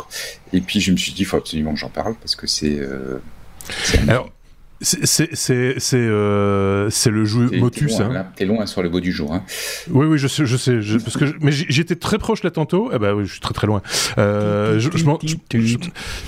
Et 0.53 0.61
puis 0.61 0.81
je 0.81 0.93
me 0.93 0.97
suis 0.97 1.13
dit 1.13 1.25
faut 1.25 1.37
absolument 1.37 1.75
que 1.75 1.79
j'en 1.79 1.91
parle 1.91 2.15
parce 2.15 2.37
que 2.37 2.47
c'est 2.47 2.79
euh, 2.79 3.19
alors 4.09 4.31
c'est 4.81 5.95
euh, 5.95 6.91
c'est 6.91 7.11
le 7.11 7.25
jeu 7.25 7.51
Motus. 7.59 8.01
Hein. 8.01 8.27
T'es 8.37 8.45
loin 8.45 8.65
sur 8.67 8.83
le 8.83 8.89
beau 8.89 9.01
du 9.01 9.11
jour. 9.11 9.35
Hein. 9.35 9.43
Oui, 9.91 10.07
oui, 10.07 10.19
je 10.19 10.29
sais, 10.29 10.47
je 10.47 10.57
sais. 10.57 10.79
parce 11.03 11.17
que 11.17 11.25
mais 11.41 11.51
j'étais 11.51 11.97
très 11.97 12.19
proche 12.19 12.45
là 12.45 12.51
tantôt. 12.51 12.91
Eh 12.95 12.99
ben, 12.99 13.13
oui, 13.15 13.25
je 13.27 13.33
suis 13.33 13.41
très 13.41 13.55
très 13.55 13.67
loin. 13.67 13.83
Euh, 14.19 14.79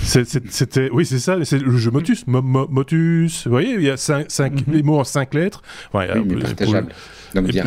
C'était, 0.03 0.89
oui, 0.91 1.05
c'est 1.05 1.19
ça. 1.19 1.37
C'est 1.43 1.59
le 1.59 1.77
jeu 1.77 1.91
Motus. 1.91 2.25
Motus. 2.27 3.45
Vous 3.45 3.51
voyez, 3.51 3.75
il 3.75 3.83
y 3.83 3.89
a 3.89 3.97
cinq, 3.97 4.25
cinq 4.29 4.53
mm-hmm. 4.53 4.73
les 4.73 4.83
mots 4.83 4.99
en 4.99 5.03
cinq 5.03 5.33
lettres. 5.33 5.61
Ouais, 5.93 6.09
oui, 6.13 6.23
mais 6.27 6.41
partageable. 6.41 6.91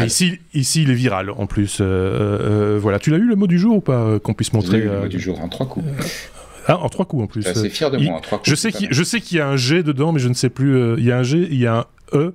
ici, 0.04 0.38
ici, 0.52 0.82
il 0.82 0.90
est 0.90 0.94
viral 0.94 1.30
en 1.30 1.46
plus. 1.46 1.78
Euh, 1.80 1.84
euh, 1.84 2.78
voilà. 2.80 2.98
Tu 2.98 3.10
l'as 3.10 3.16
eu 3.16 3.26
le 3.26 3.36
mot 3.36 3.46
du 3.46 3.58
jour 3.58 3.76
ou 3.76 3.80
pas 3.80 4.18
qu'on 4.18 4.34
puisse 4.34 4.52
montrer 4.52 4.82
Le 4.82 5.00
mot 5.00 5.08
du 5.08 5.20
jour 5.20 5.40
en 5.40 5.48
trois 5.48 5.66
coups. 5.66 5.86
Ah, 6.66 6.78
en 6.78 6.88
trois 6.88 7.04
coups 7.04 7.24
en 7.24 7.26
plus. 7.26 7.42
Je 7.42 7.58
suis 7.58 7.70
fier 7.70 7.90
de 7.90 7.98
moi, 7.98 8.16
en 8.16 8.20
trois 8.20 8.38
coups. 8.38 8.50
Je 8.50 9.04
sais 9.04 9.20
qu'il 9.20 9.38
y 9.38 9.40
a 9.40 9.48
un 9.48 9.56
G 9.56 9.82
dedans, 9.82 10.12
mais 10.12 10.20
je 10.20 10.28
ne 10.28 10.34
sais 10.34 10.50
plus. 10.50 10.76
Euh, 10.76 10.96
il 10.98 11.04
y 11.04 11.12
a 11.12 11.18
un 11.18 11.22
G, 11.22 11.46
il 11.50 11.58
y 11.58 11.66
a 11.66 11.78
un 11.78 11.84
E. 12.12 12.34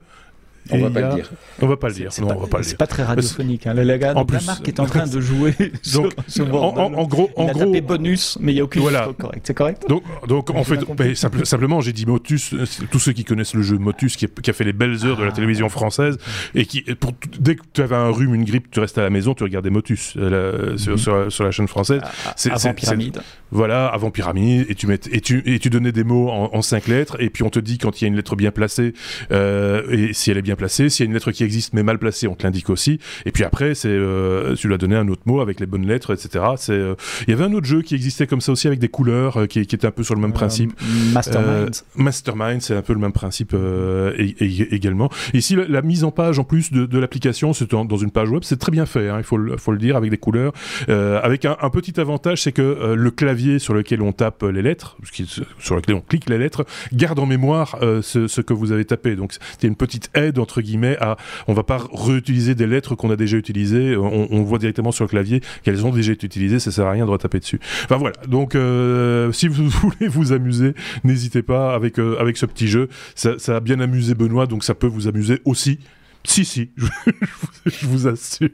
On 0.72 0.78
va 0.78 0.90
pas 0.90 1.02
le 1.02 1.16
dire. 1.16 1.32
On 1.62 1.68
va 1.68 1.78
pas 1.78 1.88
le 1.88 1.94
dire. 1.94 2.14
C'est 2.62 2.78
pas, 2.78 2.88
très 2.88 3.04
radiophonique. 3.04 3.68
Hein. 3.68 3.74
Le, 3.74 3.98
gars 3.98 4.14
de 4.14 4.34
la 4.34 4.42
marque 4.42 4.68
est 4.68 4.80
en 4.80 4.86
train 4.86 5.08
de 5.08 5.20
jouer 5.20 5.54
donc, 5.94 6.14
sur, 6.28 6.44
en, 6.54 7.08
gros, 7.08 7.30
en 7.36 7.48
gros, 7.48 7.82
bonus, 7.82 8.38
mais 8.40 8.52
il 8.52 8.56
n'y 8.56 8.62
a 8.62 8.64
aucune 8.64 8.82
voilà. 8.82 9.10
correcte. 9.18 9.48
C'est 9.48 9.54
correct. 9.54 9.86
Donc, 9.88 10.04
donc 10.28 10.50
en 10.52 10.64
fait, 10.64 10.80
simplement, 11.16 11.82
j'ai 11.82 11.94
dit 11.94 12.06
Motus. 12.06 12.54
Euh, 12.54 12.66
tous 12.92 13.00
ceux 13.00 13.14
qui 13.14 13.24
connaissent 13.24 13.54
le 13.54 13.62
jeu 13.62 13.78
Motus, 13.78 14.16
qui, 14.16 14.26
a 14.26 14.54
fait 14.54 14.64
les 14.64 14.74
belles 14.74 15.06
heures 15.06 15.18
de 15.18 15.24
la 15.24 15.30
ah. 15.30 15.36
télévision 15.36 15.70
française, 15.70 16.18
et 16.56 16.66
qui, 16.66 16.82
pour, 16.82 17.14
dès 17.40 17.56
que 17.56 17.64
tu 17.74 17.82
avais 17.82 17.96
un 17.96 18.10
rhume, 18.10 18.36
une 18.36 18.46
grippe, 18.46 18.70
tu 18.72 18.80
restais 18.80 19.02
à 19.02 19.04
la 19.04 19.10
maison, 19.10 19.34
tu 19.34 19.44
regardais 19.44 19.70
Motus 19.70 20.14
euh, 20.18 20.74
mhm. 20.74 20.98
sur, 21.30 21.44
la 21.44 21.52
chaîne 21.52 21.68
française. 21.68 22.02
Ah, 22.04 22.34
c'est 22.36 22.52
avant 22.52 22.74
Pyramide. 22.74 23.22
Voilà, 23.52 23.88
avant 23.88 24.12
Pyramide, 24.12 24.66
et 24.70 24.76
tu, 24.76 24.88
mets, 24.88 25.00
et, 25.12 25.22
tu, 25.22 25.42
et 25.46 25.60
tu 25.60 25.70
donnais 25.70 25.92
des 25.92 26.04
mots 26.04 26.30
en, 26.30 26.62
cinq 26.62 26.88
lettres, 26.88 27.18
et 27.20 27.30
puis 27.30 27.44
on 27.44 27.50
te 27.50 27.60
dit 27.60 27.78
quand 27.78 28.00
il 28.00 28.04
y 28.04 28.06
a 28.06 28.08
une 28.10 28.16
lettre 28.16 28.36
bien 28.36 28.52
placée, 28.52 28.94
euh, 29.32 29.84
et 29.90 30.14
si 30.14 30.30
elle 30.30 30.38
est 30.38 30.44
bien 30.44 30.56
placée, 30.56 30.90
s'il 30.90 31.06
y 31.06 31.08
a 31.08 31.10
une 31.10 31.14
lettre 31.14 31.32
qui 31.32 31.44
existe 31.44 31.74
mais 31.74 31.84
mal 31.84 31.98
placée, 32.00 32.28
on 32.28 32.36
te 32.36 32.44
l'indique 32.44 32.70
aussi. 32.70 33.00
Et 33.26 33.32
puis 33.32 33.44
après, 33.44 33.76
c'est 33.76 33.90
euh, 33.90 34.56
tu 34.56 34.68
lui 34.68 34.74
as 34.74 34.78
donné 34.78 34.96
un 34.96 35.08
autre 35.08 35.22
mot 35.26 35.42
avec 35.42 35.60
les 35.60 35.66
bonnes 35.66 35.88
lettres, 35.88 36.14
etc. 36.14 36.46
C'est 36.58 36.74
euh, 36.74 36.96
il 37.28 37.32
y 37.32 37.34
avait 37.34 37.46
un 37.46 37.54
autre 37.54 37.66
jeu 37.66 37.82
qui 37.82 37.96
existait 37.96 38.28
comme 38.28 38.42
ça 38.42 38.52
aussi 38.52 38.68
avec 38.68 38.80
des 38.80 38.90
couleurs, 38.90 39.38
euh, 39.38 39.46
qui, 39.46 39.66
qui, 39.66 39.76
était 39.76 39.88
un 39.88 39.92
peu 39.92 40.04
sur 40.04 40.16
le 40.16 40.22
même 40.22 40.34
principe. 40.34 40.74
Mastermind. 41.14 41.76
Mastermind, 41.96 42.62
c'est 42.62 42.76
un 42.76 42.82
peu 42.82 42.94
le 42.94 43.00
même 43.00 43.12
principe 43.12 43.56
également. 44.40 45.10
Ici, 45.34 45.56
la, 45.56 45.82
mise 45.82 46.04
en 46.04 46.12
page 46.12 46.40
en 46.40 46.44
plus 46.44 46.72
de, 46.72 46.86
de 46.86 47.00
l'application, 47.00 47.54
c'est 47.54 47.72
dans 47.72 47.98
une 47.98 48.12
page 48.12 48.30
web, 48.30 48.44
c'est 48.44 48.60
très 48.60 48.72
bien 48.72 48.86
fait. 48.86 49.10
Hein, 49.10 49.16
il 49.18 49.24
faut 49.24 49.38
le, 49.38 49.58
faut 49.58 49.72
le 49.72 49.78
dire 49.78 49.96
avec 49.96 50.12
des 50.12 50.18
couleurs, 50.18 50.54
avec 50.88 51.46
un, 51.46 51.58
un, 51.62 51.70
petit 51.70 52.00
avantage, 52.00 52.44
c'est 52.44 52.52
que 52.52 52.94
le 52.96 53.12
clavier 53.12 53.39
sur 53.60 53.74
lequel 53.74 54.02
on 54.02 54.12
tape 54.12 54.44
les 54.44 54.62
lettres, 54.62 54.98
sur 55.60 55.76
lequel 55.76 55.96
on 55.96 56.02
clique 56.02 56.30
les 56.30 56.38
lettres, 56.38 56.66
garde 56.94 57.20
en 57.20 57.26
mémoire 57.26 57.78
ce, 58.02 58.28
ce 58.28 58.42
que 58.42 58.54
vous 58.54 58.72
avez 58.72 58.86
tapé. 58.86 59.16
Donc 59.16 59.34
c'est 59.34 59.68
une 59.68 59.76
petite 59.76 60.10
aide 60.14 60.40
entre 60.40 60.62
guillemets 60.62 60.98
à 61.00 61.18
on 61.48 61.54
va 61.54 61.64
pas 61.64 61.80
réutiliser 61.94 62.56
des 62.56 62.68
lettres 62.68 62.96
qu'on 62.96 63.12
a 63.12 63.16
déjà 63.16 63.38
utilisées, 63.38 63.96
on, 63.98 64.44
voit 64.44 64.60
directement 64.60 64.92
sur 64.92 65.04
le 65.04 65.10
clavier 65.10 65.42
qu'elles 65.64 65.86
ont 65.86 65.92
déjà 65.92 66.12
été 66.14 66.26
utilisées, 66.26 66.60
ça 66.60 66.72
sert 66.72 66.86
à 66.86 66.92
rien 66.92 67.06
de 67.06 67.12
retaper 67.12 67.40
dessus. 67.40 67.60
Enfin 67.86 67.98
voilà, 67.98 68.16
donc 68.28 68.56
euh, 68.56 69.32
si 69.32 69.48
vous 69.48 69.68
voulez 69.70 70.08
vous 70.08 70.32
amuser, 70.32 70.74
n'hésitez 71.04 71.42
pas 71.42 71.74
avec, 71.74 72.00
euh, 72.00 72.18
avec 72.20 72.38
ce 72.38 72.46
petit 72.46 72.68
jeu, 72.68 72.90
ça, 73.16 73.36
a 73.48 73.60
bien 73.60 73.80
amusé 73.80 74.16
Benoît, 74.16 74.48
donc 74.48 74.64
ça 74.64 74.76
peut 74.76 74.88
vous 74.88 75.08
amuser 75.08 75.42
aussi. 75.46 75.80
Si, 76.26 76.44
si, 76.44 76.72
je 77.66 77.86
vous 77.88 78.08
assure. 78.08 78.50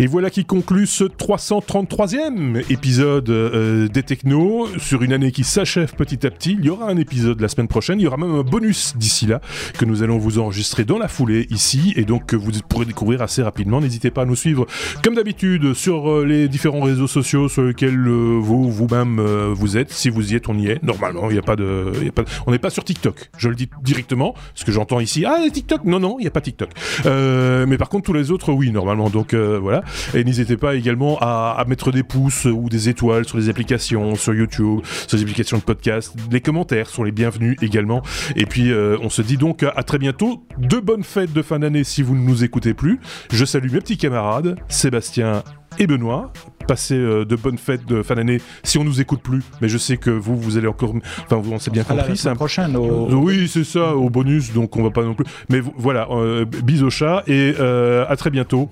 Et 0.00 0.06
voilà 0.06 0.30
qui 0.30 0.46
conclut 0.46 0.86
ce 0.86 1.04
333e 1.04 2.64
épisode 2.72 3.28
euh, 3.28 3.86
des 3.86 4.02
Technos 4.02 4.68
sur 4.78 5.02
une 5.02 5.12
année 5.12 5.30
qui 5.30 5.44
s'achève 5.44 5.92
petit 5.94 6.26
à 6.26 6.30
petit. 6.30 6.56
Il 6.58 6.64
y 6.64 6.70
aura 6.70 6.88
un 6.88 6.96
épisode 6.96 7.38
la 7.38 7.48
semaine 7.48 7.68
prochaine, 7.68 8.00
il 8.00 8.04
y 8.04 8.06
aura 8.06 8.16
même 8.16 8.34
un 8.34 8.42
bonus 8.42 8.94
d'ici 8.96 9.26
là 9.26 9.42
que 9.78 9.84
nous 9.84 10.02
allons 10.02 10.16
vous 10.16 10.38
enregistrer 10.38 10.86
dans 10.86 10.96
la 10.96 11.06
foulée 11.06 11.46
ici 11.50 11.92
et 11.96 12.06
donc 12.06 12.24
que 12.24 12.34
vous 12.34 12.50
pourrez 12.66 12.86
découvrir 12.86 13.20
assez 13.20 13.42
rapidement. 13.42 13.82
N'hésitez 13.82 14.10
pas 14.10 14.22
à 14.22 14.24
nous 14.24 14.36
suivre 14.36 14.66
comme 15.04 15.16
d'habitude 15.16 15.74
sur 15.74 16.10
euh, 16.10 16.24
les 16.24 16.48
différents 16.48 16.80
réseaux 16.80 17.06
sociaux 17.06 17.50
sur 17.50 17.64
lesquels 17.64 17.98
euh, 18.08 18.38
vous 18.40 18.72
vous-même 18.72 19.20
vous 19.20 19.76
êtes. 19.76 19.92
Si 19.92 20.08
vous 20.08 20.32
y 20.32 20.34
êtes, 20.34 20.48
on 20.48 20.56
y 20.56 20.68
est. 20.68 20.82
Normalement, 20.82 21.28
il 21.28 21.34
n'y 21.34 21.38
a 21.38 21.42
pas 21.42 21.56
de, 21.56 21.92
y 22.02 22.08
a 22.08 22.12
pas 22.12 22.24
on 22.46 22.52
n'est 22.52 22.58
pas 22.58 22.70
sur 22.70 22.84
TikTok. 22.84 23.28
Je 23.36 23.50
le 23.50 23.54
dis 23.54 23.68
directement 23.82 24.32
parce 24.32 24.64
que 24.64 24.72
j'entends 24.72 25.00
ici 25.00 25.26
ah 25.26 25.40
TikTok? 25.52 25.84
Non 25.84 26.00
non, 26.00 26.16
il 26.18 26.22
n'y 26.22 26.28
a 26.28 26.30
pas 26.30 26.40
TikTok. 26.40 26.70
mais 27.04 27.76
par 27.76 27.90
contre 27.90 28.06
tous 28.06 28.14
les 28.14 28.30
autres 28.30 28.50
oui 28.54 28.70
normalement. 28.70 29.10
Donc 29.10 29.34
voilà. 29.34 29.84
Et 30.14 30.24
n'hésitez 30.24 30.56
pas 30.56 30.74
également 30.74 31.18
à, 31.20 31.64
mettre 31.68 31.92
des 31.92 32.02
pouces 32.02 32.46
ou 32.46 32.68
des 32.68 32.88
étoiles 32.88 33.26
sur 33.26 33.38
les 33.38 33.48
applications, 33.48 34.14
sur 34.14 34.34
YouTube, 34.34 34.80
sur 35.06 35.16
les 35.16 35.22
applications 35.22 35.58
de 35.58 35.62
podcast. 35.62 36.14
Les 36.30 36.40
commentaires 36.40 36.88
sont 36.88 37.04
les 37.04 37.12
bienvenus 37.12 37.56
également. 37.62 38.02
Et 38.36 38.46
puis, 38.46 38.72
euh, 38.72 38.96
on 39.02 39.10
se 39.10 39.22
dit 39.22 39.36
donc 39.36 39.62
à 39.62 39.82
très 39.82 39.98
bientôt. 39.98 40.42
De 40.58 40.78
bonnes 40.78 41.04
fêtes 41.04 41.32
de 41.32 41.42
fin 41.42 41.58
d'année 41.58 41.84
si 41.84 42.02
vous 42.02 42.14
ne 42.14 42.22
nous 42.22 42.44
écoutez 42.44 42.74
plus. 42.74 43.00
Je 43.32 43.44
salue 43.44 43.70
mes 43.72 43.80
petits 43.80 43.98
camarades, 43.98 44.56
Sébastien 44.68 45.42
et 45.78 45.86
Benoît. 45.86 46.32
Passez 46.66 46.94
euh, 46.94 47.24
de 47.24 47.36
bonnes 47.36 47.58
fêtes 47.58 47.84
de 47.86 48.02
fin 48.02 48.14
d'année 48.14 48.40
si 48.62 48.78
on 48.78 48.84
nous 48.84 49.00
écoute 49.00 49.20
plus. 49.22 49.42
Mais 49.60 49.68
je 49.68 49.78
sais 49.78 49.96
que 49.96 50.10
vous, 50.10 50.36
vous 50.36 50.56
allez 50.56 50.68
encore. 50.68 50.94
Enfin, 51.24 51.36
vous, 51.36 51.52
on 51.52 51.58
s'est 51.58 51.70
bien 51.70 51.84
compris. 51.84 52.16
C'est 52.16 52.28
un 52.28 52.36
prochain. 52.36 52.72
Au... 52.74 53.12
Oui, 53.14 53.48
c'est 53.48 53.64
ça, 53.64 53.96
au 53.96 54.10
bonus, 54.10 54.52
donc 54.52 54.76
on 54.76 54.82
va 54.82 54.90
pas 54.90 55.02
non 55.02 55.14
plus. 55.14 55.26
Mais 55.48 55.60
voilà, 55.60 56.08
euh, 56.10 56.44
bisous 56.44 56.86
au 56.86 56.90
chat 56.90 57.22
et 57.26 57.54
euh, 57.58 58.04
à 58.08 58.16
très 58.16 58.30
bientôt 58.30 58.70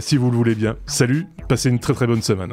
si 0.00 0.16
vous 0.16 0.30
le 0.30 0.36
voulez 0.36 0.54
bien. 0.54 0.76
Salut, 0.86 1.26
passez 1.48 1.70
une 1.70 1.78
très 1.78 1.94
très 1.94 2.06
bonne 2.06 2.22
semaine. 2.22 2.52